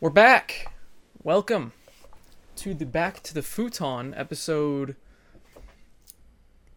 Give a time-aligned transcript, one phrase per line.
[0.00, 0.72] We're back.
[1.22, 1.72] Welcome
[2.56, 4.96] to the Back to the Futon episode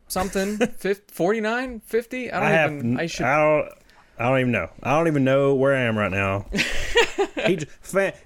[0.07, 2.71] something fif- 49 50 I don't I have.
[2.73, 3.71] even I should I don't.
[4.19, 4.69] I don't even know.
[4.83, 6.45] I don't even know where I am right now.
[7.47, 7.57] he,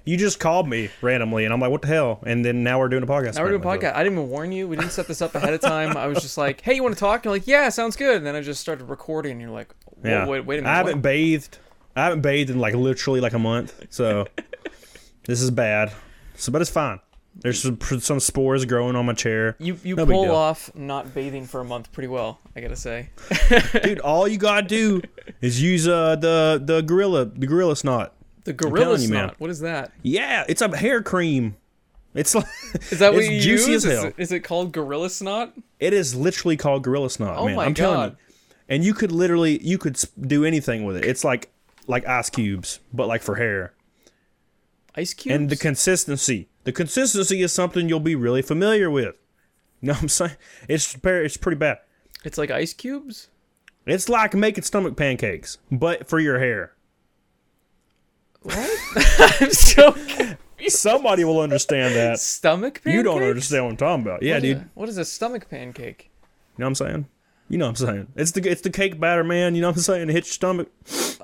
[0.04, 2.88] you just called me randomly, and I'm like, "What the hell?" And then now we're
[2.88, 3.36] doing a podcast.
[3.36, 3.94] Now we're doing a podcast.
[3.94, 4.68] I didn't even warn you.
[4.68, 5.96] We didn't set this up ahead of time.
[5.96, 8.16] I was just like, "Hey, you want to talk?" And you're like, "Yeah, sounds good."
[8.18, 9.32] And then I just started recording.
[9.32, 9.74] and You're like,
[10.04, 10.26] Yeah.
[10.26, 11.58] wait, wait a minute." I haven't what?" bathed.
[11.94, 13.86] I haven't bathed in like literally like a month.
[13.88, 14.26] So
[15.26, 15.92] this is bad.
[16.36, 17.00] So, but it's fine.
[17.38, 19.56] There's some, some spores growing on my chair.
[19.58, 22.40] You you No pull off not bathing for a month pretty well.
[22.54, 23.10] I gotta say.
[23.82, 25.02] Dude, all you gotta do
[25.42, 28.14] is use uh the the gorilla the gorilla snot.
[28.44, 29.28] The gorilla you, man.
[29.28, 29.40] snot.
[29.40, 29.92] What is that?
[30.02, 31.56] Yeah, it's a hair cream.
[32.14, 32.46] It's like
[32.90, 33.84] Is that what you juicy use?
[33.84, 35.52] as Is it, is it called gorilla snot?
[35.78, 37.56] It is literally called gorilla snot, Oh man.
[37.56, 38.16] my I'm telling you.
[38.68, 41.04] And you could literally you could do anything with it.
[41.04, 41.50] It's like
[41.86, 43.74] like ice cubes, but like for hair.
[44.96, 45.34] Ice cubes.
[45.34, 46.48] And the consistency.
[46.64, 49.14] The consistency is something you'll be really familiar with.
[49.80, 50.36] You know what I'm saying?
[50.68, 51.78] It's it's pretty bad.
[52.24, 53.28] it's like ice cubes.
[53.84, 56.72] It's like making stomach pancakes, but for your hair.
[58.42, 58.70] What?
[59.40, 59.94] I'm so
[60.68, 62.18] Somebody will understand that.
[62.18, 62.94] stomach pancakes.
[62.96, 64.22] You don't understand what I'm talking about.
[64.22, 64.56] Yeah, What dude.
[64.56, 66.10] a- what is a stomach pancake?
[66.56, 67.06] You know what I'm saying?
[67.48, 68.06] You know what I'm saying?
[68.16, 69.54] It's the it's the cake batter, man.
[69.54, 70.08] You know what I'm saying?
[70.08, 70.68] It hits your stomach.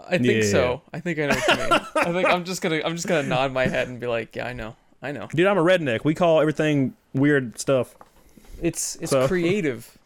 [0.09, 0.51] I think Yeah.
[0.51, 0.83] so.
[0.92, 1.81] I think I know what you mean.
[1.97, 4.47] I think I'm just gonna I'm just gonna nod my head and be like, yeah,
[4.47, 5.27] I know, I know.
[5.34, 6.05] Dude, I'm a redneck.
[6.05, 7.97] We call everything weird stuff.
[8.61, 9.98] It's it's So- creative.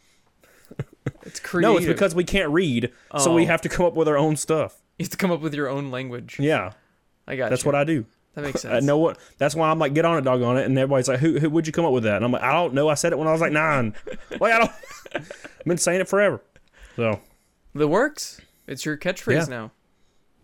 [1.23, 1.71] It's creative.
[1.73, 3.47] No, it's because we can't read, so we Oh.
[3.47, 4.81] have to come up with our own stuff.
[4.99, 6.37] you have to come up with your own language.
[6.41, 6.73] Yeah,
[7.29, 7.69] I got that's you.
[7.69, 8.07] what I do.
[8.37, 8.85] That makes I sense.
[8.85, 9.19] know what.
[9.39, 11.51] That's why I'm like, get on it, dog on it, and everybody's like, who, who
[11.51, 12.17] would you come up with that?
[12.17, 12.89] And I'm like, I don't know.
[12.89, 13.95] I said it when I was like nine.
[14.41, 14.71] like I don't.
[15.15, 16.41] I've been saying it forever.
[16.95, 17.19] So
[17.75, 18.41] That works.
[18.69, 19.57] It's your catchphrase Yeah.
[19.57, 19.71] now.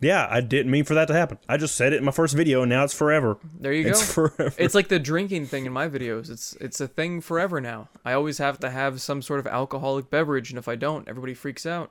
[0.00, 1.38] yeah, I didn't mean for that to happen.
[1.48, 3.36] I just said it in my first video, and now it's forever.
[3.60, 3.90] There you go.
[3.90, 4.52] It's forever.
[4.58, 6.30] It's like the drinking thing in my videos.
[6.30, 7.88] It's it's a thing forever now.
[8.04, 11.34] I always have to have some sort of alcoholic beverage, and if I don't, everybody
[11.34, 11.90] freaks out.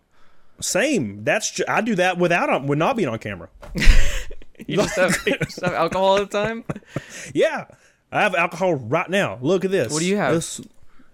[0.60, 1.24] Same.
[1.24, 3.50] That's ju- I do that without on, with not being on camera.
[4.68, 6.64] You just have, you just have alcohol all the time.
[7.34, 7.66] Yeah,
[8.12, 9.38] I have alcohol right now.
[9.42, 9.92] Look at this.
[9.92, 10.34] What do you have?
[10.34, 10.62] This-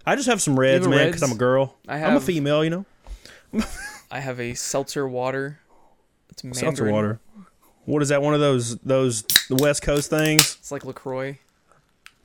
[0.06, 1.76] I just have some reds, a man, because I'm a girl.
[1.86, 2.86] I I'm a female, you know.
[4.10, 5.58] I have a seltzer water.
[6.30, 6.64] It's Mandarin.
[6.76, 7.20] Seltzer water.
[7.84, 8.22] What is that?
[8.22, 10.56] One of those those the West Coast things?
[10.60, 11.38] It's like Lacroix.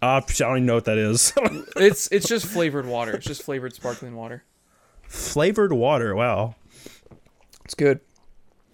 [0.01, 1.33] Uh, I don't even know what that is.
[1.75, 3.11] It's it's just flavored water.
[3.13, 4.43] It's just flavored sparkling water.
[5.07, 6.15] Flavored water.
[6.15, 6.55] Wow.
[7.65, 7.99] It's good.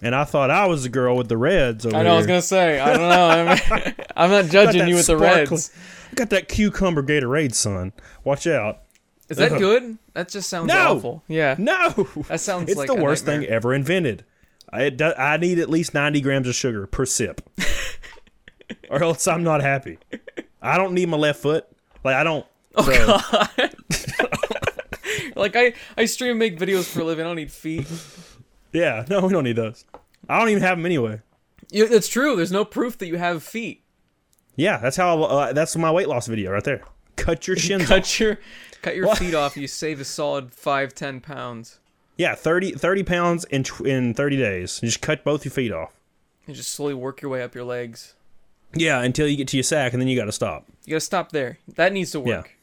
[0.01, 1.85] And I thought I was the girl with the reds.
[1.85, 2.13] Over I know.
[2.13, 2.79] I was gonna say.
[2.79, 3.27] I don't know.
[3.27, 5.71] I'm, I'm not judging you with the reds.
[6.11, 7.91] I got that cucumber Gatorade, son.
[8.23, 8.83] Watch out.
[9.27, 9.59] Is that Ugh.
[9.59, 9.97] good?
[10.13, 10.95] That just sounds No!
[10.95, 11.23] awful.
[11.27, 11.55] Yeah.
[11.59, 12.07] No.
[12.29, 13.41] That sounds It's like the a worst nightmare.
[13.41, 14.25] thing ever invented.
[14.71, 17.41] I, do, I need at least 90 grams of sugar per sip.
[18.89, 19.99] or else I'm not happy.
[20.61, 21.67] I don't need my left foot.
[22.03, 22.45] Like, I don't.
[22.75, 23.05] Oh so-
[23.57, 23.75] god.
[25.35, 27.25] like I I stream and make videos for a living.
[27.25, 27.87] I don't need feet.
[28.71, 29.85] Yeah, no, we don't need those.
[30.27, 31.21] I don't even have them anyway.
[31.71, 32.35] That's true.
[32.35, 33.83] There's no proof that you have feet.
[34.55, 35.23] Yeah, that's how.
[35.23, 36.81] Uh, that's my weight loss video right there.
[37.15, 37.89] Cut your shins off.
[37.89, 38.39] Cut your
[38.81, 39.55] cut your feet off.
[39.57, 41.79] You save a solid five ten pounds.
[42.17, 44.79] Yeah, 30, 30 pounds in tw- in thirty days.
[44.83, 45.93] You just cut both your feet off.
[46.47, 48.15] And just slowly work your way up your legs.
[48.73, 50.65] Yeah, until you get to your sack, and then you got to stop.
[50.85, 51.59] You gotta stop there.
[51.75, 52.55] That needs to work.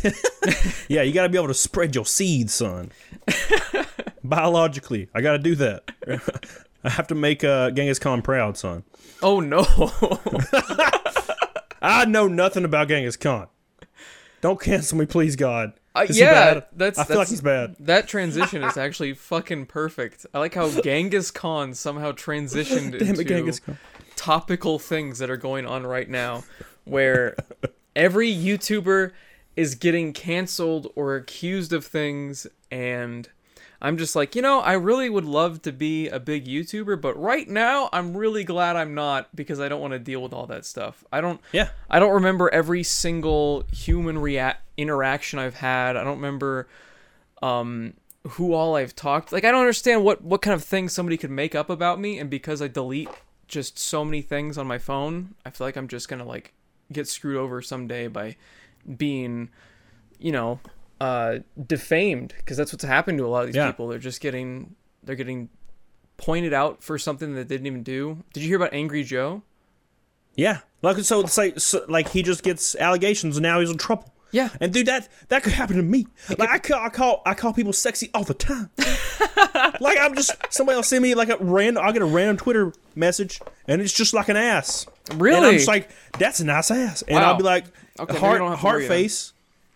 [0.00, 0.10] Yeah.
[0.88, 2.90] Yeah, you got to be able to spread your seeds, son.
[4.24, 5.90] Biologically, I got to do that.
[6.84, 8.84] I have to make uh, Genghis Khan proud, son.
[9.22, 9.60] Oh no.
[11.82, 13.48] I know nothing about Genghis Khan.
[14.40, 15.72] Don't cancel me, please, God.
[15.94, 16.66] Uh, yeah, bad?
[16.74, 17.76] that's I feel like he's bad.
[17.78, 20.26] That transition is actually fucking perfect.
[20.32, 23.78] I like how Genghis Khan somehow transitioned Damn it, Genghis Khan.
[24.16, 26.44] topical things that are going on right now,
[26.84, 27.36] where
[27.94, 29.12] every YouTuber
[29.54, 33.28] is getting canceled or accused of things, and
[33.82, 37.20] I'm just like, you know, I really would love to be a big YouTuber, but
[37.20, 40.46] right now I'm really glad I'm not because I don't want to deal with all
[40.46, 41.04] that stuff.
[41.12, 41.40] I don't.
[41.50, 41.70] Yeah.
[41.90, 45.96] I don't remember every single human rea- interaction I've had.
[45.96, 46.68] I don't remember
[47.42, 47.94] um
[48.28, 49.32] who all I've talked.
[49.32, 52.20] Like I don't understand what what kind of things somebody could make up about me
[52.20, 53.10] and because I delete
[53.48, 56.54] just so many things on my phone, I feel like I'm just going to like
[56.92, 58.36] get screwed over someday by
[58.96, 59.50] being
[60.20, 60.60] you know,
[61.02, 63.70] uh defamed because that's what's happened to a lot of these Yeah.
[63.70, 63.88] people.
[63.88, 65.48] They're just getting they're getting
[66.16, 68.22] pointed out for something that they didn't even do.
[68.32, 69.42] Did you hear about Angry Joe?
[70.34, 73.76] Yeah, like so, it's like so, like he just gets allegations, and now he's in
[73.78, 74.14] trouble.
[74.30, 74.48] Yeah.
[74.60, 76.06] And dude, that that could happen to me.
[76.38, 78.70] Like I call, I call I call people sexy all the time.
[79.80, 81.82] like I'm just somebody will send me like a random.
[81.84, 84.86] I'll get a random Twitter message, and it's just like an ass.
[85.16, 85.36] Really?
[85.36, 87.02] And I'm just like, that's a nice ass.
[87.02, 87.32] And Wow.
[87.32, 87.64] I'll be like,
[88.00, 88.96] Okay, I heart, don't have to heart worry then.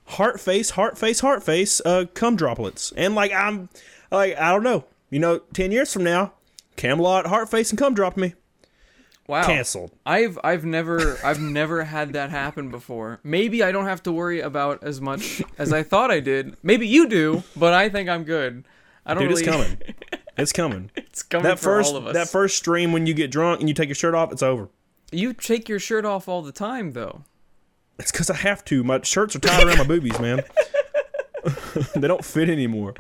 [0.07, 2.93] Heart face, heart face, heart face, uh, cum droplets.
[2.97, 3.69] And like, I'm
[4.11, 4.85] like, I don't know.
[5.11, 6.33] You know, 10 years from now,
[6.77, 8.35] Camelot, heart face, and cum drop me.
[9.27, 9.45] wow.
[9.47, 9.93] Canceled.
[10.05, 13.21] I've I've never I've never had that happen before.
[13.25, 16.57] Maybe I don't have to worry about as much as I thought I did.
[16.63, 18.65] Maybe you do, but I think I'm good.
[19.07, 19.43] I don't Dude, really.
[19.43, 19.79] it's coming.
[20.39, 20.91] It's coming.
[20.97, 22.13] It's coming that for first all of us.
[22.13, 24.69] that first stream when you get drunk and you take your shirt off, it's over.
[25.11, 27.25] you take your shirt off all the time, though.
[27.99, 28.85] It's because I have to.
[28.85, 30.43] My shirts are tied around my boobies, man.
[31.97, 32.95] they don't fit anymore.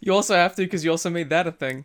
[0.00, 1.84] You also have to because you also made that a thing.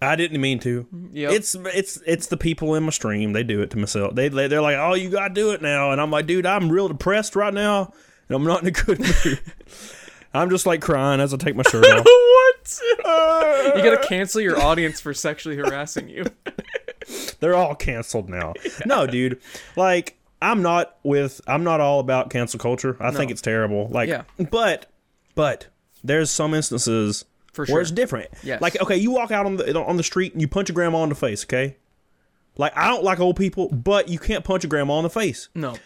[0.00, 0.86] I didn't mean to.
[1.12, 1.32] Yep.
[1.32, 3.32] It's it's it's the people in my stream.
[3.32, 4.14] They do it to myself.
[4.14, 6.70] They they- they're like, oh, you gotta do it now, and I'm like, dude, I'm
[6.70, 7.92] real depressed right now,
[8.28, 9.40] and I'm not in a good mood.
[10.34, 12.04] I'm just like crying as I take my shirt off.
[12.04, 12.80] what?
[13.76, 16.24] you gotta cancel your audience for sexually harassing you.
[17.40, 18.54] They're all canceled now.
[18.86, 19.40] No, dude.
[19.76, 22.96] Like I'm not with I'm not all about cancel culture.
[23.00, 23.88] I think it's terrible.
[23.88, 24.22] Like Yeah.
[24.50, 24.86] but
[25.34, 25.68] but
[26.04, 28.30] there's some instances For where it's different.
[28.42, 28.60] Yes.
[28.60, 31.02] Like okay, you walk out on the on the street and you punch a grandma
[31.04, 31.76] in the face, okay?
[32.58, 35.48] Like I don't like old people, but you can't punch a grandma in the face.
[35.54, 35.76] No.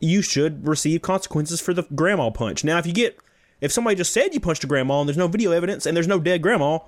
[0.00, 2.64] You should receive consequences for the grandma punch.
[2.64, 3.18] Now if you get
[3.60, 6.08] if somebody just said you punched a grandma and there's no video evidence and there's
[6.08, 6.78] no dead grandma,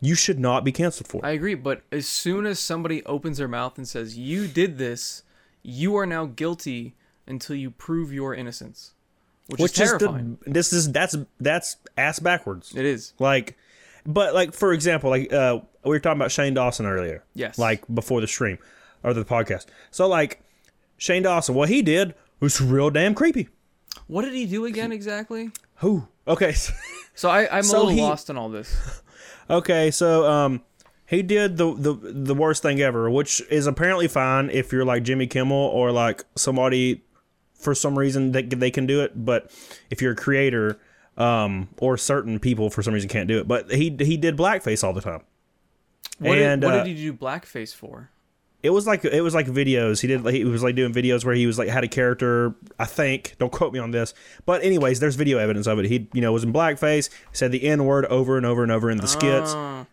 [0.00, 1.24] you should not be canceled for it.
[1.24, 5.22] I agree, but as soon as somebody opens their mouth and says, You did this,
[5.68, 8.92] you are now guilty until you prove your innocence.
[9.48, 10.38] Which, Which is is the, terrifying.
[10.46, 12.74] this is that's that's ass backwards.
[12.76, 13.12] it is.
[13.18, 13.56] Like,
[14.06, 17.24] but like for example, like uh, we were talking about Shane Dawson earlier.
[17.34, 17.58] Yes.
[17.58, 18.58] Like before the stream
[19.02, 19.66] or the podcast.
[19.90, 20.42] So like
[20.98, 23.48] Shane Dawson, what he did was real damn creepy.
[24.06, 25.50] What did he do again exactly?
[25.76, 26.08] Who?
[26.26, 26.54] Okay.
[27.14, 29.02] So I, I'm a little he- lost in all this.
[29.50, 29.90] okay.
[29.90, 30.62] So um,
[31.08, 35.02] he did the the the worst thing ever, which is apparently fine if you're like
[35.02, 37.02] Jimmy Kimmel or like somebody
[37.54, 39.50] for some reason that they can do it, but
[39.90, 40.78] if you're a creator.
[41.16, 44.84] Um, or certain people for some reason can't do it, but he he did blackface
[44.84, 45.22] all the time.
[46.20, 48.10] What, And, did, what uh, did he do blackface for?
[48.62, 50.00] It was like it was like videos.
[50.00, 52.54] He did like he was like doing videos where he was like had a character.
[52.78, 54.14] I think don't quote me on this,
[54.46, 55.86] but anyways, there's video evidence of it.
[55.86, 58.90] He you know was in blackface, said the n word over and over and over
[58.90, 59.52] in the skits.
[59.54, 59.86] Ah,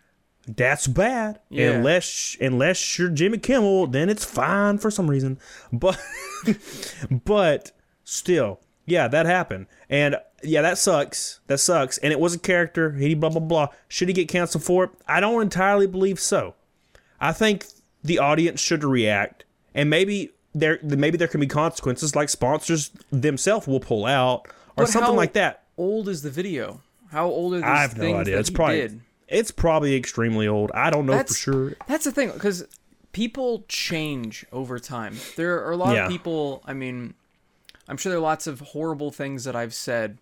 [0.48, 1.40] That's bad.
[1.50, 1.72] Yeah.
[1.72, 5.40] Unless unless you're Jimmy Kimmel, then it's fine for some reason.
[5.72, 6.00] But
[7.26, 7.72] but
[8.04, 9.68] still, yeah, that happened.
[9.90, 11.40] And yeah, that sucks.
[11.48, 11.98] That sucks.
[12.00, 12.92] And it was a character.
[12.92, 13.68] He blah blah blah.
[13.88, 14.90] Should he get canceled for it?
[15.08, 16.56] I don't entirely believe so.
[17.20, 17.66] I think
[18.04, 23.68] the audience should react, and maybe there maybe there can be consequences, like sponsors themselves
[23.68, 24.48] will pull out
[24.78, 25.64] or But something like that.
[25.78, 26.82] old is the video?
[27.12, 28.40] How old are these I have no idea.
[28.40, 29.02] It's probably did?
[29.28, 30.72] It's probably extremely old.
[30.74, 31.74] I don't know for sure.
[31.88, 32.66] That's the thing, because
[33.12, 35.16] people change over time.
[35.36, 36.06] There are a lot Yeah.
[36.06, 36.62] of people.
[36.66, 37.14] I mean,
[37.88, 40.18] I'm sure there are lots of horrible things that I've said.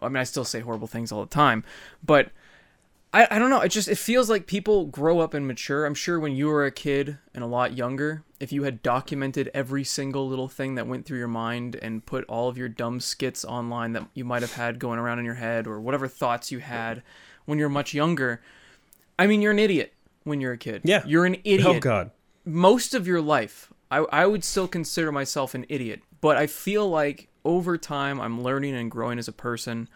[0.00, 1.64] I mean, I still say horrible things all the time,
[2.04, 2.30] but
[3.14, 3.60] I, I don't know.
[3.62, 5.86] It just it feels like people grow up and mature.
[5.86, 9.50] I'm sure when you were a kid and a lot younger, if you had documented
[9.54, 13.00] every single little thing that went through your mind and put all of your dumb
[13.00, 16.52] skits online that you might have had going around in your head or whatever thoughts
[16.52, 17.02] you had
[17.46, 18.42] when you're much younger,
[19.18, 19.94] I mean, you're an idiot
[20.24, 20.82] when you're a kid.
[20.84, 21.02] Yeah.
[21.06, 22.10] You're an oh, idiot Oh God.
[22.44, 26.88] most of your life, I, I would still consider myself an idiot, but I feel
[26.88, 29.88] like over time I'm learning and growing as a person.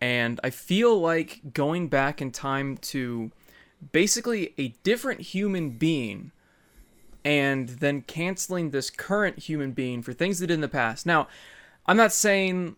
[0.00, 3.30] And I feel like going back in time to
[3.92, 6.32] basically a different human being
[7.24, 11.06] and then canceling this current human being for things they did in the past.
[11.06, 11.28] Now,
[11.86, 12.76] I'm not saying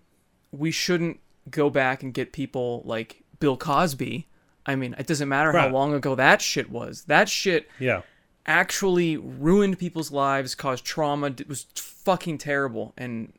[0.51, 4.27] we shouldn't go back and get people like Bill Cosby.
[4.67, 7.05] I mean, it doesn't matter how long ago that shit was.
[7.05, 8.03] That shit Yeah.
[8.47, 11.29] actually ruined people's lives, caused trauma.
[11.29, 13.33] It was fucking terrible and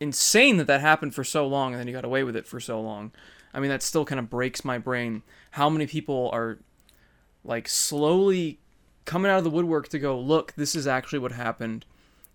[0.00, 2.58] insane that that happened for so long and then he got away with it for
[2.60, 3.12] so long.
[3.52, 5.22] I mean, that still kind of breaks my brain.
[5.52, 6.58] How many people are
[7.44, 8.58] like slowly
[9.04, 11.84] coming out of the woodwork to go, look, this is actually what happened.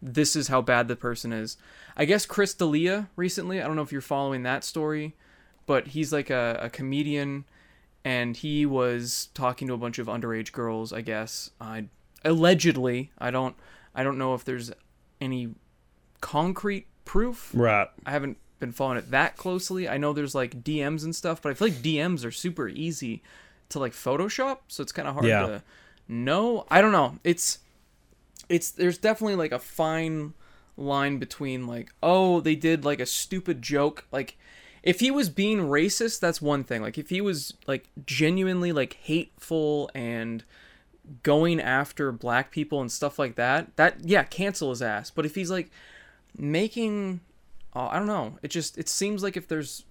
[0.01, 1.57] This is how bad the person is.
[1.97, 5.15] I guess Chris D'Elia recently, I don't know if you're following that story,
[5.69, 7.45] but he's like a, a comedian
[8.03, 11.51] and he was talking to a bunch of underage girls, I guess.
[11.61, 11.85] I
[12.25, 13.55] allegedly, I don't
[13.93, 14.71] I don't know if there's
[15.21, 15.49] any
[16.21, 17.51] concrete proof.
[17.53, 17.87] Right.
[18.03, 19.87] I haven't been following it that closely.
[19.87, 23.21] I know there's like DMs and stuff, but I feel like DMs are super easy
[23.69, 25.45] to like Photoshop, so it's kind of hard Yeah.
[25.45, 25.63] to
[26.07, 26.65] know.
[26.71, 27.19] I don't know.
[27.23, 27.59] It's
[28.49, 30.33] it's there's definitely like a fine
[30.77, 34.37] line between like oh they did like a stupid joke like
[34.83, 38.93] if he was being racist that's one thing like if he was like genuinely like
[39.03, 40.43] hateful and
[41.23, 45.09] going after black people and stuff like that, that yeah, cancel his ass.
[45.09, 45.71] But if he's like
[46.37, 47.21] making,
[47.75, 49.85] uh, I don't know, it just it seems like if there's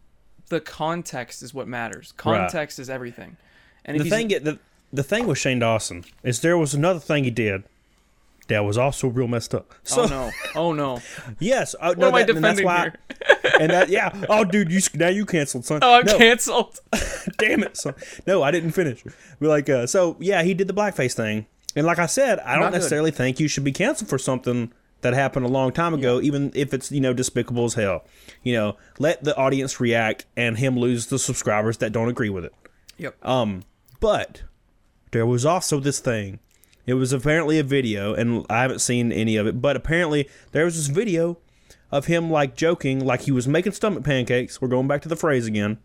[0.48, 2.12] the context is what matters.
[2.16, 3.36] Context is everything.
[3.84, 4.58] And The thing, the,
[4.92, 7.64] the thing with Shane Dawson is there was another thing he did
[8.48, 9.74] that was also real messed up.
[9.84, 11.00] So oh no, oh no,
[11.38, 13.52] yes, uh, what no, am I that- and that's defending why, here?
[13.60, 14.12] and that yeah.
[14.28, 15.80] Oh, dude, you now you canceled, son.
[15.82, 16.80] Oh, I'm no, canceled.
[17.38, 17.94] damn it, son.
[18.26, 19.02] No, I didn't finish.
[19.40, 22.54] But like, uh, so yeah, he did the blackface thing, and like I said, I
[22.56, 22.78] Not don't good.
[22.78, 26.50] necessarily think you should be canceled for something that happened a long time ago, even
[26.54, 28.04] if it's you know despicable as hell.
[28.42, 32.44] You know, let the audience react and him lose the subscribers that don't agree with
[32.44, 32.54] it.
[32.96, 33.24] Yep.
[33.24, 33.62] Um,
[34.00, 34.42] but
[35.12, 36.40] there was also this thing.
[36.88, 40.64] It was apparently a video, and I haven't seen any of it, but apparently there
[40.64, 41.36] was this video
[41.92, 44.60] of him like joking, like he was making stomach pancakes.
[44.62, 45.78] We're going back to the phrase again.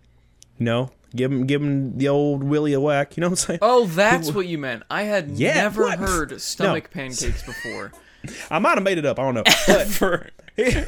[0.57, 3.17] You know, give him give him the old Willie a whack.
[3.17, 3.60] You know what I'm saying?
[3.62, 4.83] Oh, that's what you meant.
[4.89, 6.00] I had Yeah, never what?
[6.00, 7.91] heard stomach pancakes before.
[8.50, 9.19] I might have made it up.
[9.19, 9.43] I don't know.
[9.67, 10.83] But For he,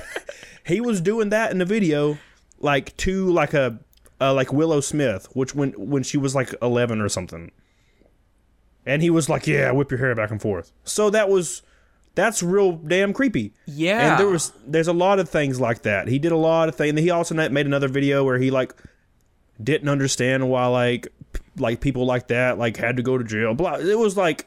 [0.65, 2.17] he was doing that in the video,
[2.59, 3.79] like to like a
[4.21, 7.51] uh, like Willow Smith, which when when she was like 11 or something,
[8.85, 11.61] and he was like, "Yeah, whip your hair back and forth." So that was
[12.15, 13.53] that's real damn creepy.
[13.65, 14.11] Yeah.
[14.11, 16.07] and there was there's a lot of things like that.
[16.07, 16.99] He did a lot of things.
[16.99, 18.73] He also made another video where he like
[19.61, 21.07] didn't understand why like
[21.57, 23.53] like people like that like had to go to jail.
[23.53, 23.75] Blah.
[23.75, 24.45] It was like.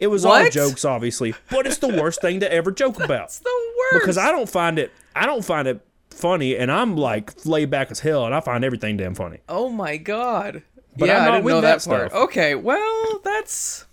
[0.00, 3.40] It was all jokes, obviously, but it's the worst thing to ever joke about it's
[3.40, 4.04] the worst.
[4.04, 7.90] because I don't find it I don't find it funny and I'm like laid back
[7.90, 9.38] as hell and I find everything damn funny.
[9.48, 10.62] Oh my god.
[10.98, 12.10] But yeah, I'm I didn't with know that that, part.
[12.10, 12.22] stuff.
[12.24, 13.84] Okay, well, that's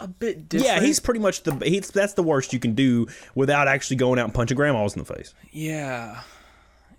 [0.00, 0.76] a bit different.
[0.76, 4.18] Yeah, he's pretty much the he's that's the worst you can do without actually going
[4.18, 5.34] out and punching grandmas in the face.
[5.50, 6.22] Yeah.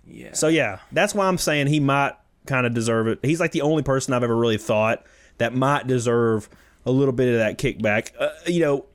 [0.06, 0.32] Yeah.
[0.32, 2.12] So yeah, that's why I'm saying he might
[2.46, 3.20] kind of deserve it.
[3.22, 5.04] He's like the only person I've ever really thought
[5.38, 6.48] that might deserve
[6.84, 8.10] a little bit of that kickback.
[8.18, 8.86] Uh, you know,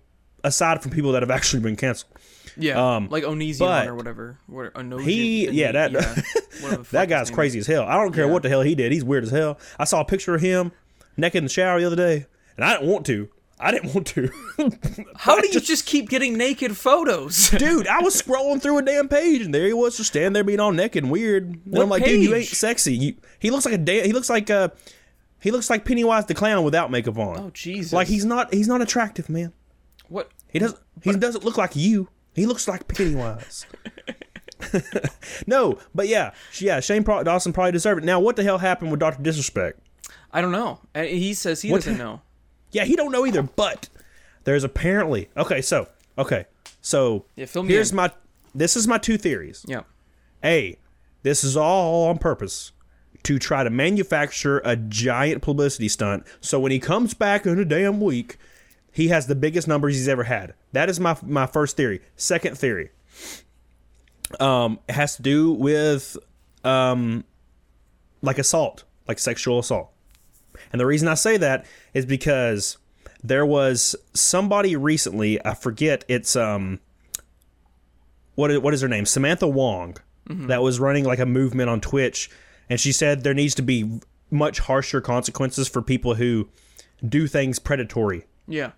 [0.43, 2.11] aside from people that have actually been canceled.
[2.57, 2.95] Yeah.
[2.95, 4.37] um, like Onision or whatever.
[4.49, 5.91] Onosian, He- yeah, that-
[6.51, 7.83] fuck That guy's crazy as hell.
[7.83, 8.31] I don't care Yeah.
[8.31, 8.91] what the hell he did.
[8.91, 9.57] He's weird as hell.
[9.79, 10.71] I saw a picture of him
[11.17, 13.29] naked in the shower the other day, and I didn't want to.
[13.59, 14.29] I didn't want to.
[15.15, 17.49] How do you just keep getting naked photos?
[17.57, 20.43] Dude, I was scrolling through a damn page, and there he was, just standing there
[20.43, 21.45] being all naked and weird.
[21.45, 22.93] And What I'm like, dude, you ain't sexy.
[22.95, 24.69] You, he looks like a da- he looks like uh
[25.39, 27.39] he looks like Pennywise the clown without makeup on.
[27.39, 27.93] oh Jesus.
[27.93, 29.53] like he's not he's not attractive, man.
[30.07, 30.29] what?
[30.51, 32.09] He doesn't he doesn't look like you.
[32.37, 33.65] He looks like Pennywise.
[35.47, 36.79] no, but yeah, yeah.
[36.79, 38.05] Shane Pro- Dawson probably deserved it.
[38.05, 39.79] Now, what the hell happened with Doctor Disrespect?
[40.31, 40.79] I don't know.
[40.95, 42.21] Uh, he says he What doesn't the- know.
[42.71, 43.43] Yeah, he don't know either.
[43.43, 43.87] But
[44.43, 45.61] there's apparently okay.
[45.61, 46.45] So okay,
[46.81, 48.11] so Yeah, here's my
[48.53, 49.65] this is my two theories.
[49.67, 49.81] Yeah.
[50.43, 50.77] A,
[51.23, 52.73] this is all on purpose
[53.23, 56.25] to try to manufacture a giant publicity stunt.
[56.41, 58.37] So when he comes back in a damn week,
[58.97, 60.55] he has the biggest numbers he's ever had.
[60.71, 62.01] That is my my first theory.
[62.15, 62.89] Second theory,
[64.39, 66.17] um, it has to do with
[66.63, 67.23] um,
[68.23, 69.91] like assault, like sexual assault.
[70.71, 72.79] And the reason I say that is because
[73.23, 76.79] there was somebody recently, I forget, it's um
[78.33, 79.05] what is, what is her name?
[79.05, 82.31] Samantha Wong that was running like a movement on Twitch
[82.67, 83.99] and she said there needs to be
[84.31, 86.49] much harsher consequences for people who
[87.07, 88.25] do things predatory.
[88.47, 88.71] Yeah.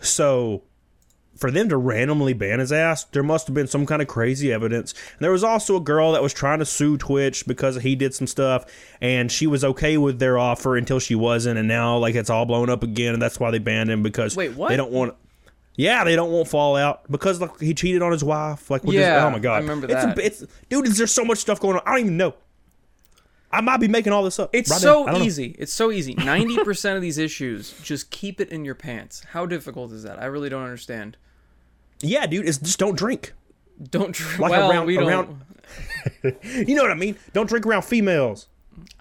[0.00, 0.62] So
[1.40, 4.52] for them to randomly ban his ass, there must have been some kind of crazy
[4.52, 4.92] evidence.
[4.92, 8.14] And there was also a girl that was trying to sue Twitch because he did
[8.14, 8.66] some stuff,
[9.00, 12.44] and she was okay with their offer until she wasn't, and now like it's all
[12.44, 14.68] blown up again, and that's why they banned him because Wait, what?
[14.68, 15.14] they don't want.
[15.76, 18.70] Yeah, they don't want Fallout because like he cheated on his wife.
[18.70, 20.18] Like, Yeah, his, oh my god, I remember it's that.
[20.18, 21.82] A, it's dude, is there so much stuff going on?
[21.86, 22.34] I don't even know.
[23.52, 24.50] I might be making all this up.
[24.52, 25.24] It's right so don't know.
[25.24, 25.56] easy.
[25.58, 26.14] It's so easy.
[26.14, 29.24] 90% of these issues, just keep it in your pants.
[29.30, 30.20] How difficult is that?
[30.22, 31.16] I really don't understand.
[32.00, 33.32] Yeah, dude, it's just don't drink.
[33.82, 34.38] Don't drink.
[34.38, 35.42] Like well, around- we don't.
[36.22, 37.16] You know what I mean?
[37.32, 38.48] Don't drink around females.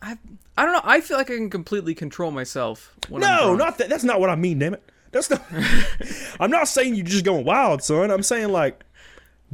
[0.02, 0.18] I,
[0.56, 0.82] I don't know.
[0.84, 2.96] I feel like I can completely control myself.
[3.10, 3.90] No, not that.
[3.90, 4.60] That's not what I mean.
[4.60, 4.84] Damn it.
[5.12, 5.44] That's not.
[6.40, 8.12] I'm not saying you're just going wild, son.
[8.12, 8.86] I'm saying like,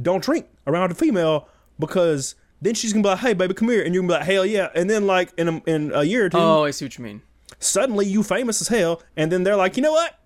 [0.00, 1.48] don't drink around a female
[1.78, 4.26] because then she's gonna be like, "Hey, baby, come here," and you're gonna be like,
[4.26, 6.84] "Hell yeah!" And then like in a, in a year or two, Oh, I see
[6.84, 7.22] what you mean.
[7.58, 10.18] suddenly you famous as hell, and then they're like, "You know what?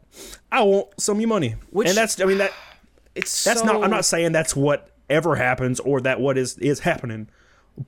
[0.51, 2.21] I want some of your money." Which- and that's.
[2.21, 2.53] I mean that.
[3.13, 3.83] It's That's so, not.
[3.83, 7.29] I'm not saying that's what ever happens or that what is is happening,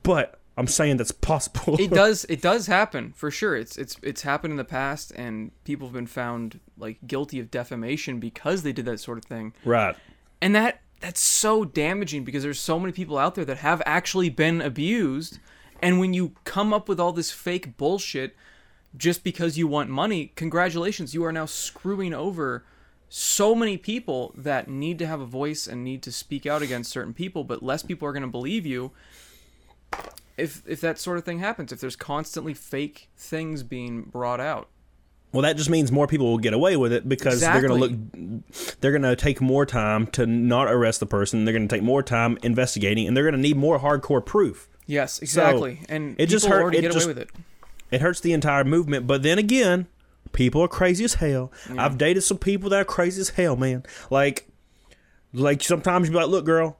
[0.03, 1.79] but I'm saying that's possible.
[1.79, 5.51] it does it does happen for sure it's it's it's happened in the past and
[5.63, 9.53] people have been found like guilty of defamation because they did that sort of thing
[9.65, 9.95] right.
[10.41, 14.29] and that that's so damaging because there's so many people out there that have actually
[14.29, 15.39] been abused
[15.81, 18.37] and when you come up with all this fake bullshit
[18.95, 22.63] just because you want money, congratulations, you are now screwing over
[23.09, 26.89] so many people that need to have a voice and need to speak out against
[26.89, 28.91] certain people, but less people are going to believe you
[30.37, 34.69] if if that sort of thing happens, if there's constantly fake things being brought out.
[35.33, 37.87] Well, that just means more people will get away with it because they're going to
[37.87, 38.77] look.
[38.79, 41.43] They're going to take more time to not arrest the person.
[41.43, 44.69] They're going to take more time investigating, and they're going to need more hardcore proof.
[44.85, 45.79] Yes, exactly.
[45.81, 46.75] So and it just hurt.
[46.75, 47.31] It get just, away with it.
[47.89, 49.07] It hurts the entire movement.
[49.07, 49.87] But then again,
[50.33, 51.51] people are crazy as hell.
[51.67, 51.83] Yeah.
[51.83, 53.83] I've dated some people that are crazy as hell, man.
[54.11, 54.47] Like,
[55.33, 56.77] like sometimes you be like, "Look, girl,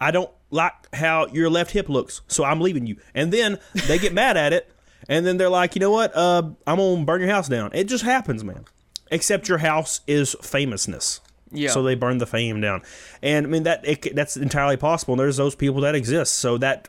[0.00, 4.00] I don't like how your left hip looks, so I'm leaving you." And then they
[4.00, 4.68] get mad at it,
[5.08, 6.14] and then they're like, "You know what?
[6.16, 8.64] Uh, I'm gonna burn your house down." It just happens, man.
[9.10, 11.20] Except your house is famousness.
[11.50, 11.70] Yeah.
[11.70, 12.82] So they burn the fame down,
[13.22, 15.14] and I mean that it, that's entirely possible.
[15.14, 16.34] And there's those people that exist.
[16.34, 16.88] So that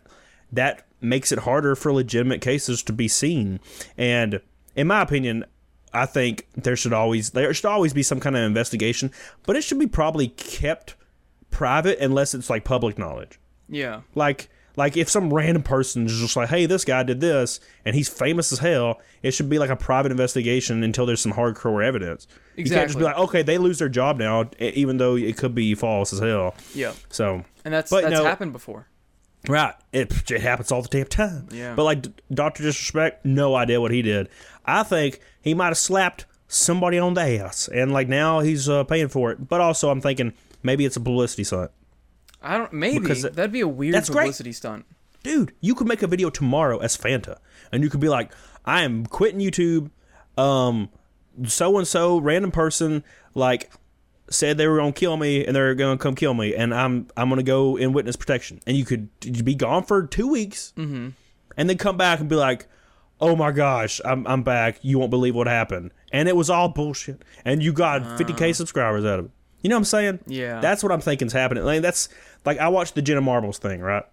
[0.51, 3.59] that makes it harder for legitimate cases to be seen.
[3.97, 4.41] And
[4.75, 5.45] in my opinion,
[5.93, 9.11] I think there should always there should always be some kind of investigation,
[9.45, 10.95] but it should be probably kept
[11.51, 13.39] private unless it's like public knowledge.
[13.69, 14.01] Yeah.
[14.13, 17.95] Like like if some random person is just like, "Hey, this guy did this," and
[17.95, 21.83] he's famous as hell, it should be like a private investigation until there's some hardcore
[21.83, 22.27] evidence.
[22.57, 22.63] Exactly.
[22.63, 25.55] You can't just be like, "Okay, they lose their job now," even though it could
[25.55, 26.55] be false as hell.
[26.73, 26.93] Yeah.
[27.09, 27.43] So.
[27.63, 28.87] And that's that's no, happened before.
[29.47, 29.73] Right.
[29.91, 31.47] It, it happens all the damn time.
[31.51, 31.75] Yeah.
[31.75, 34.29] But like Doctor Disrespect, no idea what he did.
[34.65, 38.83] I think he might have slapped somebody on the ass, and like now he's uh,
[38.83, 39.47] paying for it.
[39.47, 41.71] But also, I'm thinking maybe it's a publicity stunt.
[42.41, 42.73] I don't.
[42.73, 44.55] Maybe because that'd be a weird publicity great.
[44.55, 44.85] stunt.
[45.23, 47.37] Dude, you could make a video tomorrow as Fanta,
[47.71, 48.31] and you could be like,
[48.65, 49.89] "I am quitting YouTube."
[50.37, 50.89] Um,
[51.45, 53.71] so and so random person like
[54.29, 57.29] said they were gonna kill me and they're gonna come kill me, and I'm I'm
[57.29, 59.09] gonna go in witness protection, and you could
[59.43, 61.09] be gone for two weeks, mm-hmm.
[61.57, 62.67] and then come back and be like,
[63.19, 64.79] "Oh my gosh, I'm I'm back.
[64.81, 68.55] You won't believe what happened," and it was all bullshit, and you got uh, 50k
[68.55, 69.31] subscribers out of it.
[69.61, 70.19] You know what I'm saying?
[70.27, 70.59] Yeah.
[70.59, 71.63] That's what I'm thinking is happening.
[71.63, 72.09] Like that's
[72.45, 74.03] like I watched the Jenna Marbles thing, right?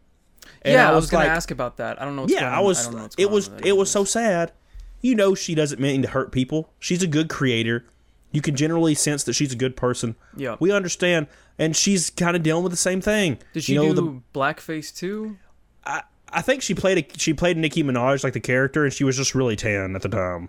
[0.62, 2.00] And yeah, I was, I was gonna like, ask about that.
[2.00, 2.26] I don't know.
[2.28, 2.92] yeah, I was.
[2.94, 3.50] I it was.
[3.64, 4.52] It was so sad.
[5.00, 6.70] You know, she doesn't mean to hurt people.
[6.78, 7.84] She's a good creator.
[8.30, 10.16] You can generally sense that she's a good person.
[10.36, 10.56] Yeah.
[10.58, 11.26] We understand.
[11.58, 13.38] And she's kind of dealing with the same thing.
[13.52, 15.36] Did she you know, do the, blackface too?
[15.84, 19.04] I, I think she played a, she played Nicki Minaj like the character, and she
[19.04, 20.48] was just really tan at the time.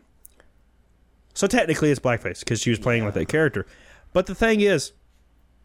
[1.34, 3.08] So technically, it's blackface because she was playing yeah.
[3.08, 3.66] with that character.
[4.14, 4.94] But the thing is,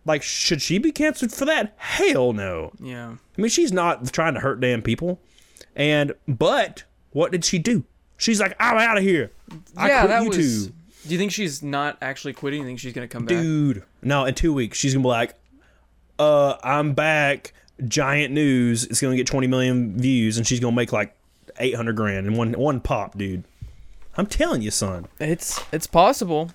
[0.05, 1.75] like, should she be canceled for that?
[1.77, 2.73] Hell no.
[2.81, 3.11] Yeah.
[3.37, 5.21] I mean, she's not trying to hurt damn people.
[5.77, 7.85] And but what did she do?
[8.17, 9.31] She's like, I'm out of here.
[9.77, 10.37] I yeah, that YouTube.
[10.37, 10.71] was
[11.07, 12.61] do you think she's not actually quitting?
[12.61, 13.39] You think she's gonna come back?
[13.39, 14.25] Dude, no.
[14.27, 15.35] In two weeks, she's gonna be like,
[16.19, 17.55] "Uh, I'm back.
[17.87, 18.85] Giant news.
[18.85, 21.17] It's gonna get 20 million views, and she's gonna make like
[21.59, 23.45] 800 grand in one one pop, dude.
[24.17, 25.07] I'm telling you, son.
[25.19, 26.51] It's it's possible.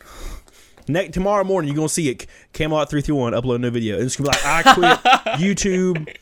[0.87, 2.27] Next tomorrow morning, you're gonna see it.
[2.53, 3.95] Camelot three three one upload a new video.
[3.97, 4.99] And it's gonna be like, I quit
[5.39, 6.15] YouTube.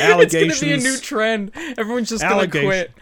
[0.00, 0.34] Allegations.
[0.34, 1.52] It's gonna be a new trend.
[1.78, 2.92] Everyone's just gonna quit.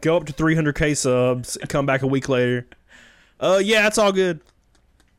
[0.00, 1.56] Go up to 300k subs.
[1.68, 2.66] Come back a week later.
[3.40, 4.40] Uh, yeah, it's all good.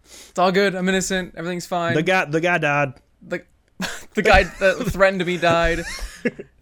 [0.03, 0.75] It's all good.
[0.75, 1.33] I'm innocent.
[1.35, 1.95] Everything's fine.
[1.95, 2.93] The guy, the guy died.
[3.21, 3.43] The,
[4.13, 5.79] the guy that threatened me died.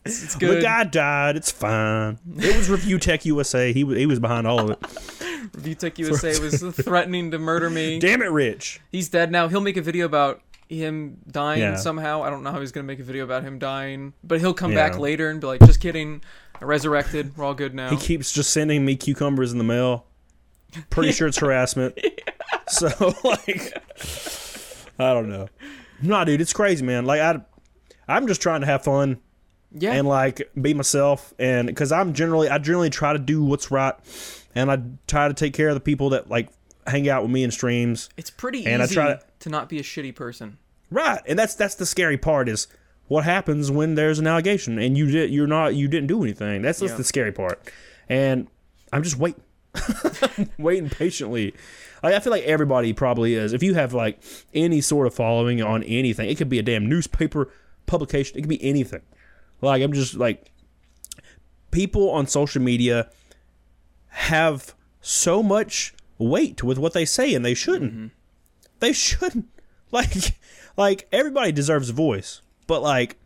[0.06, 0.58] It's, it's, good.
[0.58, 1.38] The guy died.
[1.38, 2.19] It's fine.
[2.38, 3.71] It was Review Tech USA.
[3.71, 5.54] He was he was behind all of it.
[5.54, 7.99] Review Tech USA was threatening to murder me.
[7.99, 8.82] Damn it, Rich.
[8.91, 9.47] He's dead now.
[9.47, 11.76] He'll make a video about him dying yeah.
[11.76, 12.23] somehow.
[12.23, 14.71] I don't know how he's gonna make a video about him dying, but he'll come
[14.71, 14.89] yeah.
[14.89, 16.21] back later and be like, "Just kidding,
[16.60, 17.38] I resurrected.
[17.38, 20.06] We're all good now." He keeps just sending me cucumbers in the mail.
[20.89, 21.97] Pretty sure it's harassment.
[22.69, 22.88] So
[23.23, 23.73] like,
[24.97, 25.49] I don't know.
[26.04, 27.06] Nah, dude, it's crazy, man.
[27.06, 27.42] Like I,
[28.08, 29.20] I'm just trying to have fun.
[29.76, 29.94] Yeah.
[29.94, 33.96] And like be myself, and because I'm generally, I generally try to do what's right,
[34.54, 36.50] and I try to take care of the people that like
[36.86, 38.10] hang out with me in streams.
[38.16, 40.60] It's pretty and easy I try to, to not be a shitty person.
[40.92, 42.68] Right, and that's that's the scary part is
[43.08, 46.62] what happens when there's an allegation and you did you're not you didn't do anything.
[46.62, 46.98] That's just yeah.
[46.98, 47.72] the scary part,
[48.08, 48.48] and
[48.92, 49.42] I'm just waiting.
[50.58, 51.54] waiting patiently.
[52.02, 53.54] I feel like everybody probably is.
[53.54, 54.22] If you have like
[54.54, 57.50] any sort of following on anything, it could be a damn newspaper
[57.86, 58.38] publication.
[58.38, 59.02] It could be anything.
[59.62, 60.52] Like I'm just like
[61.72, 63.10] people on social media
[64.10, 67.94] have so much weight with what they say, and they shouldn't.
[67.94, 68.08] Mm-hmm.
[68.80, 69.50] They shouldn't.
[69.94, 70.40] Like,
[70.76, 73.18] like everybody deserves a voice, but like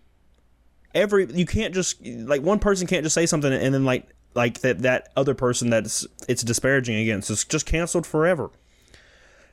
[0.94, 4.62] every you can't just like one person can't just say something and then like like
[4.62, 8.52] that that other person that's it's disparaging against is just canceled forever.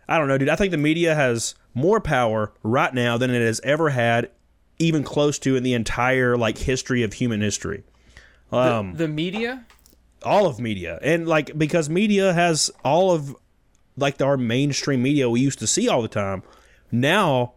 [0.06, 0.50] I don't know, dude.
[0.50, 4.30] I think the media has more power right now than it has ever had,
[4.78, 7.82] even close to in the entire like history of human history.
[8.52, 9.64] Um, the, the media.
[10.22, 13.34] all of media and like because media has all of
[13.96, 16.42] like our mainstream media we used to see all the time
[16.92, 17.54] now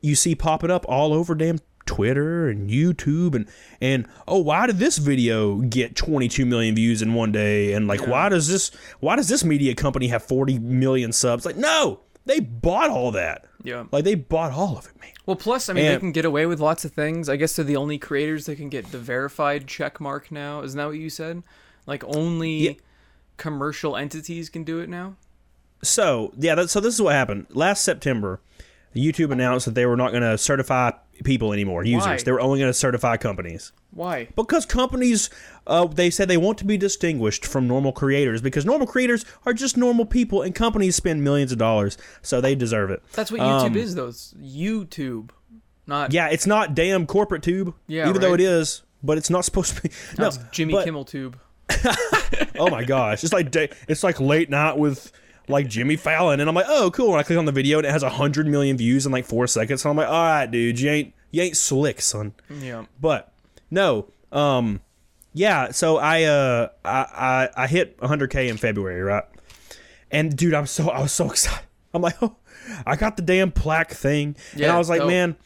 [0.00, 3.48] you see popping up all over damn twitter and youtube and
[3.80, 8.06] and oh why did this video get 22 million views in one day and like
[8.06, 8.70] why does this
[9.00, 13.44] why does this media company have 40 million subs like no they bought all that
[13.62, 13.84] Yeah.
[13.92, 16.46] like they bought all of it man Well, plus, I mean, they can get away
[16.46, 17.28] with lots of things.
[17.28, 20.62] I guess they're the only creators that can get the verified check mark now.
[20.62, 21.42] Isn't that what you said?
[21.86, 22.72] Like only Yeah.
[23.36, 25.16] commercial entities can do it now.
[25.82, 28.40] so yeah that, so this is what happened last september
[28.94, 30.90] youtube announced that they were not going to certify
[31.24, 32.16] people anymore users Why?
[32.18, 34.28] they were only going to certify companies Why?
[34.36, 35.30] because companies
[35.66, 39.52] uh, they said they want to be distinguished from normal creators because normal creators are
[39.52, 43.40] just normal people and companies spend millions of dollars so they deserve it That's what
[43.40, 44.08] YouTube Um, is, though.
[44.08, 45.30] It's YouTube,
[45.86, 49.44] not yeah it's not damn corporate tube Yeah, even though it is but it's not
[49.44, 51.38] supposed to be no not Jimmy but- Kimmel Tube.
[52.58, 55.10] oh my gosh it's like day, it's like late night with
[55.48, 56.40] like Jimmy Fallon.
[56.40, 57.10] And I'm like oh cool.
[57.12, 59.24] And I click on the video and it has a hundred million views in like
[59.24, 59.84] four seconds.
[59.84, 62.34] And I'm like all right dude you ain't you ain't slick son.
[62.50, 62.84] Yeah.
[63.00, 63.32] but
[63.70, 64.80] no um
[65.32, 66.90] yeah so I uh I
[67.56, 69.24] I, I hit 100k in February right?
[70.10, 71.66] And dude I'm so I was so excited.
[71.94, 72.36] I'm like oh
[72.84, 74.36] I got the damn plaque thing.
[74.54, 75.08] Yeah, and I was like dope.
[75.08, 75.36] man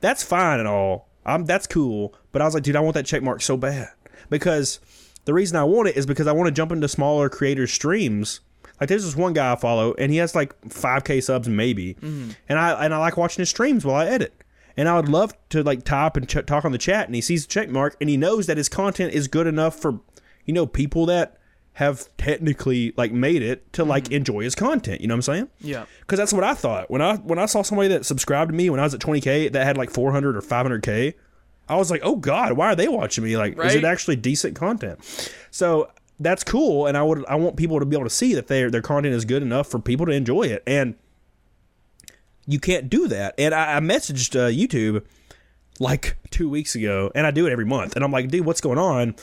[0.00, 1.08] that's fine and all.
[1.24, 2.14] I'm that's cool.
[2.32, 3.88] But I was like dude I want that check mark so bad.
[4.30, 4.80] Because
[5.24, 8.40] the reason I want it is because I want to jump into smaller creators streams
[8.84, 12.32] like there's this one guy I follow and he has like 5k subs maybe mm-hmm.
[12.50, 14.44] and I and I like watching his streams while I edit
[14.76, 17.22] and I would love to like type and ch- talk on the chat and he
[17.22, 20.00] sees the check mark and he knows that his content is good enough for
[20.44, 21.38] you know people that
[21.74, 24.14] have technically like made it to like mm-hmm.
[24.14, 25.86] enjoy his content you know what I'm saying Yeah.
[26.00, 28.68] because that's what I thought when I when I saw somebody that subscribed to me
[28.68, 31.14] when I was at 20k that had like 400 or 500k.
[31.66, 33.38] I was like, oh god, why are they watching me?
[33.38, 35.00] Like, is it actually decent content?
[35.50, 35.88] So
[36.20, 38.70] that's cool, and I would I want people to be able to see that their
[38.70, 40.94] their content is good enough for people to enjoy it, and
[42.46, 43.34] you can't do that.
[43.38, 45.04] And I, I messaged uh, YouTube
[45.80, 48.60] like two weeks ago, and I do it every month, and I'm like, dude, what's
[48.60, 49.16] going on?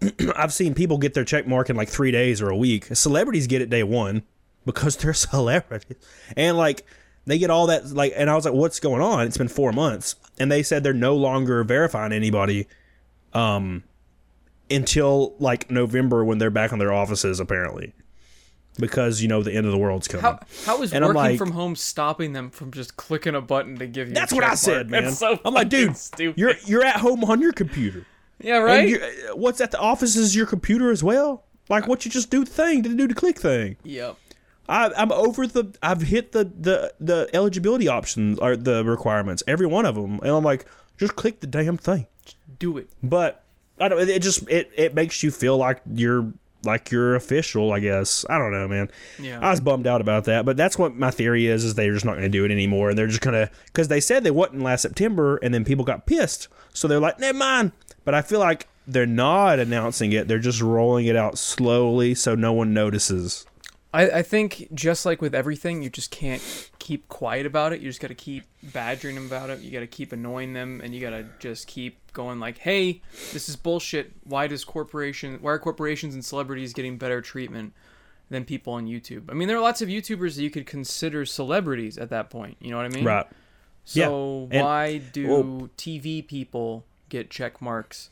[0.36, 2.86] I've seen people get their check mark in like three days or a week.
[2.96, 4.22] Celebrities get it day one
[4.64, 5.96] because they're celebrities,
[6.36, 6.84] and like
[7.26, 8.12] they get all that like.
[8.16, 10.94] And I was like, "What's going on?" It's been four months, and they said they're
[10.94, 12.66] no longer verifying anybody,
[13.34, 13.84] um,
[14.70, 17.92] until like November when they're back in their offices apparently,
[18.78, 20.22] because you know the end of the world's coming.
[20.22, 23.78] How how is And working like- from home stopping them from just clicking a button
[23.78, 24.14] to give you?
[24.14, 25.04] That's what I said, mark?
[25.04, 25.12] man.
[25.12, 26.38] So I'm like, dude, stupid.
[26.38, 28.06] you're you're at home on your computer.
[28.40, 28.88] yeah, right.
[28.88, 31.44] you're- uh, what's at the office is your computer as well.
[31.68, 33.76] Like what you just do the thing to do the click thing.
[33.84, 34.16] Yep.
[34.68, 35.72] I, I'm over the.
[35.82, 40.30] I've hit the the the eligibility options or the requirements, every one of them, and
[40.30, 40.64] I'm like,
[40.96, 42.06] just click the damn thing.
[42.24, 42.88] Just Do it.
[43.02, 43.44] But
[43.80, 44.08] I don't.
[44.08, 46.32] It just it it makes you feel like you're
[46.64, 47.72] like you're official.
[47.72, 48.90] I guess I don't know, man.
[49.18, 49.40] Yeah.
[49.40, 52.04] I was bummed out about that, but that's what my theory is: is they're just
[52.04, 54.62] not going to do it anymore, and they're just gonna because they said they wouldn't
[54.62, 57.72] last September, and then people got pissed, so they're like, never mind.
[58.04, 62.34] But I feel like they're not announcing it; they're just rolling it out slowly, so
[62.34, 63.46] no one notices.
[63.92, 66.42] I, I think just like with everything, you just can't
[66.78, 67.80] keep quiet about it.
[67.80, 69.60] You just got to keep badgering them about it.
[69.60, 73.02] You got to keep annoying them, and you got to just keep going like, "Hey,
[73.32, 74.12] this is bullshit.
[74.24, 75.38] Why does corporation?
[75.40, 77.72] Why are corporations and celebrities getting better treatment
[78.30, 79.24] than people on YouTube?
[79.28, 82.58] I mean, there are lots of YouTubers that you could consider celebrities at that point.
[82.60, 83.04] You know what I mean?
[83.04, 83.26] Right.
[83.84, 88.10] So Yeah, and- why do well- TV people get check marks,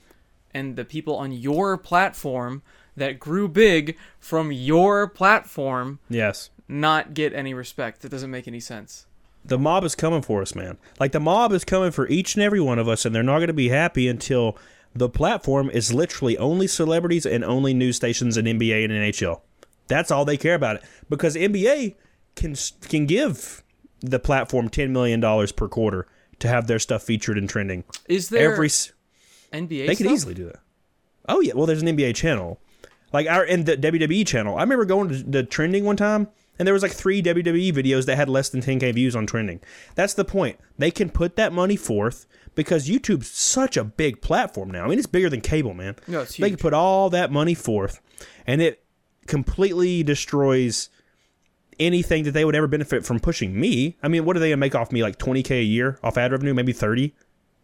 [0.53, 2.62] and the people on your platform
[2.98, 6.50] that grew big from your platform Yes.
[6.68, 8.02] not get any respect?
[8.02, 9.06] That doesn't make any sense.
[9.44, 10.76] the mob is coming for us, man.
[11.00, 13.38] Like the mob is coming for each and every one of us, and they're not
[13.38, 14.58] going to be happy until
[14.94, 19.40] the platform is literally only celebrities and only news stations and NBA and NHL.
[19.87, 21.94] That's all they care about it because NBA
[22.37, 22.54] can
[22.88, 23.62] can give
[24.00, 26.06] the platform ten million dollars per quarter
[26.40, 27.84] to have their stuff featured and trending.
[28.08, 29.87] Is there Every NBA?
[29.87, 30.61] they could easily do that.
[31.28, 32.61] Oh yeah, well there's an NBA channel,
[33.12, 34.57] like our in the WWE channel.
[34.57, 38.07] I remember going to the trending one time, and there was like three WWE videos
[38.07, 39.61] that had less than 10k views on trending.
[39.94, 40.59] That's the point.
[40.77, 44.85] They can put that money forth because YouTube's such a big platform now.
[44.85, 45.97] I mean, it's bigger than cable, man.
[46.07, 46.44] No, it's huge.
[46.44, 48.01] They can put all that money forth,
[48.47, 48.85] and it
[49.27, 50.88] completely destroys
[51.79, 53.97] anything that they would ever benefit from pushing me.
[54.03, 55.03] I mean, what are they gonna make off me?
[55.03, 57.14] Like 20k a year off ad revenue, maybe 30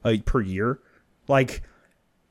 [0.04, 0.78] like per year.
[1.26, 1.62] Like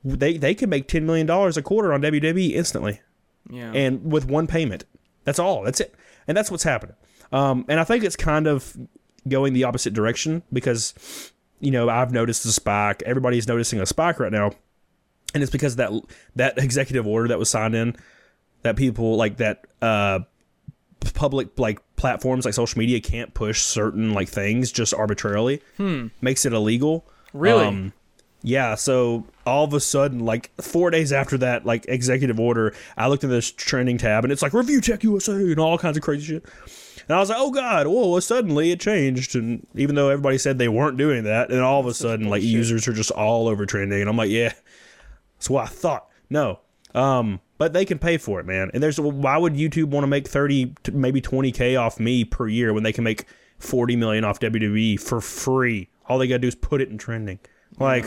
[0.03, 3.01] they they can make 10 million dollars a quarter on WWE instantly,
[3.49, 3.71] Yeah.
[3.73, 4.85] and with one payment.
[5.25, 5.63] That's all.
[5.63, 5.95] That's it.
[6.27, 6.95] And that's what's happening.
[7.31, 8.75] Um, and I think it's kind of
[9.27, 13.03] going the opposite direction because you know I've noticed a spike.
[13.05, 14.51] Everybody's noticing a spike right now
[15.33, 15.91] and it's because that
[16.35, 17.95] that executive order that was signed in
[18.61, 20.19] that people like that uh
[21.13, 26.07] public like platforms like social media can't push certain like things just arbitrarily hmm.
[26.21, 27.05] makes it illegal.
[27.33, 27.65] Really?
[27.65, 27.93] Um,
[28.43, 33.07] yeah so all of a sudden like four days after that like executive order i
[33.07, 36.03] looked at this trending tab and it's like review tech usa and all kinds of
[36.03, 36.45] crazy shit
[37.07, 40.37] and i was like oh god whoa well, suddenly it changed and even though everybody
[40.37, 43.47] said they weren't doing that and all of a sudden like users are just all
[43.47, 44.53] over trending and i'm like yeah
[45.43, 46.07] that's what I thought.
[46.29, 46.61] No.
[46.95, 48.71] Um, but they can pay for it, man.
[48.73, 52.73] And there's why would YouTube want to make 30 maybe 20k off me per year
[52.73, 53.25] when they can make
[53.59, 55.89] 40 million off WWE for free?
[56.07, 57.39] All they got to do is put it in trending.
[57.77, 58.05] Like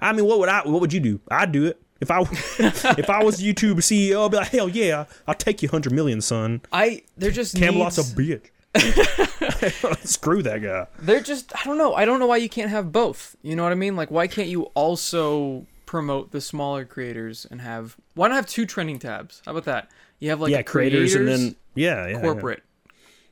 [0.00, 1.20] I mean, what would I what would you do?
[1.30, 1.80] I'd do it.
[2.00, 5.68] If I if I was YouTube CEO, I'd be like, "Hell yeah, I'll take you
[5.68, 8.50] 100 million, son." I they're just Camelot's needs, a bitch.
[10.06, 10.86] Screw that guy.
[11.00, 11.94] they're just I don't know.
[11.94, 13.36] I don't know why you can't have both.
[13.42, 13.96] You know what I mean?
[13.96, 18.64] Like why can't you also promote the smaller creators and have why not have two
[18.64, 19.42] trending tabs?
[19.44, 19.90] How about that?
[20.20, 22.20] You have like yeah, creators, and then yeah, yeah, yeah.
[22.20, 22.62] corporate.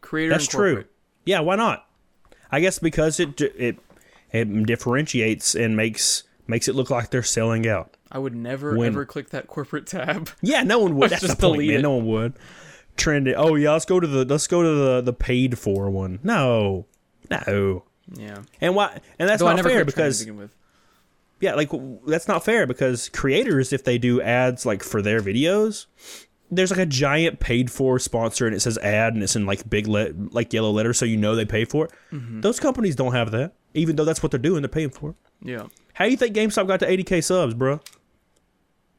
[0.01, 0.85] Creator That's and true.
[1.25, 1.87] Yeah, why not?
[2.51, 3.79] I guess because it it
[4.33, 7.97] it differentiates and makes makes it look like they're selling out.
[8.11, 10.31] I would never When- ever click that corporate tab.
[10.43, 11.11] Yeah, no one would.
[11.11, 11.79] That's Just the point, delete man.
[11.79, 11.83] it.
[11.83, 12.33] No one would.
[12.97, 13.35] Trend it.
[13.39, 16.19] Oh yeah, let's go to the let's go to the the paid for one.
[16.25, 16.87] No,
[17.31, 17.85] no.
[18.15, 18.39] Yeah.
[18.61, 18.99] And why?
[19.21, 20.55] And that's Though not fair because to begin with.
[21.41, 21.71] yeah, like
[22.07, 25.87] that's not fair because creators, if they do ads like for their videos,
[26.51, 29.69] there's like a giant paid for sponsor and it says ad and it's in like
[29.71, 31.93] big le- like yellow letters so you know they pay for it.
[32.13, 32.41] Mm-hmm.
[32.41, 34.63] Those companies don't have that, even though that's what they're doing.
[34.63, 35.17] They're paying for it.
[35.43, 35.67] Yeah.
[35.99, 37.81] How do you think GameStop got to 80k subs, bro?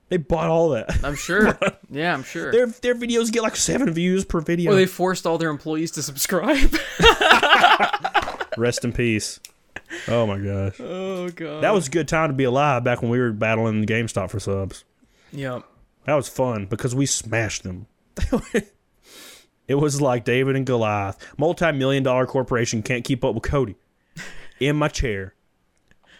[0.09, 1.01] They bought all that.
[1.01, 1.57] I'm sure.
[1.89, 2.51] yeah, I'm sure.
[2.51, 4.73] their their videos get like seven views per video.
[4.73, 6.75] or they forced all their employees to subscribe.
[8.57, 9.39] Rest in peace.
[10.09, 11.63] Oh my gosh, oh god.
[11.63, 14.41] that was a good time to be alive back when we were battling GameStop for
[14.41, 14.83] subs.
[15.31, 15.61] Yeah.
[16.03, 17.87] That was fun because we smashed them.
[19.69, 21.17] it was like David and Goliath.
[21.37, 23.77] Multi-million dollar corporation can't keep up with Cody.
[24.59, 25.33] In my chair.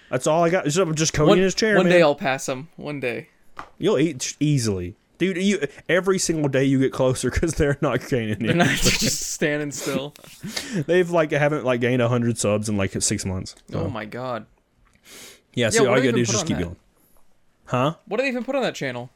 [0.09, 0.65] That's all I got.
[0.65, 1.93] It's just Cody One, in his chair, one man.
[1.93, 2.69] day I'll pass him.
[2.75, 3.29] One day.
[3.77, 5.37] You'll eat easily, dude.
[5.37, 8.39] You every single day you get closer because they're not gaining.
[8.39, 10.13] They're not just standing still.
[10.87, 13.55] They've like haven't like gained hundred subs in like six months.
[13.69, 14.45] So, Oh my god.
[15.53, 15.69] yeah.
[15.69, 16.63] So what all you gotta do is just keep that?
[16.63, 16.75] going.
[17.65, 17.95] Huh?
[18.07, 19.09] What do they even put on that channel?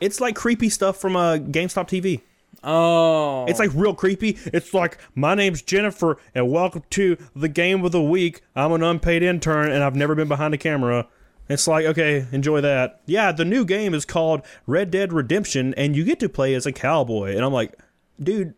[0.00, 2.20] It's like creepy stuff from uh, GameStop TV.
[2.62, 3.46] Oh.
[3.46, 4.38] It's like real creepy.
[4.46, 8.42] It's like my name's Jennifer and welcome to the game of the week.
[8.56, 11.06] I'm an unpaid intern and I've never been behind a camera.
[11.48, 13.00] It's like okay, enjoy that.
[13.06, 16.66] Yeah, the new game is called Red Dead Redemption and you get to play as
[16.66, 17.34] a cowboy.
[17.36, 17.74] And I'm like,
[18.20, 18.54] dude,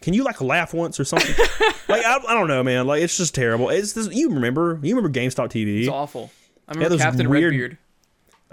[0.00, 1.34] can you like laugh once or something?
[1.88, 2.86] like I, I don't know, man.
[2.86, 3.68] Like it's just terrible.
[3.70, 4.08] It's this.
[4.14, 4.78] You remember?
[4.82, 5.80] You remember GameStop TV?
[5.80, 6.30] It's awful.
[6.68, 7.78] I remember those Captain weird- Redbeard.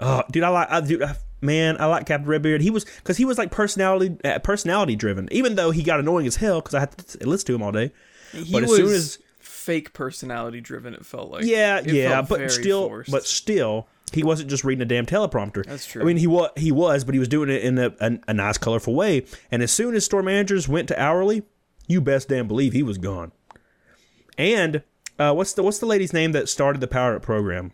[0.02, 2.60] Oh, dude, I like, I, dude, I, man, I like Captain Redbeard.
[2.62, 5.28] He was because he was like personality, uh, personality driven.
[5.32, 7.72] Even though he got annoying as hell because I had to listen to him all
[7.72, 7.92] day.
[8.32, 10.94] He but as was soon as- fake personality driven.
[10.94, 11.44] It felt like.
[11.44, 13.10] Yeah, It yeah, but still, forced.
[13.10, 15.64] but still, he wasn't just reading a damn teleprompter.
[15.66, 16.00] That's true.
[16.02, 18.34] I mean, he was, he was, but he was doing it in a, a, a
[18.34, 19.26] nice, colorful way.
[19.50, 21.42] And as soon as store managers went to hourly,
[21.86, 23.32] you best damn believe he was gone.
[24.38, 24.82] And
[25.18, 27.72] uh, what's the what's the lady's name that started the Power Up program?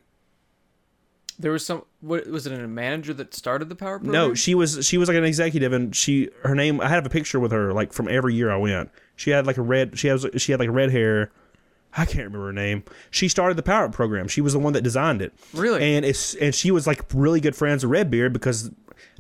[1.39, 1.85] There was some.
[2.01, 2.53] What was it?
[2.53, 4.13] A manager that started the power program?
[4.13, 6.81] No, she was she was like an executive, and she her name.
[6.81, 8.91] I have a picture with her like from every year I went.
[9.17, 9.99] She had like a red.
[9.99, 11.31] She has she had like red hair.
[11.97, 12.85] I can't remember her name.
[13.11, 14.29] She started the Power Up program.
[14.29, 15.33] She was the one that designed it.
[15.55, 15.83] Really?
[15.83, 18.71] And it's and she was like really good friends with Redbeard because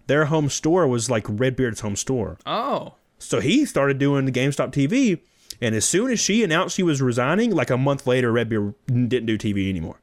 [0.06, 2.38] their home store was like Redbeard's home store.
[2.46, 2.94] Oh.
[3.18, 5.20] So he started doing the GameStop TV,
[5.60, 9.26] and as soon as she announced she was resigning, like a month later, Redbeard didn't
[9.26, 10.00] do TV anymore.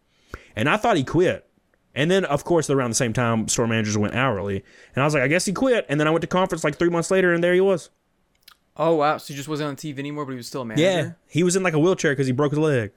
[0.56, 1.48] And I thought he quit.
[1.96, 4.64] And then, of course, around the same time, store managers went hourly,
[4.96, 5.86] and I was like, I guess he quit.
[5.90, 7.90] And then I went to conference like three months later, and there he was.
[8.76, 9.18] Oh wow.
[9.18, 10.84] So he just wasn't on TV anymore, but he was still a manager.
[10.84, 12.92] Yeah, he was in like a wheelchair because he broke his leg.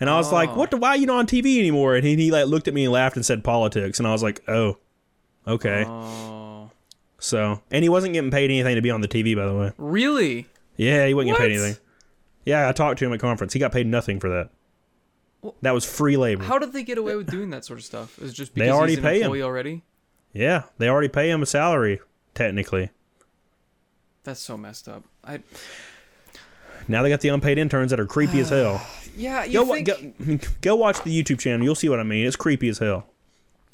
[0.00, 0.54] And I was like, Oh.
[0.56, 0.70] "What?
[0.70, 2.84] The, why are you not on TV anymore?" And he, he like looked at me
[2.84, 4.78] and laughed and said politics, and I was like, "Oh,
[5.46, 6.70] okay." Oh.
[7.18, 9.72] So, and he wasn't getting paid anything to be on the TV, by the way.
[9.78, 10.48] Really?
[10.76, 11.80] Yeah, he wasn't getting paid anything.
[12.44, 13.52] Yeah, I talked to him at conference.
[13.52, 14.50] He got paid nothing for that.
[15.62, 16.44] That was free labor.
[16.44, 18.18] How did they get away with doing that sort of stuff?
[18.20, 19.32] Is it just They because already he's an pay him.
[19.42, 19.82] already?
[20.32, 22.00] yeah, they already pay him a salary,
[22.34, 22.90] technically.
[24.24, 25.02] That's so messed up.
[25.24, 25.40] I
[26.86, 28.84] Now they got the unpaid interns that are creepy as hell.
[29.16, 29.44] yeah.
[29.44, 31.64] You Go, think go, go watch the YouTube channel.
[31.64, 32.24] You'll see what I mean.
[32.26, 33.06] It's creepy as hell.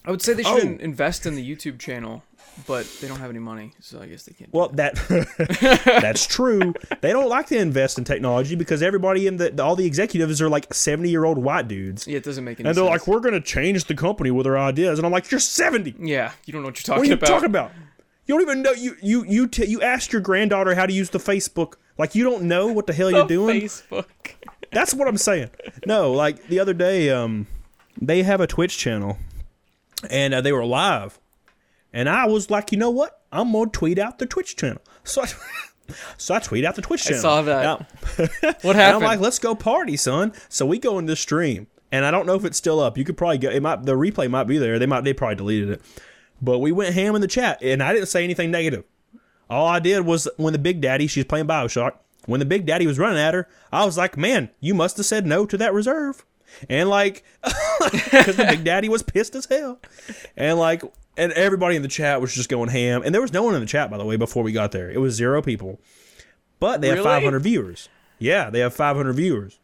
[0.07, 0.77] I would say they should Oh.
[0.81, 2.23] invest in the YouTube channel,
[2.67, 4.53] but they don't have any money, so I guess they can't.
[4.53, 4.95] Well, that
[6.03, 6.75] that's true.
[7.01, 10.49] They don't like to invest in technology because everybody in the all the executives are
[10.49, 13.01] like seventy year old white dudes, yeah, it doesn't make any and they're sense.
[13.01, 15.95] like, "We're gonna change the company with our ideas," and I'm like, "You're seventy.
[15.99, 16.99] yeah, you don't know what you're talking about.
[16.99, 17.27] What are you about.
[17.27, 17.73] talking about?
[18.27, 21.11] You don't even know you you you t- you asked your granddaughter how to use
[21.11, 21.75] the Facebook.
[21.97, 23.63] Like you don't know what the hell you're Oh, doing.
[23.63, 24.07] Facebook.
[24.73, 25.51] That's what I'm saying.
[25.87, 27.47] No, like the other day, um,
[28.01, 29.17] they have a Twitch channel,
[30.11, 31.19] and uh, they were live,
[31.93, 33.21] and I was like, you know what?
[33.33, 34.81] I'm gonna tweet out the Twitch channel.
[35.05, 35.27] So, I,
[36.17, 37.19] so I tweet out the Twitch channel.
[37.19, 37.63] I saw that.
[37.63, 37.87] Now-
[38.63, 40.33] What and I'm like, let's go party, son.
[40.49, 42.97] So we go in the stream, and I don't know if it's still up.
[42.99, 43.51] You could probably go.
[43.51, 43.85] It might.
[43.85, 44.79] The replay might be there.
[44.79, 45.05] They might.
[45.05, 45.83] They probably deleted it.
[46.41, 48.85] But we went ham in the chat, and I didn't say anything negative.
[49.51, 51.93] All I did was when the Big Daddy, she's playing Bioshock.
[52.27, 55.07] When the Big Daddy was running at her, I was like, "Man, you must have
[55.07, 56.25] said no to that reserve."
[56.69, 59.81] And like, because the Big Daddy was pissed as hell,
[60.37, 60.83] and like,
[61.19, 63.03] and everybody in the chat was just going ham.
[63.05, 64.91] And there was no one in the chat, by the way, before we got there.
[64.91, 65.81] It was zero people,
[66.61, 67.89] but they have 500 viewers.
[68.19, 69.59] Yeah, they have 500 viewers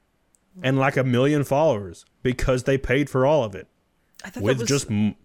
[0.63, 3.67] and like a million followers because they paid for all of it
[4.25, 5.17] I thought with that was, just m-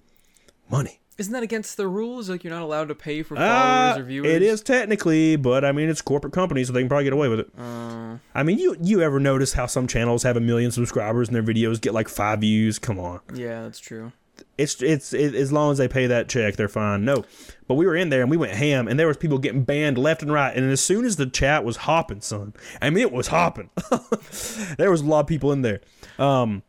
[0.72, 1.00] money.
[1.20, 2.30] isn't that against the rules?
[2.32, 4.28] Like you're not allowed to pay for Uh, followers or viewers.
[4.32, 7.13] it is technically, but I mean it's a corporate company, so they can probably get
[7.13, 7.50] away with it.
[7.56, 11.36] Uh, I mean, you you ever notice how some channels have a million subscribers and
[11.36, 12.80] their videos get like five views?
[12.80, 14.12] Come on, yeah, that's true.
[14.60, 17.06] It's it's it, as long as they pay that check, they're fine.
[17.06, 17.24] No,
[17.67, 19.98] but we were in there and we went ham, and there was people getting banned
[19.98, 20.56] left and right.
[20.56, 23.69] And as soon as the chat was hopping, son, I mean it was hopping.
[24.78, 25.82] there was a lot of people in there.
[26.17, 26.63] Um,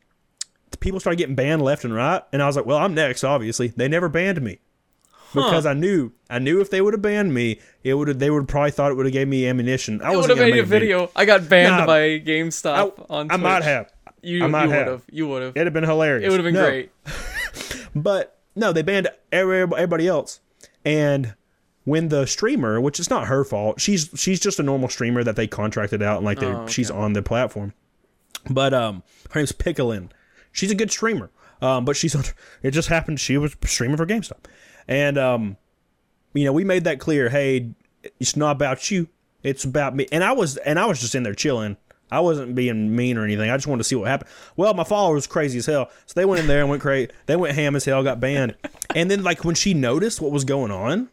[0.81, 3.25] people started getting banned left and right, and I was like, well, I'm next.
[3.25, 4.59] Obviously, they never banned me
[5.35, 8.49] because I knew I knew if they would have banned me, it would they would
[8.49, 10.01] probably thought it would have gave me ammunition.
[10.03, 11.11] I would have made a video.
[11.15, 13.93] I got banned Nah, by GameStop I, on I might have.
[14.23, 14.87] You, I might you have.
[14.87, 15.03] would have.
[15.11, 15.57] You would have.
[15.57, 16.27] It'd have been hilarious.
[16.27, 16.69] It would have been No.
[16.69, 16.91] great.
[17.95, 20.41] But no, they banned every- everybody else.
[20.85, 21.35] And
[21.85, 25.37] when the streamer, which is not her fault, she's she's just a normal streamer that
[25.37, 27.73] they contracted out and like they Oh, she's on the platform.
[28.49, 30.11] But um, her name's Piccolin.
[30.53, 31.31] She's a good streamer.
[31.63, 32.25] Um, but she's on.
[32.63, 34.45] It just happened she was streaming for GameStop,
[34.89, 35.57] and um,
[36.33, 37.29] you know we made that clear.
[37.29, 37.71] Hey,
[38.19, 39.09] it's not about you.
[39.43, 40.07] It's about me.
[40.11, 41.77] And I was and I was just in there chilling.
[42.11, 43.51] I wasn't being mean or anything.
[43.51, 44.31] I just wanted to see what happened.
[44.57, 47.11] Well, my followers crazy as hell, so they went in there and went crazy.
[47.27, 48.57] They went ham as hell, got banned.
[48.95, 51.09] and then like when she noticed what was going on,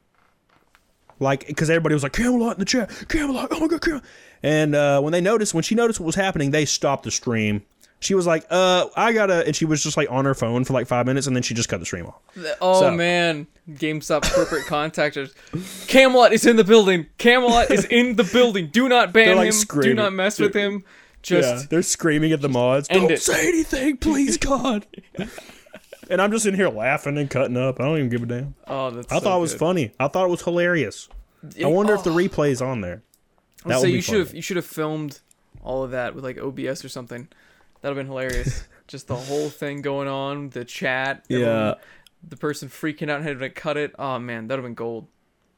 [1.20, 4.04] like because everybody was like Camelot in the chat, Camelot, oh my god, Camelot.
[4.44, 7.64] And uh, when they noticed, when she noticed what was happening, they stopped the stream.
[8.00, 10.74] She was like, "Uh, I gotta," and she was just like on her phone for
[10.74, 12.22] like five minutes, and then she just cut the stream off.
[12.62, 15.34] Oh So- man, GameStop corporate contactors.
[15.88, 17.08] Camelot is in the building.
[17.18, 18.68] Camelot is in the building.
[18.68, 19.82] Do not ban like, him.
[19.82, 20.84] Do not mess with him.
[21.24, 22.88] Just they're screaming at the mods.
[22.88, 23.22] Don't it.
[23.22, 24.86] say anything, please, God.
[26.10, 27.80] and I'm just in here laughing and cutting up.
[27.80, 28.56] I don't even give a damn.
[28.68, 29.12] oh, that's.
[29.12, 29.92] I so thought it was funny.
[30.00, 31.10] I thought it was hilarious.
[31.62, 33.02] I wonder if the replay's on there.
[33.66, 35.20] I That be you should have you should have filmed
[35.64, 37.28] all of that with like OBS or something.
[37.88, 38.68] That'd have been hilarious.
[38.90, 41.24] Just the whole thing going on, the chat.
[41.30, 41.76] Yeah.
[42.28, 43.96] The person freaking out and having to cut it.
[43.98, 45.08] Oh man, that'd have been gold.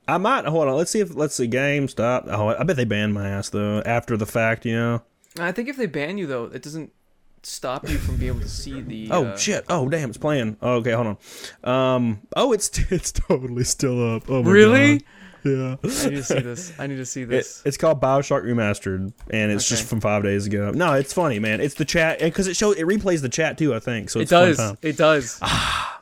[0.08, 0.76] I might hold on.
[0.76, 1.48] Let's see if let's see.
[1.48, 2.28] GameStop.
[2.28, 4.64] Oh, I bet they banned my ass though after the fact.
[4.64, 5.02] You know.
[5.40, 6.94] I think if they ban you though, it doesn't
[7.42, 9.10] stop you from being able to see the.
[9.10, 9.66] Oh uh, shit!
[9.68, 10.10] Oh damn!
[10.10, 10.58] It's playing.
[10.62, 11.18] Oh, okay, hold
[11.64, 11.96] on.
[11.96, 12.22] Um.
[12.36, 14.30] Oh, it's it's totally still up.
[14.30, 14.98] Oh my Really?
[15.00, 15.08] God.
[15.44, 15.78] Yeah.
[15.82, 16.74] I need to see this.
[16.80, 17.62] I need to see It, this.
[17.66, 20.72] it's called Bioshock Remastered, and it's just from five days ago.
[20.72, 21.62] No, it's funny, man.
[21.62, 23.74] It's the chat, because it shows it replays the chat too.
[23.74, 24.20] I think so.
[24.20, 24.60] It does.
[24.82, 25.40] It does.
[25.42, 26.02] Ah,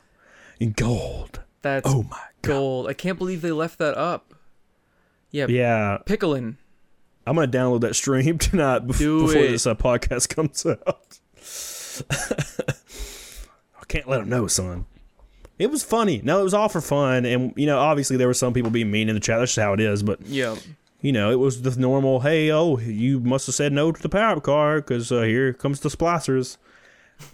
[0.58, 1.40] in gold.
[1.62, 2.48] That's Oh my god.
[2.48, 2.88] gold.
[2.88, 4.34] I can't believe they left that up.
[5.30, 6.56] Yeah, Yeah, Pickling.
[7.26, 9.50] I'm gonna download that stream tonight bef- before it.
[9.50, 11.18] this uh, podcast comes out.
[13.80, 14.86] I can't let them know, son.
[15.58, 16.20] It was funny.
[16.22, 18.90] No, it was all for fun, and you know, obviously there were some people being
[18.90, 19.38] mean in the chat.
[19.40, 20.02] That's just how it is.
[20.02, 20.56] But Yeah.
[21.00, 22.20] you know, it was the normal.
[22.20, 25.80] Hey, oh, you must have said no to the power car because uh, here comes
[25.80, 26.56] the splicers.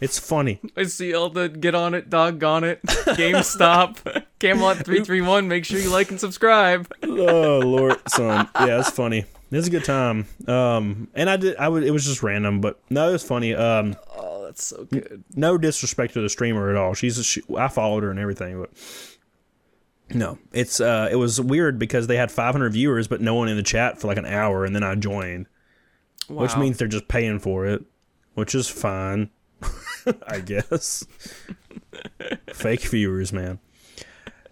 [0.01, 0.61] It's funny.
[0.79, 5.49] I see all the get on it, doggone it, GameStop, Camelot three three one.
[5.49, 6.91] Make sure you like and subscribe.
[7.03, 8.49] oh Lord, son.
[8.59, 9.19] Yeah, it's funny.
[9.51, 10.27] It was a good time.
[10.49, 11.57] Um, and I did.
[11.57, 11.85] I would.
[11.85, 13.55] It was just random, but no, it was funny.
[13.55, 15.25] Um, Oh, that's so good.
[15.35, 16.95] no disrespect to the streamer at all.
[16.95, 17.19] She's.
[17.19, 18.71] A, she, I followed her and everything, but
[20.15, 20.81] no, it's.
[20.81, 24.01] Uh, it was weird because they had 500 viewers, but no one in the chat
[24.01, 25.47] for like an hour, and then I joined,
[26.29, 27.83] which means they're just paying for it,
[28.35, 29.31] which is fine,
[30.27, 31.07] I guess.
[32.53, 33.59] Fake viewers, man.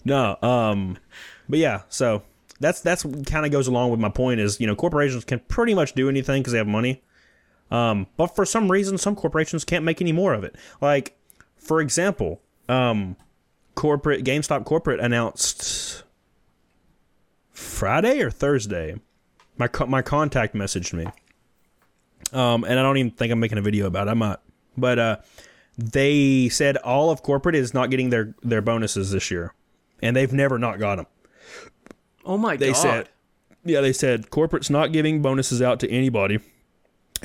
[0.05, 0.99] No, um,
[1.49, 2.23] but yeah, so
[2.61, 5.75] that's that's kind of goes along with my point is you know corporations can pretty
[5.75, 7.03] much do anything because they have money,
[7.73, 10.55] um, but for some reason some corporations can't make any more of it.
[10.81, 11.17] Like
[11.57, 13.17] for example, um,
[13.75, 16.05] corporate GameStop corporate announced
[17.51, 19.01] Friday or Thursday.
[19.59, 21.07] My co- my contact messaged me,
[22.33, 24.13] um, and I don't even think I'm making a video about it.
[24.13, 24.39] I might,
[24.77, 25.17] but uh,
[25.77, 29.55] they said all of corporate is not getting their their bonuses this year,
[30.03, 31.07] and they've never not got them.
[32.25, 32.75] Oh my They god.
[32.75, 33.09] They said,
[33.65, 36.41] yeah, they said corporate's not giving bonuses out to anybody,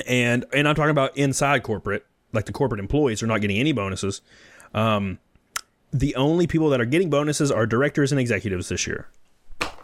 [0.06, 3.72] and and I'm talking about inside corporate, like the corporate employees are not getting any
[3.72, 4.20] bonuses.
[4.74, 5.18] Um,
[5.92, 9.08] the only people that are getting bonuses are directors and executives this year.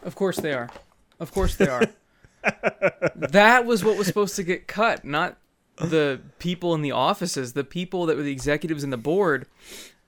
[0.02, 0.70] Of course they are.
[1.18, 1.82] Of course they are.
[3.16, 5.38] that was what was supposed to get cut, not
[5.76, 9.46] the people in the offices, the people that were the executives and the board.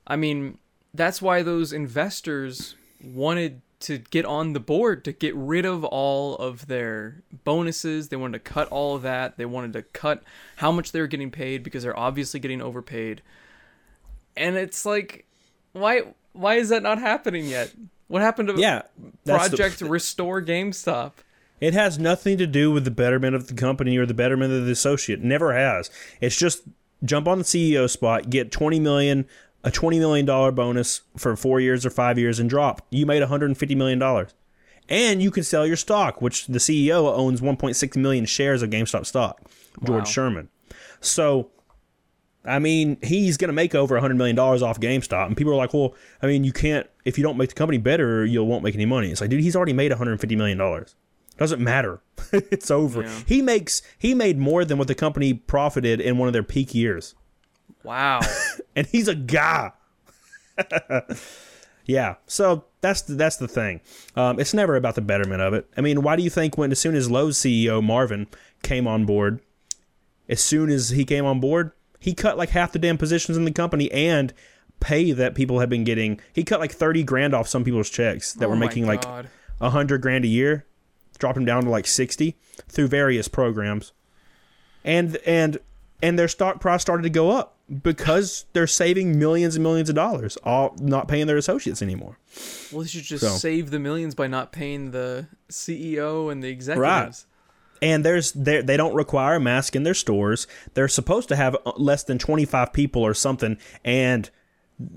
[0.07, 0.59] I mean,
[0.95, 6.37] that's why those investors wanted to get on the board to get rid of all
[6.37, 8.09] of their bonuses.
[8.09, 9.37] They wanted to cut all of that.
[9.37, 10.23] They wanted to cut
[10.57, 13.23] how much they were getting paid because they're obviously getting overpaid.
[14.37, 15.27] And it's like
[15.73, 16.03] why
[16.33, 17.73] why is that not happening yet?
[18.09, 18.83] What happened to Yeah,
[19.25, 21.13] that's the- Project Restore GameStop?
[21.59, 24.67] It has nothing to do with the betterment of the company or the betterment of
[24.67, 25.23] the associate.
[25.23, 25.91] Never has.
[26.21, 26.63] It's just
[27.03, 29.27] jump on the CEO spot, get 20 million,
[29.67, 32.87] a 20 million dollar bonus for 4 years or 5 years and drop.
[32.91, 34.33] You made 150 million dollars.
[34.89, 39.05] And you can sell your stock, which the CEO owns 1.6 million shares of GameStop
[39.05, 39.43] stock,
[39.83, 40.05] George Wow.
[40.05, 40.49] Sherman.
[41.01, 41.51] So
[42.47, 45.27] I mean, he's going to make over $100 million off GameStop.
[45.27, 47.79] And people are like, well, I mean, you can't, if you don't make the company
[47.79, 49.11] better, you won't make any money.
[49.11, 50.85] It's like, dude, he's already made $150 million.
[51.39, 52.01] Doesn't matter.
[52.33, 53.03] it's over.
[53.03, 53.21] Yeah.
[53.27, 56.75] He makes, he made more than what the company profited in one of their peak
[56.75, 57.15] years.
[57.87, 58.21] Wow.
[58.75, 59.73] And he's a guy.
[61.87, 62.17] yeah.
[62.27, 63.81] So that's the, that's the thing.
[64.15, 65.67] Um, it's never about the betterment of it.
[65.79, 68.27] I mean, why do you think when, as soon as Lowe's CEO Marvin
[68.63, 69.41] came on board,
[70.29, 73.47] as soon as he came on board, he cut like half the damn positions in
[73.47, 74.35] the company and
[74.79, 76.21] pay that people have been getting.
[76.35, 79.07] He cut like 30 grand off some people's checks that Oh were making like
[79.59, 80.67] a hundred grand a year,
[81.17, 82.37] dropped them down to like 60
[82.69, 83.95] through various programs.
[84.85, 85.61] And, and,
[86.03, 89.95] and their stock price started to go up because they're saving millions and millions of
[89.95, 92.19] dollars, all not paying their associates anymore.
[92.71, 96.49] Well, they should just So- save the millions by not paying the CEO and the
[96.49, 97.27] executives.
[97.83, 100.47] and there's they they don't require a mask in their stores.
[100.75, 104.31] They're supposed to have uh, less than 25 people or something and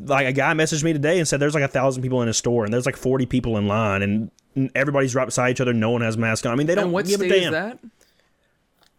[0.05, 2.33] like a guy messaged me today and said there's like a thousand people in a
[2.33, 4.29] store and there's like 40 people in line and
[4.75, 5.73] everybody's right beside each other.
[5.73, 6.51] No one has masks on.
[6.51, 7.79] I mean, they don't And what give state a is that?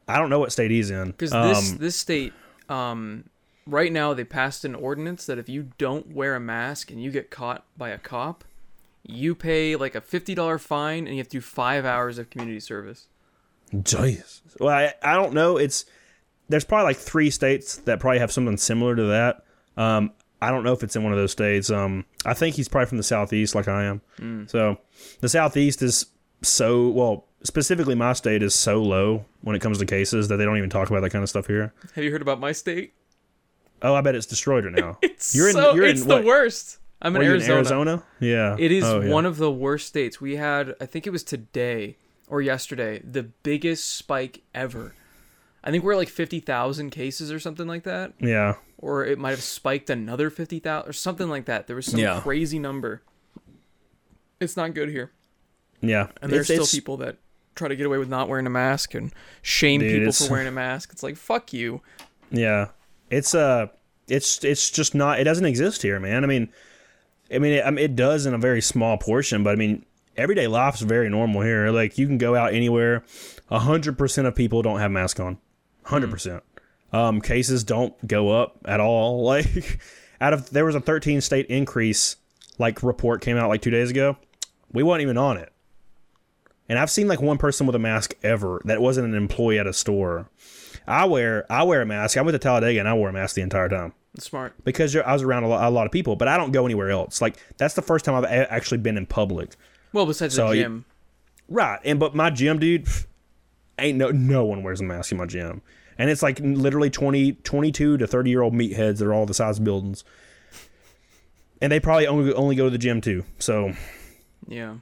[0.09, 1.09] I don't know what state he's in.
[1.13, 2.33] Because Um, this this state,
[2.69, 3.25] um,
[3.71, 7.11] right now they passed an ordinance that if you don't wear a mask and you
[7.11, 8.45] get caught by a cop,
[9.03, 12.31] you pay like a fifty dollar fine and you have to do five hours of
[12.31, 13.07] community service.
[13.73, 14.41] Jeez.
[14.59, 15.57] Well, I, I don't know.
[15.57, 15.85] It's
[16.49, 19.45] there's probably like three states that probably have something similar to that.
[19.77, 20.13] Um,
[20.43, 21.71] I don't know if it's in one of those states.
[21.71, 24.47] Um, I think he's probably from the southeast, like I am.
[24.49, 24.79] So
[25.21, 26.07] the southeast is
[26.43, 27.27] so well.
[27.43, 30.69] Specifically, my state is so low when it comes to cases that they don't even
[30.69, 31.73] talk about that kind of stuff here.
[31.95, 32.93] Have you heard about my state?
[33.83, 34.99] Oh, I bet it's destroyed right now.
[35.03, 36.21] It's You're in- so you're in it's what?
[36.23, 36.79] the worst.
[37.03, 37.53] I'm in you Arizona.
[37.53, 38.03] in Arizona?
[38.21, 38.57] Yeah.
[38.59, 39.11] It is Oh, yeah.
[39.11, 40.21] one of the worst states.
[40.21, 41.97] We had, I think it was today
[42.29, 44.95] or yesterday, the biggest spike ever.
[45.65, 48.13] I think we're at like 50,000 cases or something like that.
[48.19, 48.57] Yeah.
[48.79, 51.67] Or it might have spiked another 50,000 or something like that.
[51.67, 52.21] There was some Yeah.
[52.21, 53.03] crazy number.
[54.41, 55.11] It's not good here.
[55.81, 56.09] Yeah.
[56.23, 57.17] And there's It's- still it's- people that
[57.55, 59.13] try to get away with not wearing a mask and
[59.43, 60.91] shame Dude, people it's- for wearing a mask.
[60.93, 61.81] It's like, fuck you.
[62.33, 62.69] Yeah,
[63.11, 63.67] it's uh,
[64.09, 65.21] it's it's just not.
[65.21, 66.25] It doesn't exist here, man.
[66.25, 66.49] I mean,
[67.33, 69.85] I mean, it, I mean, it does in a very small portion, but I mean,
[70.17, 71.71] everyday life's very normal here.
[71.71, 73.05] Like you can go out anywhere.
[73.51, 75.39] A hundred percent of people don't have masks on.
[75.85, 76.43] Hundred percent.
[76.93, 79.25] Um, cases don't go up at all.
[79.31, 79.81] Like
[80.21, 82.17] out of there was a 13 state increase.
[82.59, 84.17] Like report came out like two days ago.
[84.73, 85.53] We weren't even on it.
[86.69, 89.67] And I've seen like one person with a mask ever that wasn't an employee at
[89.67, 90.29] a store.
[90.91, 92.17] I wear I wear a mask.
[92.17, 94.53] I went to Talladega and I wore a mask the entire time smart.
[94.65, 96.65] because you're- I was around a lot, a lot of people, but I don't go
[96.65, 97.21] anywhere else.
[97.23, 99.51] Like that's the first time I've a- actually been in public.
[99.93, 100.85] Well, besides So the you- gym.
[101.49, 101.79] Right.
[101.85, 102.87] And but my gym, dude,
[103.79, 105.63] ain't no no one wears a mask in my gym.
[105.99, 109.35] And it's like literally 20, 22 to 30 year old meatheads that are all the
[109.35, 110.03] size of buildings.
[111.63, 113.25] And they probably only only go to the gym too.
[113.39, 113.73] So
[114.49, 114.77] Yeah.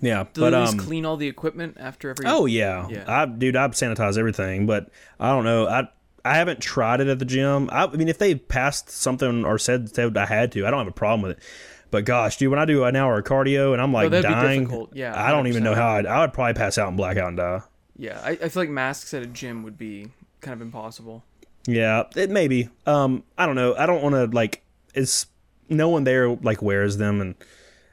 [0.00, 2.26] Yeah, Do but they at least um, clean all the equipment after every?
[2.26, 2.88] Oh yeah.
[2.88, 3.04] Yeah.
[3.06, 5.66] I dude, I sanitize everything, but I don't know.
[5.66, 5.88] I
[6.24, 7.70] I haven't tried it at the gym.
[7.70, 10.80] I, I mean, if they passed something or said, said I had to, I don't
[10.80, 11.42] have a problem with it.
[11.90, 14.34] But gosh, dude, when I do an hour of cardio and I'm like that'd be
[14.34, 14.88] dying.
[14.92, 17.28] Yeah, I don't even know how I'd, I would probably pass out and black out
[17.28, 17.60] and die.
[17.96, 20.08] Yeah, I, I feel like masks at a gym would be
[20.40, 21.24] kind of impossible.
[21.66, 22.68] Yeah, it maybe.
[22.86, 23.74] Um, I don't know.
[23.76, 24.62] I don't want to like.
[24.94, 25.26] It's
[25.68, 27.34] no one there like wears them, and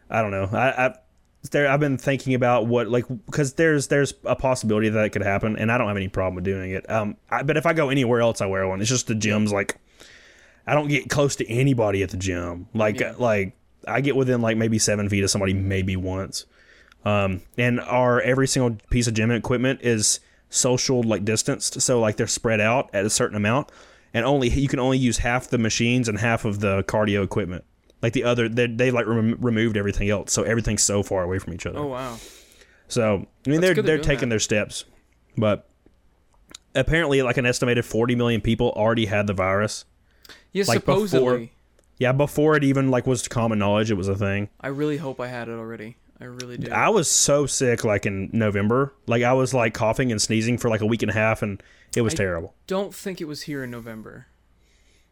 [0.10, 0.49] I don't know.
[0.51, 0.95] I, I
[1.50, 5.24] there I've been thinking about what like because there's there's a possibility that it could
[5.24, 6.89] happen, and I don't have any problem with doing it.
[6.89, 8.80] Um, I, but if I go anywhere else, I wear one.
[8.82, 9.78] It's just the gym's like
[10.66, 12.68] I don't get close to anybody at the gym.
[12.74, 13.14] Like Yeah.
[13.18, 16.46] like I get within like maybe seven feet of somebody maybe once.
[17.06, 22.16] Um, and our every single piece of gym equipment is social like distanced, so like
[22.16, 23.70] they're spread out at a certain amount,
[24.14, 27.66] and only you can only use half the machines and half of the cardio equipment.
[28.04, 31.39] Like the other, they they like rem- removed everything else, so everything's so far away
[31.39, 31.80] from each other.
[31.80, 32.18] Oh wow.
[32.89, 34.34] So I mean, That's they're they're taking that.
[34.34, 34.86] their steps,
[35.38, 35.68] but
[36.76, 39.86] apparently, like an estimated forty million people already had the virus.
[40.51, 41.54] Yeah, Like before- supposedly.
[41.99, 44.49] Yeah, before it even like was common knowledge, it was a thing.
[44.60, 45.95] I really hope I had it already.
[46.20, 46.72] I really do.
[46.72, 48.93] I was so sick like in November.
[49.08, 51.62] Like I was like coughing and sneezing for like a week and a half and
[51.95, 52.56] it was I- terrible.
[52.68, 54.26] don't think it was here in November.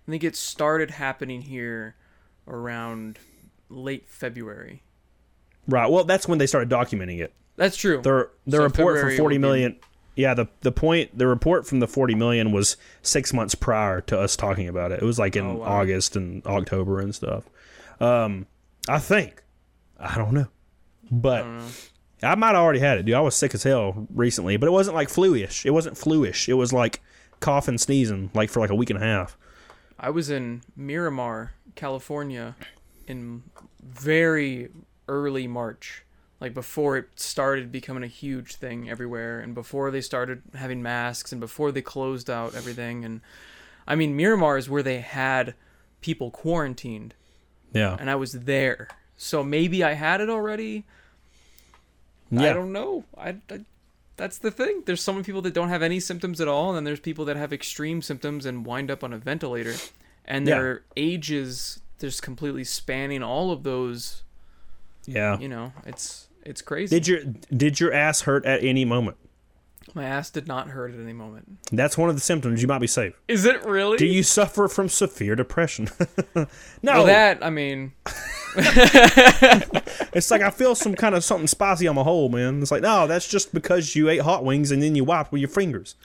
[0.07, 1.95] I think it started happening here
[2.47, 3.17] around
[3.69, 4.83] late February.
[5.67, 5.89] Right.
[5.89, 7.33] Well, that's when they started documenting it.
[7.55, 8.01] That's true.
[8.01, 9.41] The the So report February for 40 would
[9.73, 9.79] be-
[10.15, 14.19] Yeah, the the point the report from the 40 million was 6 months prior to
[14.19, 15.01] us talking about it.
[15.01, 15.65] It was like in Oh, wow.
[15.81, 17.45] August and October and stuff.
[17.99, 18.47] Um
[18.89, 19.43] I think
[19.99, 20.47] I don't know.
[21.11, 21.67] But I know.
[22.23, 23.15] I might have already had it, dude.
[23.15, 25.65] I was sick as hell recently, but it wasn't like flu-ish.
[25.65, 26.47] It wasn't flu-ish.
[26.49, 27.01] It was like
[27.39, 29.37] coughing, sneezing, like for like a week and a half.
[30.03, 32.55] I was in Miramar, California,
[33.05, 33.43] in
[33.83, 34.69] very
[35.07, 36.03] early March,
[36.39, 41.31] like before it started becoming a huge thing everywhere, and before they started having masks,
[41.31, 43.05] and before they closed out everything.
[43.05, 43.21] And
[43.87, 45.53] I mean, Miramar is where they had
[46.01, 47.13] people quarantined,
[47.71, 47.95] Yeah.
[47.99, 48.87] and I was there.
[49.17, 50.83] So maybe I had it already.
[52.35, 53.03] I don't know.
[53.15, 53.65] I, I-
[54.18, 54.84] that's the thing.
[54.86, 57.26] There's so many people that don't have any symptoms at all, and then there's people
[57.26, 59.74] that have extreme symptoms and wind up on a ventilator,
[60.26, 60.55] and Yeah.
[60.55, 64.24] their ages just completely spanning all of those.
[65.05, 65.38] Yeah.
[65.39, 66.95] You know, it's it's crazy.
[66.95, 67.20] Did your
[67.55, 69.18] did your ass hurt at any moment?
[69.93, 71.57] My ass did not hurt at any moment.
[71.72, 72.62] That's one of the symptoms.
[72.62, 73.14] You might be safe.
[73.28, 73.97] Is it really?
[73.97, 75.89] Do you suffer from severe depression?
[76.36, 76.45] no,
[76.84, 77.91] Well, that I mean,
[80.13, 82.61] it's like I feel some kind of something spicy on my hole, man.
[82.61, 85.41] It's like no, that's just because you ate hot wings and then you wiped with
[85.41, 85.95] your fingers.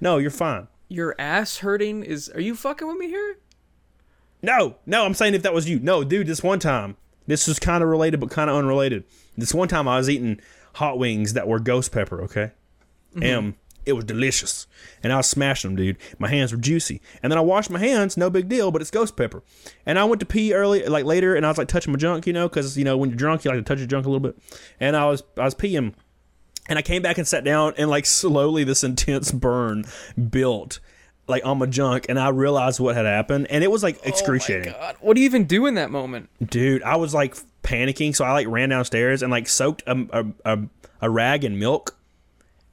[0.00, 0.68] No, you're fine.
[0.88, 2.28] your ass hurting is.
[2.30, 3.38] Are you fucking with me here?
[4.42, 5.78] No, no, I'm saying if that was you.
[5.78, 9.04] No, dude, this one time, this is kind of related but kind of unrelated.
[9.36, 10.40] This one time I was eating
[10.74, 12.50] hot wings that were ghost pepper, okay?
[13.14, 13.22] Mm-hmm.
[13.22, 13.54] And
[13.84, 14.66] it was delicious.
[15.02, 15.98] And I was smashing them, dude.
[16.18, 17.00] My hands were juicy.
[17.22, 19.42] And then I washed my hands, no big deal, but it's ghost pepper.
[19.86, 22.26] And I went to pee early, like later, and I was like touching my junk,
[22.26, 24.08] you know, because, you know, when you're drunk, you like to touch your junk a
[24.08, 24.38] little bit.
[24.78, 25.94] And I was, I was peeing.
[26.68, 29.84] And I came back and sat down, and like slowly this intense burn
[30.30, 30.78] built.
[31.28, 34.74] Like on my junk, and I realized what had happened, and it was like excruciating.
[34.74, 34.96] Oh my god!
[35.00, 36.28] What do you even do in that moment?
[36.44, 40.26] Dude, I was like panicking, so I like ran downstairs and like soaked a, a,
[40.44, 40.58] a,
[41.00, 41.96] a rag in milk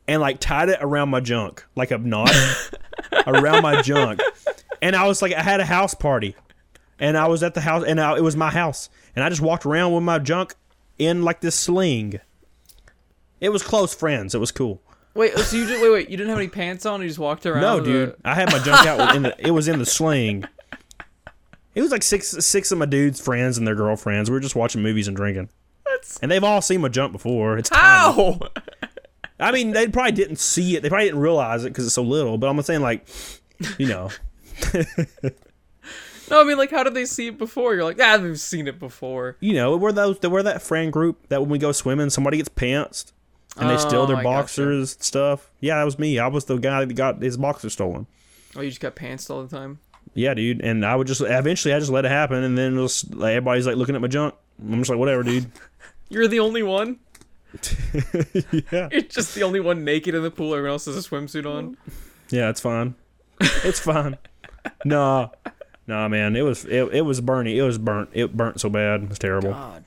[0.09, 2.31] and like tied it around my junk, like a knot
[3.27, 4.19] around my junk.
[4.81, 6.35] And I was like, I had a house party,
[6.99, 9.41] and I was at the house, and I, it was my house, and I just
[9.41, 10.55] walked around with my junk
[10.97, 12.19] in like this sling.
[13.39, 14.33] It was close friends.
[14.35, 14.81] It was cool.
[15.13, 16.09] Wait, so you just wait, wait.
[16.09, 17.01] You didn't have any pants on.
[17.01, 17.61] You just walked around.
[17.61, 19.35] No, with dude, a- I had my junk out in the.
[19.47, 20.43] It was in the sling.
[21.75, 24.29] It was like six six of my dudes' friends and their girlfriends.
[24.29, 25.49] We were just watching movies and drinking.
[25.85, 27.57] That's And they've all seen my junk before.
[27.57, 28.39] It's tiny.
[29.39, 30.81] I mean, they probably didn't see it.
[30.83, 32.37] They probably didn't realize it because it's so little.
[32.37, 33.07] But I'm saying, like,
[33.77, 34.09] you know,
[36.31, 37.73] No, I mean, like, how did they see it before?
[37.73, 39.35] You're like, ah, they've seen it before.
[39.39, 40.19] you know, we're those.
[40.21, 43.13] We're that friend group that when we go swimming, somebody gets pantsed
[43.57, 45.49] and they steal Oh, their I boxers and stuff.
[45.59, 46.19] Yeah, that was me.
[46.19, 48.05] I was the guy that got his boxers stolen.
[48.55, 49.79] Oh, you just got pantsed all the time.
[50.13, 50.61] Yeah, dude.
[50.61, 53.31] And I would just eventually I just let it happen, and then it was, like,
[53.31, 54.35] everybody's like looking at my junk.
[54.61, 55.49] I'm just like, whatever, dude.
[56.09, 56.99] You're the only one.
[58.71, 58.89] yeah.
[58.91, 60.53] You're just the only one naked in the pool.
[60.53, 61.77] Everyone else has a swimsuit on.
[62.29, 62.95] Yeah, it's fine.
[63.39, 64.17] It's fine.
[64.85, 65.29] nah,
[65.87, 66.35] nah, man.
[66.35, 67.57] It was it, it was burning.
[67.57, 68.09] It was burnt.
[68.13, 69.03] It burnt so bad.
[69.03, 69.51] It was terrible.
[69.51, 69.83] God.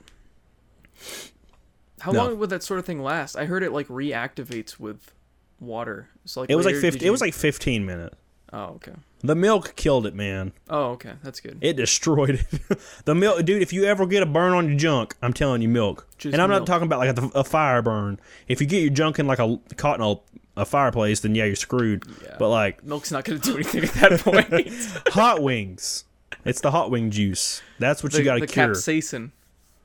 [2.01, 2.25] How No.
[2.25, 3.37] long would that sort of thing last?
[3.37, 5.15] I heard it like reactivates with
[5.61, 6.09] water.
[6.25, 7.07] So like It was like later, did fifty.
[7.07, 8.17] It was like fifteen minutes.
[8.53, 8.93] Oh okay.
[9.25, 10.53] The milk killed it, man.
[10.69, 11.13] Oh okay.
[11.23, 11.59] That's good.
[11.61, 12.81] It destroyed it.
[13.05, 13.63] the milk, dude.
[13.63, 16.09] If you ever get a burn on your junk, I'm telling you, milk.
[16.19, 16.63] Just and I'm milk.
[16.63, 18.19] not talking about like a, a fire burn.
[18.49, 20.17] If you get your junk in like a caught in a,
[20.61, 22.05] a fireplace, then yeah, you're screwed.
[22.23, 22.35] Yeah.
[22.39, 24.75] But like Milk's not gonna do anything at that point.
[25.15, 26.05] hot wings,
[26.45, 27.63] it's the hot wing juice.
[27.79, 28.69] That's what the you got to the cure.
[28.71, 29.31] capsaicin.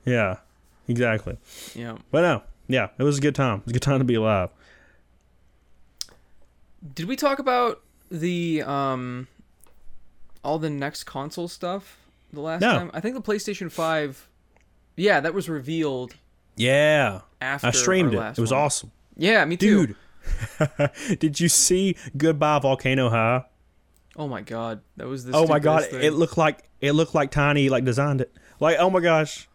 [0.04, 0.38] yeah,
[0.88, 1.38] exactly.
[1.76, 1.98] Yeah.
[2.10, 3.60] But no, yeah, it was a good time.
[3.60, 4.50] It was a good time to be alive.
[6.94, 9.28] Did we talk about the um
[10.44, 11.96] all the next console stuff?
[12.32, 12.72] the last No.
[12.72, 12.90] time?
[12.92, 14.28] I think the PlayStation 5
[14.96, 16.14] Yeah, that was revealed
[16.56, 18.18] Yeah, after I streamed it.
[18.18, 18.60] It was one.
[18.60, 19.86] awesome, Yeah, me too.
[19.88, 21.18] dude.
[21.20, 23.44] Did you see Goodbye Volcano High?
[24.16, 27.14] Oh my god, that was the Oh my god, stupidest it looked like it looked
[27.14, 28.32] like Tiny like designed it.
[28.60, 29.48] Like oh my gosh,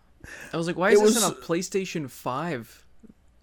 [0.51, 2.82] I was like, why it is this was- in a PlayStation 5?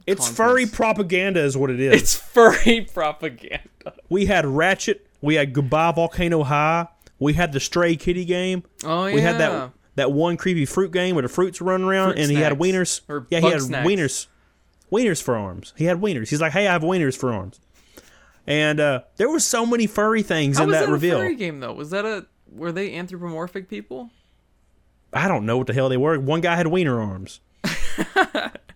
[0.07, 0.37] It's Conference.
[0.37, 2.01] furry propaganda is what it is.
[2.03, 3.61] It's furry propaganda.
[4.09, 6.87] we had Ratchet, we had Goodbye Volcano High,
[7.19, 9.15] we had the Stray Kitty game, Oh yeah.
[9.15, 12.31] we had that that one creepy fruit game where the fruits running around Fruit and
[12.31, 12.63] he had snacks.
[12.63, 13.01] wieners.
[13.09, 13.87] Or yeah, he had snacks.
[13.89, 14.27] wieners,
[14.91, 15.75] wieners for arms.
[15.77, 16.29] He had wieners.
[16.31, 17.61] He's like, hey, I have wieners for arms.
[18.47, 21.17] And uh, there were so many furry things How in that that reveal.
[21.19, 21.73] a furry game though?
[21.75, 24.11] Was that a were they anthropomorphic people?
[25.13, 26.19] I don't know what the hell they were.
[26.19, 27.41] One guy had wiener arms.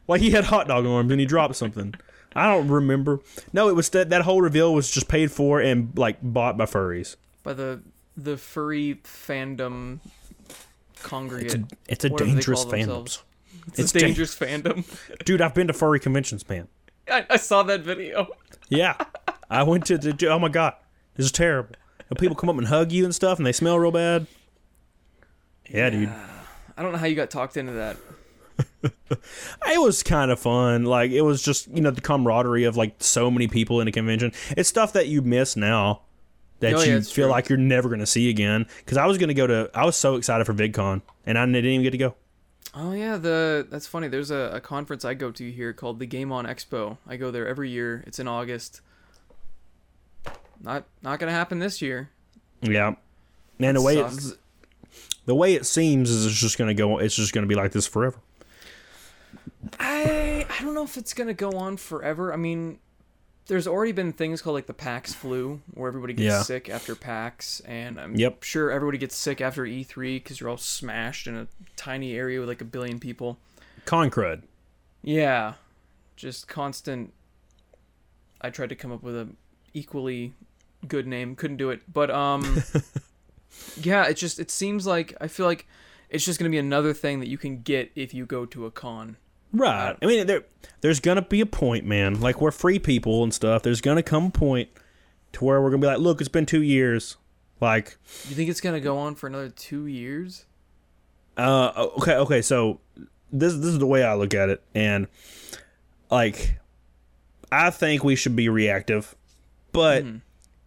[0.07, 1.95] like he had hot dog arms and he dropped something.
[2.37, 3.21] I don't remember.
[3.53, 6.67] No, it was that that whole reveal was just paid for and like bought by
[6.67, 7.17] furries.
[7.43, 7.83] By the
[8.17, 10.01] the furry fandom
[11.03, 11.55] congregate.
[11.55, 13.23] It's a, it's a dangerous fandom.
[13.69, 14.85] It's, it's a dan- dangerous fandom.
[15.25, 16.69] Dude, I've been to furry conventions, man.
[17.09, 18.29] I, I saw that video.
[18.69, 18.97] Yeah.
[19.51, 20.75] I went to the oh my god.
[21.15, 21.77] This is terrible.
[22.11, 24.27] And people come up and hug you and stuff and they smell real bad.
[25.69, 26.13] Yeah, dude.
[26.77, 27.97] I don't know how you got talked into that.
[29.67, 30.85] It was kind of fun.
[30.85, 33.93] Like it was just, you know, the camaraderie of like so many people in a
[33.93, 34.33] convention.
[34.57, 36.03] It's stuff that you miss now
[36.61, 37.33] that Oh, you it's feel true.
[37.33, 38.67] like you're never going to see again.
[38.87, 41.47] Cuz I was going to go to I was so excited for VidCon and I
[41.47, 42.15] didn't even get to go.
[42.75, 44.09] Oh yeah, the that's funny.
[44.09, 46.99] There's a, a conference I go to here called the Game On Expo.
[47.07, 48.03] I go there every year.
[48.07, 48.81] It's in August.
[50.61, 52.11] Not not gonna happen this year.
[52.63, 52.95] Yeah.
[53.61, 54.15] And the way sucks.
[54.29, 54.37] it's
[55.27, 57.55] the way it seems is it's just going to go it's just going to be
[57.55, 58.19] like this forever.
[59.79, 62.33] I I don't know if it's gonna go on forever.
[62.33, 62.79] I mean,
[63.47, 66.43] there's already been things called like the PAX flu, where everybody gets Yeah.
[66.43, 68.43] sick after PAX, and I'm Yep.
[68.43, 72.49] sure everybody gets sick after E3 because you're all smashed in a tiny area with
[72.49, 73.39] like a billion people.
[73.85, 74.43] Con crud.
[75.03, 75.55] Yeah,
[76.17, 77.13] just constant.
[78.41, 79.29] I tried to come up with a
[79.75, 80.33] equally
[80.87, 82.63] good name, couldn't do it, but um,
[83.77, 85.67] yeah, it just it seems like I feel like
[86.11, 88.71] it's just gonna be another thing that you can get if you go to a
[88.71, 89.17] con.
[89.55, 89.97] Right.
[90.03, 90.43] I mean, there,
[90.81, 92.21] there's gonna be a point, man.
[92.21, 93.63] Like we're free people and stuff.
[93.63, 94.69] There's gonna come a point
[95.33, 97.17] to where we're gonna be like, look, it's been two years.
[97.61, 97.97] Like,
[98.29, 100.45] You think it's gonna go on for another two years?
[101.37, 102.43] uh, okay, okay.
[102.43, 102.81] So
[103.33, 105.07] this this is the way I look at it, and
[106.11, 106.59] like,
[107.51, 109.15] I think we should be reactive,
[109.73, 110.05] but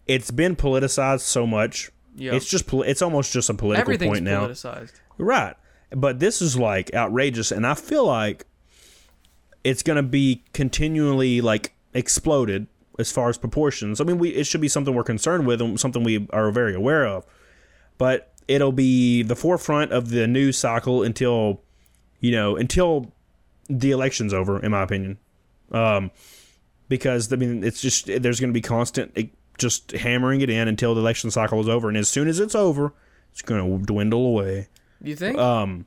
[0.07, 1.91] it's been politicized so much.
[2.15, 4.47] Yeah, It's just it's almost just a political everything's point now.
[4.47, 4.93] politicized.
[5.17, 5.55] Right.
[5.91, 8.45] But this is like outrageous and I feel like
[9.69, 12.67] it's going to be continually like exploded
[12.99, 13.99] as far as proportions.
[14.01, 16.73] I mean, we it should be something we're concerned with and something we are very
[16.73, 17.25] aware of.
[17.97, 21.61] But it'll be the forefront of the news cycle until
[22.19, 23.11] you know, until
[23.69, 25.17] the election's over in my opinion.
[25.71, 26.11] Um
[26.89, 29.25] because I mean, it's just there's going to be constant eh,
[29.57, 32.55] just hammering it in until the election cycle is over and as soon as it's
[32.55, 32.93] over,
[33.31, 34.69] it's going to dwindle away
[35.03, 35.37] You think?
[35.37, 35.85] um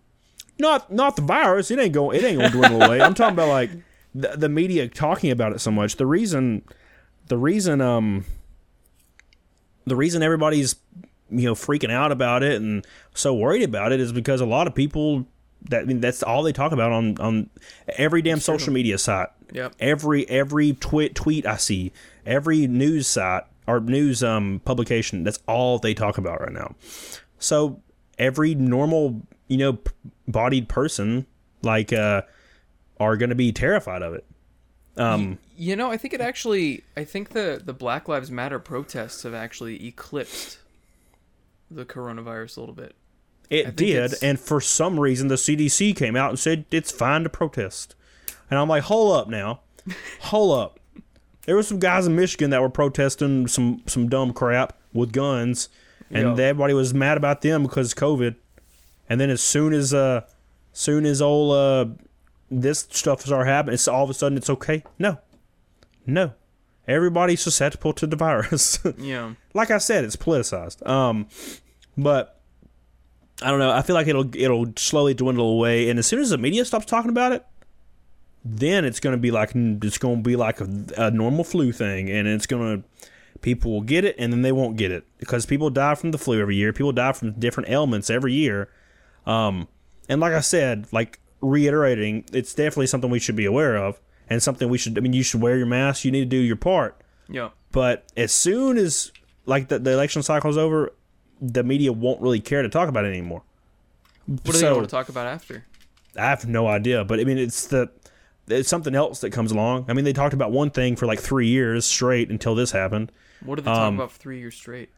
[0.60, 1.70] not not the virus.
[1.70, 3.00] It ain't going it ain't going to dwindle away.
[3.00, 3.70] I'm talking about like
[4.14, 5.96] the, the media talking about it so much.
[5.96, 6.62] The reason
[7.28, 8.24] the reason um
[9.86, 10.76] the reason everybody's
[11.30, 14.66] you know freaking out about it and so worried about it is because a lot
[14.66, 15.26] of people
[15.68, 17.50] that I mean that's all they talk about on on
[17.96, 19.28] every damn social media site.
[19.52, 19.74] Yep.
[19.80, 21.92] every every tweet tweet I see,
[22.24, 26.74] every news site or news um publication, that's all they talk about right now.
[27.38, 27.80] So
[28.20, 29.90] every normal, you know, p-
[30.26, 31.26] bodied person
[31.62, 32.22] like uh
[32.98, 34.24] are going to be terrified of it.
[34.96, 36.84] Um You know, I think it actually.
[36.96, 40.58] I think the the Black Lives Matter protests have actually eclipsed
[41.70, 42.94] the coronavirus a little bit.
[43.50, 47.24] it did it's- and for some reason the CDC came out and said it's fine
[47.24, 47.94] to protest.
[48.50, 49.60] And I'm like, "Hold up now.
[50.22, 50.80] Hold up."
[51.46, 55.68] There were some guys in Michigan that were protesting some some dumb crap with guns,
[56.10, 56.44] and Yeah.
[56.44, 58.34] everybody was mad about them because COVID.
[59.10, 60.22] And then as soon as uh,
[60.72, 61.86] soon as all uh,
[62.48, 64.84] this stuff starts happening, it's all of a sudden it's okay.
[65.00, 65.18] No,
[66.06, 66.32] no,
[66.86, 68.78] everybody's susceptible to the virus.
[68.96, 69.34] Yeah.
[69.52, 70.86] like I said, it's politicized.
[70.88, 71.26] Um,
[71.98, 72.40] but
[73.42, 73.72] I don't know.
[73.72, 76.86] I feel like it'll it'll slowly dwindle away, and as soon as the media stops
[76.86, 77.44] talking about it,
[78.44, 81.72] then it's going to be like it's going to be like a, a normal flu
[81.72, 82.88] thing, and it's going to
[83.40, 86.18] people will get it, and then they won't get it because people die from the
[86.18, 86.72] flu every year.
[86.72, 88.68] People die from different ailments every year.
[89.26, 89.68] Um,
[90.08, 94.42] and like I said, like reiterating, it's definitely something we should be aware of, and
[94.42, 94.96] something we should.
[94.98, 96.04] I mean, you should wear your mask.
[96.04, 97.00] You need to do your part.
[97.28, 97.50] Yeah.
[97.72, 99.12] But as soon as
[99.46, 100.92] like the, the election cycle is over,
[101.40, 103.42] the media won't really care to talk about it anymore.
[104.26, 105.64] What do they want to talk about after?
[106.16, 107.90] I have no idea, but I mean, it's the
[108.48, 109.86] it's something else that comes along.
[109.88, 113.12] I mean, they talked about one thing for like three years straight until this happened.
[113.44, 114.90] What did they talk Um, about for three years straight?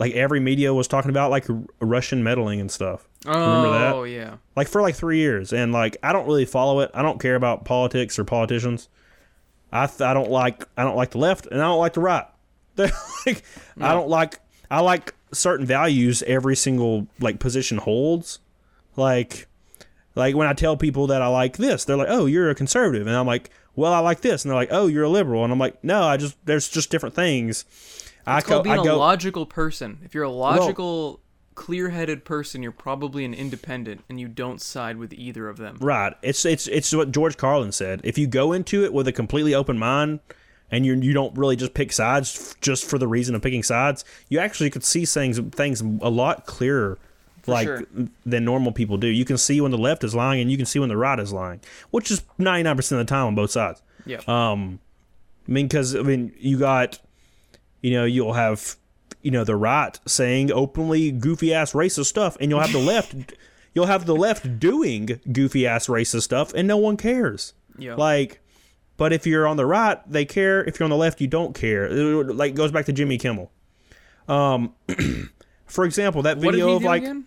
[0.00, 3.06] Like every media was talking about like R- Russian meddling and stuff.
[3.26, 3.94] Oh, remember that?
[3.94, 4.36] Oh, yeah.
[4.56, 6.90] Like for like three years, and like I don't really follow it.
[6.94, 8.88] I don't care about politics or politicians.
[9.70, 12.00] I th- I don't like I don't like the left and I don't like the
[12.00, 12.24] right.
[13.26, 13.44] Like
[13.78, 14.40] I don't like
[14.70, 18.38] I like certain values every single like position holds.
[18.96, 19.48] Like
[20.14, 23.06] like when I tell people that I like this, they're like, "Oh, you're a conservative,"
[23.06, 25.52] and I'm like, "Well, I like this," and they're like, "Oh, you're a liberal," and
[25.52, 27.64] I'm like, "No, I just there's just different things."
[28.30, 29.98] I It's called go, being I go, a logical person.
[30.04, 31.20] If you're a logical,
[31.54, 35.78] clear-headed person, you're probably an independent, and you don't side with either of them.
[35.80, 36.14] Right.
[36.22, 38.00] It's it's it's what George Carlin said.
[38.04, 40.20] If you go into it with a completely open mind
[40.70, 44.04] and you you don't really just pick sides just for the reason of picking sides,
[44.28, 46.98] you actually could see things things a lot clearer
[47.46, 47.82] like sure.
[48.24, 49.06] than normal people do.
[49.06, 51.18] You can see when the left is lying and you can see when the right
[51.18, 51.60] is lying,
[51.90, 53.82] which is 99% of the time on both sides.
[54.06, 54.20] Yeah.
[54.26, 54.80] Um,
[55.48, 56.98] I mean, because I mean, you got,
[57.80, 58.76] you know, you'll have,
[59.22, 63.14] you know, the right saying openly goofy ass racist stuff, and you'll have the left,
[63.74, 67.54] you'll have the left doing goofy ass racist stuff, and no one cares.
[67.78, 67.94] yeah.
[67.94, 68.40] Like,
[68.96, 70.62] but if you're on the right, they care.
[70.62, 71.86] If you're on the left, you don't care.
[71.86, 73.50] It, like goes back to Jimmy Kimmel.
[74.28, 74.74] Um,
[75.66, 77.24] for example, that video of like again?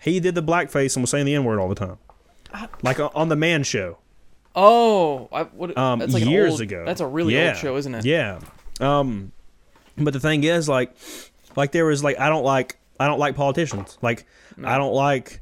[0.00, 1.98] he did the blackface and was saying the n word all the time,
[2.82, 3.98] like on the Man Show.
[4.56, 6.84] Oh, I, what, um, that's like years old- ago.
[6.86, 7.48] That's a really yeah.
[7.48, 8.04] old show, isn't it?
[8.04, 8.40] Yeah.
[8.80, 9.32] Um,
[9.96, 10.94] but the thing is, like,
[11.56, 13.98] like there was like I don't like I don't like politicians.
[14.02, 14.26] Like
[14.62, 15.40] I don't like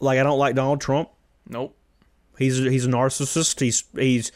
[0.00, 1.08] like I don't like Donald Trump.
[1.48, 1.76] Nope.
[2.38, 3.60] He's he's a narcissist.
[3.60, 4.32] He's he's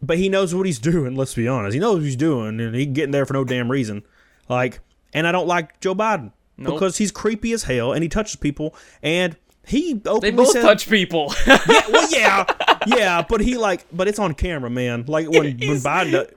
[0.00, 1.16] but he knows what he's doing.
[1.16, 1.74] Let's be honest.
[1.74, 4.02] He knows what he's doing, and he getting there for no damn reason.
[4.48, 4.80] Like,
[5.12, 6.74] and I don't like Joe Biden Nope.
[6.74, 9.36] because he's creepy as hell, and he touches people, and
[9.66, 11.34] he openly They both said, touch people.
[11.46, 12.44] yeah, well, yeah,
[12.86, 15.04] yeah, but he like, but it's on camera, man.
[15.06, 16.32] Like when when Biden,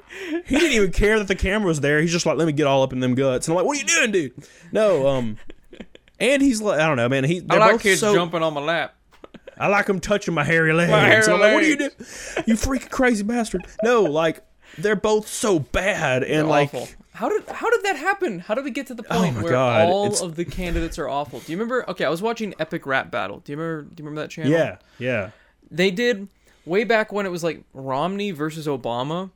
[0.45, 2.01] he didn't even care that the camera was there.
[2.01, 3.77] He's just like, let me get all up in them guts, and I'm like, what
[3.77, 4.33] are you doing, dude?
[4.71, 5.37] No, um,
[6.19, 7.23] and he's like, I don't know, man.
[7.23, 8.15] He I they're like kids so.
[8.15, 8.95] jumping on my lap.
[9.59, 10.89] I like him touching my hairy legs.
[10.89, 11.91] hairy And I'm like, what are you doing?
[12.47, 13.67] You freaking crazy bastard!
[13.83, 14.41] No, like
[14.79, 16.73] they're both so bad, and like.
[16.73, 16.87] awful.
[17.19, 18.39] How did how did that happen?
[18.39, 20.45] How did we get to the oh point my where God, all it's- of the
[20.45, 21.39] candidates are awful?
[21.41, 21.89] Do you remember?
[21.89, 23.39] Okay, I was watching Epic Rap Battle.
[23.39, 23.81] Do you remember?
[23.83, 24.51] Do you remember that channel?
[24.51, 25.31] Yeah, yeah,
[25.69, 26.29] They did
[26.65, 29.31] way back when it was like Romney versus Obama.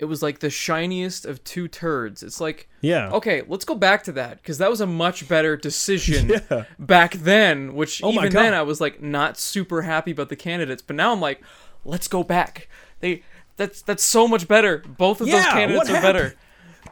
[0.00, 2.24] It was like the shiniest of two turds.
[2.24, 3.10] It's like yeah.
[3.12, 6.64] okay, let's go back to that because that was a much better decision Yeah.
[6.80, 7.74] back then.
[7.76, 11.12] Which Oh even then I was like not super happy about the candidates, but now
[11.12, 11.40] I'm like,
[11.84, 12.68] let's go back.
[12.98, 13.22] They
[13.56, 14.78] that's that's so much better.
[14.78, 16.34] Both of those candidates are better.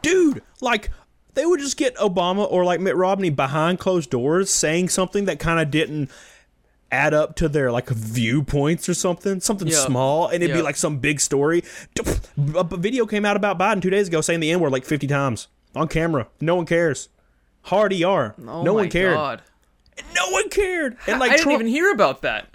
[0.03, 0.91] Dude, like
[1.33, 5.39] they would just get Obama or like Mitt Romney behind closed doors saying something that
[5.39, 6.11] kind of didn't
[6.91, 9.77] add up to their like viewpoints or something, something Yeah.
[9.85, 11.63] small, and it'd be like some big story.
[12.55, 15.07] A video came out about Biden two days ago saying the N word like fifty
[15.07, 16.27] times on camera.
[16.39, 17.09] No one cares.
[17.63, 18.35] Hard ER.
[18.47, 19.15] Oh no one cared.
[19.15, 19.41] God.
[20.15, 20.97] No one cared.
[21.07, 22.47] And like I didn't Trump, even hear about that.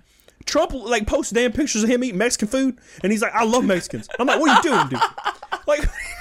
[0.44, 3.64] Trump like posted damn pictures of him eating Mexican food, and he's like, "I love
[3.64, 5.00] Mexicans." I'm like, "What are you doing, dude?"
[5.66, 5.80] Like,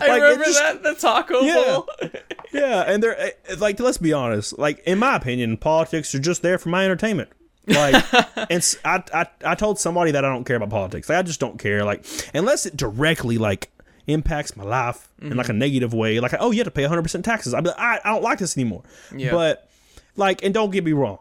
[0.00, 1.54] I Like, remember just- that the taco Yeah.
[1.66, 1.88] bowl.
[2.52, 4.58] yeah, and they're eh, like, let's be honest.
[4.58, 7.30] Like, in my opinion, politics are just there for my entertainment.
[7.66, 8.04] Like,
[8.50, 11.08] and I, I told somebody that I don't care about politics.
[11.08, 11.84] Like, I just don't care.
[11.84, 12.04] Like,
[12.34, 13.70] unless it directly like
[14.08, 16.18] impacts my life in like a negative way.
[16.18, 17.54] Like, oh, you have to pay 100 percent taxes.
[17.54, 18.82] I'd be like, I, I don't like this anymore.
[19.16, 19.30] Yeah.
[19.30, 19.68] But
[20.16, 21.18] like, and don't get me wrong.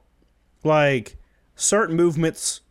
[0.64, 1.16] Like,
[1.56, 2.62] certain movements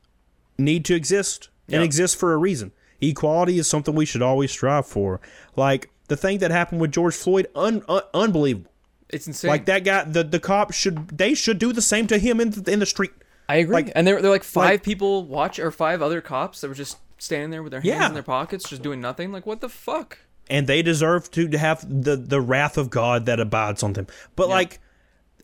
[0.58, 1.82] need to exist and Yeah.
[1.84, 2.72] exist for a reason.
[3.00, 5.20] Equality is something we should always strive for.
[5.56, 8.70] Like the thing that happened with George Floyd, un, un, unbelievable.
[9.08, 9.48] It's insane.
[9.48, 12.50] Like that guy, the the cops should they should do the same to him in
[12.50, 13.10] the, in the street.
[13.48, 13.74] I agree.
[13.74, 16.68] like- and there, there were like five like- people watch or five other cops that
[16.68, 18.06] were just standing there with their hands Yeah.
[18.06, 19.32] in their pockets, just doing nothing.
[19.32, 20.18] Like what the fuck?
[20.48, 24.06] and they deserve to have the the wrath of God that abides on them.
[24.36, 24.80] But like,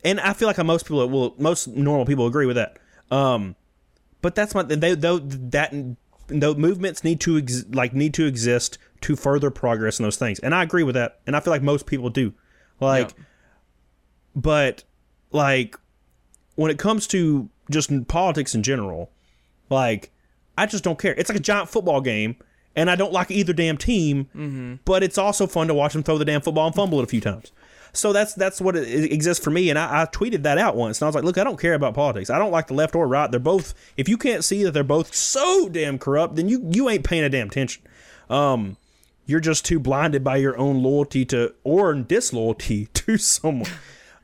[0.03, 2.77] and I feel like most people will, most normal people agree with that.
[3.09, 3.55] Um,
[4.21, 5.73] but that's my they though that
[6.27, 10.39] the movements need to ex, like need to exist to further progress in those things,
[10.39, 12.33] and I agree with that, and I feel like most people do.
[12.79, 13.23] Like, Yeah.
[14.35, 14.83] but
[15.31, 15.77] like
[16.55, 19.11] when it comes to just politics in general,
[19.69, 20.11] like
[20.57, 21.13] I just don't care.
[21.15, 22.35] It's like a giant football game,
[22.75, 24.25] and I don't like either damn team.
[24.35, 24.75] Mm-hmm.
[24.85, 27.07] But it's also fun to watch them throw the damn football and fumble it a
[27.07, 27.51] few times.
[27.97, 30.75] So that's that's what it, it exists for me, and I, I tweeted that out
[30.75, 32.29] once, and I was like, "Look, I don't care about politics.
[32.29, 33.29] I don't like the left or right.
[33.29, 33.73] They're both.
[33.97, 37.23] If you can't see that they're both so damn corrupt, then you you ain't paying
[37.23, 37.83] a damn attention.
[38.29, 38.77] Um,
[39.25, 43.71] you're just too blinded by your own loyalty to or disloyalty to someone.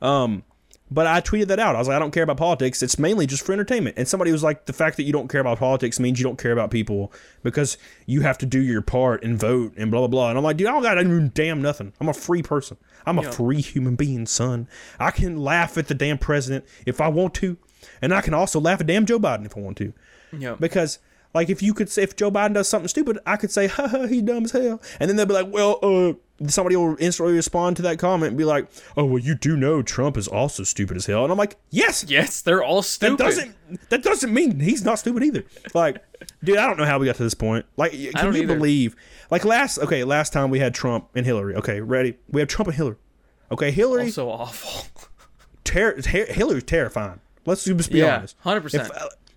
[0.00, 0.44] Um,
[0.90, 1.74] But I tweeted that out.
[1.74, 2.82] I was like, I don't care about politics.
[2.82, 3.96] It's mainly just for entertainment.
[3.98, 6.38] And somebody was like, the fact that you don't care about politics means you don't
[6.38, 7.10] care about people
[7.42, 10.28] because you have to do your part and vote and blah blah blah.
[10.28, 11.94] And I'm like, dude, I don't got to do damn nothing.
[12.00, 12.76] I'm a free person.
[13.06, 13.30] I'm a Yeah.
[13.30, 14.68] free human being, son.
[15.00, 17.56] I can laugh at the damn president if I want to,
[18.02, 19.92] and I can also laugh at damn Joe Biden if I want to.
[20.36, 20.56] Yeah.
[20.60, 20.98] Because
[21.34, 23.88] like if you could say if Joe Biden does something stupid, I could say, ha
[23.88, 24.80] ha, he's dumb as hell.
[25.00, 26.12] And then they'll be like, Well, uh
[26.48, 29.82] somebody will instantly respond to that comment and be like, Oh well you do know
[29.82, 31.22] Trump is also stupid as hell.
[31.24, 33.56] And I'm like, Yes, yes, they're all stupid." that doesn't
[33.90, 35.44] that doesn't mean he's not stupid either.
[35.74, 36.02] Like,
[36.42, 37.66] dude, I don't know how we got to this point.
[37.76, 38.54] Like, can don't you either.
[38.56, 38.94] believe?
[39.30, 41.54] Like last, okay, last time we had Trump and Hillary.
[41.56, 42.16] Okay, ready?
[42.30, 42.96] We have Trump and Hillary.
[43.50, 44.86] Okay, Hillary, also awful.
[45.64, 47.20] ter- ter- Hillary's terrifying.
[47.46, 48.36] Let's just be Yeah, honest.
[48.44, 48.74] 100%.
[48.74, 48.90] If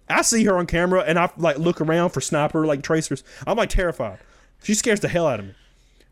[0.09, 3.57] I, see her on camera and I like look around for sniper like tracers, I'm
[3.57, 4.19] like terrified.
[4.63, 5.53] She scares the hell out of me.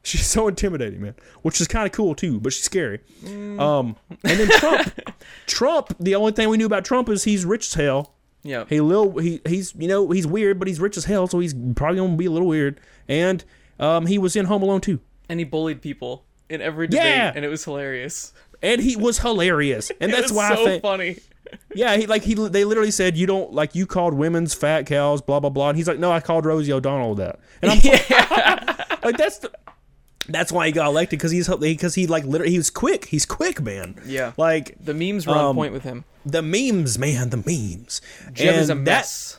[0.03, 1.15] She's so intimidating, man.
[1.41, 2.99] Which is kind of cool too, but she's scary.
[3.23, 3.59] Mm.
[3.59, 4.99] Um, and then Trump,
[5.47, 5.95] Trump.
[5.99, 8.13] The only thing we knew about Trump is he's rich as hell.
[8.43, 8.65] Yeah.
[8.69, 11.53] He little he he's you know he's weird, but he's rich as hell, so he's
[11.75, 12.79] probably gonna be a little weird.
[13.07, 13.43] And
[13.79, 17.31] um, he was in Home Alone too, and he bullied people in every debate, Yeah.
[17.35, 18.31] and it was hilarious.
[18.61, 19.91] and he was hilarious.
[19.99, 21.17] And that's why so I think funny.
[21.73, 25.21] Yeah, he like he they literally said you don't like you called women's fat cows,
[25.21, 25.69] blah blah blah.
[25.69, 27.79] And he's like, no, I called Rosie O'Donnell that, and I'm
[29.03, 29.51] like that's the,
[30.27, 33.05] that's why he got elected because he's because he like literally he was quick.
[33.05, 33.95] He's quick, man.
[34.05, 34.31] Yeah.
[34.37, 36.03] like The memes were on Um, point with him.
[36.25, 38.01] the memes, man, the memes.
[38.33, 39.37] Jeb is a And that- mess.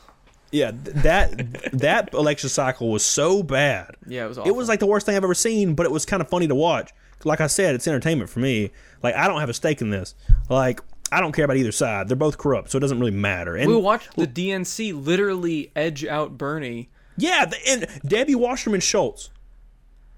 [0.52, 3.96] yeah, that that election cycle was so bad.
[4.06, 4.48] yeah, it was awful.
[4.50, 6.46] It was like the worst thing I've ever seen, but it was kind of funny
[6.46, 6.92] to watch.
[7.24, 8.70] Like I said, it's entertainment for me.
[9.02, 10.14] Like I don't have a stake in this.
[10.48, 10.80] Like
[11.12, 12.08] I don't care about either side.
[12.08, 13.54] They're both corrupt, so it doesn't really matter.
[13.56, 16.88] And we watched the DNC literally edge out Bernie.
[17.16, 19.30] yeah, the, and Debbie Wasserman Schultz,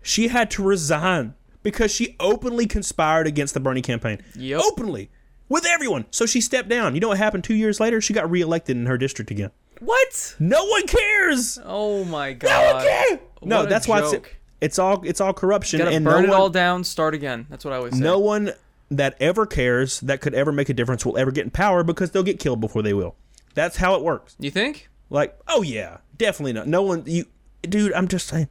[0.03, 4.23] she had to resign because she openly conspired against the Bernie campaign.
[4.35, 4.61] Yep.
[4.65, 5.11] Openly.
[5.51, 6.07] With everyone.
[6.11, 6.95] So she stepped down.
[6.95, 8.01] You know what happened two years later?
[8.01, 9.51] She got reelected in her district again.
[9.81, 10.37] What?
[10.39, 11.59] No one cares.
[11.65, 12.83] Oh my No one god.
[12.83, 13.19] cares.
[13.43, 14.27] No, a that's why it's
[14.61, 17.47] it's all it's all corruption Gotta and burn no it one, all down, start again.
[17.49, 18.01] That's what I always say.
[18.01, 18.53] no one
[18.91, 22.11] that ever cares that could ever make a difference will ever get in power because
[22.11, 23.17] they'll get killed before they will.
[23.55, 24.37] That's how it works.
[24.39, 24.89] You think?
[25.11, 26.67] Like, oh yeah, definitely not.
[26.67, 27.27] No one, you,
[27.63, 27.93] dude.
[27.93, 28.49] I'm just saying.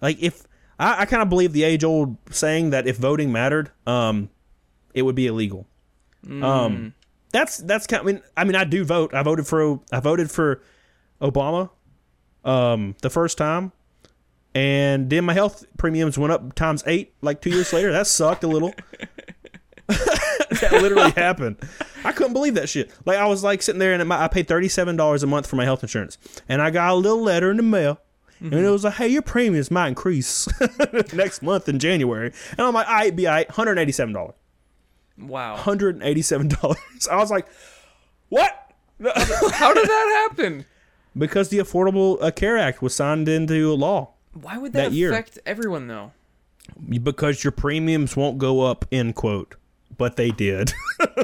[0.00, 0.46] Like, if
[0.78, 4.30] I, I kind of believe the age old saying that if voting mattered, um,
[4.94, 5.66] it would be illegal.
[6.42, 6.94] Um,
[7.32, 8.02] that's that's kind.
[8.02, 9.14] I mean, I mean, I do vote.
[9.14, 10.62] I voted for I voted for
[11.20, 11.70] Obama,
[12.44, 13.72] um, the first time,
[14.54, 17.92] and then my health premiums went up times eight like two years later.
[17.92, 18.74] That sucked a little.
[20.60, 21.56] that literally happened.
[22.04, 22.90] I couldn't believe that shit.
[23.04, 25.46] Like I was like sitting there and my, I paid thirty seven dollars a month
[25.46, 26.18] for my health insurance,
[26.48, 28.00] and I got a little letter in the mail,
[28.40, 30.48] and it was like, "Hey, your premiums might increase
[31.12, 34.14] next month in January." And I'm like, "I right, be I right, hundred eighty seven
[34.14, 34.34] dollars,
[35.18, 35.56] Wow.
[35.56, 36.78] hundred eighty seven dollars."
[37.10, 37.46] I was like,
[38.28, 38.52] "What?"
[39.00, 40.64] How did that happen?
[41.16, 44.10] because the Affordable uh, Care Act was signed into law.
[44.34, 45.10] Why would that, That year.
[45.10, 46.12] affect everyone though?
[46.88, 49.56] because your premiums won't go up end quote
[49.98, 50.72] but they did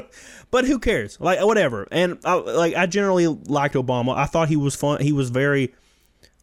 [0.51, 4.55] but who cares like whatever and I, like i generally liked obama i thought he
[4.55, 5.73] was fun he was very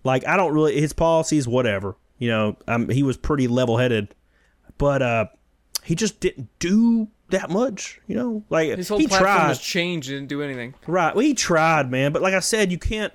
[0.02, 4.14] like i don't really his policies whatever you know um, he was pretty level-headed
[4.78, 5.26] but uh
[5.84, 9.60] he just didn't do that much you know like His whole he platform tried was
[9.60, 10.74] changed and didn't do anything.
[10.86, 11.14] Right.
[11.14, 12.12] Well, he tried, man.
[12.12, 13.12] But like I said, you can't.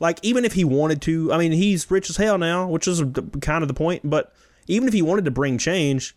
[0.00, 3.02] Like even if he wanted to, I mean, he's rich as hell now, which is
[3.40, 4.02] kind of the point.
[4.08, 4.34] But
[4.66, 6.16] even if he wanted to bring change,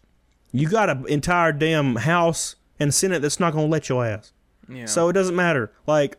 [0.58, 4.34] you got an entire damn House and Senate that's not going to let your ass.
[4.68, 4.86] Yeah.
[4.86, 5.72] So it doesn't matter.
[5.86, 6.18] Like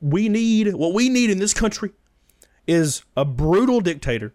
[0.00, 1.90] we need what we need in this country
[2.66, 4.34] is a brutal dictator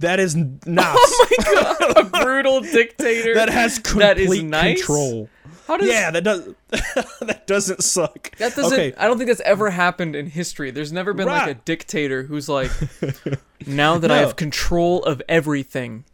[0.00, 0.34] that is
[0.66, 0.96] nice.
[0.96, 4.78] Oh a brutal dictator that has complete is nice?
[4.78, 5.28] control.
[5.68, 8.36] How does Yeah, that does that doesn't suck.
[8.38, 8.94] that doesn't Okay.
[8.98, 10.70] I don't think that's ever happened in history.
[10.72, 12.70] There's never been like a dictator who's like
[13.66, 16.04] now that I have control of everything.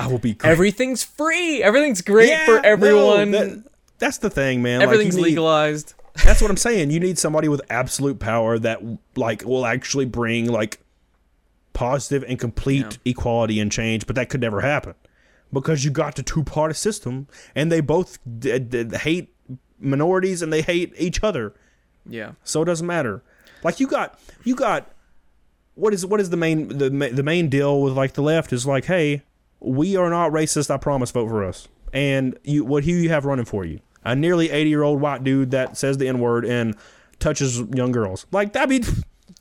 [0.00, 0.50] I will be great.
[0.50, 1.62] Everything's free.
[1.62, 3.30] Everything's great Yeah, for no, everyone.
[3.32, 3.64] that-
[3.98, 4.78] that's the thing, man.
[4.80, 5.94] Like, Everything's need- legalized.
[6.24, 6.90] That's what I'm saying.
[6.90, 8.80] You need somebody with absolute power that
[9.16, 10.80] like will actually bring like
[11.72, 13.12] positive and complete Yeah.
[13.12, 14.94] equality and change, but that could never happen
[15.52, 19.32] because you got the two party system and they both d- d- hate
[19.78, 21.54] minorities and they hate each other.
[22.08, 22.32] Yeah.
[22.44, 23.22] So it doesn't matter.
[23.62, 24.90] Like you got you got
[25.74, 28.66] what is what is the main the the main deal with like the left is
[28.66, 29.22] like, hey,
[29.60, 30.70] we are not racist.
[30.70, 31.68] I promise, vote for us.
[31.92, 33.80] And you what who you have running for you?
[34.04, 36.76] A nearly eighty year old white dude that says the n word and
[37.18, 38.26] touches young girls.
[38.32, 38.82] Like that be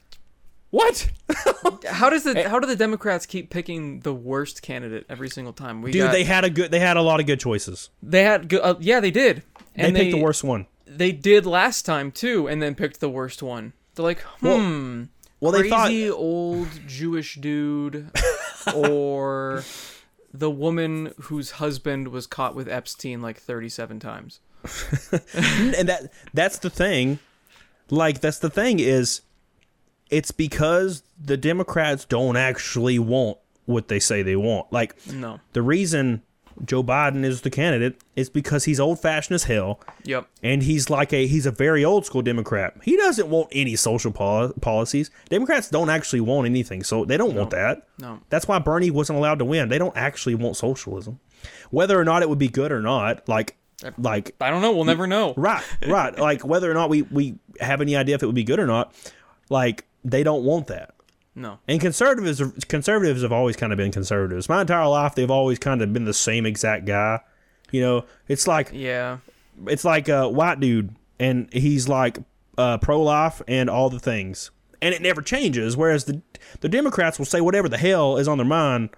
[0.72, 1.10] what?
[1.88, 5.82] How does the how do the Democrats keep picking the worst candidate every single time?
[5.82, 7.90] We Dude, got, they had a good they had a lot of good choices.
[8.04, 9.44] they had good, uh, yeah they did,
[9.76, 10.66] They And picked the worst one.
[10.86, 13.74] They did last time too, and then picked the worst one.
[13.96, 15.04] They're like, hmm,
[15.40, 18.10] Well, they crazy thought old Jewish dude,
[18.76, 19.64] or
[20.34, 24.40] the woman whose husband was caught with Epstein like thirty-seven times.
[25.12, 27.20] and that that's the thing.
[27.90, 29.22] Like that's the thing is
[30.10, 34.72] it's because the Democrats don't actually want what they say they want.
[34.72, 35.40] Like No.
[35.54, 36.24] the reason
[36.66, 40.28] Joe Biden is the candidate is because he's old fashioned as hell Yep.
[40.44, 42.76] and he's like a he's a very old school Democrat.
[42.84, 45.10] He doesn't want any social pol- policies.
[45.30, 47.88] Democrats don't actually want anything, so they don't want that.
[48.00, 48.20] No.
[48.30, 49.70] That's why Bernie wasn't allowed to win.
[49.70, 51.20] They don't actually want socialism.
[51.72, 53.56] Whether or not it would be good or not, like
[53.98, 54.74] like I don't know.
[54.74, 55.34] We'll never know.
[55.38, 58.44] right, right, like whether or not we we have any idea if it would be
[58.44, 58.94] good or not,
[59.50, 60.96] like they don't want that.
[61.40, 61.60] No.
[61.68, 64.50] And conservatives conservatives have always kind of been conservatives.
[64.50, 67.20] My entire life they've always kind of been the same exact guy.
[67.72, 69.20] You know, it's like Yeah.
[69.68, 72.18] it's like a white dude and he's like
[72.58, 75.78] uh, pro life and all the things, and it never changes.
[75.78, 76.22] Whereas the
[76.60, 78.90] the Democrats will say whatever the hell is on their mind.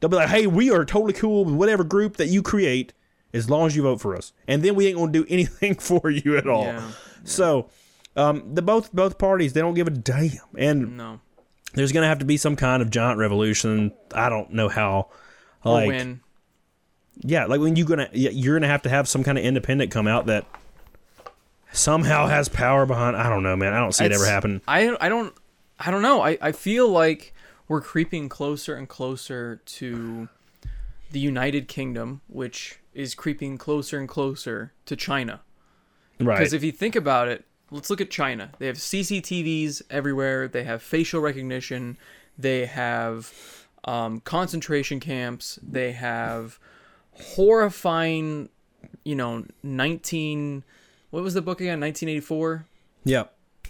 [0.00, 2.92] They'll be like, "Hey, we are totally cool with whatever group that you create,
[3.34, 6.08] as long as you vote for us, and then we ain't gonna do anything for
[6.10, 6.90] you at all." Yeah.
[7.24, 7.68] So,
[8.16, 11.20] um, the both both parties they don't give a damn, and No.
[11.74, 13.92] There's gonna have to be some kind of giant revolution.
[14.14, 15.08] I don't know how.
[15.64, 16.20] Or Like, win.
[17.20, 20.06] yeah, like when you're gonna you're gonna have to have some kind of independent come
[20.06, 20.46] out that
[21.72, 23.16] somehow has power behind.
[23.16, 23.72] I don't know, man.
[23.72, 24.60] I don't see it ever happen.
[24.68, 25.34] I I don't
[25.78, 26.22] I don't know.
[26.22, 27.34] I, I feel like
[27.68, 30.28] we're creeping closer and closer to
[31.10, 35.40] the United Kingdom, which is creeping closer and closer to China.
[36.20, 36.38] Right.
[36.38, 37.44] Because if you think about it,
[37.74, 38.50] let's look at China.
[38.58, 40.48] They have CCTVs everywhere.
[40.48, 41.98] They have facial recognition.
[42.38, 43.32] They have
[43.84, 45.58] um, concentration camps.
[45.62, 46.58] They have
[47.12, 48.48] horrifying,
[49.04, 50.62] you know, 19.
[51.10, 51.80] What was the book again?
[51.80, 52.66] 1984?
[53.04, 53.24] yeah.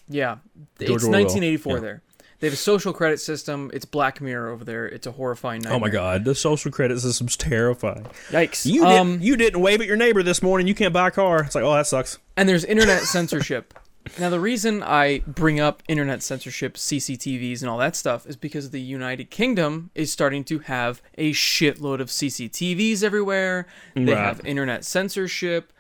[0.07, 0.37] Yeah.
[0.79, 1.23] It's Orwell.
[1.23, 1.81] 1984 Yeah.
[1.81, 2.03] there.
[2.41, 3.71] They have a social credit system.
[3.73, 4.87] It's Black Mirror over there.
[4.87, 5.77] It's a horrifying nightmare.
[5.77, 8.07] Oh my God, the social credit system's terrifying.
[8.29, 8.67] Yikes.
[8.67, 10.67] You um, didn't you didn't wave at your neighbor this morning.
[10.67, 11.43] You can't buy a car.
[11.45, 12.19] It's like, oh, that sucks.
[12.37, 13.73] And there's internet censorship.
[14.19, 18.71] Now, the reason I bring up internet censorship, CCTVs, and all that stuff is because
[18.71, 23.67] the United Kingdom is starting to have a shitload of CCTVs everywhere.
[23.95, 24.17] They Right.
[24.19, 25.73] have internet censorship.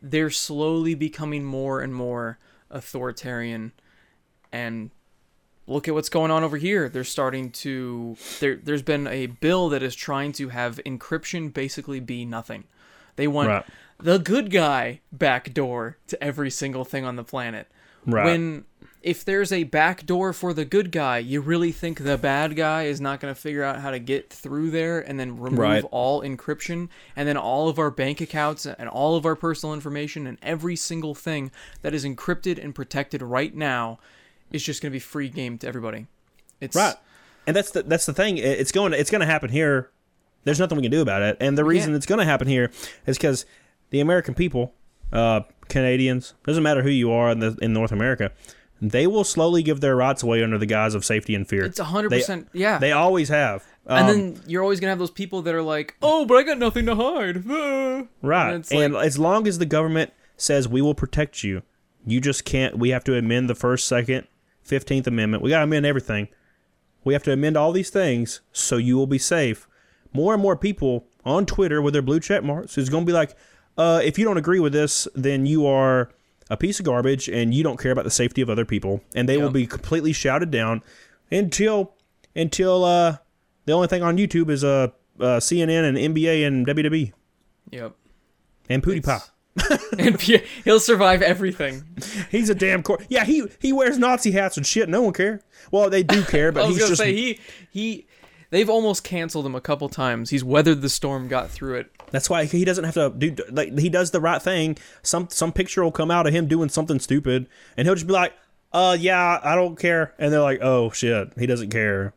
[0.00, 2.38] They're slowly becoming more and more
[2.70, 3.72] authoritarian.
[4.52, 4.90] And
[5.66, 6.88] look at what's going on over here.
[6.88, 8.16] They're starting to.
[8.40, 12.64] There, there's been a bill that is trying to have encryption basically be nothing.
[13.16, 13.64] They want Right.
[13.98, 17.68] The good guy backdoor to every single thing on the planet.
[18.06, 18.24] Right.
[18.24, 18.64] When
[19.02, 23.00] if there's a backdoor for the good guy, you really think the bad guy is
[23.00, 25.84] not going to figure out how to get through there and then remove Right.
[25.92, 30.26] all encryption and then all of our bank accounts and all of our personal information
[30.26, 34.00] and every single thing that is encrypted and protected right now
[34.50, 36.06] is just going to be free game to everybody.
[36.60, 36.96] It's Right.
[37.46, 38.38] And that's the that's the thing.
[38.38, 39.90] It's going to, it's going to happen here.
[40.42, 41.36] There's nothing we can do about it.
[41.40, 41.96] And the reason can't.
[41.96, 42.72] it's going to happen here
[43.06, 43.46] is because
[43.90, 44.74] the American people,
[45.12, 48.32] uh, Canadians, doesn't matter who you are in, the, in North America,
[48.80, 51.64] they will slowly give their rights away under the guise of safety and fear.
[51.64, 52.78] It's 100% yeah.
[52.78, 53.64] They always have.
[53.86, 56.34] and Um, then you're always going to have those people that are like, "Oh, but
[56.36, 58.52] I got nothing to hide." Ah." Right.
[58.54, 61.62] And And, like- as long as the government says we will protect you,
[62.06, 62.78] you just can't.
[62.78, 64.26] We have to amend the first, second,
[64.68, 65.42] 15th Amendment.
[65.42, 66.28] We got to amend everything.
[67.04, 69.66] We have to amend all these things so you will be safe.
[70.12, 73.12] More and more people on Twitter with their blue check marks is going to be
[73.12, 73.34] like,
[73.76, 76.10] uh, if you don't agree with this, then you are
[76.50, 79.00] a piece of garbage and you don't care about the safety of other people.
[79.14, 80.82] And they will be completely shouted down
[81.30, 81.94] until
[82.34, 83.16] until uh,
[83.64, 87.12] the only thing on YouTube is uh, uh, CNN and NBA and WWE
[87.70, 87.96] Yep.
[88.68, 89.30] and PewDiePie.
[89.98, 90.20] and
[90.64, 91.82] he'll survive everything.
[92.30, 93.24] He's a damn cor- yeah.
[93.24, 94.86] He he wears Nazi hats and shit.
[94.88, 95.40] No one care.
[95.70, 98.05] Well, they do care, I but was he's gonna just say he he.
[98.50, 100.30] They've almost canceled him a couple times.
[100.30, 101.90] He's weathered the storm, got through it.
[102.12, 104.78] that's why he doesn't have to do like he does the right thing.
[105.02, 108.12] Some some picture will come out of him doing something stupid, and he'll just be
[108.12, 108.32] like,
[108.72, 112.14] "Uh, yeah, I don't care," and they're like, "Oh shit, he doesn't care."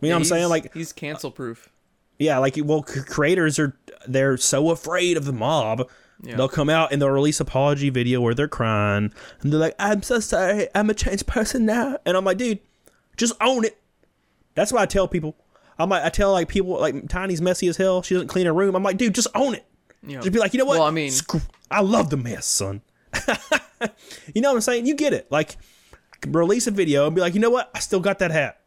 [0.00, 0.48] You know what I'm saying?
[0.50, 1.70] Like, he's cancel proof.
[2.18, 3.74] yeah, like well, c- creators are
[4.06, 5.88] they're so afraid of the mob.
[6.22, 6.36] Yeah.
[6.36, 10.02] They'll come out and they'll release apology video where they're crying and they're like, "I'm
[10.02, 12.60] so sorry, I'm a changed person now," and I'm like, "Dude,
[13.16, 13.78] just own it."
[14.54, 15.36] That's why I tell people.
[15.78, 18.02] I'm like, I tell like people like Tiny's messy as hell.
[18.02, 18.74] She doesn't clean her room.
[18.76, 19.64] I'm like, dude, just own it.
[20.20, 20.78] Just be like, you know what?
[20.78, 22.82] Well, I mean- Screw- I love the mess, son.
[24.34, 24.86] you know what I'm saying?
[24.86, 25.30] You get it.
[25.30, 25.56] Like,
[26.26, 27.70] release a video and be like, you know what?
[27.74, 28.60] I still got that hat,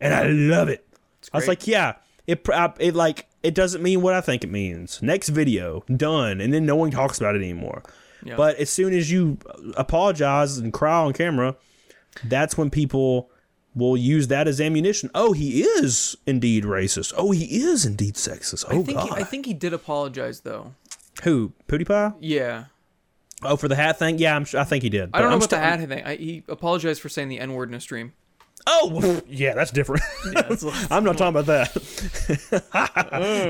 [0.00, 0.86] and I love it.
[1.32, 1.94] I was like, yeah,
[2.26, 5.00] it, I- it like it doesn't mean what I think it means.
[5.02, 7.82] Next video, done, and then no one talks about it anymore.
[8.24, 8.36] Yeah.
[8.36, 9.38] But as soon as you
[9.76, 11.56] apologize and cry on camera,
[12.24, 13.30] that's when people
[13.80, 15.10] will use that as ammunition.
[15.14, 17.12] Oh, he is indeed racist.
[17.16, 18.64] Oh, he is indeed sexist.
[18.70, 19.08] Oh I think God.
[19.08, 20.74] he, I think he did apologize though.
[21.24, 21.52] Who?
[21.66, 22.14] PewDiePie?
[22.20, 22.66] Yeah.
[23.42, 24.18] Oh, for the hat thing?
[24.18, 24.44] Yeah, I'm.
[24.44, 25.10] sure- I think he did.
[25.14, 26.04] I don't know I'm about the still- hat thing.
[26.04, 28.12] I, he apologized for saying the N word in a stream.
[28.66, 30.02] Oh, yeah, that's different.
[30.34, 31.74] that's- I'm not talking about that.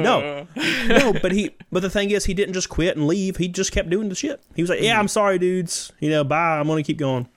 [0.03, 0.47] no,
[0.87, 1.51] no, but he.
[1.73, 3.37] But the thing is, he didn't just quit and leave.
[3.37, 4.41] He just kept doing the shit.
[4.55, 5.01] He was like, "Yeah, mm-hmm.
[5.01, 5.93] I'm sorry, dudes.
[6.01, 6.59] You know, bye.
[6.59, 7.29] I'm gonna keep going."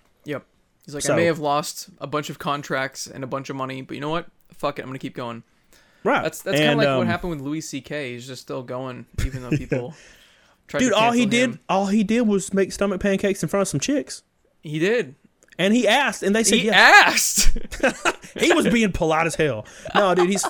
[0.86, 3.56] He's like, So- I may have lost a bunch of contracts and a bunch of
[3.56, 4.28] money, but you know what?
[4.54, 5.44] Fuck it, I'm gonna keep going.
[6.04, 6.22] Right.
[6.24, 8.14] That's that's kind of like um, what happened with Louis C.K.
[8.14, 9.94] He's just still going, even though people.
[10.68, 13.50] tried Dude, to all he cancel did, all he did was make stomach pancakes in
[13.50, 14.24] front of some chicks,
[14.62, 15.16] He did.
[15.58, 17.58] and he asked, and they said, He "Yeah." asked.
[18.40, 19.66] he was being polite as hell.
[19.96, 20.46] No, dude, he's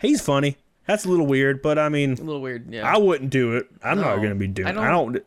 [0.00, 0.56] he's funny.
[0.86, 2.72] That's a little weird, but I mean, a little weird.
[2.72, 2.88] Yeah.
[2.90, 3.68] I wouldn't do it.
[3.82, 4.68] I'm not going to be doing.
[4.68, 4.78] I it.
[4.78, 5.22] I don't.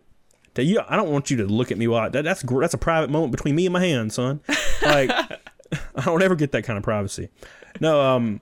[0.59, 2.77] That you, I don't want you to look at me while that, that's that's a
[2.77, 4.41] private moment between me and my hands, son.
[4.81, 5.09] Like,
[5.95, 7.29] I don't ever get that kind of privacy.
[7.79, 8.41] No, um,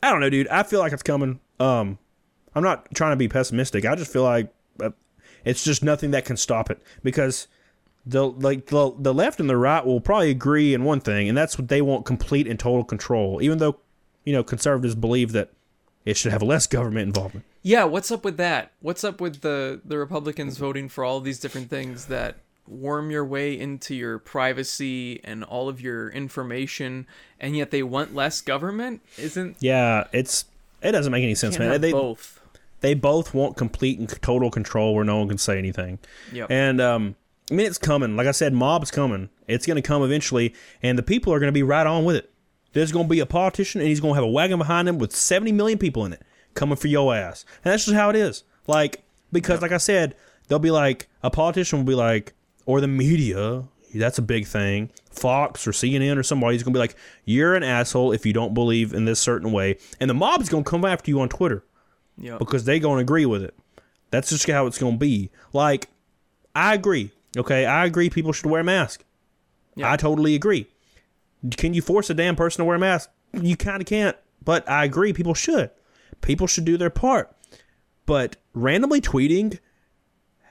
[0.00, 0.46] I don't know, dude.
[0.46, 1.40] I feel like it's coming.
[1.58, 1.98] Um,
[2.54, 3.84] I'm not trying to be pessimistic.
[3.84, 4.90] I just feel like uh,
[5.44, 7.48] it's just nothing that can stop it because
[8.06, 11.36] the like the the left and the right will probably agree in one thing, and
[11.36, 13.42] that's what they want complete and total control.
[13.42, 13.80] Even though,
[14.24, 15.50] you know, conservatives believe that
[16.04, 17.44] it should have less government involvement.
[17.62, 18.72] Yeah, what's up with that?
[18.80, 22.36] What's up with the the Republicans voting for all these different things that
[22.66, 27.06] worm your way into your privacy and all of your information,
[27.40, 29.02] and yet they want less government?
[29.18, 30.44] Isn't Yeah, it's
[30.82, 31.80] it doesn't make any sense, man.
[31.80, 32.40] They both?
[32.80, 35.98] they both want complete and total control where no one can say anything.
[36.32, 36.50] Yep.
[36.50, 37.16] And um,
[37.50, 38.14] I mean, it's coming.
[38.14, 39.30] Like I said, mob's coming.
[39.48, 42.16] It's going to come eventually, and the people are going to be right on with
[42.16, 42.30] it.
[42.74, 44.98] There's going to be a politician, and he's going to have a wagon behind him
[44.98, 46.22] with 70 million people in it
[46.54, 47.44] coming for your ass.
[47.64, 48.44] And that's just how it is.
[48.66, 49.02] Like
[49.32, 50.14] because, like I said,
[50.48, 52.34] they'll be like a politician will be like,
[52.66, 53.64] or the media.
[53.94, 54.90] That's a big thing.
[55.12, 58.52] Fox or CNN or somebody's going to be like, "You're an asshole if you don't
[58.52, 61.64] believe in this certain way," and the mob's going to come after you on Twitter
[62.18, 62.38] Yep.
[62.40, 63.54] because they gonna agree with it.
[64.10, 65.30] That's just how it's gonna be.
[65.52, 65.88] Like,
[66.56, 67.12] I agree.
[67.36, 68.10] Okay, I agree.
[68.10, 69.04] People should wear a mask.
[69.76, 69.92] Yeah.
[69.92, 70.66] I totally agree.
[71.56, 73.10] Can you force a damn person to wear a mask?
[73.32, 74.16] You kind of can't.
[74.44, 75.12] But I agree.
[75.12, 75.70] People should.
[76.20, 77.34] People should do their part.
[78.06, 79.58] But randomly tweeting,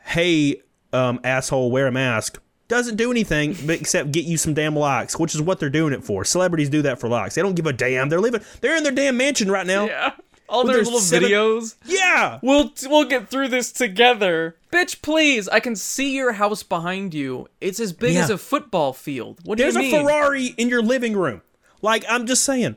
[0.05, 5.17] "Hey, um, asshole, wear a mask." Doesn't do anything except get you some damn likes,
[5.19, 6.23] which is what they're doing it for.
[6.23, 7.35] Celebrities do that for likes.
[7.35, 8.09] They don't give a damn.
[8.09, 8.41] They're living.
[8.61, 9.85] They're in their damn mansion right now.
[9.85, 10.13] yeah.
[10.49, 11.75] All their little seven- videos.
[11.85, 12.39] yeah.
[12.43, 14.55] We'll we'll get through this together.
[14.71, 15.47] Bitch, please.
[15.49, 17.47] I can see your house behind you.
[17.61, 18.23] It's as big Yeah.
[18.23, 19.39] as a football field.
[19.45, 19.91] What do you mean?
[19.91, 20.05] There's a?
[20.05, 21.41] Ferrari in your living room.
[21.81, 22.75] Like I'm just saying,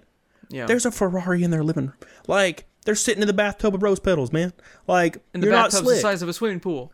[0.49, 0.67] Yeah.
[0.67, 1.95] there's a Ferrari in their living room.
[2.27, 4.53] Like they're sitting in the bathtub with rose petals, man.
[4.87, 6.93] Like and the you're not bathtub's the size of a swimming pool.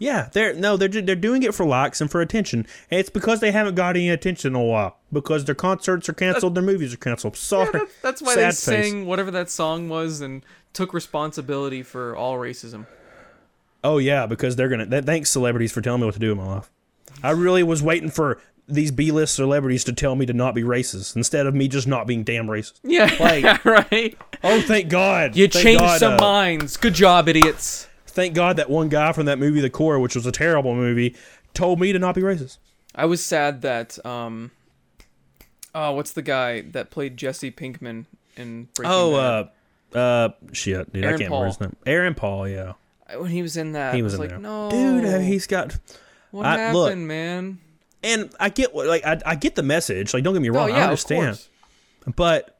[0.00, 3.40] Yeah, they're no, they're they're doing it for likes and for attention, and it's because
[3.40, 6.94] they haven't got any attention in a while because their concerts are canceled, their movies
[6.94, 7.36] are canceled.
[7.36, 8.56] Sorry, That's, that's why Sad they face.
[8.90, 10.42] sang whatever that song was and
[10.72, 12.86] took responsibility for all racism.
[13.84, 14.86] Oh yeah, because they're gonna.
[14.86, 16.70] Th- thanks celebrities for telling me what to do in my life.
[17.22, 21.14] I really was waiting for these B-list celebrities to tell me to not be racist
[21.16, 22.80] instead of me just not being damn racist.
[22.84, 24.16] Yeah, Like- right.
[24.42, 25.36] Oh, thank God!
[25.36, 26.78] You Thank changed God, some uh, minds.
[26.78, 27.86] Good job, idiots.
[28.10, 31.16] Thank God that one guy from that movie, The Core, which was a terrible movie,
[31.54, 32.58] told me to not be racist.
[32.94, 34.50] I was sad that um
[35.74, 38.06] oh, what's the guy that played Jesse Pinkman
[38.36, 39.12] in Breaking Oh,
[39.92, 39.96] Bad?
[39.96, 41.44] uh, uh, shit, dude, I can't remember Paul.
[41.46, 41.76] his name.
[41.86, 42.72] Aaron Paul, yeah,
[43.16, 44.38] when he was in that, he was was like, there.
[44.38, 45.76] no, dude, uh, he's got.
[46.30, 47.58] what I- happened, look, man?
[48.02, 50.14] And I get what, like, I, I get the message.
[50.14, 51.38] Like, don't get me Oh wrong, yeah, I understand.
[52.16, 52.56] but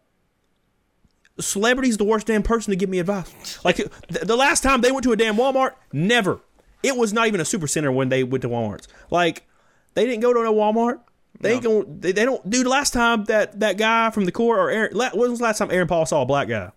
[1.43, 3.59] celebrity's the worst damn person to give me advice.
[3.65, 3.77] Like
[4.09, 6.41] the last time they went to a damn Walmart, never.
[6.83, 8.89] It was not even a super center when they went to Walmart's.
[9.11, 9.47] Like
[9.95, 11.01] they didn't go to no Walmart.
[11.41, 12.01] They ain't going.
[12.01, 12.49] They, they don't.
[12.49, 15.59] Dude, last time that that guy from the core or Aaron, when was the last
[15.59, 16.71] time Aaron Paul saw a black guy?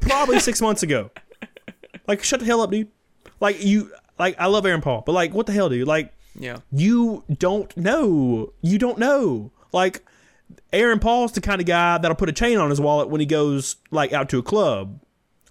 [0.00, 1.10] Probably six months ago.
[2.06, 2.88] Like shut the hell up, dude.
[3.40, 3.92] Like you.
[4.18, 5.86] Like I love Aaron Paul, but like what the hell, dude?
[5.88, 6.58] Like Yeah.
[6.70, 8.52] you don't know.
[8.60, 9.50] You don't know.
[9.72, 10.04] Like
[10.72, 13.26] Aaron Paul's the kind of guy that'll put a chain on his wallet when he
[13.26, 15.00] goes like out to a club.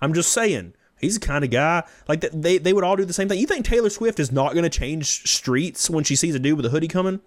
[0.01, 0.73] I'm just saying.
[0.99, 2.41] He's the kind of guy like that.
[2.41, 3.39] They they would all do the same thing.
[3.39, 6.57] You think Taylor Swift is not going to change streets when she sees a dude
[6.57, 7.21] with a hoodie coming?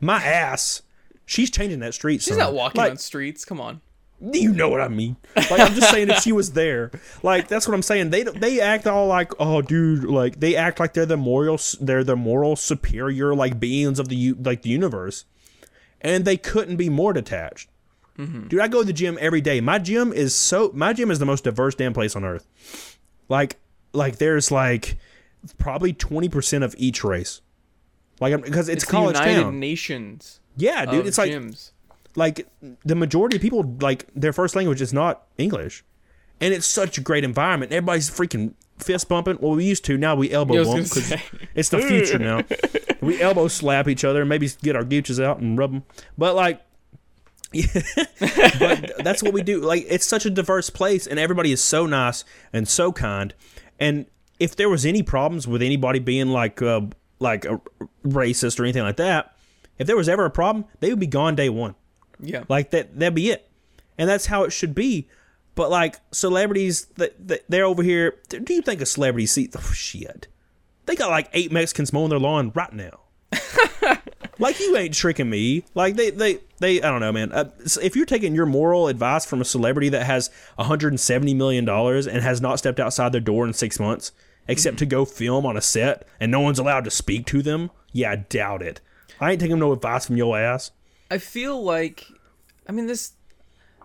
[0.00, 0.82] My ass.
[1.26, 2.22] She's changing that street.
[2.22, 3.44] She's not walking like, on streets.
[3.44, 3.80] Come on.
[4.20, 5.16] you know what I mean.
[5.36, 6.90] Like I'm just saying if she was there,
[7.22, 8.10] like that's what I'm saying.
[8.10, 12.04] They they act all like, oh, dude, like they act like they're the moral, they're
[12.04, 15.24] the moral superior like beings of the like the universe,
[16.04, 17.68] and they couldn't be more detached.
[18.18, 18.46] Mm-hmm.
[18.48, 19.60] Dude, I go to the gym every day.
[19.60, 22.46] My gym is so my gym is the most diverse damn place on earth.
[23.28, 23.56] Like
[23.92, 24.98] like there's like
[25.58, 27.40] probably twenty percent of each race.
[28.20, 29.58] Like because it's, It's college United town.
[29.58, 30.38] Nations.
[30.56, 31.06] yeah, dude.
[31.08, 31.72] It's like gyms.
[32.14, 32.46] like
[32.84, 35.82] the majority of people like their first language is not English,
[36.40, 37.72] and it's such a great environment.
[37.72, 39.38] Everybody's freaking fist bumping.
[39.40, 39.96] Well, we used to.
[39.96, 41.12] Now we elbow Yeah, bump 'cause
[41.54, 42.42] it's the future now.
[43.00, 45.82] we elbow slap each other and maybe get our gooches out and rub them.
[46.18, 46.60] But like,
[48.58, 49.60] but that's what we do.
[49.60, 53.32] Like, it's such a diverse place, and everybody is so nice and so kind.
[53.78, 54.06] And
[54.40, 56.82] if there was any problems with anybody being like uh,
[57.20, 57.60] like a
[58.04, 59.36] racist or anything like that,
[59.78, 61.74] if there was ever a problem, they would be gone day one.
[62.20, 62.44] Yeah.
[62.48, 63.48] Like that that'd be it.
[63.98, 65.08] And that's how it should be.
[65.54, 66.86] But like celebrities
[67.48, 70.26] they're over here, do you think a celebrity see oh, shit?
[70.86, 73.00] They got like eight Mexicans mowing their lawn right now.
[74.38, 75.64] like you ain't tricking me.
[75.74, 77.32] Like they they they I don't know, man.
[77.32, 77.50] Uh,
[77.82, 82.22] if you're taking your moral advice from a celebrity that has 170 million dollars and
[82.22, 84.12] has not stepped outside their door in 6 months
[84.46, 87.70] except to go film on a set and no one's allowed to speak to them,
[87.92, 88.80] yeah, I doubt it.
[89.20, 90.70] I ain't taking no advice from your ass.
[91.10, 92.06] I feel like,
[92.68, 93.12] I mean, this.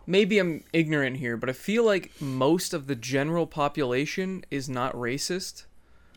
[0.09, 4.93] Maybe I'm ignorant here, but I feel like most of the general population is not
[4.93, 5.65] racist,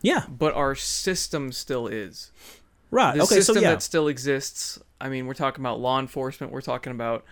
[0.01, 0.25] Yeah.
[0.31, 2.33] but our system still is.
[2.91, 3.15] Right.
[3.17, 3.71] The okay, system so yeah.
[3.73, 4.79] that still exists.
[4.99, 6.53] I mean, we're talking about law enforcement.
[6.53, 7.25] We're talking about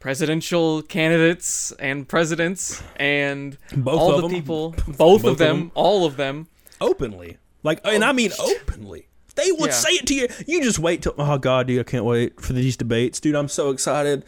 [0.00, 4.30] presidential candidates and presidents and Both all of the them.
[4.36, 5.72] people, both, Both of of them, them.
[5.74, 6.48] all of them.
[6.80, 7.38] openly.
[7.62, 9.06] Like, and I mean openly.
[9.36, 9.76] They would Yeah.
[9.76, 10.28] say it to you.
[10.46, 11.14] You just wait till.
[11.18, 13.36] Oh God, dude, I can't wait for these debates, dude.
[13.36, 14.24] I'm so excited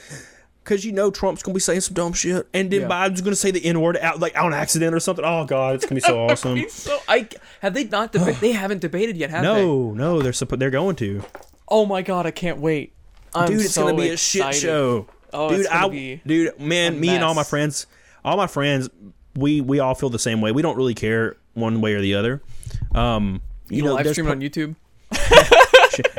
[0.64, 2.89] because you know Trump's gonna be saying some dumb shit, and then Yeah.
[2.89, 5.24] Biden's gonna say the N word out like on accident or something.
[5.24, 6.68] Oh God, it's gonna be so awesome.
[6.68, 7.28] So I
[7.60, 9.48] have they not deba- they haven't debated yet, have they?
[9.48, 11.22] no, no, they're suppo- they're going to.
[11.68, 12.93] Oh my god, I can't wait.
[13.34, 15.06] I'm Dude, it's so gonna be a shit show.
[15.32, 17.86] Oh, dude, I, dude, man, me and all my friends,
[18.22, 18.90] all my friends,
[19.34, 20.52] we we all feel the same way.
[20.52, 22.43] We don't really care one way or the other.
[22.94, 23.40] Um,
[23.70, 24.76] you, You know, live stream po- on YouTube.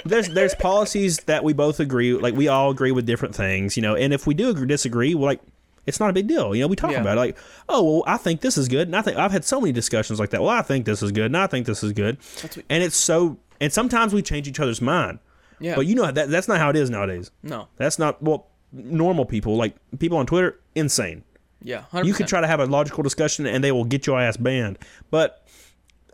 [0.06, 3.82] There's there's policies that we both agree like we all agree with different things you
[3.84, 5.42] know and if we do agree, disagree well like
[5.86, 7.02] it's not a big deal you know we talk Yeah.
[7.02, 7.38] about it like
[7.70, 10.20] oh well i think this is good and i think i've had so many discussions
[10.20, 12.58] like that well i think this is good and i think this is good what-
[12.70, 15.20] and it's so and sometimes we change each other's mind
[15.60, 15.76] Yeah.
[15.76, 17.68] but you know that that's not how it is nowadays no.
[17.78, 21.24] that's not well normal people like people on twitter insane
[21.62, 21.84] Yeah.
[21.94, 22.06] 100%.
[22.06, 24.78] you could try to have a logical discussion and they will get your ass banned.
[25.12, 25.43] But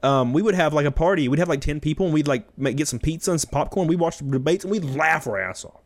[0.03, 1.27] um, we would have like a party.
[1.27, 3.87] We'd have like ten people and we'd like make, get some pizza and some popcorn.
[3.87, 5.81] We'd watch the debates and we'd laugh our ass off.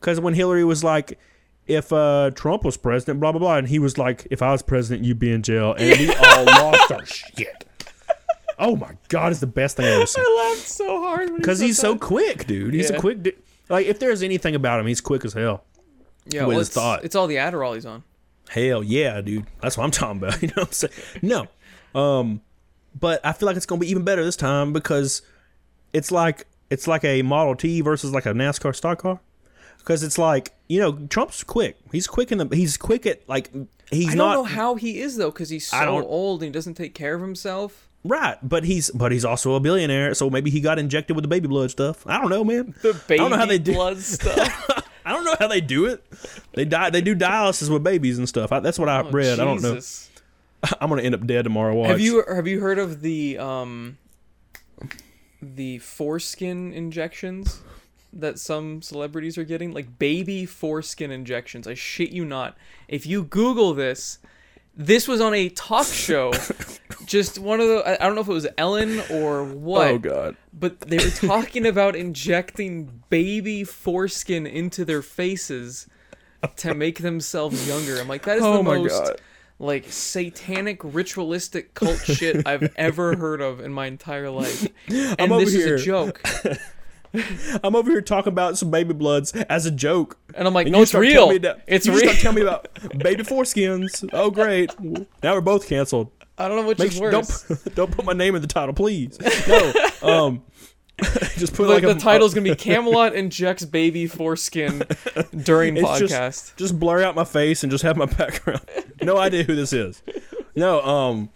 [0.00, 1.18] Because when Hillary was like,
[1.66, 4.62] if uh, Trump was president, blah blah blah, and he was like, if I was
[4.62, 7.64] president, you'd be in jail, and we all lost our shit.
[8.58, 10.24] Oh my god, it's the best thing I've ever seen.
[10.26, 12.74] I laughed so hard when he Because said he's so quick, dude.
[12.74, 13.22] He's a quick.
[13.22, 13.32] Di-
[13.68, 15.64] like if there's anything about him, he's quick as hell.
[16.26, 17.04] yeah, with well, his it's, thought.
[17.04, 18.04] It's all the Adderall he's on.
[18.50, 19.46] Hell yeah, dude.
[19.62, 20.40] That's what I'm talking about.
[20.42, 20.92] You know what I'm saying?
[21.22, 21.46] No.
[21.98, 22.42] Um
[22.98, 25.22] but I feel like it's gonna be even better this time because
[25.92, 29.20] it's like it's like a Model T versus like a NASCAR stock car.
[29.78, 31.76] Because it's like, you know, Trump's quick.
[31.92, 33.50] He's quick in the he's quick at like
[33.90, 36.52] he's I don't not know how he is though, because he's so old and he
[36.52, 37.88] doesn't take care of himself.
[38.02, 41.28] right, but he's but he's also a billionaire, so maybe he got injected with the
[41.28, 42.06] baby blood stuff.
[42.06, 42.74] I don't know, man.
[42.80, 44.70] The baby I don't know how they do blood stuff.
[45.04, 46.02] I don't know how they do it.
[46.54, 48.52] They die they do dialysis with babies and stuff.
[48.52, 49.38] I, that's what I Oh, read.
[49.38, 49.78] I don't know.
[50.80, 51.74] I'm gonna end up dead tomorrow.
[51.74, 51.90] Watch.
[51.90, 53.98] Have you have you heard of the um
[55.42, 57.60] the foreskin injections
[58.12, 59.72] that some celebrities are getting?
[59.72, 61.66] Like baby foreskin injections.
[61.66, 62.56] I shit you not.
[62.88, 64.18] If you Google this,
[64.76, 66.32] this was on a talk show.
[67.06, 69.88] Just one of the I don't know if it was Ellen or what.
[69.88, 70.36] Oh god.
[70.52, 75.86] But they were talking about injecting baby foreskin into their faces
[76.56, 78.00] to make themselves younger.
[78.00, 79.20] I'm like, that is Oh the my most God.
[79.58, 84.66] Like satanic ritualistic cult shit I've ever heard of in my entire life.
[84.88, 85.74] And I'm over this here.
[85.76, 86.20] is a joke.
[87.62, 90.18] I'm over here talking about some baby bloods as a joke.
[90.34, 91.28] And I'm like, And no, it's real.
[91.30, 92.00] me that- It's you real.
[92.02, 92.68] Start telling me about
[92.98, 94.08] baby foreskins.
[94.12, 94.74] Oh, great!
[95.22, 96.10] Now we're both canceled.
[96.36, 97.44] I don't know which Make is worse.
[97.46, 99.16] don't don't put my name in the title, please.
[99.46, 99.72] No,
[100.02, 100.42] um,
[101.36, 104.82] just put Like, like, the a, title's gonna be Camelot injects baby foreskin
[105.42, 106.08] during It's podcast.
[106.08, 108.60] just just blur out my face and just have my background.
[109.02, 110.02] no idea who this is.
[110.54, 111.30] No, um,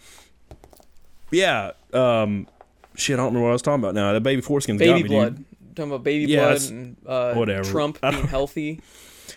[1.30, 2.46] yeah, um,
[2.94, 3.14] shit.
[3.14, 4.12] I don't remember what I was talking about now.
[4.12, 5.36] The baby foreskin's got baby me, blood.
[5.36, 5.44] dude.
[5.76, 7.64] Talking about baby Yeah, blood and uh, whatever.
[7.64, 8.80] Trump being healthy.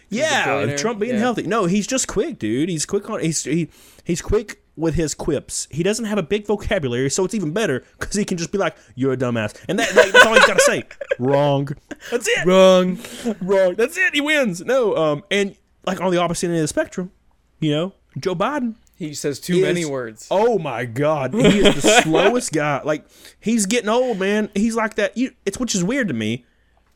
[0.10, 0.76] Yeah.
[0.77, 1.19] Trump being Yeah.
[1.19, 1.43] healthy.
[1.43, 2.69] No, he's just quick, dude.
[2.69, 3.22] He's quick on.
[3.22, 3.69] He's he,
[4.03, 5.68] he's quick with his quips.
[5.72, 8.58] He doesn't have a big vocabulary, so it's even better because he can just be
[8.58, 10.84] like, "You're a dumbass," and that, like, that's all he's got to say.
[11.20, 11.70] Wrong.
[12.10, 12.45] That's it.
[12.45, 12.98] Wrong.
[13.41, 13.76] Wrong.
[13.76, 14.14] That's it.
[14.14, 14.62] He wins.
[14.66, 14.95] No.
[14.98, 15.24] Um.
[15.32, 15.56] And
[15.86, 17.12] like on the opposite end of the spectrum,
[17.60, 18.76] you know, Joe Biden.
[18.95, 20.28] He says too is- many words.
[20.30, 22.82] Oh my god, he is the slowest guy.
[22.84, 23.06] Like
[23.40, 24.49] he's getting old, man.
[24.53, 25.18] He's like that.
[25.18, 26.45] You, it's which is weird to me.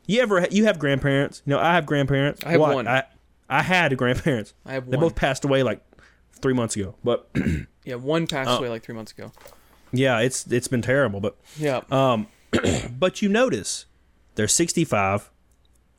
[0.05, 1.41] You ever you have grandparents?
[1.45, 2.43] You know, I have grandparents.
[2.45, 2.87] I have Well, one.
[2.87, 3.05] I
[3.49, 4.53] I had grandparents.
[4.67, 5.05] I have They one.
[5.07, 5.81] both passed away like
[6.41, 6.95] three months ago.
[7.03, 7.29] But
[7.83, 8.57] Yeah, one passed Oh.
[8.57, 9.31] away like three months ago.
[9.91, 11.19] yeah, it's it's been terrible.
[11.19, 11.81] But Yeah.
[11.91, 12.27] Um,
[12.99, 13.85] but you notice
[14.35, 15.29] they're 65.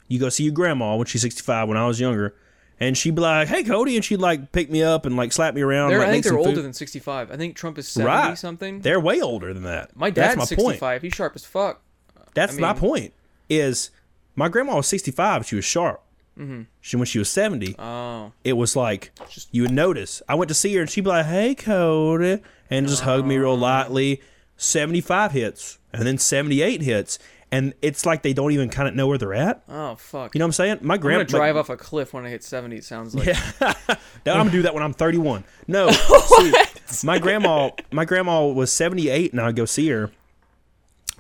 [0.09, 2.35] You go see your grandma when she's 65 when I was younger,
[2.79, 5.55] and she'd be like, "Hey, Cody," and she'd like pick me up and like slap
[5.55, 5.91] me around.
[5.93, 6.63] like, I think they're older food.
[6.65, 7.31] than 65.
[7.33, 8.39] I think Trump is 70 Right.
[8.39, 8.81] something.
[8.83, 9.97] They're way older than that.
[9.97, 10.67] My dad's That's my point.
[10.75, 11.03] 65.
[11.03, 11.83] He's sharp as fuck.
[12.35, 13.15] That's I my point.
[13.49, 13.91] Is
[14.37, 15.47] my grandma was 65.
[15.47, 16.03] She was sharp.
[16.39, 16.63] Mm-hmm.
[16.81, 18.33] She when she was 70, Oh.
[18.45, 19.11] it was like
[19.53, 20.21] you would notice.
[20.29, 23.37] I went to see her and she'd be like, "Hey, Cody," and just hug me
[23.37, 23.41] Oh.
[23.41, 24.21] real lightly.
[24.59, 27.19] 75 hits, and then 78 hits,
[27.53, 29.63] and it's like they don't even kind of know where they're at.
[29.69, 30.35] Oh fuck.
[30.35, 30.79] You know what I'm saying?
[30.81, 31.19] My grandma.
[31.25, 32.77] gonna drive off a cliff when I hit 70.
[32.77, 33.27] It sounds like.
[33.27, 33.53] Yeah,
[33.89, 35.45] I'm gonna do that when I'm 31.
[35.67, 35.91] No,
[36.87, 40.11] see, my grandma, my grandma was 78, and I'd go see her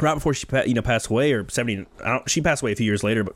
[0.00, 1.86] right before she, you know, passed away, or 70.
[2.04, 3.34] I don't, she passed away a few years later, but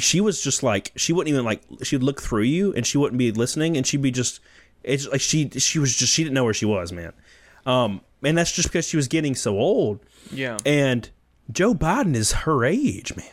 [0.00, 3.18] she was just like she wouldn't even like she'd look through you, and she wouldn't
[3.18, 4.40] be listening, and she'd be just
[4.82, 7.12] it's like she she was just she didn't know where she was, man.
[7.66, 10.00] Um, and that's just because she was getting so old.
[10.32, 10.56] Yeah.
[10.66, 11.08] And
[11.50, 13.26] Joe Biden is her age, man.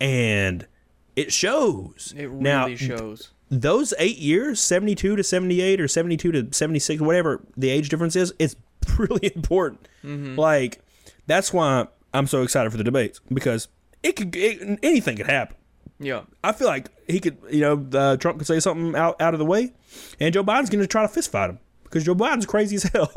[0.00, 0.66] And
[1.14, 2.12] it shows.
[2.16, 3.30] It really now, shows.
[3.50, 8.34] those eight years 72 to 78 or 72 to 76 whatever the age difference is
[8.38, 8.56] it's
[8.98, 10.38] really important Mm-hmm.
[10.38, 10.80] like
[11.26, 13.66] that's why i'm so excited for the debates because
[14.06, 15.56] it could it, anything could happen
[15.98, 16.22] Yeah.
[16.44, 19.38] i feel like he could you know uh, trump could say something out, out of
[19.38, 19.72] the way
[20.20, 23.10] and joe biden's gonna try to fist fight him because joe biden's crazy as hell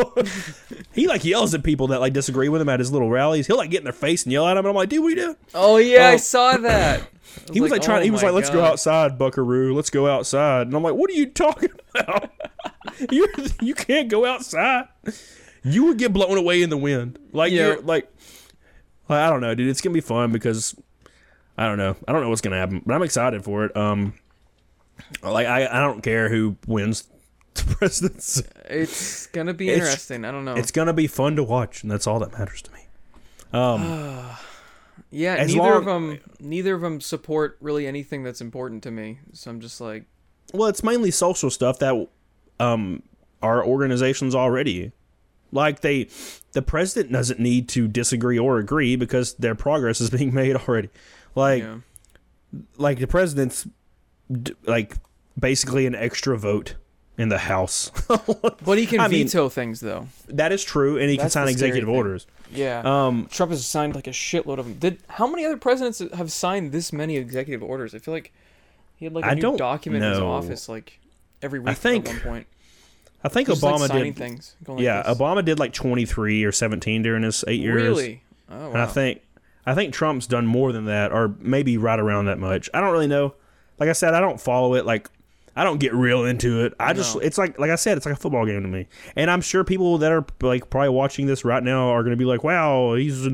[0.93, 3.57] he like yells at people that like disagree with him at his little rallies he'll
[3.57, 5.09] like get in their face and yell at him and i'm like dude what are
[5.11, 6.17] you doing Oh yeah, I Oh.
[6.17, 7.01] saw that.
[7.49, 8.01] I he was like, trying.
[8.01, 9.73] oh he was like, "Let's go outside, Buckaroo.
[9.75, 12.31] Let's go outside." And I'm like, "What are you talking about?
[13.11, 13.27] you
[13.61, 14.87] you can't go outside.
[15.63, 17.19] You would get blown away in the wind.
[17.31, 17.57] Like Yeah.
[17.67, 18.13] you're like, like,
[19.17, 19.69] I don't know, dude.
[19.69, 20.75] It's gonna be fun because
[21.57, 21.95] I don't know.
[22.07, 23.75] I don't know what's gonna happen, but I'm excited for it.
[23.75, 24.13] Um,
[25.23, 27.07] like I I don't care who wins
[27.55, 28.43] the presidency.
[28.69, 30.25] It's gonna be It's- interesting.
[30.25, 30.55] I don't know.
[30.55, 32.79] It's gonna be fun to watch, and that's all that matters to me.
[33.51, 34.25] Um,
[35.09, 36.19] yeah, neither of them.
[36.39, 39.19] Neither of them support really anything that's important to me.
[39.33, 40.05] So I'm just like,
[40.53, 42.07] Well, it's mainly social stuff that
[42.59, 43.01] um
[43.41, 44.91] our organizations already
[45.51, 46.07] like they
[46.53, 50.89] the president doesn't need to disagree or agree because their progress is being made already.
[51.35, 51.77] Like yeah,
[52.77, 53.67] like the president's
[54.31, 54.95] d- like
[55.39, 56.75] basically an extra vote
[57.17, 57.91] in the house.
[58.63, 60.07] but he can I mean- veto things though.
[60.27, 61.95] that is true and he can sign executive thing.
[61.95, 62.25] orders.
[62.51, 62.81] Yeah.
[62.85, 64.73] Um Trump has signed like a shitload of them.
[64.75, 67.93] Did how many other presidents have signed this many executive orders?
[67.93, 68.31] I feel like
[68.95, 70.99] he had like a I new don't document in his office like
[71.41, 72.47] every week I think at one point.
[73.23, 74.55] I think Just, like, Obama signing did things.
[74.63, 75.17] Going like Yeah, this.
[75.17, 77.75] Obama did like 23 or 17 during his 8 years.
[77.83, 78.23] Really?
[78.49, 78.67] Oh wow.
[78.71, 79.21] And I think
[79.65, 82.69] I think Trump's done more than that, or maybe right around that much.
[82.73, 83.35] I don't really know.
[83.77, 84.85] Like I said, I don't follow it.
[84.85, 85.09] Like
[85.55, 86.73] I don't get real into it.
[86.79, 88.87] I just it's like like I said, it's like a football game to me.
[89.15, 92.17] And I'm sure people that are like probably watching this right now are going to
[92.17, 93.27] be like, "Wow, he's."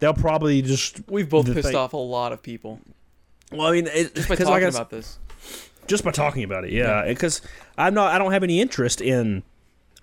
[0.00, 2.78] They'll probably just We've both pissed thing- off a lot of people
[3.50, 5.18] Well, I mean, it, just by talking like I about this.
[5.88, 7.04] Just by talking about it, yeah.
[7.06, 7.42] Because
[7.76, 9.42] I'm not, I don't have any interest in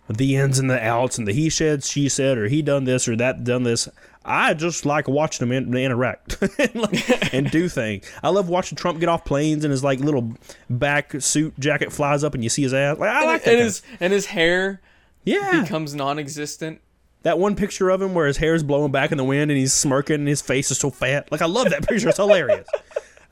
[0.09, 3.07] the ins and the outs and the he said, she said, or he done this
[3.07, 3.89] or that done this.
[4.23, 8.09] I just like watching them in, interact and, like, and do things.
[8.23, 10.33] I love watching Trump get off planes and his like little
[10.69, 12.97] back suit jacket flies up and you see his ass.
[12.97, 13.53] Like I like that.
[13.53, 14.81] and his and his hair
[15.23, 16.81] yeah, becomes non-existent.
[17.23, 19.59] that one picture of him where his hair is blowing back in the wind and
[19.59, 21.31] he's smirking and his face is so fat.
[21.31, 22.09] Like I love that picture.
[22.09, 22.67] It's hilarious.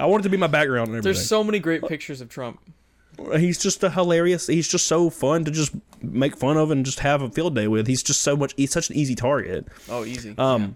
[0.03, 1.13] I want it to be my background and everything.
[1.13, 2.59] There's so many great pictures of Trump.
[3.37, 4.47] he's just a hilarious.
[4.47, 7.69] He's just so fun to just make fun of and just have a field day
[7.69, 7.87] with.
[7.87, 8.53] He's just so much.
[8.57, 9.65] He's such an easy target.
[9.87, 10.35] Oh, easy.
[10.37, 10.75] Um,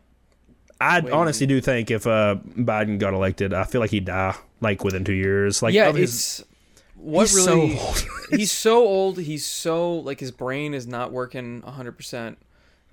[0.80, 4.34] I Way honestly do think if uh, Biden got elected, I feel like he'd die
[4.62, 5.62] like within two years.
[5.62, 6.42] Like yeah, it's
[6.96, 8.06] what he's so old.
[8.30, 9.20] he's so old.
[9.20, 11.92] He's so like his brain is not working 100.
[11.98, 12.38] percent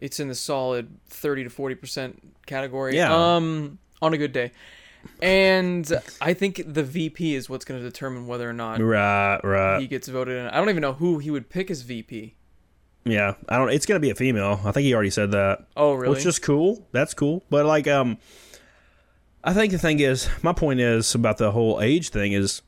[0.01, 2.97] It's in the solid 30 to 40 percent category.
[2.97, 3.37] Yeah.
[3.37, 4.51] Um, on a good day,
[5.23, 5.91] and
[6.21, 9.81] I think the VP is what's going to determine whether or not right, right.
[9.81, 10.47] he gets voted in.
[10.47, 12.35] I don't even know who he would pick as VP.
[13.05, 13.71] yeah, I don't.
[13.71, 14.61] It's gonna be a female.
[14.65, 15.67] I think he already said that.
[15.77, 16.15] Oh, really?
[16.15, 16.87] Which is cool.
[16.93, 17.45] That's cool.
[17.51, 18.19] But like, um,
[19.43, 22.63] I think the thing is, my point is about the whole age thing is,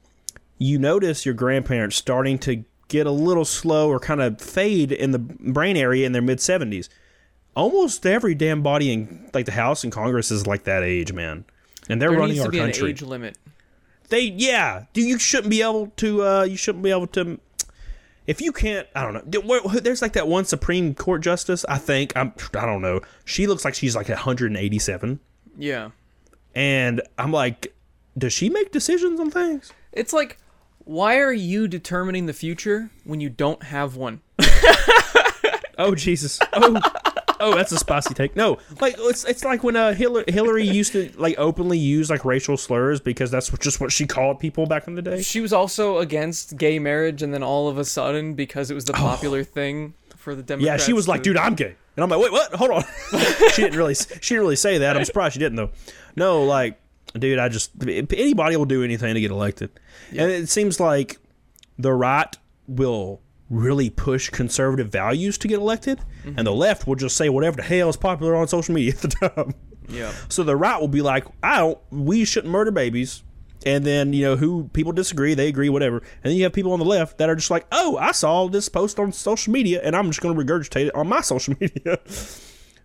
[0.59, 5.11] you notice your grandparents starting to get a little slow or kind of fade in
[5.11, 6.89] the brain area in their mid seventies.
[7.55, 11.47] Almost every damn body in like the House and Congress is like that age, man,
[11.89, 12.85] and they're there running our be country.
[12.85, 13.39] an age limit.
[14.09, 17.41] They yeah, do you shouldn't be able to uh you shouldn't be able to
[18.27, 19.61] if you can't, I don't know.
[19.81, 21.65] There's like that one Supreme Court justice.
[21.69, 22.33] I think I'm.
[22.55, 23.01] I don't know.
[23.25, 25.21] She looks like she's like 187,
[25.57, 25.91] Yeah.
[26.53, 27.73] and I'm like,
[28.19, 29.73] does she make decisions on things?
[29.93, 30.39] It's like,
[30.79, 34.23] why are you determining the future when you don't have one?
[35.79, 36.39] Oh Jesus!
[36.55, 36.81] Oh,
[37.41, 38.37] oh, that's a spicy take.
[38.37, 42.25] No, like it's it's like when uh, Hillary, Hillary used to like openly use like
[42.25, 45.23] racial slurs because that's just what she called people back in the day.
[45.23, 48.85] She was also against gay marriage, and then all of a sudden, because it was
[48.85, 50.59] the popular thing for the Oh.
[50.59, 51.77] Yeah, she was like, dude, I'm gay.
[51.97, 52.53] And I'm like, wait, what?
[52.55, 52.85] Hold on.
[53.53, 54.97] she didn't really, she didn't really say that.
[54.97, 55.71] I'm surprised she didn't though.
[56.17, 56.81] No, like,
[57.15, 59.71] dude, I just anybody will do anything to get elected,
[60.11, 61.19] and it seems like
[61.79, 62.37] the right
[62.67, 67.57] will really push conservative values to get elected, and the left will just say whatever
[67.57, 69.55] the hell is popular on social media at the time.
[69.89, 70.13] Yeah.
[70.29, 73.23] So the right will be like, I don't, we shouldn't murder babies.
[73.65, 75.99] And then, you know, who people disagree, they agree, whatever.
[75.99, 78.47] And then you have people on the left that are just like, oh, I saw
[78.49, 81.55] this post on social media and I'm just going to regurgitate it on my social
[81.61, 81.99] media.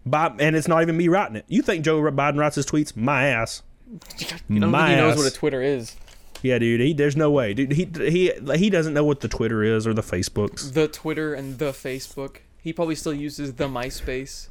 [0.05, 1.45] By, and it's not even me writing it.
[1.47, 2.95] You think Joe Biden writes his tweets?
[2.95, 3.61] My ass.
[4.47, 5.17] You don't My think he knows ass.
[5.17, 5.95] what a Twitter is.
[6.41, 6.81] Yeah, dude.
[6.81, 7.71] He, there's no way, dude.
[7.73, 10.73] He he he doesn't know what the Twitter is or the Facebooks.
[10.73, 12.37] The Twitter and the Facebook.
[12.61, 14.49] He probably still uses the MySpace.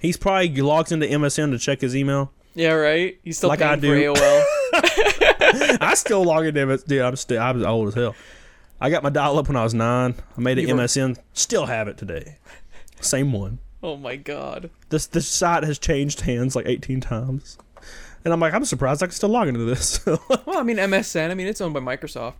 [0.00, 2.32] He's probably logs into MSN to check his email.
[2.54, 3.18] Yeah, right.
[3.22, 3.92] He's still Like I do.
[4.14, 4.44] AOL.
[5.80, 6.82] I still log into MS.
[6.84, 8.14] Dude, I'm still I'm old as hell.
[8.80, 10.14] I got my dial up when I was nine.
[10.36, 11.18] I made an You were- MSN.
[11.34, 12.36] Still have it today.
[13.00, 13.58] Same one.
[13.82, 14.70] oh my god.
[14.90, 17.56] This this site has changed hands like 18 times.
[18.24, 20.04] And I'm like, I'm surprised I can still log into this.
[20.06, 21.30] Well, I mean MSN.
[21.30, 22.34] I mean it's owned by Microsoft.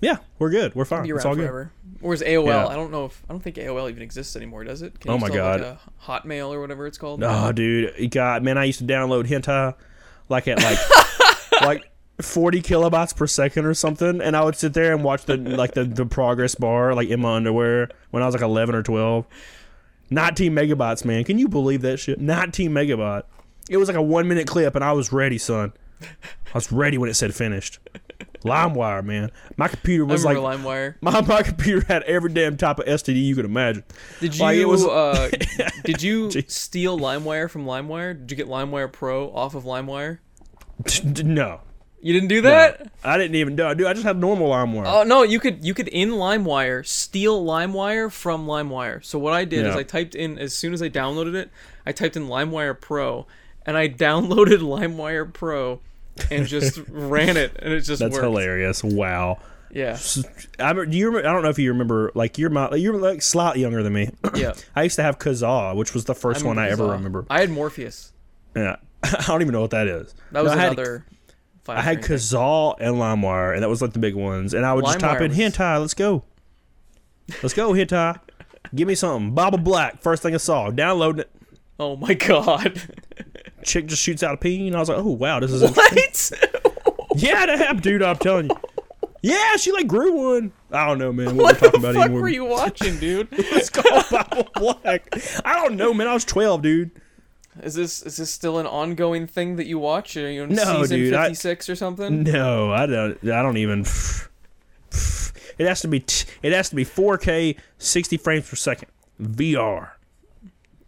[0.00, 0.74] yeah, we're good.
[0.74, 1.04] We're fine.
[1.04, 1.42] Be It's all good.
[1.42, 1.72] forever.
[2.00, 2.66] Whereas AOL, Yeah.
[2.66, 4.98] I don't know if I don't think AOL even exists anymore, does it?
[5.00, 5.60] Can Oh you my God.
[5.60, 5.80] Like a
[6.28, 7.22] Hotmail or whatever it's called.
[7.22, 8.56] Oh, dude, God, man.
[8.58, 9.74] I used to download hentai
[10.30, 10.78] like at like
[11.62, 11.90] like
[12.22, 15.72] 40 kilobytes per second or something, and I would sit there and watch the like
[15.74, 19.26] the, the progress bar like in my underwear when I was like 11 or 12.
[20.12, 21.22] 19 megabytes, man.
[21.24, 22.20] Can you believe that shit?
[22.20, 23.22] 19 megabyte.
[23.70, 25.72] It was like a one minute clip, and I was ready, son.
[26.02, 26.06] I
[26.54, 27.78] was ready when it said finished.
[28.42, 29.30] LimeWire, man.
[29.56, 30.96] My computer I was like LimeWire.
[31.00, 33.84] my, my computer had every damn type of STD you could imagine.
[34.18, 35.30] Did you Like, it was- uh,
[35.84, 38.14] did you steal LimeWire from LimeWire?
[38.18, 40.18] Did you get LimeWire Pro off of LimeWire?
[41.24, 41.60] no,
[42.00, 42.90] You didn't do that?
[43.04, 43.74] I didn't even do.
[43.74, 44.84] Dude, I just had normal LimeWire.
[44.86, 49.04] Oh no, you could you could in LimeWire steal LimeWire from LimeWire.
[49.04, 51.50] So what I did is I typed in as soon as I downloaded it,
[51.84, 53.26] I typed in LimeWire Pro,
[53.70, 55.78] and I downloaded LimeWire Pro,
[56.28, 57.98] and just ran it, and it just worked.
[58.00, 58.24] That's worked.
[58.24, 58.82] hilarious.
[58.82, 59.38] Wow.
[59.72, 59.96] Yeah,
[60.58, 63.22] I do you remember, I don't know if you remember like you're my you're like
[63.22, 64.10] slightly younger than me.
[64.34, 64.54] yeah.
[64.74, 67.24] I used to have Kazaa, which was the first one I ever remember.
[67.30, 68.12] I had Morpheus.
[68.56, 68.76] Yeah.
[69.04, 70.12] I don't even know what that is.
[70.32, 71.06] That was No, I had, another.
[71.68, 72.18] I had sharing.
[72.18, 74.54] Kazaa and LimeWire, and that was like the big ones.
[74.54, 75.80] And I would just type in was- hentai.
[75.80, 76.24] Let's go.
[77.40, 78.18] Let's go hentai.
[78.74, 79.34] Give me something.
[79.36, 80.02] Baba Black.
[80.02, 80.70] First thing I saw.
[80.70, 81.30] Downloading it.
[81.78, 82.82] Oh my god!
[83.64, 85.92] Chick just shoots out a pee, and I was like, oh wow, this is what?
[87.16, 88.02] yeah, that happened, dude.
[88.02, 88.56] I'm telling you.
[89.22, 90.52] Yeah, she like grew one.
[90.72, 91.36] I don't know, man.
[91.36, 92.22] What, What we're the talking about fuck anymore.
[92.22, 93.28] were you watching, dude?
[93.32, 95.12] It's called Bible Black.
[95.44, 96.06] I don't know, man.
[96.08, 96.90] I was 12, dude.
[97.62, 100.16] Is this is this still an ongoing thing that you watch?
[100.16, 102.22] Are you on No, season dude, I- fifty six or something?
[102.22, 103.18] No, I don't.
[103.28, 103.84] I don't even.
[105.58, 106.00] It has to be.
[106.00, 108.88] T- it has to be 4K, 60 frames per second,
[109.20, 109.90] VR.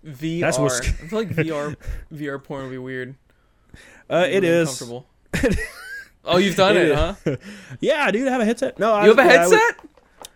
[0.04, 0.40] VR.
[0.40, 1.76] That's what's- I feel like VR
[2.12, 3.14] VR porn would be weird.
[4.10, 4.82] Uh, it Really is.
[6.24, 7.14] oh, you've done It it, huh?
[7.80, 8.28] Yeah, dude.
[8.28, 8.78] I have a headset.
[8.78, 9.86] No, I You have a I would- headset?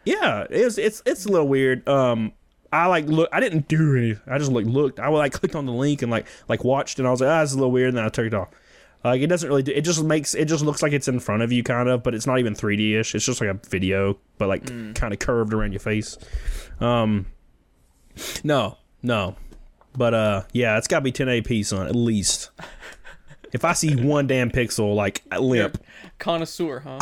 [0.04, 1.86] yeah, it's it's it's a little weird.
[1.88, 2.32] Um,
[2.72, 3.28] I like look.
[3.32, 4.22] I didn't do anything.
[4.32, 4.98] I just like looked.
[5.00, 7.40] I like clicked on the link and like like watched, and I was like, ah,
[7.42, 7.88] this is a little weird.
[7.88, 8.48] And then I took it off.
[9.04, 9.62] Like it doesn't really.
[9.62, 10.34] Do, it just makes.
[10.34, 12.54] It just looks like it's in front of you, kind of, but it's not even
[12.54, 13.14] 3D ish.
[13.14, 16.18] It's just like a video, but like kind of curved around your face.
[16.80, 17.26] Um,
[18.42, 19.36] no, no,
[19.96, 22.50] but uh, yeah, it's got to be 1080p, son, at least.
[23.52, 25.82] If I see one damn pixel, like limp,
[26.18, 26.98] Connoisseur, huh?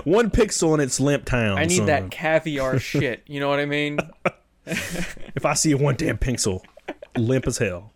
[0.04, 1.58] one pixel in its limp town.
[1.58, 1.86] I need son.
[1.86, 3.22] that caviar shit.
[3.26, 3.98] You know what I mean?
[4.64, 6.62] If I see one damn pixel,
[7.16, 7.90] limp as hell.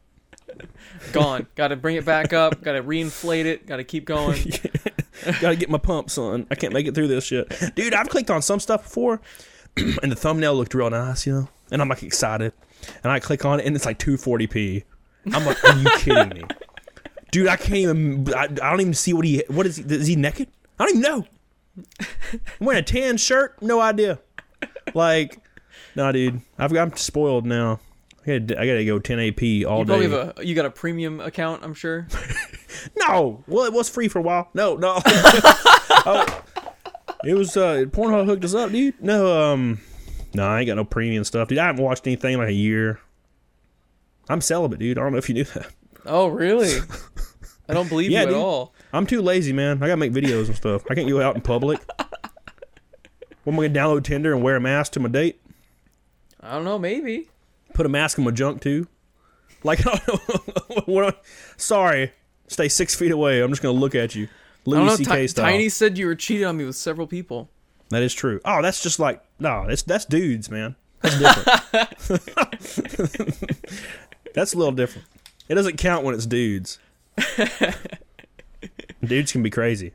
[1.13, 1.47] Gone.
[1.55, 2.61] Got to bring it back up.
[2.61, 3.69] Got to reinflate it.
[3.69, 4.53] Got to keep going.
[5.41, 6.47] Gotta get my pump, son.
[6.51, 7.53] I can't make it through this shit.
[7.75, 9.21] Dude, I've clicked on some stuff before,
[9.77, 11.49] and the thumbnail looked real nice, you know?
[11.71, 12.53] And I'm like excited.
[13.03, 14.85] And I click on it, and it's like 240p.
[15.33, 16.45] I'm like, are you kidding me?
[17.33, 18.33] Dude, I can't even.
[18.35, 19.43] I, I don't even see what he.
[19.49, 19.83] What is he?
[19.83, 20.49] Is he naked?
[20.79, 21.27] I don't even know.
[22.33, 23.61] I'm wearing a tan shirt.
[23.61, 24.19] No idea.
[24.95, 25.41] Like,
[25.95, 26.41] nah, dude.
[26.59, 27.81] I've, I'm spoiled now.
[28.27, 30.03] I gotta, I gotta go 1080p all You day.
[30.09, 32.07] have a you got a premium account, I'm sure.
[32.97, 34.49] No, well, it was free for a while.
[34.55, 35.01] No, no.
[36.09, 36.43] Oh,
[37.25, 38.95] it was uh, Pornhub hooked us up, dude.
[39.03, 39.81] No, um,
[40.37, 41.59] No, I ain't got no premium stuff, dude.
[41.59, 43.01] I haven't watched anything in like a year.
[44.29, 44.99] I'm celibate, dude.
[44.99, 45.67] I don't know if you knew that.
[46.05, 46.79] Oh, really?
[47.69, 48.39] I don't believe Yeah, you at dude.
[48.39, 48.75] all.
[48.93, 49.83] I'm too lazy, man.
[49.83, 50.83] I gotta make videos and stuff.
[50.91, 51.81] I can't go out in public.
[53.45, 55.41] What am I gonna download Tinder and wear a mask to my date?
[56.41, 56.79] I don't know.
[56.79, 57.29] Maybe.
[57.75, 58.87] Put a mask on my junk too?
[59.63, 61.13] Like, I don't know.
[61.57, 62.13] sorry,
[62.49, 63.41] stay six feet away.
[63.41, 64.29] I'm just gonna look at you.
[64.65, 65.23] Louis C.K.
[65.23, 65.45] Ti- style.
[65.45, 67.49] Tiny said you were cheating on me with several people.
[67.91, 68.41] That is true.
[68.45, 70.77] Oh, that's just like no, that's that's dudes, man.
[71.03, 71.51] That's different.
[74.35, 75.07] that's a little different.
[75.49, 76.79] It doesn't count when it's dudes.
[79.05, 79.93] dudes can be crazy.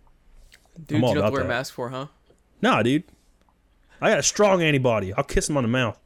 [0.87, 2.07] Dude, I'm you don't have to wear a mask for, huh?
[2.61, 3.03] Nah, dude.
[3.99, 5.13] I got a strong antibody.
[5.13, 5.99] I'll kiss him on the mouth.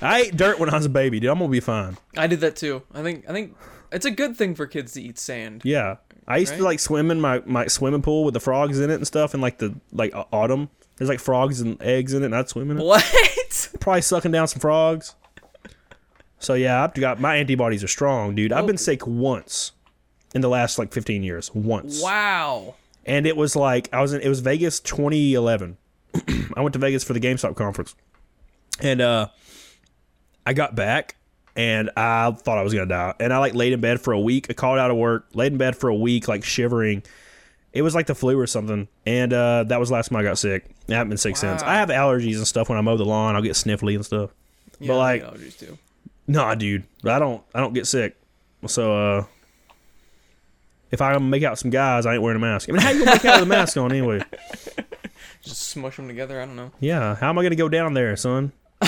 [0.00, 1.30] I ate dirt when I was a baby, dude.
[1.30, 1.96] I'm gonna be fine.
[2.16, 2.82] I did that too.
[2.94, 3.28] I think.
[3.28, 3.56] I think
[3.90, 5.62] it's a good thing for kids to eat sand.
[5.64, 5.96] Yeah.
[6.26, 8.94] I used to like swim in my, my swimming pool with the frogs in it
[8.94, 10.70] and stuff, and like the like au- autumn.
[10.96, 12.84] There's like frogs and eggs in it, and I'd swim in it.
[12.84, 13.70] What?
[13.80, 15.14] Probably sucking down some frogs.
[16.38, 18.52] So yeah, I've got my antibodies are strong, dude.
[18.52, 19.72] I've been sick once
[20.34, 21.54] in the last like 15 years.
[21.54, 22.02] Once.
[22.02, 22.74] wow.
[23.06, 25.76] and it was like I was in it was Vegas 2011.
[26.56, 27.94] I went to Vegas for the GameStop conference,
[28.80, 29.28] and uh,
[30.46, 31.16] I got back
[31.56, 34.20] and I thought I was gonna die, and I like laid in bed for a
[34.20, 34.46] week.
[34.50, 37.02] I called out of work, laid in bed for a week, like shivering.
[37.72, 40.36] It was like the flu or something, and uh, that was last time I got
[40.38, 40.66] sick.
[40.88, 41.62] I haven't been sick since.
[41.62, 43.34] I have allergies and stuff when I mow the lawn.
[43.34, 44.30] I'll get sniffly and stuff.
[44.78, 45.78] Yeah, But, like- allergies too.
[46.28, 47.42] Nah, dude, I don't.
[47.54, 48.14] I don't get sick.
[48.66, 49.24] So uh,
[50.92, 52.68] if I make out some guys, I ain't wearing a mask.
[52.68, 54.22] I mean, how you gonna make out with a mask on anyway?
[55.42, 56.40] Just smush them together.
[56.40, 56.70] I don't know.
[56.78, 58.52] Yeah, how am I gonna go down there, son?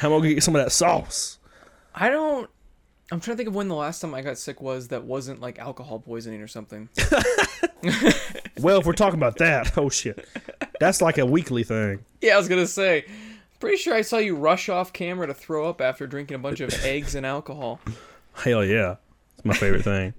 [0.00, 1.38] how am I gonna get some of that sauce?
[1.94, 2.48] I don't.
[3.12, 5.40] I'm trying to think of when the last time I got sick was that wasn't
[5.40, 6.88] like alcohol poisoning or something.
[8.60, 10.26] Well, if we're talking about that, oh shit,
[10.80, 12.04] that's like a weekly thing.
[12.20, 13.06] yeah, I was gonna say.
[13.58, 16.60] Pretty sure I saw you rush off camera to throw up after drinking a bunch
[16.60, 17.80] of eggs and alcohol.
[18.34, 18.96] Hell yeah,
[19.36, 20.12] it's my favorite thing.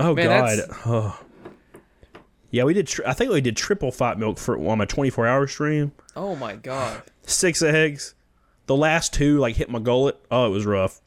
[0.00, 1.20] Oh Man, god, that's- oh.
[2.50, 2.88] Yeah, we did.
[2.88, 5.92] Tri- I think we did triple fat milk for on my 24 hour stream.
[6.16, 7.02] Oh my god.
[7.26, 8.14] Six eggs.
[8.68, 10.18] The last two like hit my gullet.
[10.30, 11.00] Oh, it was rough.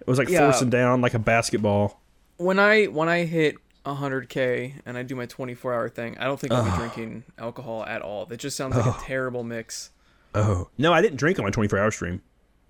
[0.00, 0.48] It was like Yeah.
[0.50, 2.00] forcing down like a basketball.
[2.36, 6.38] When I when I hit 100k and I do my 24 hour thing, I don't
[6.38, 8.26] think I'll be drinking alcohol at all.
[8.26, 9.90] That just sounds like a terrible mix.
[10.34, 12.22] Oh no, I didn't drink on my 24 hour stream.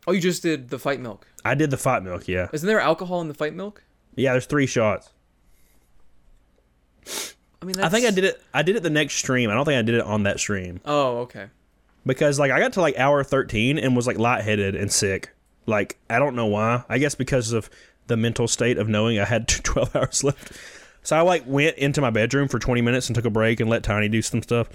[0.07, 1.27] Oh, you just did the fight milk.
[1.45, 2.29] I did the fight milk.
[2.29, 3.83] Yeah, Isn't there alcohol in the fight milk?
[4.15, 4.33] yeah.
[4.33, 5.11] There's three shots.
[7.61, 8.41] I mean, I think I did it.
[8.55, 9.51] I did it the next stream.
[9.51, 11.47] I don't think I did it on that stream Oh, okay.
[12.07, 15.31] Because like I got to like hour 13 and was like lightheaded and sick.
[15.67, 16.85] Like I don't know why.
[16.89, 17.69] I guess because of
[18.07, 20.53] the mental state of knowing I had 12 hours left.
[21.03, 23.71] So I like went into my bedroom for 20 minutes and took a break and
[23.71, 24.69] let Tiny do some stuff.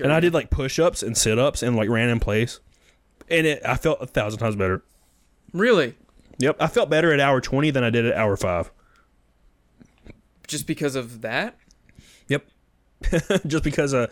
[0.00, 2.60] And I did like push-ups and sit-ups and like ran in place.
[3.30, 4.82] And it I felt a thousand times better.
[5.52, 5.94] Really?
[6.38, 8.70] Yep, I felt better at hour 20 than I did at hour 5.
[10.46, 11.56] Just because of that?
[12.28, 12.44] Yep.
[13.46, 14.06] Just because uh,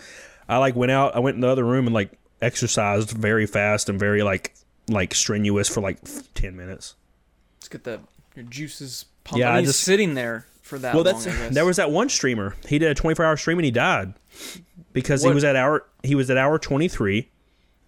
[0.49, 3.89] I like went out, I went in the other room and like exercised very fast
[3.89, 4.55] and very like
[4.89, 5.99] like strenuous for like
[6.35, 6.95] 10 minutes.
[7.59, 8.01] Let's get the
[8.35, 9.41] your juices pumping.
[9.41, 11.15] Yeah, I just- sitting there for that well, long.
[11.23, 12.55] that's there was that one streamer.
[12.69, 14.15] He did a 24-hour stream and he died
[14.93, 15.31] because What?
[15.31, 17.29] he was at hour he was at hour 23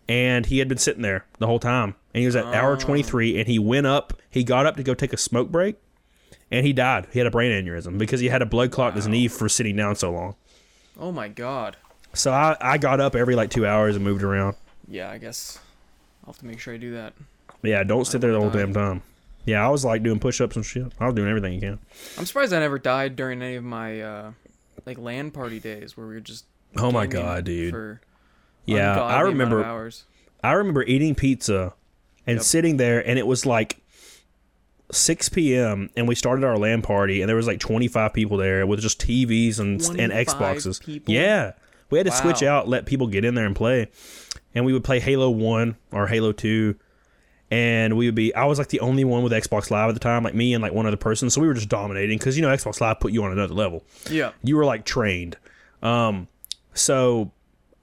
[0.08, 1.94] and he had been sitting there the whole time.
[2.14, 2.80] And he was at hour Oh.
[2.80, 5.76] 23 and he went up, he got up to go take a smoke break
[6.50, 7.06] and he died.
[7.12, 9.48] He had a brain aneurysm because he had a blood clot in his knee for
[9.48, 10.34] sitting down so long.
[10.98, 11.76] Oh my god.
[12.14, 14.56] So I, I got up every like 2 hours and moved around.
[14.88, 15.58] Yeah, I guess
[16.24, 17.12] I'll have to make sure I do that.
[17.62, 19.02] Yeah, don't sit there the whole damn time.
[19.44, 20.92] Yeah, I was like doing push-ups and shit.
[21.00, 21.78] I was doing everything you can.
[22.18, 24.32] I'm surprised I never died during any of my uh,
[24.86, 26.44] like LAN party days where we were just.
[26.76, 27.72] Oh my god, dude.
[27.72, 28.00] For
[28.66, 30.04] Yeah, I remember hours.
[30.44, 31.74] I remember eating pizza
[32.26, 32.44] and Yep.
[32.44, 33.78] sitting there and it was like
[34.92, 35.90] 6 p.m.
[35.96, 39.00] and we started our LAN party and there was like 25 people there with just
[39.00, 40.82] TVs and and Xboxes.
[40.84, 41.12] people?
[41.12, 41.52] Yeah.
[41.90, 43.88] We had to switch out, let people get in there and play.
[44.54, 46.74] And we would play Halo 1 or Halo 2
[47.50, 50.00] and we would be I was like the only one with Xbox Live at the
[50.00, 51.30] time, like me and like one other person.
[51.30, 53.84] So we were just dominating cuz you know Xbox Live put you on another level
[54.10, 54.32] Yeah.
[54.42, 55.36] you were like trained.
[55.82, 56.28] Um,
[56.74, 57.30] so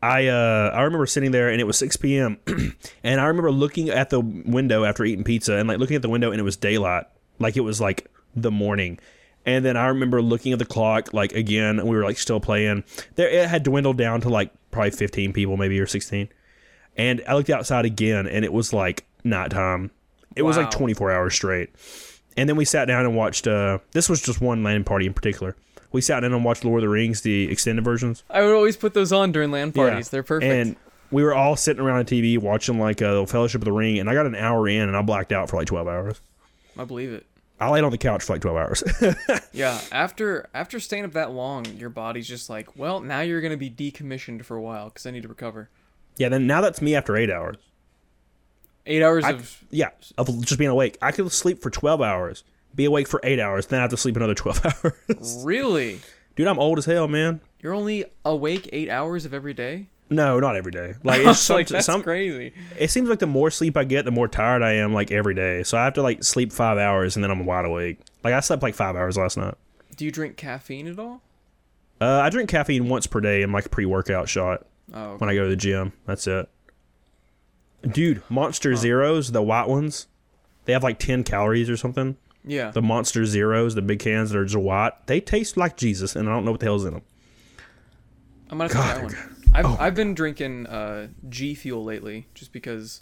[0.03, 2.38] I uh, I remember sitting there and it was 6 p.m.
[3.03, 6.10] and I remember looking at the window after eating pizza and like looking at the
[6.10, 7.06] window and it was daylight,
[7.40, 8.99] like it was like the morning.
[9.45, 12.39] And then I remember looking at the clock like again, and we were like still
[12.39, 12.84] playing.
[13.15, 16.30] There it had dwindled down to like probably 15 people maybe or 16.
[16.97, 19.91] And I looked outside again and it was like nighttime.
[20.35, 21.69] It was like 24 hours straight.
[22.38, 23.47] And then we sat down and watched.
[23.47, 25.55] Uh, this was just one LAN party in particular.
[25.91, 28.23] We sat in and watched Lord of the Rings, the extended versions.
[28.30, 30.07] I would always put those on during LAN parties.
[30.07, 30.11] Yeah.
[30.11, 30.51] They're perfect.
[30.51, 30.76] And
[31.11, 34.09] we were all sitting around a TV watching like uh, Fellowship of the Ring, and
[34.09, 36.19] I got an hour in and I blacked out for like 12 hours.
[36.77, 37.26] I believe it.
[37.60, 38.84] I laid on the couch for like 12 hours.
[39.53, 43.56] Yeah, after after staying up that long, your body's just like, well, now you're gonna
[43.56, 45.69] be decommissioned for a while because I need to recover.
[46.18, 47.56] yeah, then now that's me after eight hours.
[48.86, 50.98] Eight hours I- of Yeah, of just being awake.
[51.02, 52.44] I could sleep for 12 hours,
[52.76, 55.44] be awake for eight hours, then I have to sleep another 12 hours.
[55.45, 56.02] really.
[56.36, 57.40] Dude, I'm old as hell, man.
[57.61, 59.88] You're only awake eight hours of every day.
[60.10, 60.94] No, not every day.
[61.03, 62.53] Like it's like, that's some crazy.
[62.77, 65.34] it seems like the more sleep I get, the more tired I am like every
[65.34, 65.64] day.
[65.64, 67.99] So I have to like sleep 5 hours and then I'm wide awake.
[68.23, 69.56] Like I slept like 5 hours last night.
[69.98, 71.22] Do you drink caffeine at all?
[71.99, 75.18] Uh, I drink caffeine once per day in like a pre-workout shot Oh, okay.
[75.18, 75.94] when I go to the gym.
[76.06, 76.48] That's it.
[77.82, 80.07] Dude, Monster Zeros, the white ones,
[80.65, 82.18] they have like 10 calories or something.
[82.44, 82.72] yeah.
[82.72, 86.27] The Monster Zeros, the big cans that are just white, they taste like Jesus, and
[86.27, 87.03] I don't know what the hell's in them.
[88.49, 89.35] I'm gonna try God, that they're one.
[89.56, 93.02] I've I've been drinking uh, G Fuel lately, just because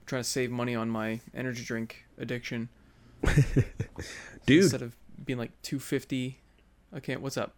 [0.00, 2.68] I'm trying to save money on my energy drink addiction.
[4.46, 6.40] Dude, instead of being like 250.
[6.96, 7.54] Okay, what's up?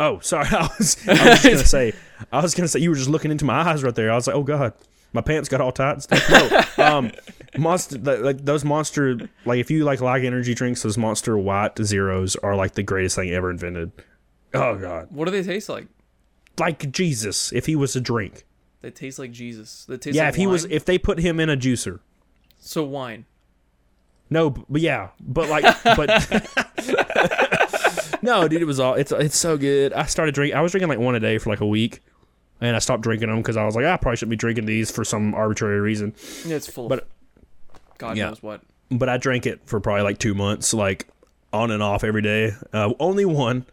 [0.00, 1.92] oh, sorry, I was, I was gonna say,
[2.32, 4.10] I was gonna say you were just looking into my eyes right there.
[4.10, 4.72] I was like, oh god,
[5.12, 6.76] my pants got all tight and stuff.
[6.78, 7.12] No, um,
[7.58, 12.36] monster, like those monster, like if you like like energy drinks, those Monster White Zeros
[12.36, 13.92] are like the greatest thing ever invented.
[14.52, 15.86] Oh god, What do they taste like?
[16.58, 18.44] Like Jesus, if he was a drink.
[18.82, 19.84] They taste like Jesus.
[19.86, 22.00] They taste Yeah, like if he was, if they put him in a juicer.
[22.58, 23.24] so wine.
[24.30, 26.08] No, but yeah, but like, but
[28.22, 28.94] no, dude, it was all.
[28.94, 29.92] It's it's so good.
[29.92, 30.56] I started drinking.
[30.56, 32.00] I was drinking like one a day for like a week,
[32.60, 34.90] and I stopped drinking them because I was like, I probably shouldn't be drinking these
[34.90, 36.14] for some arbitrary reason.
[36.46, 36.88] Yeah, it's full.
[36.88, 37.06] But-
[37.98, 38.28] God yeah.
[38.28, 38.60] knows what.
[38.90, 41.06] But I drank it for probably like two months, like
[41.52, 42.52] on and off every day.
[42.72, 43.66] Uh, only one,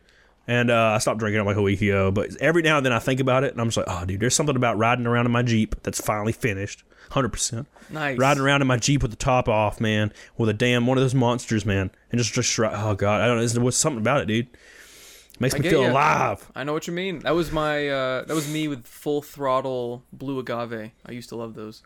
[0.52, 2.11] and uh, I stopped drinking it like a week ago.
[2.11, 4.19] But every now and then I think about it, and I'm just like, oh, dude,
[4.19, 7.68] there's something about riding around in my Jeep that's finally finished, hundred percent.
[7.90, 8.18] Nice.
[8.18, 11.06] riding around in my Jeep with the top off, man, with a damn one of
[11.06, 14.19] those monsters, man, and just just oh god, I don't know, there was something about
[14.19, 14.48] it, dude.
[15.40, 15.91] Makes I me feel ya.
[15.91, 16.52] alive.
[16.53, 17.19] I know what you mean.
[17.19, 17.88] That was my.
[17.88, 20.91] Uh, that was me with full throttle blue agave.
[21.06, 21.82] I used to love those.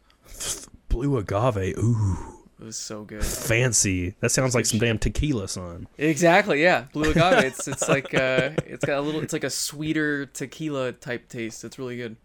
[0.89, 3.23] Blue agave, ooh, It was so good.
[3.23, 4.15] fancy.
[4.21, 5.87] That sounds like some damn tequila, son.
[5.97, 6.61] Exactly.
[6.63, 7.43] Yeah, blue agave.
[7.43, 9.21] It's it's like uh, it's got a little.
[9.21, 11.63] It's like a sweeter tequila type taste.
[11.65, 12.15] It's really good.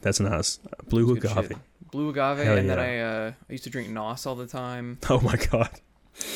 [0.00, 0.58] That's nice.
[0.88, 1.52] Blue good agave.
[1.90, 2.78] Blue agave, Hell and then.
[2.78, 5.70] I uh, I used to drink Nos all the time, Oh my god,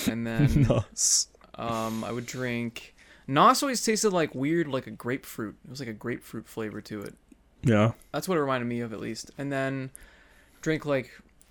[0.06, 1.28] and then nice.
[1.54, 2.94] um, I would drink.
[3.26, 5.56] Nos always tasted like weird, like a grapefruit.
[5.64, 7.14] It was like a grapefruit flavor to it.
[7.62, 9.30] Yeah, That's what it reminded me of, at least.
[9.38, 9.90] And then
[10.62, 11.10] drink like,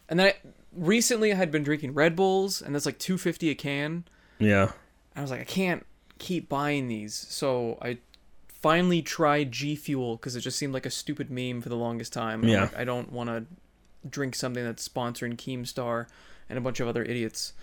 [0.09, 0.33] and then I,
[0.73, 4.05] recently I had been drinking Red Bulls, and that's like two fifty a can.
[4.39, 4.71] yeah.
[5.15, 5.85] I was like, I can't
[6.17, 7.97] keep buying these, so I
[8.47, 12.13] finally tried G Fuel because it just seemed like a stupid meme for the longest
[12.13, 12.43] time.
[12.45, 12.61] Yeah.
[12.63, 13.45] like, I don't want to
[14.09, 16.07] drink something that's sponsoring Keemstar
[16.49, 17.53] and a bunch of other idiots.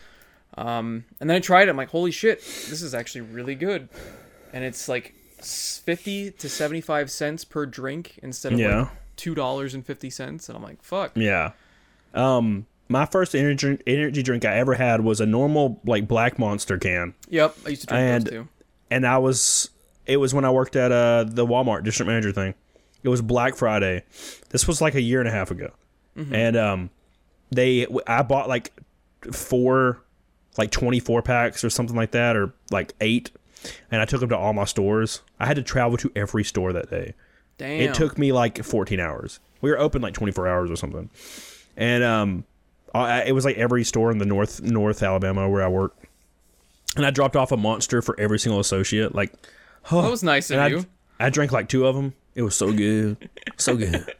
[0.58, 1.70] Um, and then I tried it.
[1.70, 3.88] I'm like, holy shit, this is actually really good.
[4.52, 8.80] And it's like 50 to 75 cents per drink instead of Yeah.
[8.82, 10.48] like $2.50.
[10.48, 11.12] And I'm like, fuck.
[11.14, 11.52] Yeah.
[12.14, 16.78] Um, my first energy energy drink I ever had was a normal like black monster
[16.78, 17.14] can.
[17.28, 18.48] Yep, I used to drink And- those too.
[18.90, 19.70] and I was
[20.06, 22.54] it was when I worked at uh the Walmart district manager thing.
[23.02, 24.02] It was Black Friday.
[24.50, 25.70] This was like a year and a half ago,
[26.16, 26.90] and um,
[27.52, 28.72] they I bought like
[29.32, 30.02] four,
[30.58, 33.30] like twenty four packs or something like that, or like eight,
[33.90, 35.22] and I took them to all my stores.
[35.38, 37.14] I had to travel to every store that day.
[37.58, 37.80] Damn.
[37.90, 39.40] It took me like 14 hours.
[39.62, 41.08] We were open like 24 hours or something,
[41.76, 42.44] and um,
[42.98, 45.94] I, it was like every store in the North North Alabama where I work,
[46.96, 49.14] and I dropped off a monster for every single associate.
[49.14, 49.32] Like,
[49.90, 50.86] That was nice of and you.
[51.18, 52.14] I, I drank like two of them.
[52.34, 54.12] It was so good, so good.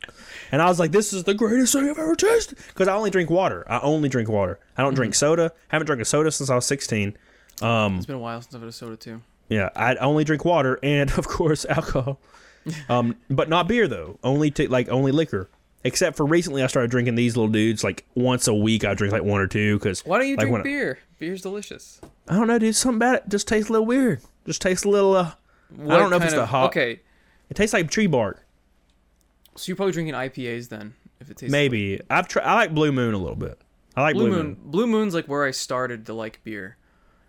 [0.50, 3.10] And I was like, "This is the greatest thing I've ever tasted." Because I only
[3.10, 3.64] drink water.
[3.68, 4.58] I only drink water.
[4.76, 5.18] I don't drink mm-hmm.
[5.18, 5.52] soda.
[5.68, 7.16] Haven't drank a soda since I was 16.
[7.62, 9.22] Um, it's been a while since I've had a soda too.
[9.48, 12.18] Yeah, I only drink water and of course alcohol.
[12.88, 14.18] Um, but not beer though.
[14.24, 15.48] Only to like only liquor.
[15.86, 17.84] Except for recently, I started drinking these little dudes.
[17.84, 19.78] Like once a week, I drink like one or two.
[19.78, 20.98] Cause Why don't you like, drink when I- beer?
[21.18, 22.00] Beer's delicious.
[22.28, 22.74] I don't know, dude.
[22.76, 24.20] Something about it just tastes a little weird.
[24.44, 25.14] Just tastes a little.
[25.14, 25.32] Uh,
[25.74, 27.00] What don't know if it's kind the of- hot- Okay,
[27.48, 28.44] it tastes like tree bark.
[29.54, 32.44] so you're probably drinking IPAs then, if it tastes Maybe I've tried.
[32.44, 33.58] I like Blue Moon a little bit.
[33.96, 34.46] I like Blue Blue, Moon.
[34.46, 34.56] Moon.
[34.64, 36.76] Blue Moon's like where I started to like beer.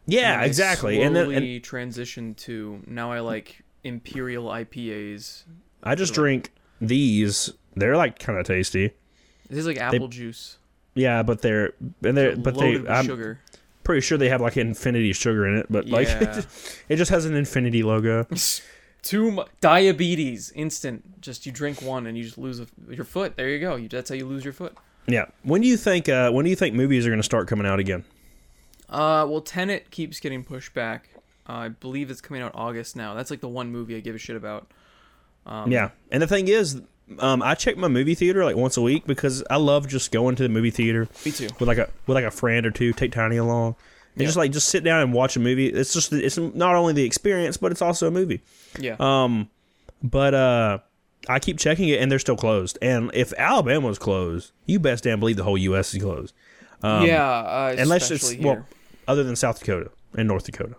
[0.06, 1.02] Yeah, And exactly.
[1.02, 5.44] And then and transitioned to now I like imperial IPAs.
[5.84, 6.52] I just drink
[6.82, 7.52] these.
[7.76, 8.92] They're like kind of tasty.
[9.50, 10.58] This is like apple juice,
[10.96, 11.74] Yeah, but they're
[12.04, 13.40] and they're but they I'm, sugar.
[13.84, 16.42] Pretty sure they have like infinity sugar in it, but like Yeah.
[16.90, 18.26] it just has an infinity logo.
[19.04, 21.22] Too much diabetes, instant.
[21.22, 23.38] Just you drink one and you just lose a, your foot.
[23.38, 23.76] There you go.
[23.76, 24.76] You, that's how you lose your foot.
[25.06, 25.26] Yeah.
[25.44, 26.10] When do you think?
[26.10, 28.04] Uh, when do you think movies are going to start coming out again?
[28.90, 31.10] Uh, well, Tenet keeps getting pushed back.
[31.48, 33.14] Uh, I believe it's coming out August now.
[33.14, 34.70] That's like the one movie I give a shit about.
[35.48, 35.90] Um, yeah.
[36.12, 36.82] And the thing is,
[37.20, 40.36] um, I check my movie theater like once a week because I love just going
[40.36, 41.48] to the movie theater Me too.
[41.60, 42.92] with like a with like a friend or two.
[42.94, 43.76] Take Tiny along.
[44.14, 44.28] And Yeah.
[44.28, 45.68] just like just sit down and watch a movie.
[45.68, 48.42] It's just it's not only the experience, but it's also a movie.
[48.78, 48.98] Yeah.
[49.00, 49.50] Um,
[50.04, 50.80] but uh,
[51.30, 52.78] I keep checking it, and they're still closed.
[52.82, 55.94] And if Alabama's closed, you best damn believe the whole U.S.
[55.94, 56.34] is closed.
[56.84, 57.26] Um, yeah.
[57.26, 58.66] Uh, unless it's well,
[59.08, 60.76] other than South Dakota and North Dakota.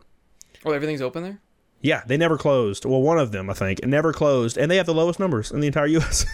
[0.64, 1.38] Oh, everything's open there.
[1.80, 2.84] Yeah, they never closed.
[2.84, 5.60] Well, one of them, I think, never closed, and they have the lowest numbers in
[5.60, 6.26] the entire U.S.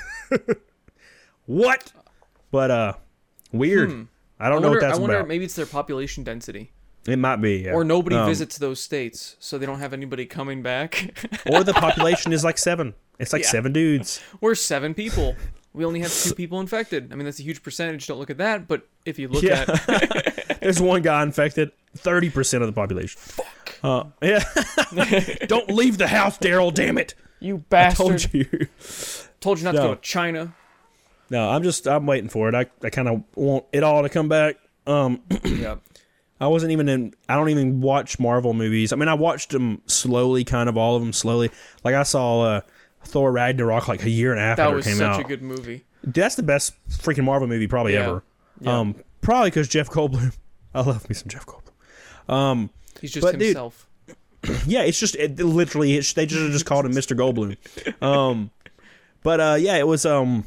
[1.46, 1.92] what?
[2.50, 2.92] But uh,
[3.52, 3.90] weird.
[3.90, 4.02] Hmm.
[4.38, 5.28] I don't I know wonder, what that's I wonder about.
[5.28, 6.72] maybe it's their population density,
[7.06, 7.72] It might be, yeah.
[7.72, 11.26] or nobody Um, visits those states, so they don't have anybody coming back.
[11.46, 12.94] or the population is like seven.
[13.18, 13.48] It's like Yeah.
[13.50, 14.20] seven dudes.
[14.40, 15.36] We're seven people.
[15.76, 17.12] We only have two people infected.
[17.12, 18.06] I mean, that's a huge percentage.
[18.06, 18.68] Don't look at that.
[18.68, 19.64] But if you look Yeah.
[19.88, 21.72] at, There's one guy infected.
[21.96, 23.18] Thirty percent of the population.
[23.20, 23.78] Fuck.
[23.82, 24.44] Uh, yeah.
[25.46, 26.72] don't leave the house, Daryl.
[26.72, 27.14] Damn it.
[27.40, 28.66] you I bastard, told you.
[29.40, 30.54] told you not to go to China.
[31.30, 32.54] No, I'm just I'm waiting for it.
[32.54, 34.56] I, I kind of want it all to come back.
[34.86, 35.76] Um, yeah.
[36.40, 37.14] I wasn't even in.
[37.28, 38.92] I don't even watch Marvel movies.
[38.92, 41.50] I mean, I watched them slowly, kind of all of them slowly.
[41.84, 42.60] Like I saw uh,
[43.04, 44.98] Thor Ragnarok like a year and a half That after it came out.
[44.98, 45.84] That was such a good movie.
[46.02, 48.08] That's the best freaking Marvel movie probably Yeah.
[48.08, 48.24] ever.
[48.60, 48.78] Yeah.
[48.78, 50.36] Um, probably because Jeff Goldblum.
[50.74, 51.60] I love me some Jeff Goldblum.
[52.28, 52.70] Um,
[53.00, 53.86] He's just but dude- himself.
[54.66, 57.16] yeah, it's just it, literally it's, they just just called him Mr.
[57.16, 58.02] Goldblum.
[58.02, 58.50] Um,
[59.22, 60.44] but uh, yeah, it was um.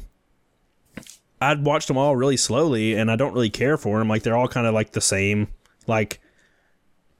[1.40, 4.08] I'd watched them all really slowly, and I don't really care for them.
[4.08, 5.48] Like they're all kind of like the same,
[5.86, 6.20] like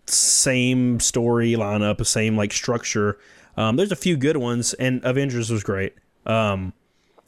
[0.06, 3.18] same story lineup, the same like structure.
[3.56, 5.94] Um, there's a few good ones, and Avengers was great.
[6.26, 6.72] Um,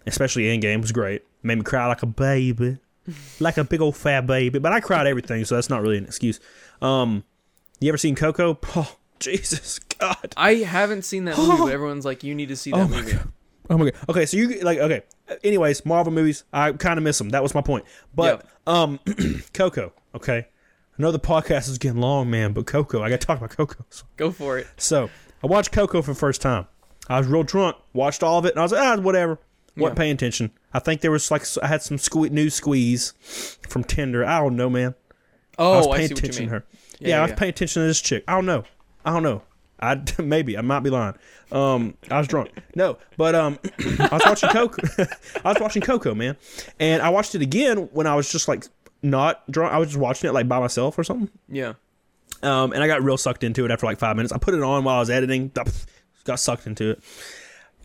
[0.06, 1.22] especially Endgame was great.
[1.42, 2.78] Made me cry like a baby,
[3.40, 4.58] like a big old fat baby.
[4.58, 6.40] But I cried everything, so that's not really an excuse.
[6.82, 7.24] Um,
[7.80, 8.58] you ever seen Coco?
[8.76, 10.32] Oh, Jesus God.
[10.36, 13.00] I haven't seen that movie, but everyone's like, you need to see that Oh my
[13.02, 13.18] movie.
[13.68, 13.94] Oh my god.
[14.08, 15.02] Okay, so you like okay.
[15.44, 17.28] Anyways, Marvel movies, I kind of miss them.
[17.30, 17.84] That was my point.
[18.14, 18.98] But um,
[19.54, 19.92] Coco.
[20.14, 20.46] Okay, I
[21.02, 23.84] know the podcast is getting long, man, but Coco, I got to talk about Coco.
[23.90, 24.04] So.
[24.16, 24.66] Go for it.
[24.76, 25.08] So
[25.44, 26.66] I watched Coco for the first time.
[27.08, 29.38] I was real drunk, watched all of it, and I was like, ah, whatever.
[29.76, 30.00] Wasn't Yeah.
[30.02, 30.50] paying attention.
[30.74, 33.12] I think there was like I had some sque- new squeeze
[33.68, 34.24] from Tinder.
[34.24, 34.94] I don't know, man.
[35.60, 36.48] I was Oh, I, paying see what you attention mean.
[36.50, 36.64] to her.
[37.00, 37.36] Yeah, Yeah, I was yeah.
[37.36, 38.24] paying attention to this chick.
[38.28, 38.64] I don't know.
[39.04, 39.42] I don't know.
[39.82, 41.14] I maybe I might be lying.
[41.52, 42.50] Um, I was drunk.
[42.74, 43.58] No, but um,
[43.98, 44.82] I was watching Coco.
[45.44, 46.36] I was watching Coco, man,
[46.78, 48.66] and I watched it again when I was just like
[49.02, 49.72] not drunk.
[49.72, 51.30] I was just watching it like by myself or something.
[51.48, 51.74] Yeah.
[52.42, 54.32] Um, and I got real sucked into it after like five minutes.
[54.32, 55.50] I put it on while I was editing.
[56.24, 57.00] Got sucked into it.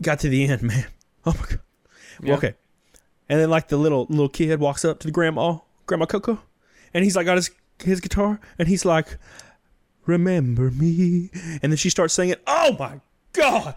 [0.01, 0.85] Got to the end, man.
[1.25, 1.59] Oh my god.
[2.21, 2.33] Yeah.
[2.35, 2.53] Okay.
[3.29, 6.39] And then like the little little kid walks up to the grandma, Grandma Coco,
[6.93, 7.49] and he's like got his
[7.83, 9.17] his guitar, and he's like,
[10.05, 11.29] "Remember me,"
[11.61, 12.35] and then she starts singing.
[12.47, 13.01] Oh my
[13.33, 13.75] god.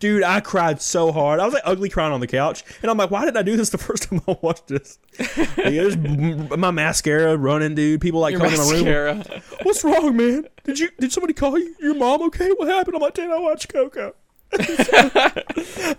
[0.00, 1.40] Dude, I cried so hard.
[1.40, 3.56] I was like ugly crying on the couch, and I'm like, "Why didn't I do
[3.56, 8.00] this the first time I watched this?" Like, there's my mascara running, dude.
[8.00, 8.84] People like Your coming in my room.
[8.84, 9.42] mascara.
[9.64, 10.46] What's wrong, man?
[10.62, 11.74] Did you did somebody call you?
[11.80, 12.48] Your mom okay?
[12.50, 12.94] What happened?
[12.94, 14.14] I'm like, Dad, I watched Coco.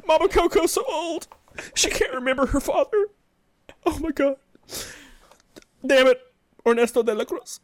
[0.08, 1.28] Mama Coco's so old.
[1.76, 3.08] She can't remember her father.
[3.86, 4.38] Oh my god.
[5.86, 6.22] Damn it.
[6.68, 7.60] Ernesto de la Cruz.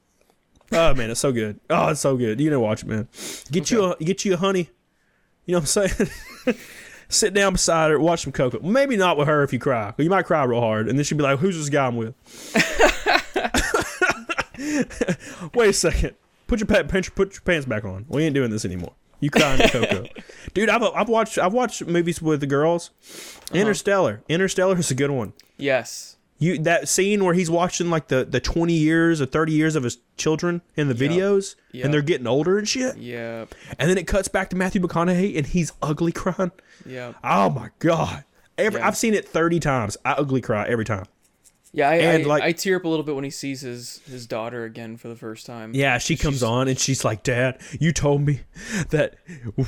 [0.71, 1.59] Oh man, it's so good.
[1.69, 2.39] Oh, it's so good.
[2.39, 3.07] You know watch it, man.
[3.51, 4.69] Get you a get you a honey.
[5.45, 6.09] You know what I'm saying?
[7.07, 8.59] Sit down beside her, watch some Coco.
[8.61, 9.93] Maybe not with her if you cry.
[9.97, 12.15] You might cry real hard, and then she'd be like, "Who's this guy I'm with?"
[15.53, 16.15] Wait a second.
[16.47, 18.05] Put your pa- put your, put your pants back on.
[18.09, 18.93] We ain't doing this anymore.
[19.19, 20.05] You crying to Coco,
[20.53, 20.69] dude?
[20.69, 22.89] I've I've watched I've watched movies with the girls.
[23.51, 23.59] Uh-huh.
[23.59, 24.23] Interstellar.
[24.27, 25.33] Interstellar is a good one.
[25.57, 26.14] Yes.
[26.37, 29.83] You that scene where he's watching like the the twenty years or thirty years of
[29.83, 31.11] his children in the Yep.
[31.11, 31.85] videos, Yep.
[31.85, 32.97] and they're getting older and shit.
[32.97, 33.45] Yeah.
[33.79, 36.51] And then it cuts back to Matthew McConaughey, and he's ugly crying.
[36.85, 37.13] Yeah.
[37.23, 38.25] Oh my god!
[38.57, 38.87] Every, Yeah.
[38.87, 39.95] I've seen it thirty times.
[40.03, 41.05] I ugly cry every time.
[41.71, 41.89] Yeah.
[41.89, 44.27] I, And, I, like- I tear up a little bit when he sees his his
[44.27, 45.71] daughter again for the first time.
[45.73, 48.41] Yeah, she comes on and she's like, "Dad, you told me
[48.89, 49.15] that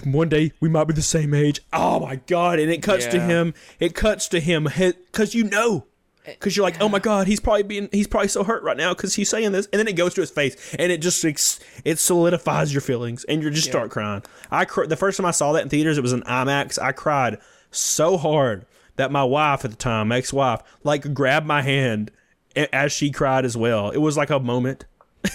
[0.03, 2.59] one day we might be the same age." Oh my god!
[2.59, 3.53] And it cuts to him.
[3.79, 5.85] It cuts to him because you know,
[6.27, 8.93] because you're like, "Oh my god, he's probably being he's probably so hurt right now
[8.93, 11.59] because he's saying this." And then it goes to his face, and it just ex-
[11.85, 14.23] it solidifies your feelings, and you just start crying.
[14.51, 16.77] I cr- the first time I saw that in theaters, it was in IMAX.
[16.81, 17.39] I cried
[17.71, 18.65] so hard
[18.97, 22.11] that my wife at the time, ex-wife, like grabbed my hand
[22.55, 23.89] as she cried as well.
[23.91, 24.85] It was like a moment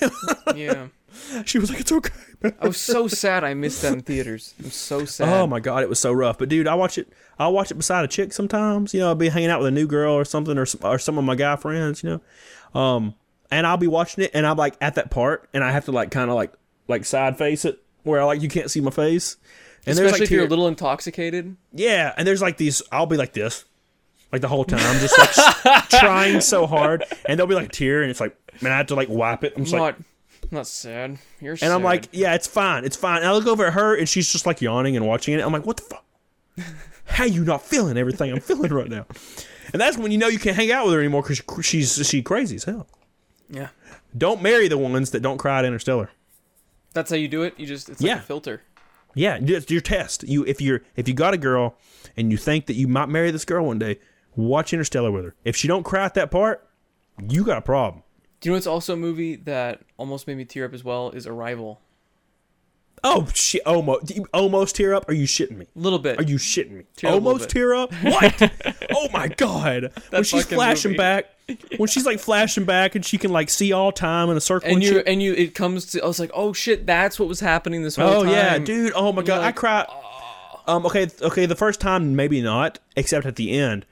[0.54, 0.88] Yeah.
[1.44, 2.12] She was like, "It's okay."
[2.42, 4.54] Man." I was so sad I missed that in theaters.
[4.62, 5.28] I'm so sad.
[5.28, 6.38] Oh my god, it was so rough.
[6.38, 7.12] But dude, I watch it.
[7.38, 8.94] I watch it beside a chick sometimes.
[8.94, 10.98] You know, I'll be hanging out with a new girl or something, or some, or
[10.98, 12.02] some of my guy friends.
[12.02, 12.20] You
[12.74, 13.14] know, um,
[13.50, 15.92] and I'll be watching it, and I'm like at that part, and I have to
[15.92, 16.52] like kind of like
[16.88, 19.36] like side face it where I like you can't see my face.
[19.84, 21.56] And Especially like if you're a little intoxicated.
[21.72, 22.82] yeah, and there's like these.
[22.92, 23.64] I'll be like this,
[24.30, 24.78] like the whole time.
[24.80, 28.36] I'm just like trying so hard, and there'll be like a tear, and it's like,
[28.62, 29.54] man, I have to like wipe it.
[29.56, 30.04] I'm I'm just like, not, I'm
[30.52, 31.18] not sad.
[31.40, 31.66] You're sad.
[31.66, 33.18] and I'm like, yeah, it's fine, it's fine.
[33.18, 35.42] And I look over at her, and she's just like yawning and watching it.
[35.44, 36.04] I'm like, what the fuck?
[37.04, 39.06] How you not feeling everything I'm feeling right now?
[39.72, 42.22] And that's when you know you can't hang out with her anymore because she's she
[42.22, 42.86] crazy as hell.
[43.48, 43.68] yeah.
[44.16, 46.10] Don't marry the ones that don't cry at Interstellar.
[46.92, 47.54] That's how you do it.
[47.58, 48.18] You just it's like Yeah.
[48.18, 48.60] a filter.
[49.14, 50.22] Yeah, it's your test.
[50.24, 51.76] You if you're if you got a girl
[52.16, 53.98] and you think that you might marry this girl one day,
[54.36, 55.34] watch Interstellar with her.
[55.44, 56.66] If she don't cry at that part,
[57.26, 58.01] you got a problem.
[58.42, 61.10] Do you know what's also a movie that almost made me tear up as well
[61.10, 61.80] is Arrival.
[63.04, 63.62] Oh shit!
[63.64, 65.08] Almost, almost tear up?
[65.08, 65.66] Are you shitting me?
[65.74, 66.18] A little bit.
[66.18, 66.84] Are you shitting me?
[66.96, 67.92] Tear almost tear up?
[68.02, 68.52] What?
[68.92, 69.92] oh my god!
[70.10, 70.98] when she's flashing movie.
[70.98, 71.26] back,
[71.76, 74.66] when she's like flashing back, and she can like see all time in a circle.
[74.68, 77.28] and And, you and you it comes to I was like, oh shit, that's what
[77.28, 78.32] was happening this whole Oh time.
[78.32, 78.92] yeah, dude!
[78.94, 79.86] Oh my god, I like, cried.
[80.66, 81.46] Um, okay, okay.
[81.46, 83.84] The first time, maybe not, except at the end.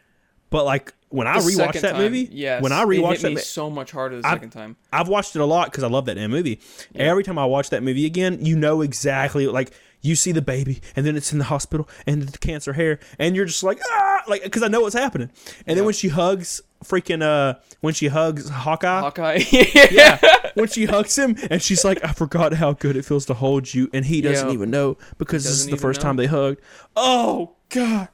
[0.51, 3.37] But like when I The rewatched that time, movie, yes, when I rewatched that, me
[3.41, 4.77] so much harder the I- second time.
[4.93, 6.61] I've watched it a lot because I love that damn movie.
[6.95, 9.73] Every time I watch that movie again, you know exactly like
[10.03, 13.37] you see the baby, and then it's in the hospital, and the cancer hair, and
[13.37, 15.31] you're just like ah, like because I know what's happening.
[15.67, 19.43] And then when she hugs freaking uh, when she hugs Hawkeye, Hawkeye.
[19.91, 20.19] yeah,
[20.55, 23.75] when she hugs him, and she's like, I forgot how good it feels to hold
[23.75, 24.55] you, and he doesn't Yeah.
[24.55, 26.05] even know because this is the first know.
[26.05, 26.61] time they hugged.
[26.97, 28.09] Oh god.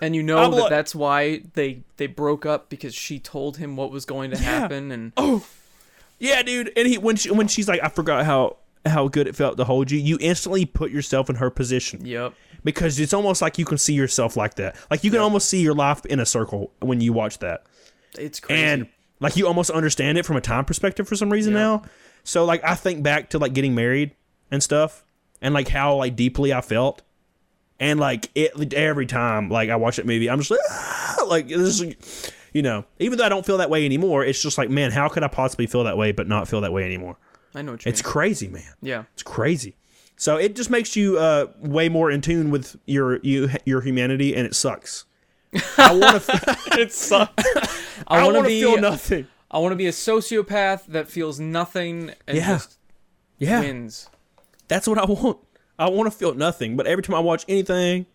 [0.00, 3.56] And you know I'm that like- that's why they they broke up because she told
[3.56, 5.44] him what was going to happen and Oh,
[6.18, 6.72] yeah, dude.
[6.76, 8.56] And he when she, when she's like, I forgot how
[8.86, 9.98] how good it felt to hold you.
[9.98, 12.32] You instantly put yourself in her position yep.
[12.64, 14.76] because it's almost like you can see yourself like that.
[14.90, 17.64] Like you can almost see your life in a circle when you watch that,
[18.18, 18.62] It's crazy.
[18.62, 18.88] and
[19.20, 21.58] like you almost understand it from a time perspective for some reason Yeah.
[21.60, 21.82] now.
[22.24, 24.12] So like I think back to like getting married
[24.50, 25.04] and stuff,
[25.42, 27.02] and like how like deeply I felt.
[27.80, 31.46] And like it every time like I watch that movie, I'm just like, "Ah," like
[31.48, 34.68] this is, you know, even though I don't feel that way anymore, it's just like,
[34.68, 37.16] man, how could I possibly feel that way but not feel that way anymore?
[37.54, 38.12] I know what you It's mean.
[38.12, 38.74] crazy, man.
[38.82, 39.04] Yeah.
[39.14, 39.76] It's crazy.
[40.16, 44.34] So it just makes you uh, way more in tune with your you your humanity,
[44.34, 45.04] and it sucks.
[45.78, 46.56] I want to.
[46.80, 47.44] it sucks.
[48.08, 49.28] I I want to want to be feel nothing.
[49.50, 52.48] I want to be a sociopath that feels nothing and Yeah.
[52.48, 52.78] just
[53.38, 54.10] Yeah, wins.
[54.66, 55.38] that's what I want.
[55.78, 56.76] I want to feel nothing.
[56.76, 58.06] But every time I watch anything,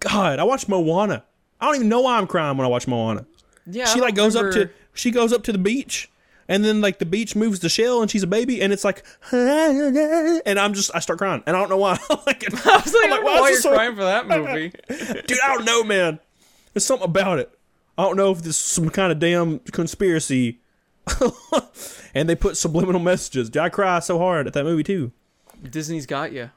[0.00, 1.24] God, I watch Moana.
[1.60, 3.26] I don't even know why I'm crying when I watch Moana.
[3.66, 3.86] Yeah.
[3.86, 6.10] she like goes up to she goes up to the beach
[6.48, 9.02] and then like the beach moves the shell and she's a baby and it's like
[9.32, 11.92] and I'm just I start crying and I don't know why.
[12.26, 14.28] like, I was like, I don't know is why this you're so- crying for that
[14.28, 14.72] movie.
[15.26, 16.18] dude, I don't know, man.
[16.74, 17.56] There's something about it.
[17.96, 20.58] I don't know if this is some kind of damn conspiracy.
[22.14, 23.48] and they put subliminal messages.
[23.50, 25.12] Dude, I cry so hard at that movie too.
[25.70, 26.50] Disney's got you.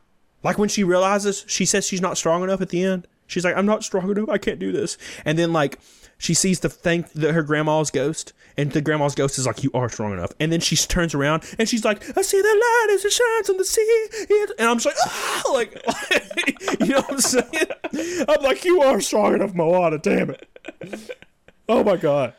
[0.43, 3.07] Like when she realizes she says she's not strong enough at the end.
[3.25, 4.29] She's like, I'm not strong enough.
[4.29, 4.97] I can't do this.
[5.25, 5.79] And then like
[6.17, 9.71] she sees the thing that her grandma's ghost, and the grandma's ghost is like, You
[9.73, 10.31] are strong enough.
[10.39, 13.49] And then she turns around and she's like, I see the light as it shines
[13.49, 14.07] on the sea.
[14.57, 15.51] And I'm just like, ah!
[15.53, 18.25] like, you know what I'm saying?
[18.27, 19.99] I'm like, You are strong enough, Moana.
[19.99, 20.47] Damn it.
[21.69, 22.33] Oh my god.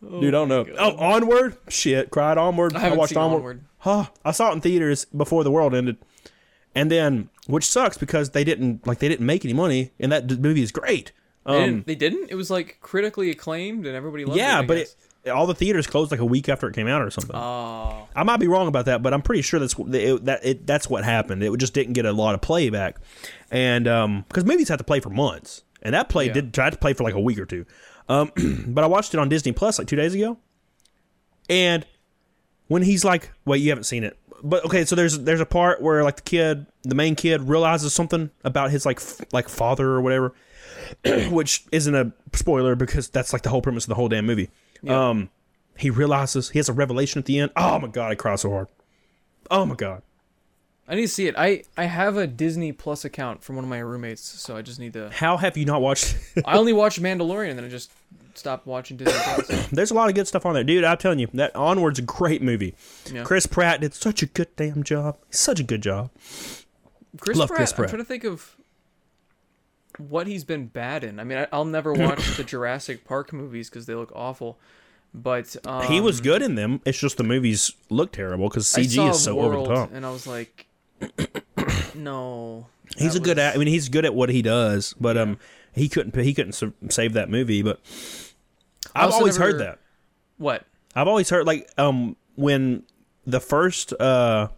[0.00, 0.64] Dude, I don't know.
[0.78, 2.74] Oh, onward, shit, cried onward.
[2.76, 3.38] I haven't watched onward.
[3.38, 3.60] Onward.
[3.78, 4.06] Huh.
[4.24, 5.96] I saw it in theaters before the world ended,
[6.78, 10.26] and then which sucks because they didn't like they didn't make any money, and that
[10.26, 11.12] d- movie is great.
[11.46, 12.30] They, Um, didn't, they didn't.
[12.30, 14.62] It was like critically acclaimed and everybody loved yeah, it.
[14.62, 14.94] I but it,
[15.30, 17.34] all the theaters closed like a week after it came out or something.
[17.34, 20.40] Oh, I might be wrong about that, but I'm pretty sure that's what- it, that
[20.44, 21.42] it, that's what happened.
[21.42, 22.96] It just didn't get a lot of playback,
[23.50, 26.34] and um, because movies have to play for months, and that play Yeah.
[26.34, 27.64] did try to play for like a week or two.
[28.10, 28.30] Um,
[28.68, 30.38] but I watched it on Disney Plus like two days ago,
[31.48, 31.86] and
[32.68, 35.82] when he's like, "Wait, you haven't seen it?" But okay, so there's there's a part
[35.82, 39.88] where like the kid, the main kid, realizes something about his like f- like father
[39.88, 40.34] or whatever,
[41.30, 44.50] which isn't a spoiler because that's like the whole premise of the whole damn movie.
[44.82, 45.08] Yeah.
[45.08, 45.30] Um,
[45.76, 47.52] he realizes he has a revelation at the end.
[47.56, 48.68] Oh my god, I cry so hard.
[49.50, 50.02] Oh my god.
[50.88, 51.34] I need to see it.
[51.36, 54.80] I I have a Disney Plus account from one of my roommates, so I just
[54.80, 55.10] need to.
[55.10, 56.16] How have you not watched?
[56.46, 57.90] I only watched Mandalorian, and then I just
[58.38, 59.66] stopped watching Disney Plus.
[59.72, 60.84] There's a lot of good stuff on there, dude.
[60.84, 62.74] I'm telling you, that Onward's a great movie.
[63.12, 63.24] Yeah.
[63.24, 65.18] Chris Pratt did such a good damn job.
[65.30, 66.10] Such a good job.
[67.20, 67.84] Chris Love Pratt, Chris Pratt.
[67.86, 68.56] I'm trying to think of
[69.98, 71.18] what he's been bad in.
[71.18, 74.58] I mean, I, I'll never watch the Jurassic Park movies because they look awful.
[75.14, 76.80] But um, he was good in them.
[76.84, 79.90] It's just the movies look terrible because CG is so World, over the top.
[79.92, 80.66] and I was like,
[81.94, 82.66] no.
[82.96, 83.36] He's a good.
[83.38, 85.38] was- At, I mean, he's good at what he does, but um,
[85.72, 86.14] he couldn't.
[86.16, 86.52] He couldn't
[86.92, 87.62] save that movie.
[87.62, 87.80] But
[88.98, 89.78] I've always heard that.
[90.36, 90.64] What?
[90.94, 92.82] I've always heard like um when
[93.26, 94.48] the first uh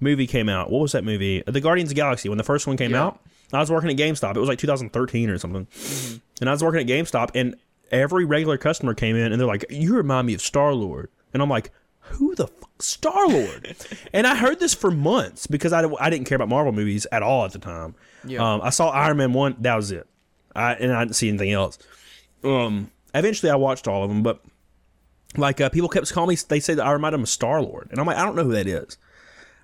[0.00, 0.70] movie came out.
[0.70, 1.42] What was that movie?
[1.46, 2.28] The Guardians of the Galaxy.
[2.28, 3.04] When the first one came Yeah.
[3.04, 3.20] out,
[3.52, 4.36] I was working at GameStop.
[4.36, 6.16] It was like 2013 or something, Mm-hmm.
[6.40, 7.56] and I was working at GameStop, and
[7.90, 11.42] every regular customer came in and they're like, "You remind me of Star Lord," and
[11.42, 11.70] I'm like.
[12.10, 13.74] Who the fuck Star Lord?
[14.12, 17.20] and I heard this for months because I, I didn't care about Marvel movies at
[17.24, 17.96] all at the time.
[18.24, 18.38] Yeah.
[18.54, 19.56] Um, I saw Iron Man one.
[19.58, 20.06] That was it.
[20.54, 21.78] I and I didn't see anything else.
[22.44, 24.42] Um, eventually, I watched all of them, but
[25.36, 26.36] like uh, people kept calling me.
[26.48, 28.44] They said that I remind them of Star Lord, and I'm like, I don't know
[28.44, 28.98] who that is.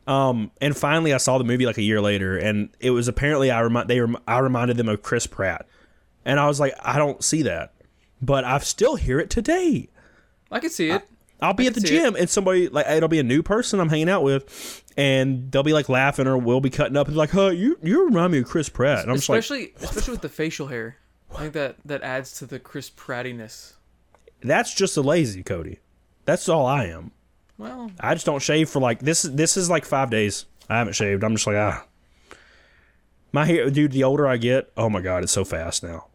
[0.06, 3.50] Um, and finally, I saw the movie like a year later, and it was apparently
[3.50, 5.66] I remind they rem- I reminded them of Chris Pratt,
[6.24, 7.72] and I was like, I don't see that,
[8.20, 9.88] but I still hear it today.
[10.50, 11.08] I can see it.
[11.40, 11.86] I'll be at the it.
[11.86, 15.64] gym and somebody like it'll be a new person I'm hanging out with, and they'll
[15.64, 18.38] be like laughing or we'll be cutting up and like, "Huh, you you remind me
[18.38, 20.96] of Chris Pratt," and I'm just like, especially especially with the facial hair.
[21.34, 23.74] I think that that adds to the Chris Prattiness.
[24.42, 25.78] "That's just a lazy Cody.
[26.24, 27.12] That's all I am."
[27.58, 29.22] Well, I just don't shave for like this.
[29.22, 30.46] This is like five days.
[30.68, 31.22] I haven't shaved.
[31.24, 31.84] I'm just like ah.
[33.32, 33.92] My hair, dude.
[33.92, 36.06] The older I get, oh my god, it's so fast now.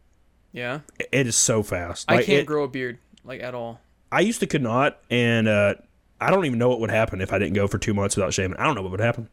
[0.51, 0.81] yeah.
[1.11, 2.05] It- is so fast.
[2.11, 3.81] I can't it- grow a beard like at all.
[4.11, 5.75] I used to could not, and uh,
[6.21, 8.33] I don't even know what would happen if I didn't go for two months without
[8.33, 8.55] shaving.
[8.57, 9.27] I don't know what would happen.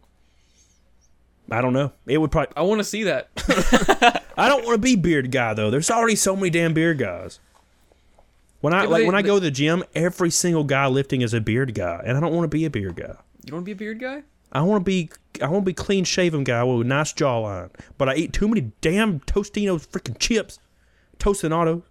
[1.50, 1.92] I don't know.
[2.06, 2.52] It would probably.
[2.56, 3.28] I want to see that.
[4.36, 5.70] I don't want to be beard guy though.
[5.70, 7.38] There's already so many damn beard guys.
[8.60, 10.86] When I Yeah, like they- when I they- go to the gym, every single guy
[10.86, 13.14] lifting is a beard guy, and I don't want to be a beard guy.
[13.44, 14.22] you don't want to be a beard guy?
[14.52, 15.10] I want to be
[15.42, 17.70] I want to be clean shaven guy with a nice jawline.
[17.98, 20.58] But I eat too many damn Tostinos freaking chips,
[21.18, 21.82] Tostinados,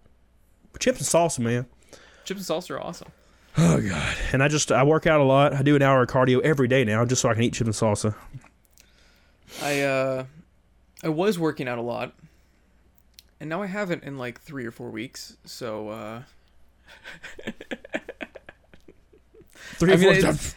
[0.80, 1.66] chips and salsa, man.
[2.26, 3.10] Chips and salsa are awesome.
[3.58, 4.16] Oh god.
[4.32, 5.54] And I just I work out a lot.
[5.54, 7.68] I do an hour of cardio every day now just so I can eat chips
[7.68, 8.16] and salsa.
[9.62, 10.26] I uh,
[11.04, 12.14] I was working out a lot,
[13.40, 15.38] and now I haven't in like three or four weeks.
[15.46, 16.22] So uh,
[19.76, 20.56] Three I or mean, four times.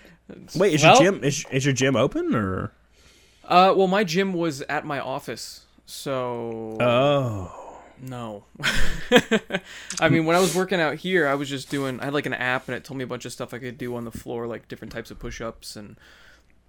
[0.56, 2.72] Wait, is well- your gym is, is your gym open or?
[3.44, 7.78] uh, well, my gym was at my office, so Oh.
[8.00, 8.44] no.
[10.00, 12.00] I mean, when I was working out here, I was just doing.
[12.00, 13.78] I had like an app, and it told me a bunch of stuff I could
[13.78, 15.96] do on the floor, like different types of push-ups and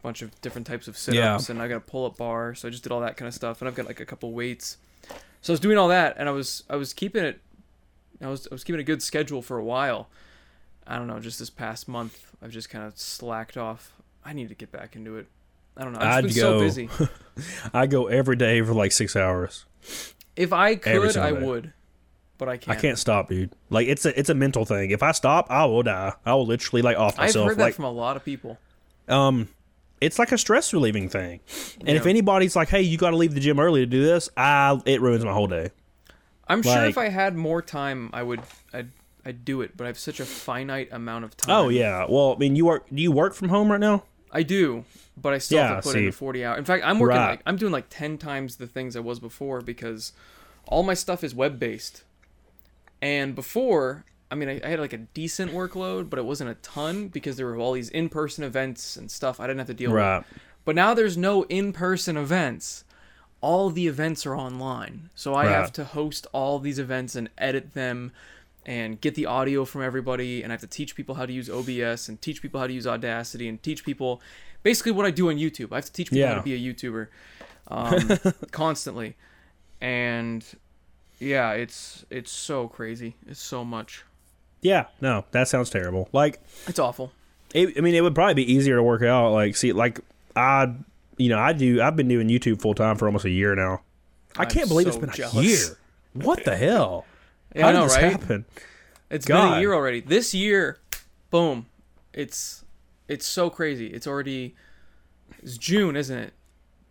[0.02, 2.84] bunch of different types of sit-ups, and I got a pull-up bar, so I just
[2.84, 4.78] did all that kind of stuff, and I've got like a couple weights.
[5.42, 7.40] So I was doing all that, and I was I was keeping it.
[8.22, 10.10] I was I was keeping a good schedule for a while.
[10.86, 13.94] I don't know, just this past month, I've just kind of slacked off.
[14.24, 15.28] I need to get back into it.
[15.76, 16.00] I don't know.
[16.00, 16.60] I've been so go.
[16.60, 16.90] busy.
[17.74, 19.66] I go every day for like six hours.
[20.36, 21.74] If I could, I would,
[22.38, 22.78] but I can't.
[22.78, 23.52] I can't stop, dude.
[23.70, 24.92] Like it's a it's a mental thing.
[24.92, 26.14] If I stop, I will die.
[26.26, 27.44] I will literally like off myself.
[27.44, 28.58] I've heard that like from a lot of people.
[29.08, 29.50] um,
[30.02, 31.40] it's like a stress relieving thing.
[31.86, 34.30] And if anybody's like, "Hey, you got to leave the gym early to do this,"
[34.38, 35.72] I it ruins my whole day.
[36.48, 38.42] I'm sure if I had more time, I would.
[38.74, 38.90] I'd,
[39.26, 41.56] I'd do it, but I have such a finite amount of oh, time.
[41.66, 42.06] Oh yeah.
[42.08, 42.86] Well, I mean, you work.
[42.94, 44.04] Do you work from home right now?
[44.32, 46.06] I do, but I still Yeah, have to put in see.
[46.08, 46.60] the 40 hours.
[46.60, 47.30] In fact, I'm working Right.
[47.32, 50.12] like I'm doing like 10 times the things I was before because
[50.68, 52.04] all my stuff is web based.
[53.02, 56.56] And before, I mean, I, I had like a decent workload, but it wasn't a
[56.56, 59.92] ton because there were all these in-person events and stuff I didn't have to deal
[59.92, 60.18] Right.
[60.18, 60.26] with.
[60.66, 62.84] But now there's no in-person events.
[63.40, 65.10] All the events are online.
[65.16, 65.52] So I Right.
[65.54, 68.12] have to host all these events and edit them
[68.66, 71.50] and get the audio from everybody and I have to teach people how to use
[71.50, 74.22] OBS and teach people how to use Audacity and teach people
[74.62, 75.72] basically what I do on YouTube.
[75.72, 77.08] I have to teach people how to be a YouTuber
[77.70, 78.18] um,
[78.52, 79.16] constantly.
[79.80, 80.44] And
[81.20, 83.16] yeah, it's it's so crazy.
[83.26, 84.04] It's so much.
[84.62, 84.86] Yeah.
[85.02, 86.10] No, that sounds terrible.
[86.14, 87.12] Like, It's awful.
[87.54, 89.32] it, I mean, it would probably be easier to work out.
[89.32, 90.00] Like, see, like
[90.36, 90.74] I,
[91.18, 91.82] you know, I do.
[91.82, 93.82] I've been doing YouTube full time for almost a year now.
[94.38, 95.78] I I'm can't believe it's been a year.
[96.14, 97.06] What the hell?
[97.56, 98.12] Yeah, How I did know, this right?
[98.12, 98.46] happen?
[99.10, 100.02] It's been a year already.
[100.02, 100.80] This year,
[101.32, 101.66] boom.
[102.14, 102.64] It's
[103.08, 103.88] it's so crazy.
[103.88, 104.56] It's already
[105.42, 106.34] it's June, isn't it?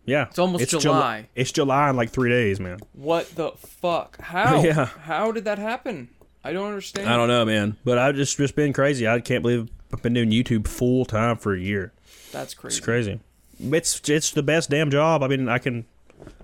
[0.05, 1.27] Yeah, It's almost Jul- July.
[1.35, 2.79] it's July in like three days, man.
[2.93, 4.17] What the fuck?
[4.21, 4.61] How?
[4.63, 4.85] Yeah.
[4.85, 6.07] How did that happen?
[6.47, 7.09] I don't understand.
[7.09, 7.75] I don't know, man.
[7.83, 9.05] But I've just just been crazy.
[9.05, 11.91] I can't believe I've been doing YouTube full time for a year.
[12.31, 12.77] That's crazy.
[12.77, 13.19] It's crazy.
[13.59, 15.23] It's it's the best damn job.
[15.23, 15.85] I mean, I can,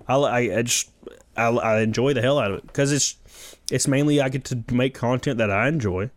[0.06, 0.90] I I, I just
[1.38, 3.16] I, I enjoy the hell out of it because it's
[3.70, 6.10] it's mainly I get to make content that I enjoy.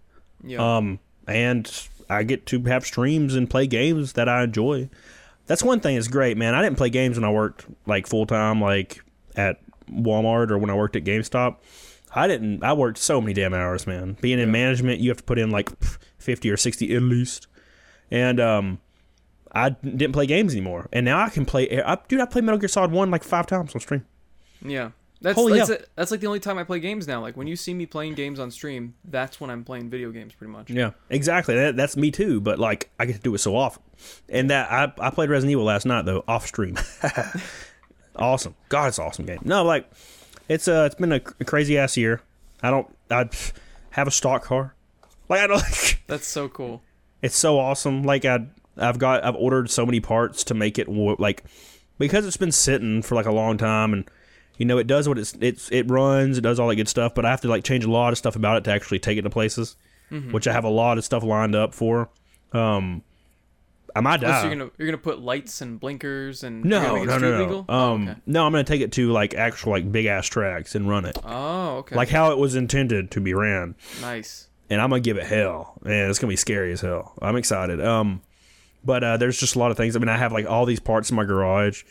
[0.44, 0.78] Yeah.
[0.78, 4.90] Um, and I get to have streams and play games that I enjoy.
[5.46, 6.56] That's one thing that's great, man.
[6.56, 9.02] I didn't play games when I worked like full time, like
[9.38, 11.56] at Walmart or when I worked at GameStop.
[12.18, 12.64] I didn't.
[12.64, 14.18] I worked so many damn hours, man.
[14.22, 15.69] Being in management, you have to put in like
[16.18, 17.48] fifty or sixty at least,
[18.10, 18.80] and um,
[19.52, 20.89] I didn't play games anymore.
[20.91, 21.81] And now I can play.
[21.81, 24.03] I, dude, I played Metal Gear Solid One like five times on stream.
[24.61, 24.91] Yeah.
[25.19, 25.89] That's Holy that's, it.
[25.95, 27.22] that's like the only time I play games now.
[27.22, 30.34] Like when you see me playing games on stream, that's when I'm playing video games
[30.35, 30.69] pretty much.
[30.69, 31.56] Yeah, exactly.
[31.56, 32.39] That, that's me too.
[32.39, 33.81] But like, I get to do it so often.
[34.30, 36.77] And that I, I played Resident Evil last night though off stream.
[38.15, 38.56] awesome.
[38.69, 39.39] God, it's an awesome game.
[39.44, 39.89] No, like
[40.48, 42.22] it's uh it's been a, crazy ass year.
[42.61, 43.30] I don't I
[43.91, 44.74] have a stock car.
[45.30, 45.98] Like I don't.
[46.07, 46.82] That's so cool.
[47.22, 48.03] it's so awesome.
[48.03, 48.48] Like I
[48.78, 51.44] I've got I've ordered so many parts to make it like
[51.98, 54.10] because it's been sitting for like a long time and
[54.57, 57.14] you know it does what it's it's it runs it does all that good stuff
[57.14, 59.18] but I have to like change a lot of stuff about it to actually take
[59.18, 59.76] it to places
[60.32, 62.10] which I have a lot of stuff lined up for.
[62.53, 63.03] Um,
[63.98, 64.41] I might die.
[64.41, 67.22] so you're gonna you're gonna put lights and blinkers and no, you're gonna make it
[67.22, 67.44] no, no, no.
[67.44, 67.65] legal?
[67.68, 68.19] Oh, Um, okay.
[68.26, 71.18] no, I'm gonna take it to like actual like big ass tracks and run it
[71.24, 71.95] Oh, okay.
[71.95, 73.76] like how it was intended to be ran.
[74.02, 74.48] nice.
[74.69, 75.74] and I'm gonna give it hell.
[75.84, 77.14] And it's gonna be scary as hell.
[77.22, 77.84] I'm excited.
[77.84, 78.22] Um,
[78.86, 79.95] but uh, there's just a lot of things.
[79.95, 81.84] I mean, I have like all these parts in my garage,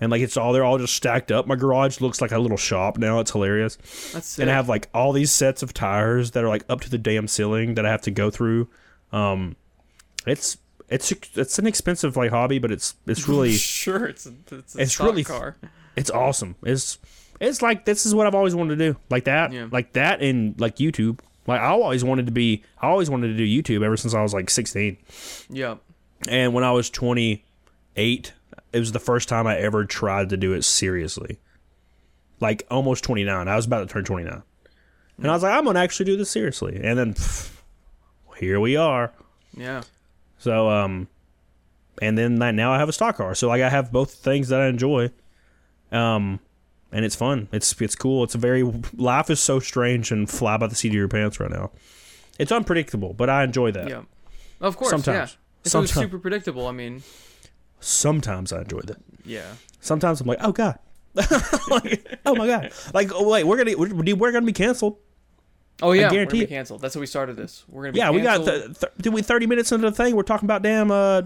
[0.00, 1.46] and like it's all they're all just stacked up.
[1.46, 3.18] My garage looks like a little shop now.
[3.20, 3.76] It's hilarious.
[4.12, 4.42] That's sick.
[4.42, 6.98] And I have like all these sets of tires that are like up to the
[6.98, 8.68] damn ceiling that I have to go through.
[9.12, 9.56] Um,
[10.26, 10.58] it's
[10.88, 15.00] it's it's an expensive like hobby, but it's it's really sure it's it's, a It's
[15.00, 15.56] really- car.
[15.96, 16.54] it's awesome.
[16.62, 16.98] It's
[17.40, 18.98] it's like this is what I've always wanted to do.
[19.10, 19.68] Like that, Yeah.
[19.70, 21.20] like that, and like YouTube.
[21.46, 22.62] Like I always wanted to be.
[22.80, 24.96] I always wanted to do YouTube ever since I was like 16.
[25.50, 25.76] Yeah.
[26.28, 28.32] And when I was 28,
[28.72, 31.38] it was the first time I ever tried to do it seriously.
[32.40, 33.48] Like almost 29.
[33.48, 34.42] I was about to turn 29.
[35.18, 36.80] And I was like, I'm going to actually do this seriously.
[36.82, 37.52] And then pff,
[38.38, 39.12] here we are.
[39.56, 39.82] Yeah.
[40.46, 41.08] So, um,
[42.00, 43.34] and then like, now I have a stock car.
[43.34, 45.10] So like I have both things that I enjoy.
[45.90, 46.38] Um,
[46.92, 47.48] and it's fun.
[47.50, 48.22] It's it's cool.
[48.22, 48.62] It's a very
[48.94, 51.72] life is so strange and fly by the seat of your pants right now.
[52.38, 53.88] It's unpredictable, but I enjoy that.
[53.88, 54.02] Yeah.
[54.60, 54.90] Of course.
[54.90, 55.32] Sometimes.
[55.32, 55.36] Yeah.
[55.64, 57.02] If it was super predictable, I mean,
[57.80, 58.98] Sometimes I enjoy that.
[59.24, 59.54] yeah.
[59.80, 60.78] Sometimes I'm like, oh god,
[61.14, 64.98] Like, oh my god, like oh wait, we're gonna we're, we're gonna be canceled.
[65.82, 66.80] Oh yeah, guarantee we're gonna be canceled.
[66.80, 67.64] That's how we started this.
[67.68, 68.64] We're gonna be Yeah, we got canceled.
[68.64, 70.16] th- th- did we thirty minutes into the thing?
[70.16, 71.22] We're talking about damn uh,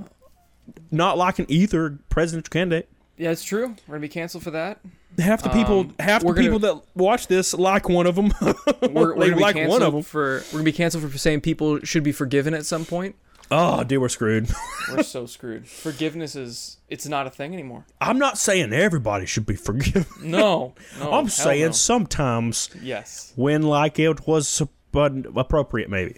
[0.91, 2.89] not liking either presidential candidate.
[3.17, 3.75] yeah, it's true.
[3.87, 4.81] We're gonna be canceled for that.
[5.19, 8.15] Half the people, Um, half the we're gonna- people that watch this like one of
[8.15, 8.33] them.
[8.41, 8.55] We're,
[8.93, 10.03] we're gonna be like canceled one of them.
[10.03, 13.17] for we're gonna be canceled for saying people should be forgiven at some point.
[13.53, 14.49] Oh, dude, we're screwed.
[14.93, 15.67] We're so screwed.
[15.67, 17.85] Forgiveness is it's not a thing anymore.
[18.01, 20.07] I'm not saying everybody should be forgiven.
[20.23, 21.73] No, no I'm saying no.
[21.73, 23.33] sometimes yes.
[23.37, 24.63] when like it was
[24.93, 26.17] but appropriate, maybe.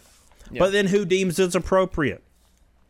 [0.50, 0.58] Yeah.
[0.58, 2.22] But then who deems it's appropriate?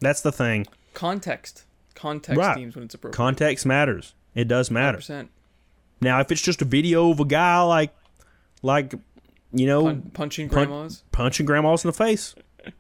[0.01, 0.66] That's the thing.
[0.94, 1.64] Context.
[1.94, 2.56] Context Right.
[2.56, 3.16] teams when it's appropriate.
[3.16, 4.14] Context matters.
[4.35, 4.98] It does matter.
[4.98, 5.31] Percent.
[6.01, 7.94] Now, if it's just a video of a guy like,
[8.62, 8.94] like,
[9.52, 11.05] you know, Pun- punching pun- grandmas.
[11.12, 12.35] punching grandmas in the face,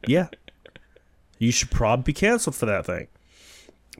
[0.08, 0.26] yeah,
[1.42, 3.08] you should probably be canceled for that thing.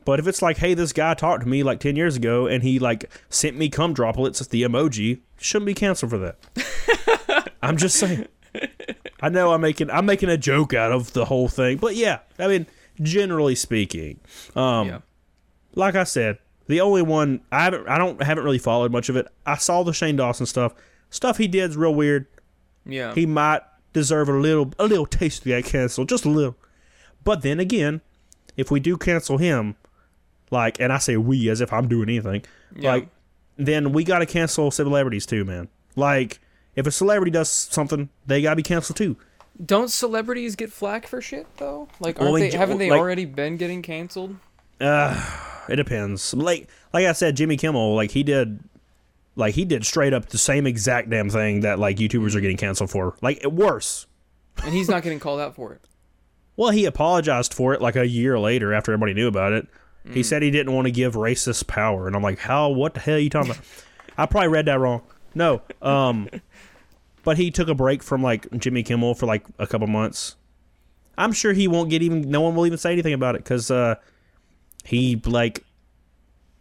[0.05, 2.62] But if it's like, hey, this guy talked to me like ten years ago and
[2.62, 7.52] he like sent me cum droplets as the emoji, shouldn't be canceled for that.
[7.62, 8.27] I'm just saying.
[9.20, 12.20] I know I'm making I'm making a joke out of the whole thing, but yeah,
[12.39, 12.66] I mean,
[13.01, 14.20] generally speaking,
[14.55, 14.98] um, yeah.
[15.74, 19.16] like I said, the only one I haven't I don't haven't really followed much of
[19.16, 19.27] it.
[19.47, 20.74] I saw the Shane Dawson stuff.
[21.10, 22.27] Stuff he did's real weird.
[22.86, 23.14] Yeah.
[23.14, 23.62] He might
[23.93, 26.56] deserve a little a little taste of that cancel, just a little.
[27.24, 28.01] But then again,
[28.57, 29.77] if we do cancel him,
[30.51, 32.43] like and I say we as if I'm doing anything,
[32.77, 32.93] Yeah.
[32.93, 33.09] like
[33.57, 35.69] then we gotta cancel celebrities too, man.
[35.97, 36.40] Like
[36.74, 39.16] if a celebrity does something, they gotta be canceled too.
[39.65, 41.89] Don't celebrities get flack for shit though?
[42.01, 42.51] Like, aren't we they?
[42.57, 44.36] Haven't they like- already been getting canceled?
[44.81, 45.23] Uh,
[45.69, 46.35] It depends.
[46.35, 48.59] Like like I said, Jimmy Kimmel, like he did
[49.36, 52.57] like he did straight up the same exact damn thing that like YouTubers are getting
[52.57, 53.16] canceled for.
[53.23, 54.07] Like worse.
[54.65, 55.81] And he's not getting called out for it.
[56.57, 59.66] Well, he apologized for it like a year later after everybody knew about it.
[60.11, 62.70] He said he didn't want to give racist power, and I'm like, how?
[62.70, 63.65] What the hell are you talking about?
[64.19, 65.03] I probably read that wrong.
[65.35, 66.29] No, um,
[67.24, 70.35] but he took a break from like Jimmy Kimmel for like a couple months.
[71.16, 72.23] I'm sure he won't get even.
[72.23, 73.95] No one will even say anything about it because uh,
[74.85, 75.65] he like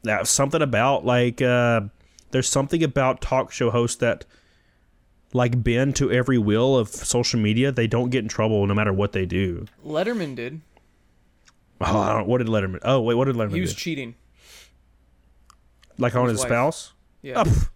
[0.03, 1.81] that something about like uh,
[2.29, 4.25] there's something about talk show hosts that
[5.33, 7.71] like bend to every will of social media.
[7.71, 9.65] They don't get in trouble no matter what they do.
[9.85, 10.61] Letterman did.
[11.79, 12.79] Oh, I don't, what did Letterman?
[12.83, 13.79] Oh, wait, what did Letterman He was do?
[13.79, 14.15] cheating.
[15.97, 16.93] Like on his his spouse?
[17.21, 17.41] Yeah.
[17.41, 17.69] Oh, pff,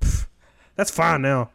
[0.00, 0.26] pff.
[0.76, 1.50] that's fine now.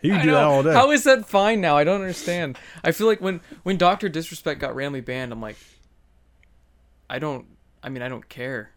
[0.00, 0.72] You can do that all day.
[0.72, 1.76] How is that fine now?
[1.76, 2.56] I don't understand.
[2.84, 5.56] I feel like when when Doctor Disrespect got randomly banned, I'm like,
[7.10, 7.46] I don't.
[7.82, 8.70] I mean, I don't care.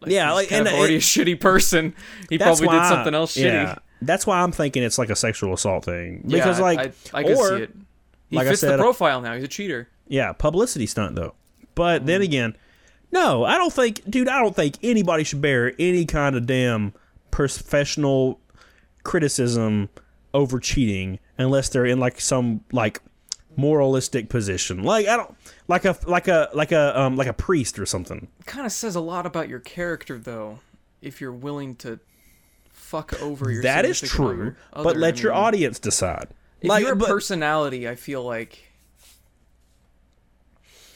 [0.00, 1.94] Like, Yeah, like, and already it- a shitty person.
[2.28, 3.44] He probably did something else shitty.
[3.44, 3.78] Yeah.
[4.02, 7.20] That's why I'm thinking it's like a sexual assault thing because yeah, like I, I,
[7.20, 7.74] I can or see it.
[8.30, 9.34] He like I fits said- the profile now.
[9.34, 9.88] He's a cheater.
[10.08, 11.34] yeah, publicity stunt though.
[11.74, 12.06] But Mm.
[12.06, 12.56] then again,
[13.12, 16.92] no, I don't think, dude, I don't think anybody should bear any kind of damn
[17.30, 18.38] professional
[19.02, 19.88] criticism
[20.32, 23.00] over cheating unless they're in like some like
[23.56, 24.82] moralistic position.
[24.82, 25.34] Like I don't
[25.68, 28.28] like a like a like a um like a priest or something.
[28.46, 30.60] Kind of says a lot about your character, though,
[31.02, 31.98] if you're willing to
[32.90, 33.62] fuck over your.
[33.62, 36.28] That is true, but let your mean, audience decide.
[36.60, 38.66] If like you're but- personality, I feel like.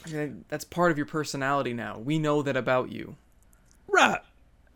[0.07, 1.99] I mean, that's part of your personality now.
[1.99, 3.17] We know that about you.
[3.89, 4.21] right.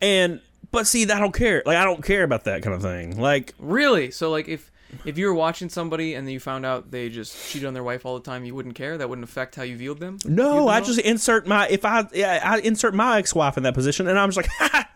[0.01, 0.41] And
[0.71, 1.61] but see, I don't care.
[1.65, 3.19] Like I don't care about that kind of thing.
[3.19, 4.11] Like Really?
[4.11, 4.71] So like if
[5.05, 7.83] if you were watching somebody and then you found out they just cheated on their
[7.83, 8.97] wife all the time, you wouldn't care.
[8.97, 10.17] That wouldn't affect how you viewed them.
[10.25, 13.63] No, Viewed them I just insert my if I yeah, I insert my ex-wife in
[13.63, 14.89] that position, and I'm just like, ha,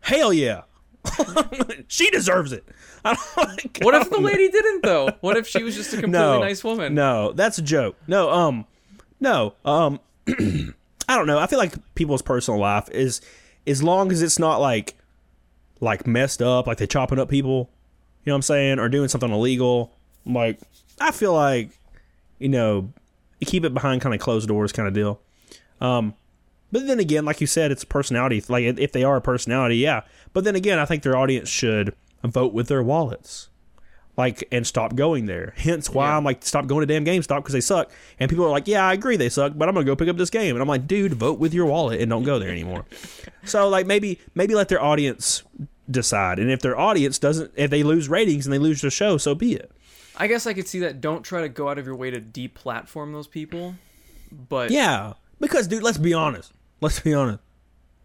[0.00, 0.62] hell yeah,
[1.88, 2.64] she deserves it.
[3.04, 5.10] Like, What if the lady didn't though?
[5.20, 6.94] What if she was just a completely no nice woman?
[6.94, 7.94] No, that's a joke.
[8.08, 8.66] No, um,
[9.20, 11.38] no, um, I don't know.
[11.38, 13.20] I feel like people's personal life is
[13.64, 14.96] as long as it's not like
[15.80, 17.70] like messed up, like they chopping up people.
[18.24, 19.92] You know what I'm saying, or doing something illegal.
[20.24, 20.58] Like
[21.00, 21.78] I feel like
[22.40, 22.92] you know
[23.38, 25.20] you keep it behind kind of closed doors kind of deal.
[25.80, 26.14] Um,
[26.72, 28.42] but then again, like you said, it's a personality.
[28.48, 30.02] Like if they are a personality, yeah.
[30.32, 31.94] But then again, I think their audience should
[32.24, 33.48] vote with their wallets,
[34.16, 35.54] like and stop going there.
[35.56, 36.16] Hence why Yeah.
[36.16, 37.90] I'm like, stop going to damn GameStop because they suck.
[38.18, 40.16] And people are like, yeah, I agree they suck, but I'm gonna go pick up
[40.16, 40.56] this game.
[40.56, 42.84] And I'm like, dude, vote with your wallet and don't go there anymore.
[43.44, 45.42] so like maybe maybe let their audience
[45.90, 46.38] decide.
[46.38, 49.34] And if their audience doesn't, if they lose ratings and they lose the show, so
[49.34, 49.70] be it.
[50.16, 51.00] I guess I could see that.
[51.00, 53.74] Don't try to go out of your way to deplatform those people.
[54.32, 56.52] But Yeah, because dude, let's be honest.
[56.80, 57.40] Let's be honest.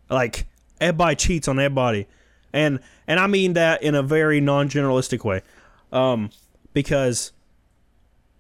[0.09, 0.45] Like
[0.79, 2.07] everybody cheats on everybody,
[2.53, 5.41] and and I mean that in a very non-generalistic way,
[5.91, 6.29] um,
[6.73, 7.31] because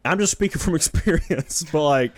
[0.03, 1.63] I'm just speaking from experience.
[1.71, 2.11] But like,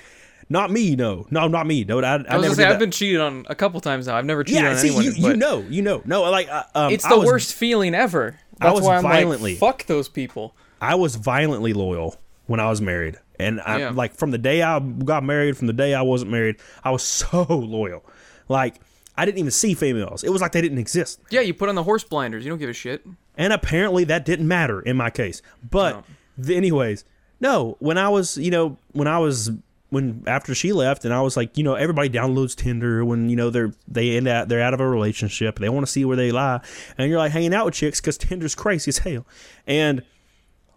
[0.50, 2.00] not me, no, no, not me, no.
[2.00, 4.16] I, I, I was never gonna say, I've been cheated on a couple times now.
[4.16, 5.04] I've never cheated yeah, on see, anyone.
[5.06, 7.94] you, you know, you know, no, like uh, um, it's I the was- worst feeling
[7.94, 8.40] ever.
[8.60, 10.56] I That's was why I'm violently- like, fuck those people.
[10.82, 12.16] I was violently loyal
[12.46, 13.18] when I was married.
[13.44, 13.90] And I Yeah.
[13.92, 17.04] like from the day I got married, from the day I wasn't married, I was
[17.22, 18.04] so loyal.
[18.50, 18.76] Like
[19.16, 20.24] I didn't even see females.
[20.24, 21.20] It was like they didn't exist.
[21.30, 22.44] Yeah, you put on the horse blinders.
[22.46, 23.06] You don't give a shit.
[23.38, 25.42] And apparently that didn't matter in my case.
[25.70, 25.92] But
[26.38, 26.46] No.
[26.46, 27.06] th- anyways,
[27.40, 29.52] no, when I was, you know, when I was
[29.90, 33.36] when after she left and I was like, you know, everybody downloads Tinder when, you
[33.36, 35.60] know, they're they end out they're out of a relationship.
[35.60, 36.62] They want to see where they lie.
[36.98, 39.28] And you're like hanging out with chicks cuz Tinder's crazy as hell.
[39.68, 40.02] And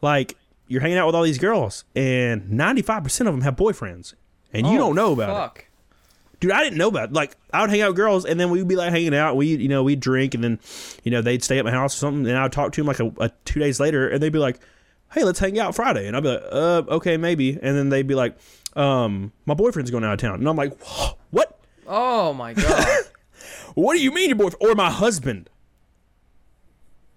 [0.02, 0.36] like
[0.68, 4.14] you're hanging out with all these girls and 95% of them have boyfriends.
[4.52, 5.62] And you Oh, don't know about it
[6.38, 7.12] dude i didn't know about it.
[7.14, 9.47] like i would hang out with girls and then we'd be like hanging out we
[9.56, 10.60] you know we'd drink and then
[11.02, 13.01] you know they'd stay at my house or something and i'd talk to them like
[13.01, 14.60] a, a two days later and they'd be like
[15.14, 18.06] hey let's hang out friday and i'd be like uh okay maybe and then they'd
[18.06, 18.36] be like
[18.74, 20.78] um my boyfriend's going out of town and i'm like
[21.30, 22.86] what Oh my god.
[23.74, 25.48] what do you mean your boyfriend or my husband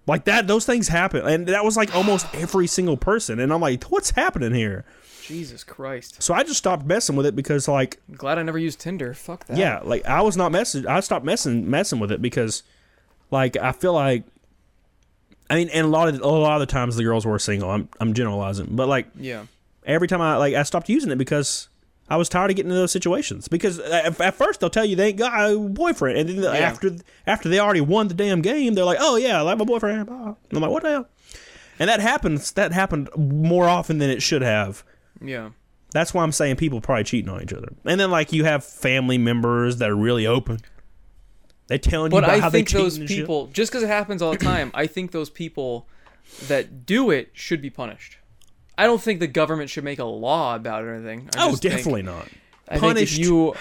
[0.06, 3.60] like that those things happen and that was like almost every single person and i'm
[3.60, 4.84] like what's happening here
[5.22, 6.20] Jesus Christ.
[6.22, 9.14] so i just stopped messing with it because like I'm glad I never used Tinder.
[9.14, 9.56] Fuck that.
[9.56, 10.86] Yeah, like I was not messing.
[10.88, 12.64] I stopped messing messing with it because,
[13.30, 14.24] like, I feel like,
[15.48, 17.70] I mean, and a lot of a lot of the times the girls were single.
[17.70, 19.44] I'm I'm generalizing, but like Yeah.
[19.86, 21.68] every time I like I stopped using it because
[22.10, 23.48] I was tired of getting into those situations.
[23.48, 26.44] Because uh, at, at first they'll tell you they ain't got a boyfriend, and then
[26.62, 26.96] after
[27.26, 30.08] after they already won the damn game, they're like, oh yeah, I like my boyfriend.
[30.08, 31.08] And I'm like, what the hell?
[31.78, 32.52] And that happens.
[32.52, 34.84] That happened more often than it should have.
[35.22, 35.50] Yeah.
[35.92, 37.72] That's why I'm saying people probably cheating on each other.
[37.84, 40.58] And then like you have family members that are really open.
[41.68, 43.18] They telling you But about I how think they cheat those and shit.
[43.18, 45.86] people, just because it happens all the time, I think those people
[46.48, 48.18] that do it should be punished.
[48.78, 51.28] I don't think the government should make a law about it or anything.
[51.36, 52.26] I Oh, just think- definitely not.
[52.68, 53.14] I Punished.
[53.16, 53.54] think if you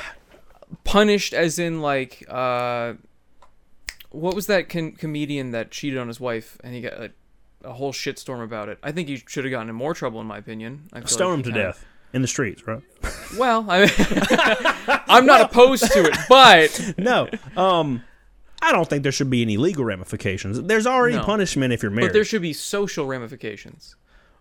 [0.83, 2.93] punished as in like uh
[4.11, 7.11] what was that con- comedian that cheated on his wife and he got like,
[7.63, 8.77] a whole shitstorm about it.
[8.81, 10.89] I think he should have gotten in more trouble in my opinion.
[10.93, 12.81] I like Stone he him to death in the streets, right?
[13.37, 13.89] Well, I mean,
[15.07, 17.27] I'm not opposed to it, but no.
[17.57, 18.03] Um
[18.61, 20.61] I don't think there should be any legal ramifications.
[20.61, 21.23] There's already No.
[21.23, 22.07] punishment if you're married.
[22.09, 23.95] but there should be social ramifications.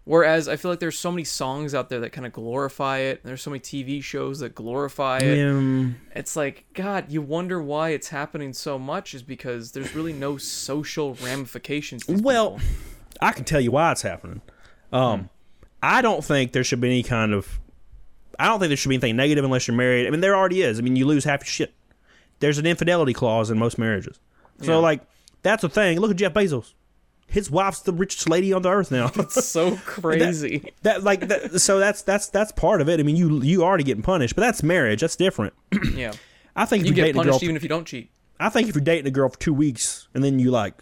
[0.08, 3.20] Whereas I feel like there's so many songs out there that kind of glorify it.
[3.22, 5.46] And there's so many TV shows that glorify it.
[5.46, 10.14] Um, It's like, God, you wonder why it's happening so much is because there's really
[10.14, 12.08] no social ramifications.
[12.08, 12.66] well, people.
[13.20, 14.40] I can tell you why it's happening.
[14.94, 15.28] Um,
[15.82, 17.60] I don't think there should be any kind of.
[18.38, 20.06] I don't think there should be anything negative unless you're married.
[20.06, 20.78] I mean, there already is.
[20.78, 21.74] I mean, you lose half your shit.
[22.38, 24.18] There's an infidelity clause in most marriages.
[24.62, 24.76] So, Yeah.
[24.78, 25.00] like,
[25.42, 26.00] that's a thing.
[26.00, 26.72] Look at Jeff Bezos.
[27.30, 29.08] His wife's the richest lady on the earth now.
[29.08, 30.72] That's so crazy.
[30.82, 33.00] that like that, so that's that's that's part of it.
[33.00, 35.00] I mean, you you already getting punished, but that's marriage.
[35.02, 35.52] That's different.
[35.94, 36.12] yeah.
[36.56, 38.10] I think You if you're get dating a girl, punished even if you don't cheat.
[38.40, 40.74] I think if you're dating a girl for two weeks and then you like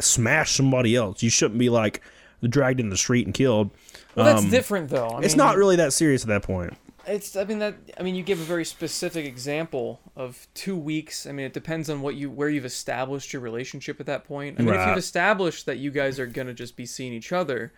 [0.00, 2.00] smash somebody else, you shouldn't be like
[2.42, 3.70] dragged in the street and killed.
[4.14, 5.08] Well, that's Um, different though.
[5.08, 6.74] I It's not really that serious at that point.
[7.06, 7.36] It's.
[7.36, 7.74] I mean that.
[7.98, 11.26] I mean you give a very specific example of two weeks.
[11.26, 14.58] I mean it depends on what you where you've established your relationship at that point.
[14.58, 17.72] I mean if you've established that you guys are gonna just be seeing each other,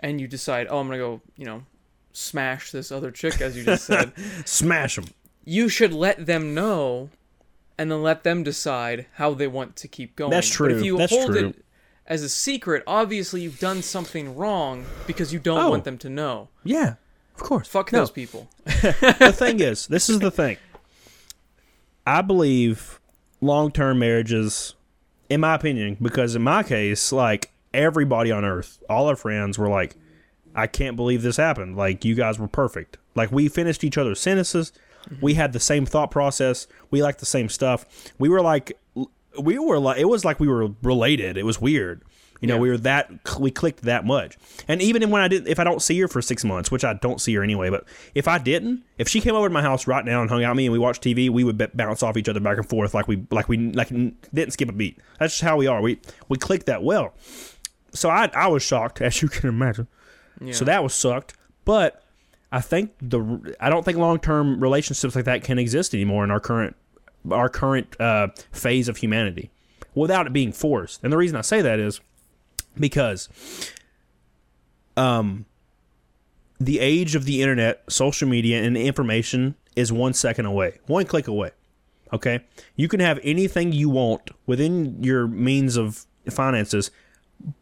[0.00, 1.62] and you decide, oh, I'm gonna go, you know,
[2.12, 4.12] smash this other chick as you just said.
[4.44, 5.06] Smash them.
[5.44, 7.10] you should let them know,
[7.78, 10.30] and then let them decide how they want to keep going.
[10.30, 10.84] That's But if true.
[10.86, 11.48] you That's hold true.
[11.48, 11.64] it
[12.06, 15.70] as a secret, obviously you've done something wrong because you don't Oh.
[15.70, 16.48] want them to know.
[16.64, 16.94] Yeah,
[17.40, 17.68] of course.
[17.68, 18.00] Fuck No.
[18.00, 18.48] those people.
[18.64, 20.56] the thing is, this is the thing.
[22.06, 23.00] I believe
[23.40, 24.74] long term marriages,
[25.28, 29.68] in my opinion, because in my case, like everybody on earth, all our friends were
[29.68, 29.96] like,
[30.54, 31.76] I can't believe this happened.
[31.76, 32.96] Like, you guys were perfect.
[33.14, 34.72] Like, we finished each other's sentences.
[35.08, 35.24] Mm-hmm.
[35.24, 36.66] We had the same thought process.
[36.90, 37.84] We liked the same stuff.
[38.18, 38.72] We were like,
[39.38, 41.36] we were like, it was like we were related.
[41.36, 42.02] It was weird.
[42.40, 42.60] You know, Yeah.
[42.60, 43.10] we were that
[43.40, 44.36] we clicked that much.
[44.68, 46.92] And even when I did, if I don't see her for six months, which I
[46.94, 47.84] don't see her anyway, but
[48.14, 50.50] if I didn't, if she came over to my house right now and hung out
[50.52, 52.68] with me and we watched TV, we would b- bounce off each other back and
[52.68, 54.98] forth like we like we like n- didn't skip a beat.
[55.18, 55.80] That's just how we are.
[55.82, 55.98] We
[56.28, 57.12] we clicked that well.
[57.92, 59.88] So I I was shocked, as you can imagine.
[60.40, 60.52] Yeah.
[60.52, 61.34] So that was sucked.
[61.64, 62.04] But
[62.52, 66.30] I think the I don't think long term relationships like that can exist anymore in
[66.30, 66.76] our current
[67.32, 69.50] our current uh, phase of humanity
[69.94, 71.02] without it being forced.
[71.02, 72.00] And the reason I say that is
[72.78, 73.28] because
[74.96, 75.46] um
[76.60, 81.28] the age of the internet, social media, and information is one second away, one click
[81.28, 81.52] away.
[82.12, 82.40] Okay,
[82.74, 86.90] you can have anything you want within your means of finances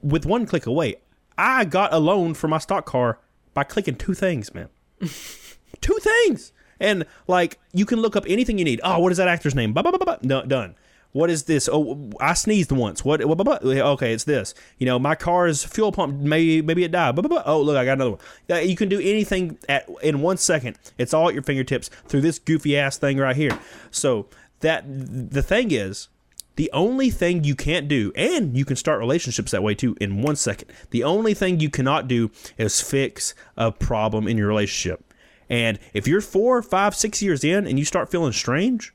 [0.02, 0.96] with one click away.
[1.36, 3.18] I got a loan for my stock car
[3.52, 4.68] by clicking two things, man.
[5.80, 6.52] two things.
[6.78, 8.80] And like you can look up anything you need.
[8.84, 9.72] Oh, what is that actor's name?
[9.72, 10.18] Ba, ba, ba, ba.
[10.22, 10.74] No, done.
[11.12, 11.68] What is this?
[11.72, 13.04] Oh, I sneezed once.
[13.04, 13.24] What?
[13.24, 13.64] what, what, what?
[13.64, 14.54] Okay, it's this.
[14.78, 17.18] You know, my car's fuel pump maybe maybe it died.
[17.18, 18.68] Oh, look, I got another one.
[18.68, 20.78] You can do anything at in one second.
[20.98, 23.58] It's all at your fingertips through this goofy ass thing right here.
[23.90, 24.26] So
[24.60, 26.08] that the thing is,
[26.56, 30.22] the only thing you can't do, and you can start relationships that way too in
[30.22, 30.72] one second.
[30.90, 35.02] The only thing you cannot do is fix a problem in your relationship.
[35.48, 38.92] And if you're four, five, six years in and you start feeling strange,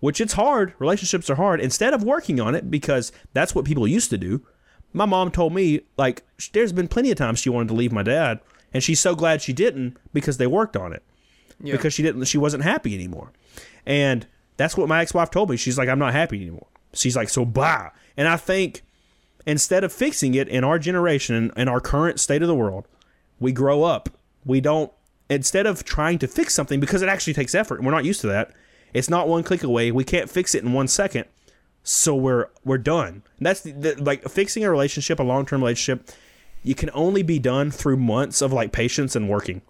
[0.00, 3.86] which it's hard, relationships are hard, instead of working on it because that's what people
[3.88, 4.42] used to do.
[4.92, 8.02] My mom told me, like, there's been plenty of times she wanted to leave my
[8.02, 8.40] dad,
[8.72, 11.02] and she's so glad she didn't because they worked on it
[11.62, 11.72] Yeah.
[11.72, 13.32] because she didn't she wasn't happy anymore.
[13.84, 15.56] And that's what my ex-wife told me.
[15.56, 16.66] She's like I'm not happy anymore.
[16.94, 17.90] She's like so blah.
[18.16, 18.82] And I think
[19.46, 22.86] instead of fixing it in our generation in our current state of the world,
[23.38, 24.08] we grow up.
[24.44, 24.90] We don't
[25.28, 28.20] instead of trying to fix something because it actually takes effort and we're not used
[28.22, 28.52] to that.
[28.94, 29.90] It's not one click away.
[29.92, 31.26] We can't fix it in 1 second.
[31.82, 33.22] So we're we're done.
[33.38, 36.10] And that's the, the, like fixing a relationship, a long-term relationship,
[36.64, 39.62] you can only be done through months of like patience and working.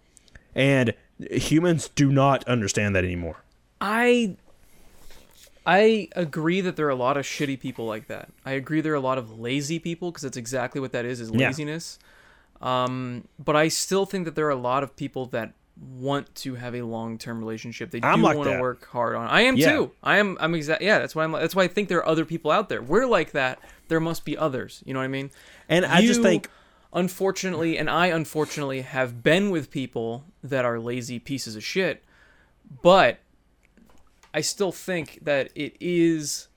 [0.54, 0.94] And
[1.30, 3.42] humans do not understand that anymore.
[3.82, 4.36] I
[5.66, 8.28] I agree that there are a lot of shitty people like that.
[8.44, 11.20] I agree there are a lot of lazy people because that's exactly what that is
[11.20, 11.48] is Yeah.
[11.48, 11.98] laziness.
[12.62, 16.54] Um, but I still think that there are a lot of people that want to
[16.54, 17.90] have a long-term relationship.
[17.90, 19.26] They do I'm like want to work hard on.
[19.26, 19.30] It.
[19.30, 19.72] I am Yeah.
[19.72, 19.90] too.
[20.02, 20.36] I am.
[20.40, 20.82] I'm exact.
[20.82, 21.32] Yeah, that's why I'm.
[21.32, 22.82] That's why I think there are other people out there.
[22.82, 23.58] We're like that.
[23.88, 24.82] There must be others.
[24.86, 25.30] You know what I mean?
[25.68, 26.48] And I just think
[26.92, 32.02] unfortunately, and I unfortunately have been with people that are lazy pieces of shit,
[32.82, 33.18] but
[34.32, 36.48] I still think that it is,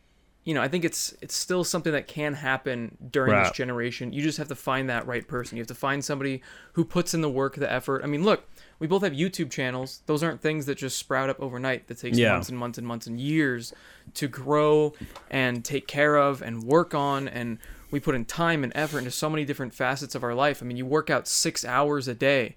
[0.45, 4.13] you know, I think it's it's still something that can happen during this generation.
[4.13, 5.57] You just have to find that right person.
[5.57, 6.41] You have to find somebody
[6.73, 8.03] who puts in the work, the effort.
[8.03, 8.43] I mean, look,
[8.79, 10.01] we both have YouTube channels.
[10.05, 11.87] Those aren't things that just sprout up overnight.
[11.87, 12.33] That takes Yeah.
[12.33, 13.73] months and months and months and years
[14.15, 14.93] to grow
[15.29, 17.57] and take care of and work on and
[17.91, 20.61] we put in time and effort into so many different facets of our life.
[20.61, 22.55] I mean, you work out 6 hours a day.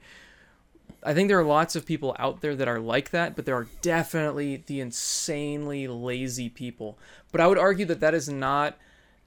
[1.03, 3.57] I think there are lots of people out there that are like that, but there
[3.57, 6.99] are definitely the insanely lazy people.
[7.33, 8.79] But I would argue that that is not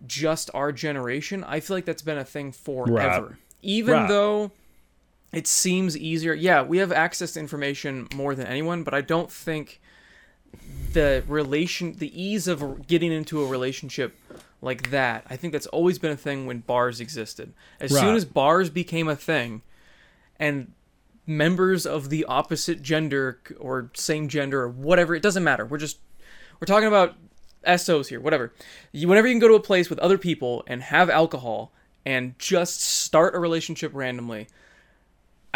[0.08, 1.44] just our generation.
[1.44, 3.38] I feel like that's been a thing forever.
[3.62, 4.08] Even Right.
[4.08, 4.52] though
[5.36, 6.34] it seems easier.
[6.34, 9.82] Yeah, we have access to information more than anyone, but I don't think
[10.94, 14.18] the relation the ease of getting into a relationship
[14.62, 15.26] like that.
[15.30, 17.53] I think that's always been a thing when bars existed.
[17.82, 19.62] As soon as bars became a thing
[20.40, 20.72] and
[21.28, 25.66] members of the opposite gender or same gender or whatever, it doesn't matter.
[25.66, 25.99] We're just
[26.62, 27.16] we're talking about
[27.76, 28.53] SOs here, whatever.
[28.94, 31.74] You, whenever you can go to a place with other people and have alcohol
[32.06, 34.48] and just start a relationship randomly,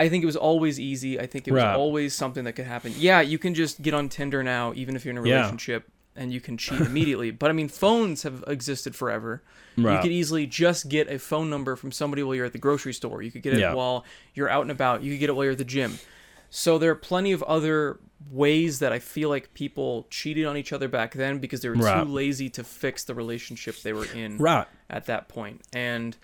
[0.04, 1.20] I think it was always easy.
[1.20, 1.76] I think it was Right.
[1.76, 2.94] always something that could happen.
[2.98, 5.36] Yeah, you can just get on Tinder now, even if you're in a Yeah.
[5.38, 7.32] relationship, and you can cheat immediately.
[7.42, 9.42] But I mean, phones have existed forever.
[9.78, 12.94] You could easily just get a phone number from somebody while you're at the grocery
[12.94, 13.22] store.
[13.22, 13.74] You could get it Yeah.
[13.74, 14.04] while
[14.34, 15.04] you're out and about.
[15.04, 16.00] You could get it while you're at the gym.
[16.50, 18.00] So there are plenty of other
[18.30, 21.76] ways that I feel like people cheated on each other back then because they were
[21.76, 22.04] Right.
[22.04, 24.68] too lazy to fix the relationship they were in Right.
[24.90, 25.62] at that point.
[25.72, 26.18] And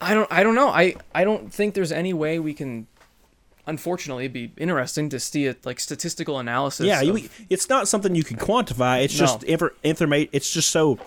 [0.00, 0.68] I don't I don't know.
[0.68, 2.86] I I don't think there's any way we can
[3.66, 6.86] unfortunately it'd be interesting to see it like statistical analysis.
[6.86, 9.02] Yeah, of- you, it's not something you can quantify.
[9.02, 9.26] It's No.
[9.26, 10.98] just infor- informa- It's just so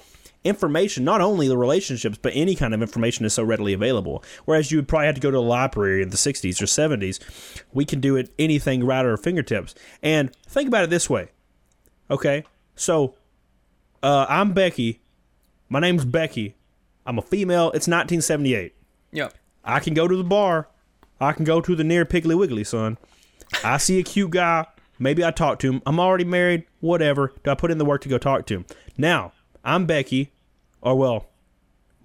[0.44, 1.03] information.
[1.03, 4.24] Not only the relationships, but any kind of information is so readily available.
[4.45, 7.20] Whereas you would probably have to go to the library in the '60s or '70s.
[7.74, 9.76] We can do it anything right at our fingertips.
[10.02, 11.30] And think about it this way.
[12.10, 12.44] Okay,
[12.76, 13.16] so
[14.02, 14.99] uh, I'm Becky.
[15.70, 16.56] My name's Becky.
[17.06, 17.68] I'm a female.
[17.68, 18.74] It's 1978.
[19.11, 19.30] Yeah.
[19.64, 20.69] I can go to the bar.
[21.19, 22.98] I can go to the near Piggly Wiggly, son.
[23.64, 24.65] I see a cute guy.
[24.98, 25.81] Maybe I talk to him.
[25.86, 26.65] I'm already married.
[26.81, 27.34] Whatever.
[27.44, 28.65] Do I put in the work to go talk to him?
[28.98, 29.34] Now,
[29.64, 30.31] I'm Becky.
[30.81, 31.27] Or well,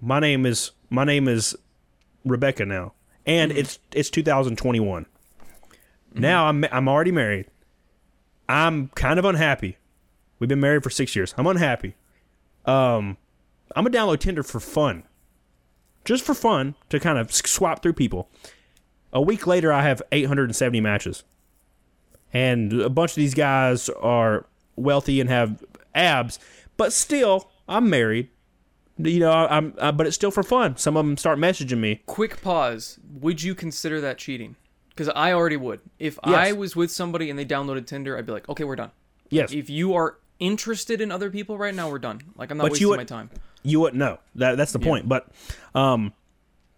[0.01, 1.55] my name is my name is
[2.25, 2.93] Rebecca now,
[3.25, 5.05] and it's it's 2021.
[6.13, 7.47] Now I'm I'm already married.
[8.47, 9.77] I'm kind of unhappy.
[10.39, 11.33] We've been married for six years.
[11.37, 11.95] I'm unhappy.
[12.65, 13.17] Um,
[13.75, 15.03] I'm gonna download Tinder for fun
[16.05, 18.29] just for fun to kind of swap through people.
[19.11, 21.23] A week later, I have 870 matches,
[22.33, 24.45] and a bunch of these guys are
[24.75, 25.63] wealthy and have
[25.93, 26.39] abs,
[26.77, 28.29] but still, I'm married.
[28.97, 30.77] You know, I- I'm, uh, but it's still for fun.
[30.77, 32.01] Some of them start messaging me.
[32.05, 32.99] Quick pause.
[33.19, 34.55] Would you consider that cheating?
[34.89, 35.81] Because I already would.
[35.99, 38.91] If I was with somebody and they downloaded Tinder, I'd be like, okay, we're done.
[39.29, 42.21] Yes, If you are interested in other people right now, we're done.
[42.37, 43.29] Like I'm not But wasting would- my time.
[43.65, 44.19] You wouldn't know.
[44.35, 45.09] That that's the point.
[45.09, 45.27] But,
[45.73, 46.13] um,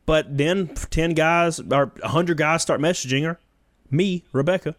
[0.05, 3.37] but then ten guys or hundred guys start messaging her,
[3.91, 4.75] me, Rebecca,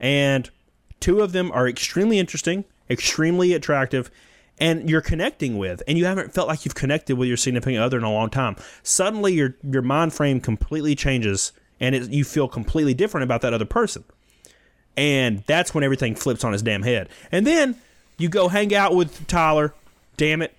[0.00, 0.50] and
[1.00, 4.10] two of them are extremely interesting, extremely attractive,
[4.58, 7.98] and you're connecting with, and you haven't felt like you've connected with your significant other
[7.98, 8.56] in a long time.
[8.82, 13.54] Suddenly, your your mind frame completely changes, and it, you feel completely different about that
[13.54, 14.04] other person.
[14.94, 17.08] And that's when everything flips on his damn head.
[17.30, 17.76] And then
[18.18, 19.72] you go hang out with Tyler.
[20.18, 20.54] Damn it.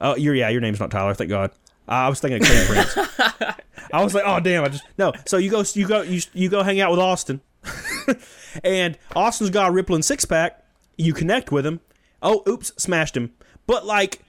[0.00, 1.14] Oh, your yeah, your name's not Tyler.
[1.14, 1.50] Thank God.
[1.88, 2.96] Uh, I was thinking of Clean Prince.
[3.92, 5.12] I was like, oh damn, I just no.
[5.26, 7.40] So you go, you go, you, you go hang out with Austin,
[8.64, 10.64] and Austin's got a rippling six pack.
[10.96, 11.80] You connect with him.
[12.22, 13.32] Oh, oops, smashed him.
[13.66, 14.20] But like,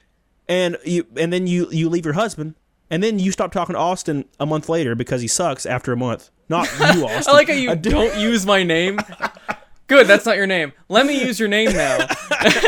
[0.47, 2.55] and you, and then you you leave your husband,
[2.89, 5.97] and then you stop talking to Austin a month later because he sucks after a
[5.97, 6.29] month.
[6.47, 7.23] Not you, Austin.
[7.27, 8.99] I like how you don't use my name.
[9.89, 10.71] Good, that's not your name.
[10.87, 12.07] Let me use your name now.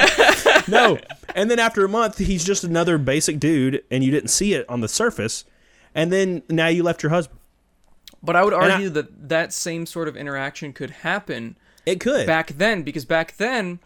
[0.67, 0.97] no.
[1.33, 4.69] And then after a month, he's just another basic dude, and you didn't see it
[4.69, 5.45] on the surface.
[5.95, 7.39] And then now you left your husband.
[8.21, 12.27] But I would I- argue that that same sort of interaction could happen It could.
[12.27, 13.79] back then because back then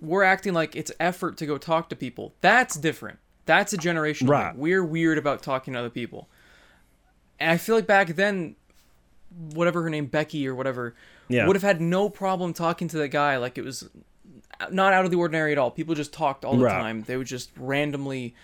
[0.00, 2.34] we're acting like it's effort to go talk to people.
[2.40, 3.20] That's different.
[3.46, 4.26] That's a generation.
[4.26, 4.56] Right.
[4.56, 6.28] We're weird about talking to other people.
[7.38, 8.56] And I feel like back then,
[9.54, 10.96] whatever her name, Becky or whatever,
[11.28, 11.46] Yeah.
[11.46, 13.36] would have had no problem talking to that guy.
[13.38, 13.88] Like it was
[14.70, 15.70] not out of the ordinary at all.
[15.70, 16.72] People just talked all the Right.
[16.72, 17.02] time.
[17.02, 18.34] They would just randomly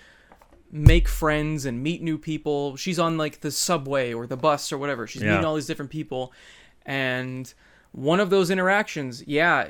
[0.71, 2.77] make friends and meet new people.
[2.77, 5.07] She's on like the subway or the bus or whatever.
[5.07, 5.31] She's Yeah.
[5.31, 6.33] meeting all these different people.
[6.85, 7.53] And
[7.93, 9.69] one of those interactions, yeah,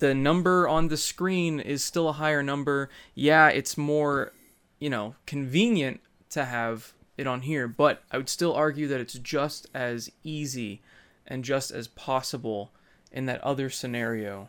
[0.00, 2.88] the number on the screen is still a higher number.
[3.14, 4.32] Yeah, it's more,
[4.80, 6.00] you know, convenient
[6.30, 10.82] to have it on here, but I would still argue that it's just as easy
[11.26, 12.72] and just as possible
[13.12, 14.48] in that other scenario.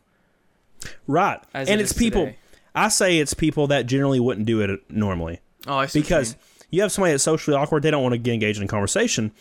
[1.08, 1.40] right.
[1.54, 2.26] As and it it's people.
[2.26, 2.38] today.
[2.74, 6.00] I say it's people that generally wouldn't do it normally Oh, I see.
[6.00, 6.36] what you because
[6.70, 7.84] you have somebody that's socially awkward.
[7.84, 9.32] They don't want to get engaged in conversation,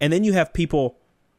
[0.00, 0.96] and then you have people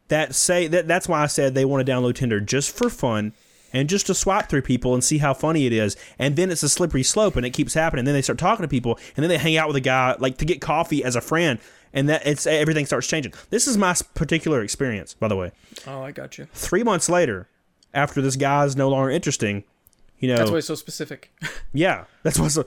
[0.08, 0.88] that say that.
[0.88, 3.34] That's why I said they want to download Tinder just for fun.
[3.74, 6.64] And just to swap through people and see how funny it is, and then it's
[6.64, 8.00] a slippery slope, and it keeps happening.
[8.02, 10.16] And then they start talking to people, and then they hang out with a guy
[10.18, 11.60] like to get coffee as a friend,
[11.96, 13.34] and that it's everything starts changing.
[13.50, 15.52] This is my particular experience, by the way.
[15.88, 16.46] Oh, I got you.
[16.54, 17.48] three months later,
[17.94, 19.64] after this guy's no longer interesting,
[20.20, 21.34] you know, That's why it's so specific.
[21.74, 22.60] yeah, that's what's.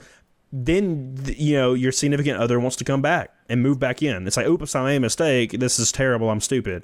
[0.51, 4.25] Then you know your significant other wants to come back and move back in.
[4.25, 5.51] It's like, oops, I made a mistake.
[5.51, 6.31] This is terrible.
[6.31, 6.83] I'm stupid,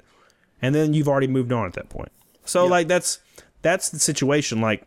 [0.62, 2.12] and then you've already moved on at that point.
[2.44, 3.18] So like that's
[3.62, 4.60] that's the situation.
[4.60, 4.86] Like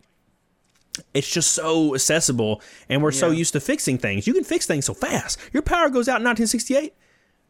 [1.13, 4.27] it's just so accessible, and we're so used to fixing things.
[4.27, 5.37] You can fix things so fast.
[5.51, 6.93] Your power goes out in 1968.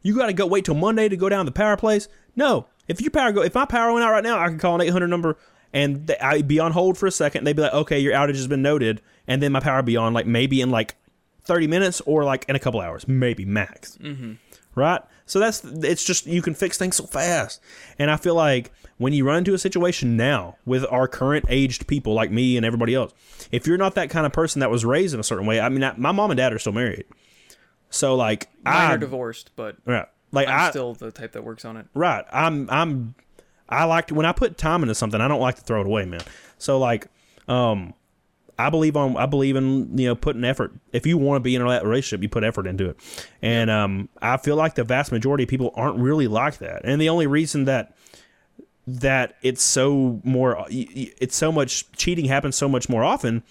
[0.02, 2.08] You got to go wait till Monday to go down the power place.
[2.36, 4.74] No, if your power go, if my power went out right now, I can call
[4.76, 5.36] an 800 number
[5.72, 7.44] and th- I'd be on hold for a second.
[7.44, 9.96] They'd be like, "Okay, your outage has been noted," and then my power would be
[9.96, 10.96] on like maybe in like
[11.42, 13.96] thirty minutes or like in a couple hours, maybe max.
[13.98, 14.32] Mm-hmm.
[14.74, 15.02] Right.
[15.26, 17.60] So that's it's just you can fix things so fast,
[17.98, 21.86] and I feel like when you run into a situation now with our current aged
[21.86, 23.12] people like me and everybody else,
[23.50, 25.68] if you're not that kind of person that was raised in a certain way, I
[25.68, 27.04] mean, I, my mom and dad are still married,
[27.90, 31.44] so like Mine I are divorced, but right, like I'm I still the type that
[31.44, 31.86] works on it.
[31.94, 32.24] Right.
[32.32, 33.14] I'm I'm
[33.68, 35.86] I like to when I put time into something, I don't like to throw it
[35.86, 36.22] away, man.
[36.58, 37.08] So like
[37.48, 37.94] um
[38.58, 40.72] I believe on I believe in, you know, putting effort.
[40.92, 43.26] If you want to be in a relationship, you put effort into it.
[43.42, 46.82] And um I feel like the vast majority of people aren't really like that.
[46.84, 47.96] And the only reason that
[48.86, 53.42] that it's so more it's so much cheating happens so much more often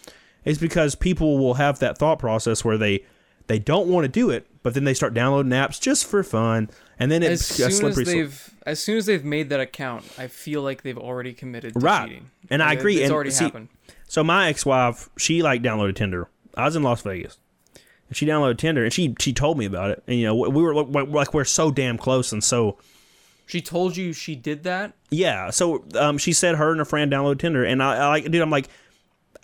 [0.45, 3.06] is because people will have that thought process where they
[3.49, 6.69] they don't want to do it, but then they start downloading apps just for fun,
[6.97, 8.15] and then As it's a soon as slippery slope.
[8.15, 11.80] they've as soon as they've made that account, I feel like they've already committed to
[11.80, 12.07] Right.
[12.07, 12.30] cheating.
[12.49, 13.67] And I agree, It's and already see- happened.
[14.07, 16.30] So my ex-wife, she like downloaded Tinder.
[16.55, 17.38] I was in Las Vegas.
[18.07, 20.03] And she downloaded Tinder, and she she told me about it.
[20.07, 22.77] And you know, we were like, like we're so damn close, and so
[23.47, 24.93] She told you she did that.
[25.09, 25.49] yeah.
[25.49, 28.41] So um, she said her and her friend downloaded Tinder, and I, I like, dude,
[28.41, 28.67] I'm like,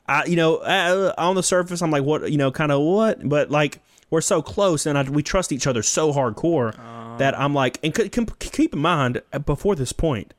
[0.07, 3.27] I you know, uh, on the surface, I'm like, what, you know, kind of what,
[3.27, 3.79] but like
[4.09, 6.75] we're so close, and I, we trust each other so hardcore
[7.17, 10.33] that I'm like, and c- c- keep in mind, uh, before this point,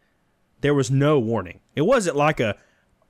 [0.60, 1.60] there was no warning.
[1.74, 2.56] It wasn't like a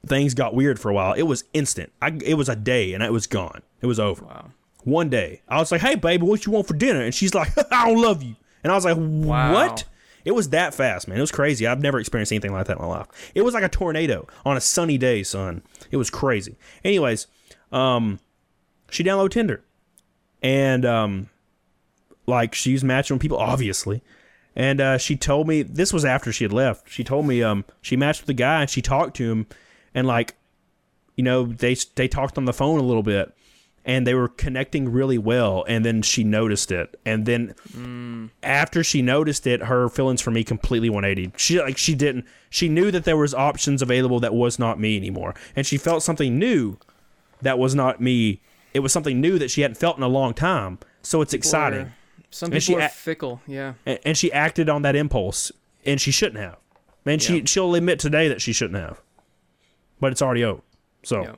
[0.06, 1.12] things got weird for a while.
[1.14, 1.92] It was instant.
[2.00, 3.62] I, it was a day, and it was gone.
[3.80, 4.24] It was over.
[4.24, 4.50] Wow.
[4.84, 7.50] One day, I was like, "Hey, baby, what you want for dinner?" And she's like,
[7.72, 9.52] "I don't love you." And I was like, Wow.
[9.52, 9.84] "What?"
[10.24, 11.18] It was that fast, man.
[11.18, 11.66] It was crazy.
[11.68, 13.06] I've never experienced anything like that in my life.
[13.34, 15.62] It was like a tornado on a sunny day, son.
[15.92, 16.56] It was crazy.
[16.84, 17.28] Anyways,
[17.70, 18.18] um,
[18.90, 19.62] she downloaded Tinder,
[20.46, 21.28] and um,
[22.24, 24.00] like she was matching with people, obviously.
[24.54, 26.88] And uh, she told me this was after she had left.
[26.88, 29.46] She told me um, she matched with the guy and she talked to him,
[29.92, 30.36] and like,
[31.16, 33.34] you know, they they talked on the phone a little bit,
[33.84, 35.64] and they were connecting really well.
[35.66, 40.44] And then she noticed it, and then after she noticed it, her feelings for me
[40.44, 41.36] completely 180.
[41.36, 42.24] She like she didn't.
[42.50, 46.04] She knew that there was options available that was not me anymore, and she felt
[46.04, 46.78] something new
[47.42, 48.40] that was not me.
[48.76, 50.78] It was something new that she hadn't felt in a long time.
[51.02, 51.94] So it's exciting Or-
[52.30, 53.40] Some And people she are fickle.
[53.46, 53.74] Yeah.
[53.86, 55.50] and, and she acted on that impulse,
[55.86, 56.58] and she shouldn't have.
[57.06, 57.42] And she Yeah.
[57.46, 59.00] she'll admit today that she shouldn't have,
[59.98, 60.62] but it's already out.
[61.04, 61.34] So Yeah.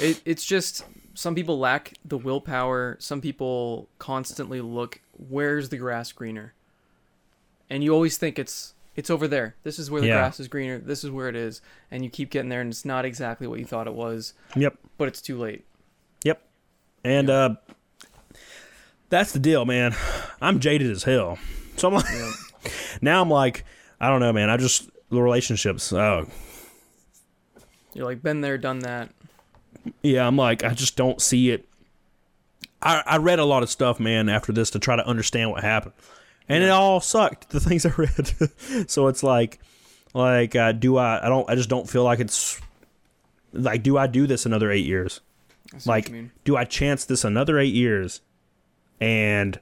[0.00, 0.84] It, it's just
[1.14, 2.96] some people lack the willpower.
[2.98, 6.54] Some people constantly look, where's the grass greener?
[7.68, 9.54] And you always think it's it's over there.
[9.62, 10.14] This is where the Yeah.
[10.18, 10.78] grass is greener.
[10.78, 11.62] This is where it is.
[11.90, 14.76] And you keep getting there and it's not exactly what you thought it was, yep,
[14.98, 15.64] but it's too late.
[17.04, 17.54] And uh,
[19.08, 19.94] that's the deal, man.
[20.40, 21.38] I'm jaded as hell.
[21.76, 22.32] So I'm like, Yeah.
[23.00, 23.64] now I'm like,
[24.00, 24.50] I don't know, man.
[24.50, 25.92] I just the relationships.
[25.92, 26.26] Oh,
[27.94, 29.10] You're like been there, done that.
[30.02, 30.26] yeah.
[30.26, 31.66] I'm like, I just don't see it.
[32.82, 35.62] I I read a lot of stuff, man, after this to try to understand what
[35.62, 35.92] happened,
[36.48, 37.50] and it all sucked.
[37.50, 38.88] The things I read.
[38.90, 39.58] so it's like,
[40.14, 41.24] like, uh, do I?
[41.26, 41.48] I don't.
[41.50, 42.60] I just don't feel like it's
[43.52, 43.82] like.
[43.82, 45.20] Do I do this another eight years?
[45.86, 46.12] Like,
[46.44, 48.20] do I chance this another eight years?
[49.00, 49.58] And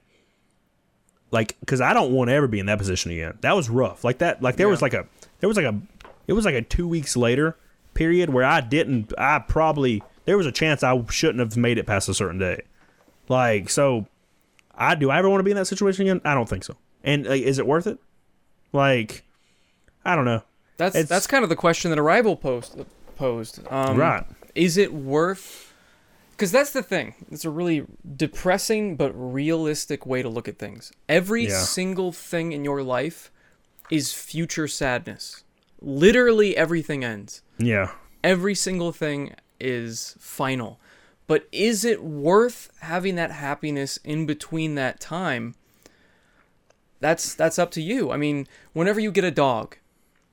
[1.30, 3.38] like, because I don't want to ever be in that position again.
[3.42, 4.04] That was rough.
[4.04, 4.42] Like that.
[4.42, 5.06] Like there was like a.
[5.40, 5.78] There was like a.
[6.26, 7.56] It was like a two weeks later
[7.94, 9.12] period where I didn't.
[9.18, 12.62] I probably there was a chance I shouldn't have made it past a certain day.
[13.28, 14.06] Like so,
[14.74, 15.10] I do.
[15.10, 16.20] I ever want to be in that situation again?
[16.24, 16.76] I don't think so.
[17.04, 17.98] And like, is it worth it?
[18.72, 19.24] Like,
[20.04, 20.42] I don't know.
[20.78, 22.78] That's it's- that's kind of the question that a rival post
[23.16, 23.60] posed.
[23.70, 24.24] Um, right.
[24.54, 25.67] Is it worth?
[26.38, 27.14] Because that's the thing.
[27.32, 27.84] It's a really
[28.16, 30.92] depressing but realistic way to look at things.
[31.08, 31.58] Every Yeah.
[31.62, 33.32] single thing in your life
[33.90, 35.42] is future sadness.
[35.82, 37.42] Literally everything ends.
[37.58, 37.90] Yeah.
[38.22, 40.78] Every single thing is final.
[41.26, 45.56] But is it worth having that happiness in between that time?
[47.00, 48.12] That's that's up to you.
[48.12, 49.76] I mean, whenever you get a dog,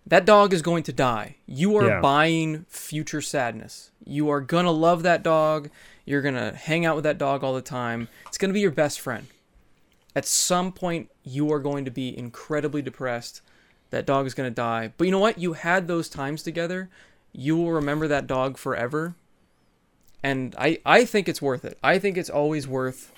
[0.05, 1.37] that dog is going to die.
[1.47, 1.99] You are Yeah.
[2.01, 3.89] buying future sadness.
[4.03, 5.69] You are going to love that dog.
[6.05, 8.07] You're going to hang out with that dog all the time.
[8.27, 9.27] It's going to be your best friend.
[10.15, 13.41] At some point, you are going to be incredibly depressed.
[13.89, 14.93] That dog is going to die.
[14.97, 15.39] But you know what?
[15.39, 16.89] You had those times together.
[17.33, 19.15] You will remember that dog forever.
[20.23, 21.77] And I, I think it's worth it.
[21.83, 23.11] I think it's always worth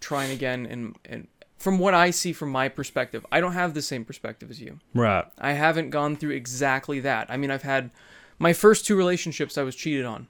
[0.00, 0.66] trying again.
[0.66, 1.28] And, and
[1.58, 4.78] from what I see from my perspective, I don't have the same perspective as you.
[4.94, 5.24] Right.
[5.38, 7.30] I haven't gone through exactly that.
[7.30, 7.90] I mean, I've had
[8.38, 10.28] my first two relationships I was cheated on.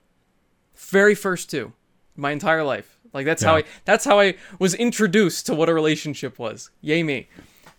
[0.75, 1.73] Very first two.
[2.21, 2.97] My entire life.
[3.13, 6.69] Like that's how I that's how I was introduced to what a relationship was.
[6.81, 7.27] Yay me.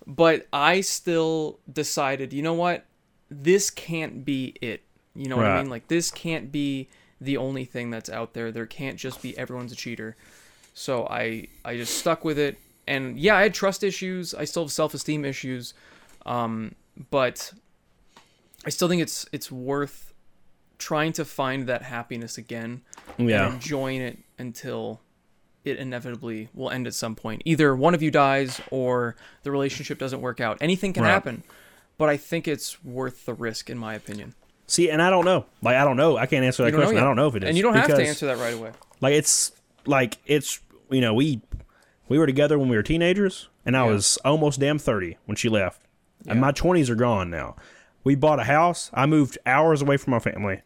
[0.07, 2.85] But I still decided, you know what?
[3.33, 4.83] this can't be it.
[5.15, 5.71] You know what I mean?
[5.71, 6.89] Like this can't be
[7.21, 8.51] the only thing that's out there.
[8.51, 10.17] There can't just be everyone's a cheater.
[10.75, 12.59] So I I just stuck with it.
[12.87, 14.35] And yeah, I had trust issues.
[14.35, 15.75] I still have self-esteem issues.
[16.27, 16.75] Um,
[17.11, 17.53] but
[18.65, 20.12] I still think it's it's worth
[20.83, 22.83] trying to find that happiness again
[23.19, 23.47] Yeah.
[23.47, 25.01] and enjoying it until
[25.65, 27.43] it inevitably will end at some point.
[27.45, 29.15] Either one of you dies or
[29.45, 30.59] the relationship doesn't work out.
[30.61, 31.11] Anything can Right.
[31.11, 31.45] happen,
[31.99, 34.35] but I think it's worth the risk in my opinion.
[34.67, 35.47] See, and I don't know.
[35.63, 36.17] Like I don't know.
[36.17, 37.03] I can't answer that You don't know question.
[37.03, 37.49] I don't know if it is.
[37.49, 38.71] And you don't have to answer that right away.
[39.01, 39.53] Like it's
[39.87, 40.61] like it's
[40.91, 41.41] you know we
[42.09, 43.93] we were together when we were teenagers, and I Yeah.
[43.93, 45.81] was almost damn thirty when she left,
[46.27, 47.55] and my twenties are gone now.
[48.05, 48.91] We bought a house.
[48.95, 50.63] I moved hours away from my family.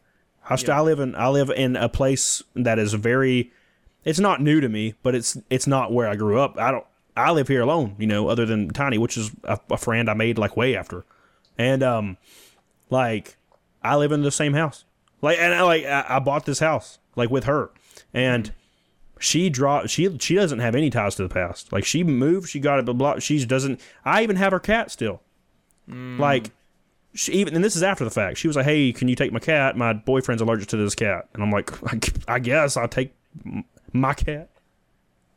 [0.49, 0.79] I, st- Yeah.
[0.79, 3.51] I live in I live in a place that is very.
[4.05, 6.57] It's not new to me, but it's it's not where I grew up.
[6.57, 6.85] I don't.
[7.15, 10.13] I live here alone, you know, other than Tiny, which is a, a friend I
[10.13, 11.03] made like way after,
[11.57, 12.17] and um,
[12.89, 13.37] like
[13.83, 14.85] I live in the same house.
[15.21, 17.71] Like and I, like I, I bought this house like with her,
[18.13, 18.53] and
[19.19, 21.73] she draw she she doesn't have any ties to the past.
[21.73, 23.19] Like she moved, she got it, blah blah.
[23.19, 23.81] She doesn't.
[24.05, 25.21] I even have her cat still.
[25.87, 26.51] Like
[27.17, 28.37] she even and this is after the fact.
[28.37, 29.75] She was like, "Hey, can you take my cat?
[29.75, 31.71] My boyfriend's allergic to this cat." And I'm like,
[32.29, 33.13] "I guess I'll take
[33.91, 34.49] my cat."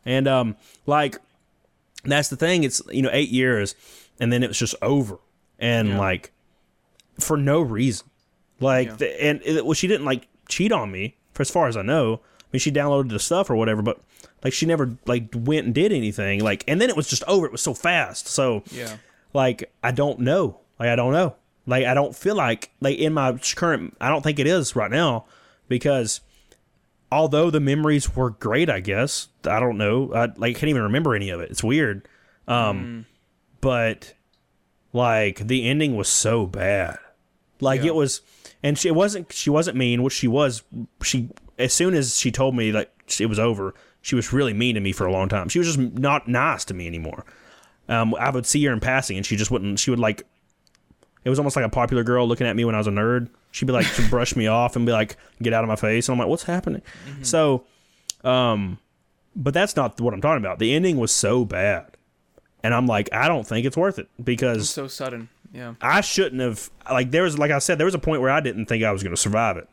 [0.05, 1.16] And um, like
[2.05, 2.65] that's the thing.
[2.65, 3.74] It's you know eight years,
[4.20, 5.19] and then it was just over,
[5.59, 5.98] and Yeah.
[5.98, 6.32] like
[7.19, 8.07] for no reason.
[8.61, 8.94] Like Yeah.
[8.97, 11.82] the, and it, well, she didn't like cheat on me, for as far as I
[11.82, 12.15] know.
[12.40, 14.01] I mean, she downloaded the stuff or whatever, but
[14.44, 16.43] like she never like went and did anything.
[16.43, 17.47] Like, and then it was just over.
[17.47, 18.27] It was so fast.
[18.27, 18.97] So Yeah.
[19.32, 20.59] like I don't know.
[20.78, 21.36] Like I don't know.
[21.66, 23.96] Like I don't feel like like in my current.
[24.00, 25.26] I don't think it is right now
[25.68, 26.20] because
[27.12, 30.12] although the memories were great, I guess I don't know.
[30.14, 31.50] I like can't even remember any of it.
[31.50, 32.08] It's weird.
[32.48, 33.06] Um,
[33.60, 34.14] but
[34.92, 36.98] like the ending was so bad.
[37.60, 37.88] Like Yeah.
[37.88, 38.22] it was,
[38.62, 39.32] and she it wasn't.
[39.32, 40.02] She wasn't mean.
[40.02, 40.62] What she was,
[41.02, 41.28] she
[41.58, 44.80] as soon as she told me like it was over, she was really mean to
[44.80, 45.48] me for a long time.
[45.50, 47.24] She was just not nice to me anymore.
[47.88, 49.78] Um, I would see her in passing, and she just wouldn't.
[49.78, 50.22] She would like.
[51.24, 53.28] It was almost like a popular girl looking at me when I was a nerd.
[53.51, 56.09] She'd be like, she'd brush me off and be like, "Get out of my face!"
[56.09, 56.82] And I'm like, "What's happening?"
[57.22, 57.64] So,
[58.24, 58.78] um,
[59.36, 60.59] but that's not what I'm talking about.
[60.59, 61.97] The ending was so bad,
[62.62, 65.28] and I'm like, I don't think it's worth it because So sudden.
[65.52, 65.74] Yeah.
[65.80, 66.70] I shouldn't have.
[66.90, 68.92] Like there was, like I said, there was a point where I didn't think I
[68.92, 69.68] was going to survive it,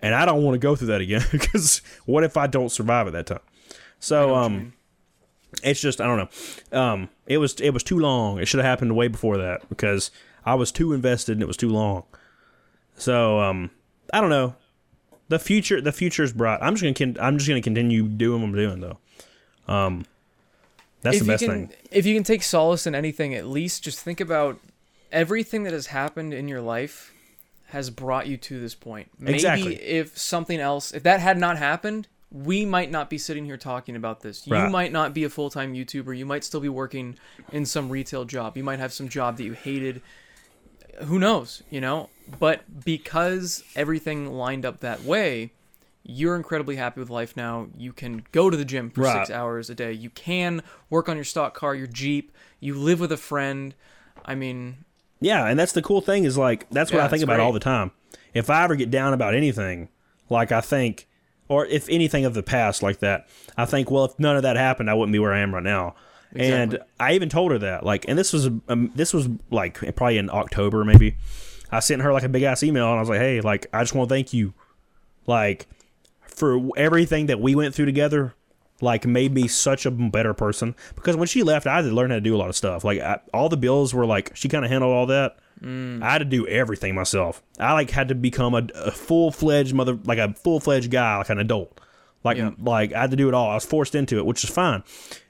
[0.00, 3.06] and I don't want to go through that again because what if I don't survive
[3.06, 3.40] at that time?
[4.00, 4.72] So, know what you um,
[5.62, 6.28] it's just I don't
[6.72, 6.78] know.
[6.78, 8.38] Um, it was it was too long.
[8.38, 10.10] It should have happened way before that because
[10.44, 12.04] I was too invested and it was too long.
[12.96, 13.70] So, um,
[14.12, 14.54] I don't know.
[15.28, 16.58] The future, the future is bright.
[16.60, 18.98] I'm just gonna, con- I'm just gonna continue doing what I'm doing though.
[19.72, 20.04] Um,
[21.00, 21.76] that's if the best can, thing.
[21.90, 24.58] If you can take solace in anything, at least just think about
[25.10, 27.12] everything that has happened in your life
[27.68, 29.08] has brought you to this point.
[29.18, 29.74] Maybe Exactly.
[29.76, 33.96] if something else, if that had not happened, we might not be sitting here talking
[33.96, 34.46] about this.
[34.46, 34.70] You Right.
[34.70, 36.16] might not be a full time YouTuber.
[36.16, 37.16] You might still be working
[37.50, 38.56] in some retail job.
[38.56, 40.02] You might have some job that you hated.
[41.04, 42.10] Who knows, you know?
[42.38, 45.52] But because everything lined up that way,
[46.04, 47.68] you're incredibly happy with life now.
[47.76, 49.26] You can go to the gym for Right.
[49.26, 49.92] six hours a day.
[49.92, 52.32] You can work on your stock car, your Jeep.
[52.60, 53.74] You live with a friend.
[54.24, 54.84] I mean,
[55.20, 57.52] Yeah, and that's the cool thing is like that's what Yeah, I think about all
[57.52, 57.92] the time.
[58.34, 59.88] If I ever get down about anything,
[60.28, 61.06] like I think,
[61.48, 64.56] or if anything of the past like that, I think, well, if none of that
[64.56, 65.94] happened, I wouldn't be where I am right now.
[66.34, 70.18] And I even told her that, like, and this was um, this was like probably
[70.18, 71.16] in October maybe.
[71.70, 73.82] I sent her like a big ass email, and I was like, hey, like, I
[73.82, 74.52] just want to thank you,
[75.26, 75.66] like,
[76.22, 78.34] for everything that we went through together.
[78.80, 82.10] Like made me such a better person because when she left, I had to learn
[82.10, 82.82] how to do a lot of stuff.
[82.82, 85.36] Like I, all the bills were like she kind of handled all that.
[86.02, 87.44] I had to do everything myself.
[87.60, 91.16] I like had to become a, a full fledged mother, like a full fledged guy,
[91.18, 91.80] like an adult.
[92.24, 92.50] Like Yeah.
[92.58, 93.50] like I had to do it all.
[93.50, 94.82] I was forced into it, which is fine,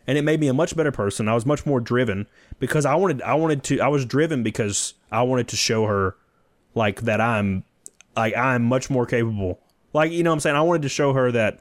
[0.07, 1.29] and it made me a much better person.
[1.29, 2.27] I was much more driven
[2.59, 6.17] because I wanted I wanted to I was driven because I wanted to show her
[6.75, 7.65] like that I'm
[8.17, 9.61] like I'm much more capable.
[9.93, 11.61] Like you know what I'm saying I wanted to show her that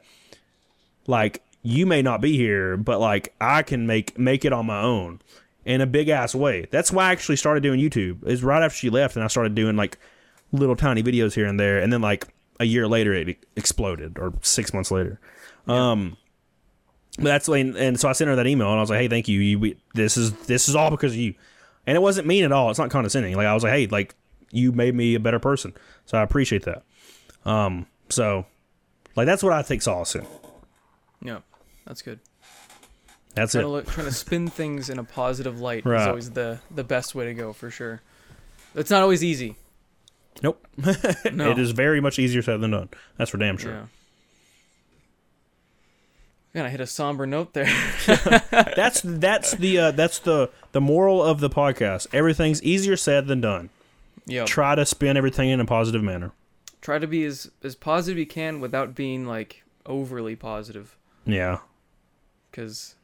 [1.06, 4.80] like you may not be here, but like I can make make it on my
[4.82, 5.20] own
[5.64, 6.66] in a big ass way.
[6.70, 8.26] That's why I actually started doing YouTube.
[8.26, 9.98] Is right after she left, and I started doing like
[10.52, 12.28] little tiny videos here and there, and then like
[12.60, 15.20] a year later it exploded, or six months later.
[15.66, 16.16] Um,
[17.16, 19.08] but that's when, and so I sent her that email, and I was like, "Hey,
[19.08, 19.40] thank you.
[19.40, 21.34] you we, this is this is all because of you."
[21.86, 22.70] And it wasn't mean at all.
[22.70, 23.36] It's not condescending.
[23.36, 24.14] Like I was like, "Hey, like
[24.50, 25.74] you made me a better person,"
[26.06, 26.84] so I appreciate that.
[27.44, 28.46] Um, so
[29.16, 30.26] like that's what I take solace in.
[31.22, 31.40] yeah,
[31.86, 32.20] that's good.
[33.34, 33.64] That's Trying it.
[33.64, 37.14] to, look, trying to spin things in a positive light is always the the best
[37.14, 38.02] way to go for sure.
[38.74, 39.56] It's not always easy.
[40.42, 40.66] Nope.
[41.32, 41.50] No.
[41.50, 42.88] It is very much easier said than done.
[43.16, 43.72] That's for damn sure.
[43.72, 43.84] Yeah.
[46.54, 47.64] Man, I hit a somber note there.
[48.76, 52.08] That's that's the uh, that's the the moral of the podcast.
[52.12, 53.70] Everything's easier said than done.
[54.26, 54.44] Yeah.
[54.44, 56.32] Try to spin everything in a positive manner.
[56.82, 61.58] try to be as as positive you can without being like overly positive, Yeah.
[62.50, 62.96] because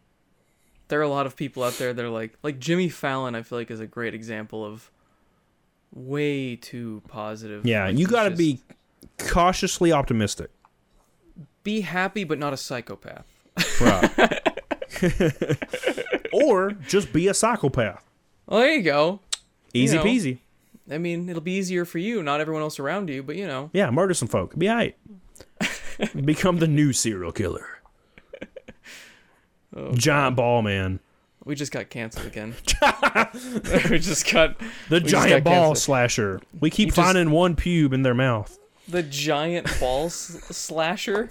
[0.89, 3.35] there are a lot of people out there that are like like Jimmy Fallon.
[3.35, 4.91] I feel like is a great example of
[5.95, 7.65] way too positive.
[7.65, 8.61] Yeah, Like, you got to be
[9.17, 10.51] cautiously optimistic.
[11.65, 13.27] be happy, but not a psychopath.
[13.81, 14.41] Right.
[16.33, 18.05] or just be a psychopath.
[18.47, 19.21] Well, there you go.
[19.75, 20.05] Easy know.
[20.05, 20.39] peasy.
[20.91, 23.71] I mean, it'll be easier for you, not everyone else around you, but you know.
[23.73, 24.57] Yeah, murder some folk.
[24.59, 24.97] Be alright.
[26.25, 27.67] Become the new serial killer.
[29.77, 31.01] Oh, Giant ball man.
[31.45, 32.55] We just got canceled again.
[33.91, 35.79] we just got The just giant got ball canceled.
[35.79, 36.41] slasher.
[36.59, 38.59] We keep You just- finding one pube in their mouth.
[38.89, 41.29] the giant ball slasher.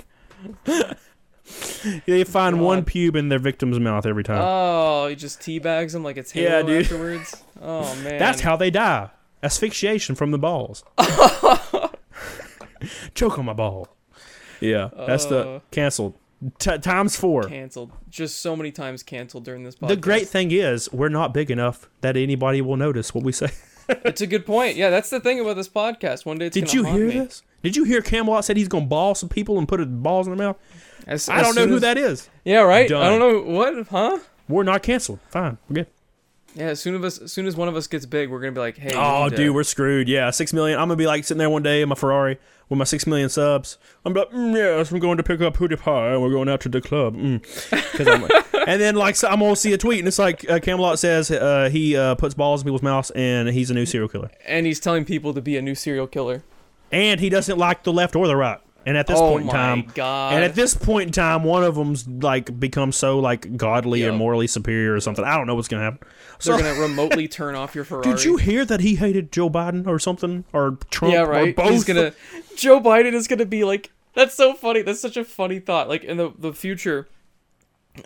[2.06, 2.88] They find one God.
[2.88, 4.42] pube in their victim's mouth every time.
[4.42, 6.82] Oh, he just teabags them like it's Halo Yeah, dude.
[6.84, 7.36] afterwards.
[7.62, 9.10] Oh man, That's how they die.
[9.44, 10.84] Asphyxiation from the balls.
[13.16, 13.88] Choke on my ball.
[14.60, 15.30] Yeah, that's Uh.
[15.30, 16.16] the canceled.
[16.60, 17.44] T- times four.
[17.44, 17.92] canceled.
[18.10, 19.88] Just so many times canceled during this podcast.
[19.88, 23.50] The great thing is, we're not big enough that anybody will notice what we say.
[23.90, 24.76] It's a good point.
[24.76, 26.26] Yeah, that's the thing about this podcast.
[26.26, 27.20] One day it's Did you hear me.
[27.20, 27.42] this?
[27.64, 30.48] Did you hear Camelot said he's gonna ball some people and put balls in their
[30.50, 30.58] mouth?
[31.08, 32.30] As, I as don't know who as- that is.
[32.44, 32.88] Yeah, right.
[32.88, 33.02] Done.
[33.04, 34.20] I don't know what, huh?
[34.50, 35.20] We're not canceled.
[35.30, 35.88] Fine, we're good.
[36.56, 38.60] Yeah, as soon as as soon as one of us gets big, we're gonna be
[38.60, 38.94] like, hey.
[38.96, 40.10] Oh, dude, we're screwed.
[40.10, 40.80] Yeah, six million.
[40.80, 43.30] I'm gonna be like sitting there one day in my Ferrari with my six million
[43.30, 43.78] subs.
[44.04, 46.60] I'm like, mm, yes, I'm going to pick up Hootie Pie and we're going out
[46.62, 47.16] to the club.
[47.16, 47.42] Mm.
[48.22, 50.98] like- and then like so I'm gonna see a tweet and it's like uh, Camelot
[50.98, 54.32] says uh, he uh, puts balls in people's mouths and he's a new serial killer
[54.46, 56.42] and he's telling people to be a new serial killer.
[56.92, 58.60] and he doesn't like the left or the right.
[58.88, 60.34] And at this oh point in time, god!
[60.34, 64.10] and at this point in time, one of them's like become so like godly Yep.
[64.10, 65.26] and morally superior or something.
[65.26, 66.08] I don't know what's gonna happen.
[66.40, 68.04] So, they're gonna remotely turn off your Ferrari.
[68.16, 71.14] did you hear that he hated Joe Biden or something or Trump?
[71.14, 71.54] Yeah, Or right.
[71.54, 71.72] both?
[71.72, 72.14] He's gonna.
[72.56, 73.92] Joe Biden is gonna be like.
[74.14, 74.84] That's so funny.
[74.84, 75.90] That's such a funny thought.
[75.90, 77.10] Like in the the future,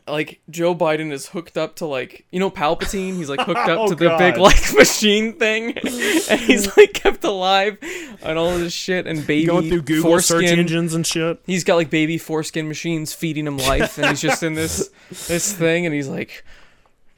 [0.07, 3.15] like Joe Biden is hooked up to like you know Palpatine.
[3.15, 7.23] He's like hooked up Oh, to the big like machine thing, and he's like kept
[7.23, 7.77] alive
[8.21, 11.39] and all this shit and baby going through Google search engines and shit.
[11.45, 14.89] He's got like baby foreskin machines feeding him life, and he's just in this
[15.27, 16.43] this thing, and he's like,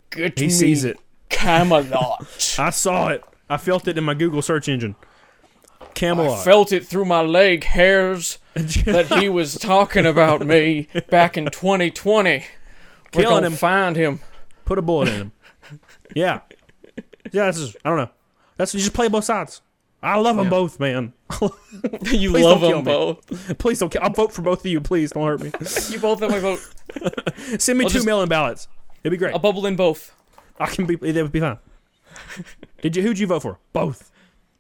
[0.10, 1.00] "Good He sees it.
[1.30, 2.26] Camelot."
[2.60, 3.24] I saw it.
[3.50, 4.96] I felt it in my Google search engine.
[5.82, 6.44] I Camelot.
[6.44, 12.46] felt it through my leg hairs that he was talking about me back in 2020.
[13.14, 13.54] Killing him.
[13.54, 14.20] find him.
[14.66, 15.32] Put a bullet in him.
[16.16, 16.42] Yeah.
[17.32, 18.10] Yeah, this is, I don't know.
[18.58, 19.62] That's you just play both sides.
[20.04, 20.50] I love them Yeah.
[20.52, 21.14] both, man.
[21.42, 21.50] you
[22.30, 23.58] Please love them both.
[23.58, 23.90] Please don't.
[23.92, 24.02] Kill.
[24.04, 24.82] I'll vote for both of you.
[24.82, 25.52] Please don't hurt me.
[25.90, 26.60] You both have my vote.
[27.60, 28.68] Send me I'll two just- mail-in ballots.
[29.04, 29.34] It'd be great.
[29.34, 30.14] I'll bubble in both.
[30.60, 30.96] I can be.
[30.96, 31.58] That would be fine.
[32.82, 33.02] Did you?
[33.02, 33.58] Who'd you vote for?
[33.72, 34.12] Both.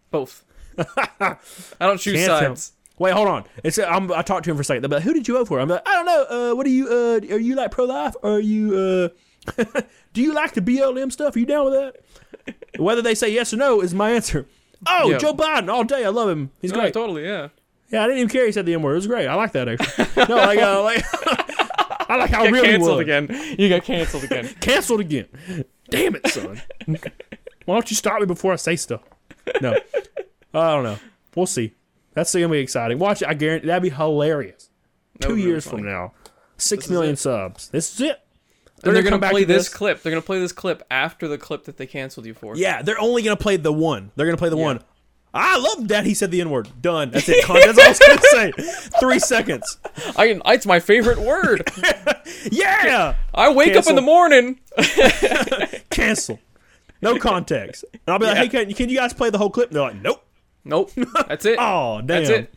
[0.09, 0.43] Both.
[0.77, 1.37] I
[1.79, 2.71] don't choose Can't sides.
[3.03, 3.43] Wait, hold on.
[3.65, 4.81] It's I'm, I talked to him for a second.
[4.83, 6.51] They'll be like, "Who did you vote for?" I'm like, "I don't know.
[6.51, 6.87] Uh, what are you?
[6.87, 8.15] Uh, are you like pro-life?
[8.23, 9.11] Or are you?
[9.57, 9.61] Uh,
[10.13, 11.35] do you like the BLM stuff?
[11.35, 14.47] Are you down with that?" Whether they say yes or no is my answer.
[14.87, 15.17] Oh, Yeah.
[15.17, 16.05] Joe Biden all day.
[16.05, 16.51] I love him.
[16.61, 16.93] He's No, great.
[16.93, 17.49] totally, yeah.
[17.89, 18.45] Yeah, I didn't even care.
[18.45, 18.93] He said the N word.
[18.93, 19.27] It was great.
[19.27, 20.05] I like that actually.
[20.29, 21.03] no, like, uh, like
[22.09, 22.99] I like how You got really canceled was.
[23.01, 23.55] again.
[23.59, 24.47] You got canceled again.
[24.61, 25.27] Canceled again.
[25.89, 26.61] Damn it, son.
[27.65, 29.01] Why don't you stop me before I say stuff?
[29.61, 29.73] No,
[30.53, 30.97] I don't know.
[31.35, 31.73] We'll see.
[32.13, 32.99] That's gonna be exciting.
[32.99, 33.27] Watch it.
[33.27, 34.69] I guarantee that'd be hilarious.
[35.19, 35.83] That Two be years funny.
[35.83, 36.13] from now,
[36.57, 37.69] six This million subs.
[37.69, 38.19] This is it.
[38.81, 40.01] They're come gonna back play to this, clip.
[40.01, 42.55] They're gonna play this clip after the clip that they canceled you for.
[42.57, 44.11] Yeah, they're only gonna play the one.
[44.15, 44.63] They're gonna play the Yeah.
[44.63, 44.79] one.
[45.35, 46.69] I love that he said the N word.
[46.79, 47.09] Done.
[47.09, 47.37] That's it.
[47.47, 48.51] That's all I was gonna say.
[48.99, 49.77] Three seconds.
[50.15, 51.67] I, it's my favorite word.
[52.51, 53.15] Yeah.
[53.33, 54.59] I wake up in the morning.
[55.89, 56.39] Cancel.
[57.01, 57.85] No context.
[57.93, 59.69] And I'll be like, hey, can, can you guys play the whole clip?
[59.69, 60.23] And they're like, nope.
[60.65, 60.91] Nope.
[61.27, 61.57] That's it.
[61.59, 62.07] Oh, damn.
[62.07, 62.53] That's it.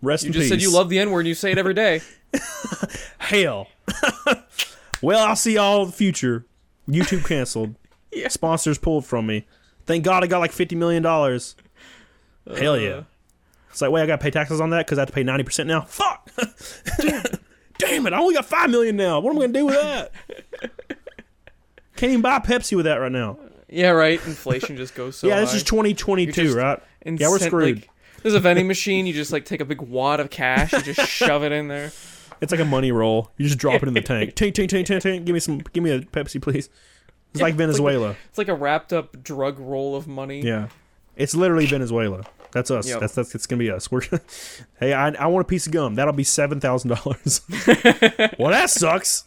[0.00, 1.74] Rest You in just said you love the N word and you say it every
[1.74, 2.00] day.
[3.18, 3.68] hell.
[5.02, 6.44] well, I'll see y'all in the future.
[6.88, 7.76] YouTube canceled.
[8.12, 8.28] Yeah.
[8.28, 9.46] Sponsors pulled from me.
[9.86, 11.54] Thank God I got like fifty million dollars.
[12.56, 12.90] Hell yeah.
[12.90, 13.04] Uh,
[13.70, 15.22] It's like, wait, I got to pay taxes on that because I have to pay
[15.22, 15.82] ninety percent now.
[15.82, 16.30] Fuck.
[17.78, 18.12] Damn it!
[18.12, 19.20] I only got five million now.
[19.20, 20.12] What am I gonna do with that?
[21.96, 23.38] Can't even buy Pepsi with that right now.
[23.68, 24.24] Yeah, right.
[24.26, 25.56] Inflation just goes so yeah, this high.
[25.56, 26.80] is 2022, just right?
[27.04, 27.76] Yeah, we're Incent- screwed.
[27.80, 27.88] Like,
[28.22, 29.06] there's a vending machine.
[29.06, 31.92] You just like take a big wad of cash and just shove it in there.
[32.40, 33.30] It's like a money roll.
[33.36, 34.34] You just drop it in the tank.
[34.36, 35.24] Tank, tank, tank, tink, tink.
[35.24, 35.58] Give me some.
[35.72, 36.66] Give me a Pepsi, please.
[36.66, 38.16] It's like it's like- Venezuela.
[38.28, 40.40] It's like a wrapped up drug roll of money.
[40.42, 40.68] yeah,
[41.16, 42.24] it's literally Venezuela.
[42.52, 42.86] That's us.
[42.88, 43.00] Yep.
[43.00, 43.90] That's that's it's gonna be us.
[43.90, 44.02] We're
[44.80, 45.94] hey, I, I want a piece of gum.
[45.94, 47.40] That'll be seven thousand dollars.
[48.38, 49.24] well, that sucks,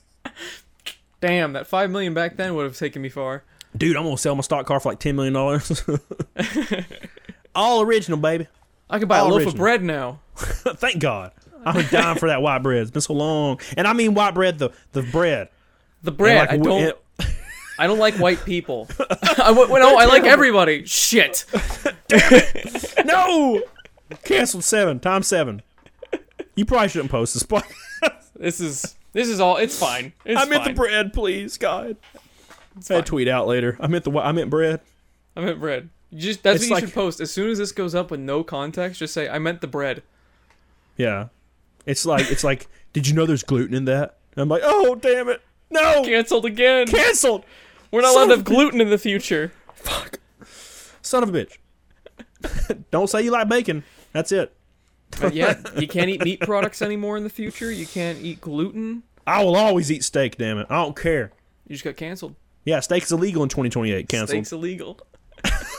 [1.22, 3.44] Damn, that five million back then would have taken me far.
[3.76, 3.96] dude.
[3.98, 5.84] I'm gonna sell my stock car for like ten million dollars.
[7.56, 8.48] All original, baby.
[8.90, 9.54] I can buy All a loaf original.
[9.54, 10.20] of bread now.
[10.36, 11.32] Thank God.
[11.66, 12.82] I'm dying for that white bread.
[12.84, 15.50] It's been so long, and I mean white bread, the the bread.
[16.04, 16.48] The bread.
[16.50, 16.82] And, I don't.
[16.84, 17.02] it-
[17.80, 18.88] I don't like white people.
[19.00, 20.86] I, w- no, I like everybody.
[20.86, 21.44] Shit.
[23.06, 23.62] no,
[24.24, 25.62] canceled seven times seven.
[26.56, 27.44] You probably shouldn't post this.
[27.44, 27.66] But
[28.36, 29.58] This is this is all.
[29.58, 30.14] It's fine.
[30.24, 30.74] It's I meant fine.
[30.74, 31.98] the bread, please, God.
[32.78, 33.78] It's I tweet out later.
[33.80, 34.82] I meant the I meant bread.
[35.36, 35.90] I meant bread.
[36.16, 38.20] Just that's It's what you like- should post as soon as this goes up with
[38.20, 39.00] no context.
[39.00, 40.04] Just say I meant the bread.
[40.98, 41.28] Yeah,
[41.86, 42.68] it's like it's like.
[42.94, 44.18] Did you know there's gluten in that?
[44.36, 46.88] And I'm like, oh damn it, no, Cancelled again.
[46.88, 47.44] canceled.
[47.92, 49.52] We're not Son allowed to have gluten in the future.
[49.74, 50.20] Fuck.
[51.02, 51.58] Son of a bitch.
[52.92, 53.84] Don't say you like bacon.
[54.14, 54.56] That's it.
[55.20, 57.70] But yeah, you can't eat meat products anymore in the future.
[57.72, 59.04] You can't eat gluten.
[59.28, 60.38] I will always eat steak.
[60.38, 61.32] Damn it, I don't care.
[61.68, 62.36] You just got canceled.
[62.64, 64.08] Yeah, steak's illegal in 2028.
[64.08, 64.30] Canceled.
[64.30, 65.00] Steak's illegal.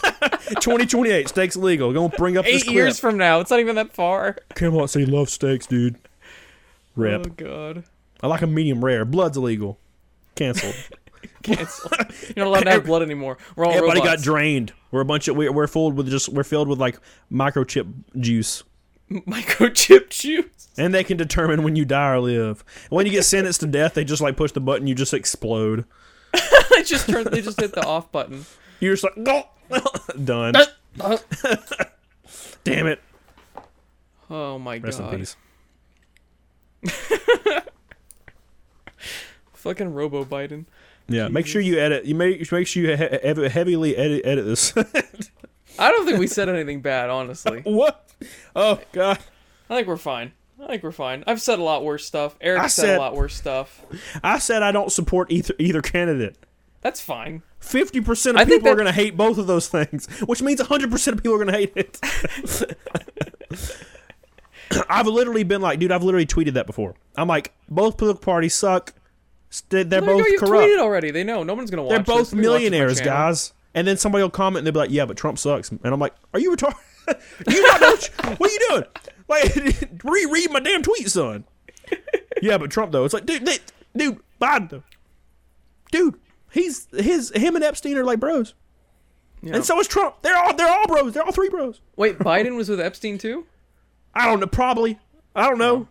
[0.03, 1.93] 2028, steak's illegal.
[1.93, 2.75] Gonna bring up this Eight clip.
[2.75, 3.41] years from now.
[3.41, 4.37] It's not even that far.
[4.55, 5.97] Camelot said he loves steaks, dude.
[6.95, 7.27] Rip.
[7.27, 7.85] Oh god.
[8.23, 9.05] I like a medium rare.
[9.05, 9.79] Blood's illegal.
[10.35, 10.75] Canceled.
[11.43, 11.91] Cancel.
[12.35, 13.39] You're not allowed to have blood anymore.
[13.55, 14.73] We're all Everybody got drained.
[14.91, 16.99] We're a bunch of we're, we're filled with just we're filled with like
[17.31, 18.63] microchip juice,
[19.11, 20.69] microchip juice.
[20.79, 22.65] and they can determine when you die or live.
[22.91, 25.85] When you get sentenced to death, they just like push the button, you just explode.
[26.75, 27.25] they just turn.
[27.31, 28.45] They just hit the off button.
[28.81, 29.49] You're just like go
[30.25, 30.55] done.
[30.57, 30.65] Uh,
[31.01, 31.19] uh.
[32.65, 33.01] Damn it.
[34.29, 35.15] Oh my Rest god.
[35.15, 35.37] in peace.
[39.53, 40.67] Fucking Robo Biden.
[41.09, 42.05] Yeah, make sure you edit.
[42.05, 44.73] You make make sure you he- heavily edit edit this.
[45.79, 47.61] I don't think we said anything bad, honestly.
[47.65, 48.09] what?
[48.57, 49.19] Oh God.
[49.71, 50.33] I think we're fine.
[50.61, 51.23] I think we're fine.
[51.27, 52.35] I've said a lot worse stuff.
[52.41, 53.85] Eric said, said- a lot worse stuff.
[54.25, 56.37] I said I don't support either either candidate.
[56.81, 57.43] That's fine.
[57.67, 60.61] Fifty percent of I people are going to hate both of those things, which means
[60.61, 62.01] hundred percent of people are going to hate it.
[64.89, 66.95] I've literally been like, dude, I've literally tweeted that before.
[67.17, 68.95] I'm like, both political parties suck.
[69.69, 70.65] They're There you both go, you corrupt.
[70.65, 71.11] tweeted already.
[71.11, 71.43] They know.
[71.43, 71.91] No one's gonna watch.
[71.91, 73.53] They're both my millionaires, guys.
[73.75, 75.71] And then somebody will comment and they'll be like, yeah, but Trump sucks.
[75.71, 76.77] And I'm like, are you retarded?
[77.49, 78.85] you not know what, what are you doing?
[79.29, 81.45] Like, reread my damn tweet, son.
[82.43, 83.59] yeah, but Trump though, it's like, dude, they,
[83.97, 84.83] dude, Biden though,
[85.93, 86.19] dude,
[86.57, 88.55] he's his him and Epstein are like bros,
[89.43, 89.57] Yeah.
[89.57, 90.17] and so is Trump.
[90.23, 91.13] They're all they're all bros.
[91.15, 91.81] They're all three bros.
[91.97, 93.47] Wait, Biden was with Epstein too?
[94.15, 94.99] I don't know, probably.
[95.35, 95.89] I don't know.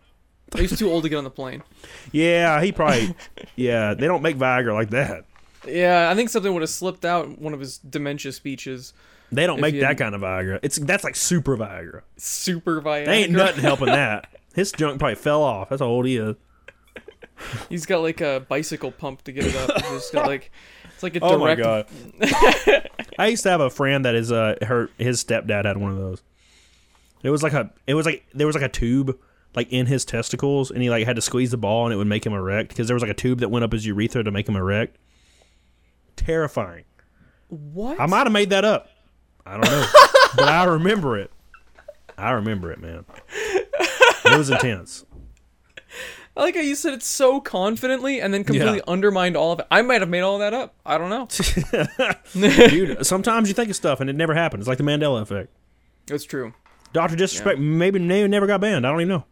[0.54, 1.62] He was too old to get on the plane.
[2.12, 3.14] Yeah, he probably.
[3.56, 5.24] yeah, they don't make Viagra like that.
[5.66, 8.92] Yeah, I think something would have slipped out one of his dementia speeches.
[9.32, 10.60] They don't make that kind of Viagra.
[10.62, 12.02] It's that's like super Viagra.
[12.16, 13.06] Super Viagra.
[13.06, 14.28] They ain't nothing helping that.
[14.54, 15.68] His junk probably fell off.
[15.68, 16.36] That's how old he is.
[17.68, 19.82] He's got like a bicycle pump to get it up.
[19.82, 20.50] He's just got like
[20.94, 21.86] it's like a Oh my god!
[23.18, 25.98] I used to have a friend that is uh her his stepdad had one of
[25.98, 26.22] those.
[27.22, 29.18] It was like a it was like there was like a tube
[29.54, 32.06] like in his testicles, and he like had to squeeze the ball, and it would
[32.06, 34.30] make him erect because there was like a tube that went up his urethra to
[34.30, 34.98] make him erect.
[36.14, 36.84] Terrifying.
[37.48, 37.98] What?
[37.98, 38.88] I might have made that up.
[39.46, 39.86] I don't know,
[40.36, 41.30] but I remember it.
[42.18, 43.04] I remember it, man.
[44.26, 45.04] It was intense.
[46.36, 48.82] I like how you said it so confidently and then completely Yeah.
[48.92, 49.66] undermined all of it.
[49.70, 50.74] I might have made all that up.
[50.84, 51.28] I don't know.
[52.68, 54.62] Dude, sometimes you think of stuff and it never happens.
[54.62, 55.48] It's like the Mandela effect.
[56.10, 56.52] it's true.
[56.92, 58.86] Doctor Disrespect maybe maybe never got banned.
[58.86, 59.24] I don't even know.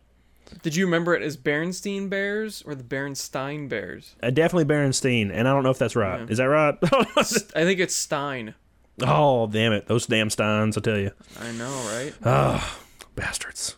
[0.63, 4.15] Did you remember it as Berenstein Bears or the Berenstein Bears?
[4.23, 6.21] Uh, definitely Berenstein, and I don't know if that's right.
[6.21, 6.27] Yeah.
[6.29, 6.77] Is that right?
[7.17, 8.55] I think it's Stein.
[9.03, 9.87] oh, damn it.
[9.87, 11.11] Those damn Steins, I tell you.
[11.41, 12.13] I know, right?
[12.25, 12.79] Oh,
[13.15, 13.77] bastards.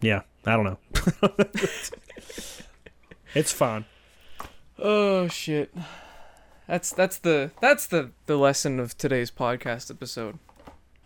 [0.00, 0.78] Yeah, I don't know.
[3.34, 3.84] it's fine.
[4.78, 5.74] Oh shit.
[6.66, 10.38] That's that's the that's the the lesson of today's podcast episode.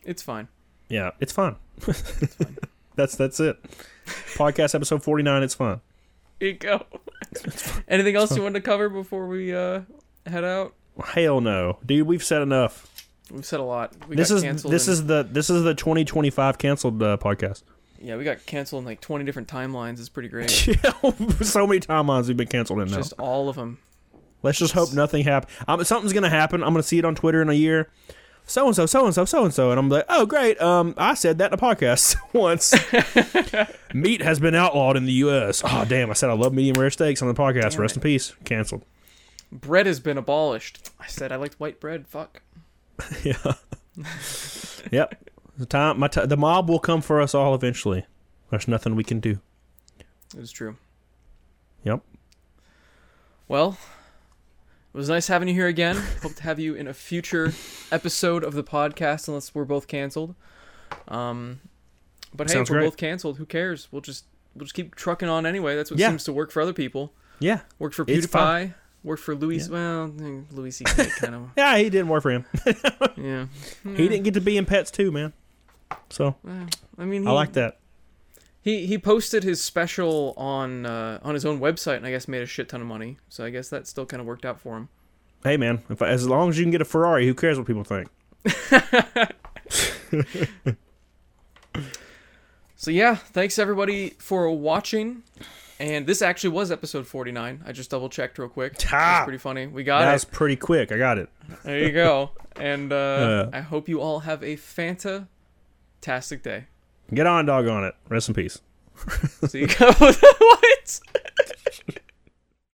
[0.04, 0.48] It's fine.
[0.88, 1.56] Yeah, it's fine.
[2.94, 3.58] that's that's it.
[4.36, 5.80] Podcast episode 49, it's fine.
[6.38, 6.86] Here you go.
[7.88, 9.80] Anything else you want to cover before we uh
[10.26, 10.74] head out?
[11.04, 11.78] Hell no.
[11.84, 12.92] Dude, we've said enough.
[13.30, 13.92] We've said a lot.
[14.08, 17.16] We this got is canceled this in- is the this is the 2025 canceled uh,
[17.20, 17.62] podcast.
[18.00, 19.98] Yeah, we got canceled in like 20 different timelines.
[19.98, 20.50] It's pretty great.
[20.50, 22.96] so many timelines we've been canceled in now.
[22.96, 23.78] Just all of them.
[24.42, 25.52] Let's just hope nothing happens.
[25.66, 26.62] Um, something's gonna happen.
[26.62, 27.88] I'm gonna see it on Twitter in a year.
[28.48, 30.60] So and so, so and so, so and so, and I'm like, oh great.
[30.60, 32.72] Um, I said that in a podcast once.
[33.94, 35.62] Meat has been outlawed in the U.S.
[35.64, 36.10] Oh damn!
[36.10, 37.72] I said I love medium rare steaks on the podcast.
[37.72, 37.98] Damn Rest it.
[37.98, 38.34] in peace.
[38.44, 38.84] Canceled.
[39.50, 40.90] Bread has been abolished.
[41.00, 42.06] I said I liked white bread.
[42.06, 42.42] Fuck.
[43.24, 43.54] yeah.
[44.92, 45.28] yep.
[45.58, 48.04] The time, my t- the mob will come for us all eventually.
[48.50, 49.40] There's nothing we can do.
[50.36, 50.76] It's true.
[51.84, 52.02] Yep.
[53.48, 53.78] Well,
[54.92, 55.96] it was nice having you here again.
[56.22, 57.52] Hope to have you in a future
[57.90, 60.34] episode of the podcast, unless we're both canceled.
[61.08, 61.60] Um,
[62.34, 62.86] but hey, Sounds if we're great.
[62.88, 63.88] both canceled, who cares?
[63.90, 65.74] We'll just we'll just keep trucking on anyway.
[65.76, 66.08] That's what Yeah.
[66.08, 67.12] seems to work for other people.
[67.38, 67.60] Yeah.
[67.78, 68.74] Worked for PewDiePie.
[69.04, 69.68] Worked for Louis.
[69.68, 71.06] Well, eh, Louis C.K.
[71.18, 71.50] kind of.
[71.56, 72.44] Yeah, he didn't work for him.
[73.16, 73.46] Yeah.
[73.82, 75.32] He didn't get to be in Pets 2, man.
[76.10, 76.66] So Eh,
[76.98, 77.78] I mean, he, I like that.
[78.60, 82.42] He he posted his special on uh, on his own website, and I guess made
[82.42, 83.18] a shit ton of money.
[83.28, 84.88] So I guess that still kind of worked out for him.
[85.44, 87.84] Hey, man, if as long as you can get a Ferrari, who cares what people
[87.84, 88.08] think?
[92.78, 95.22] So yeah, thanks everybody for watching.
[95.80, 97.62] And this actually was episode 49.
[97.66, 98.80] I just double checked real quick.
[98.82, 98.90] Ha!
[98.98, 99.66] That's pretty funny.
[99.66, 100.12] We got That it.
[100.12, 100.92] was pretty quick.
[100.92, 101.28] I got it.
[101.64, 102.30] There you go.
[102.54, 102.96] And uh,
[103.46, 103.50] Uh.
[103.52, 104.56] I hope you all have a
[106.00, 106.64] fantastic day.
[107.12, 107.94] Get on, dog on it.
[108.08, 108.60] Rest in peace.
[109.46, 111.00] So you what?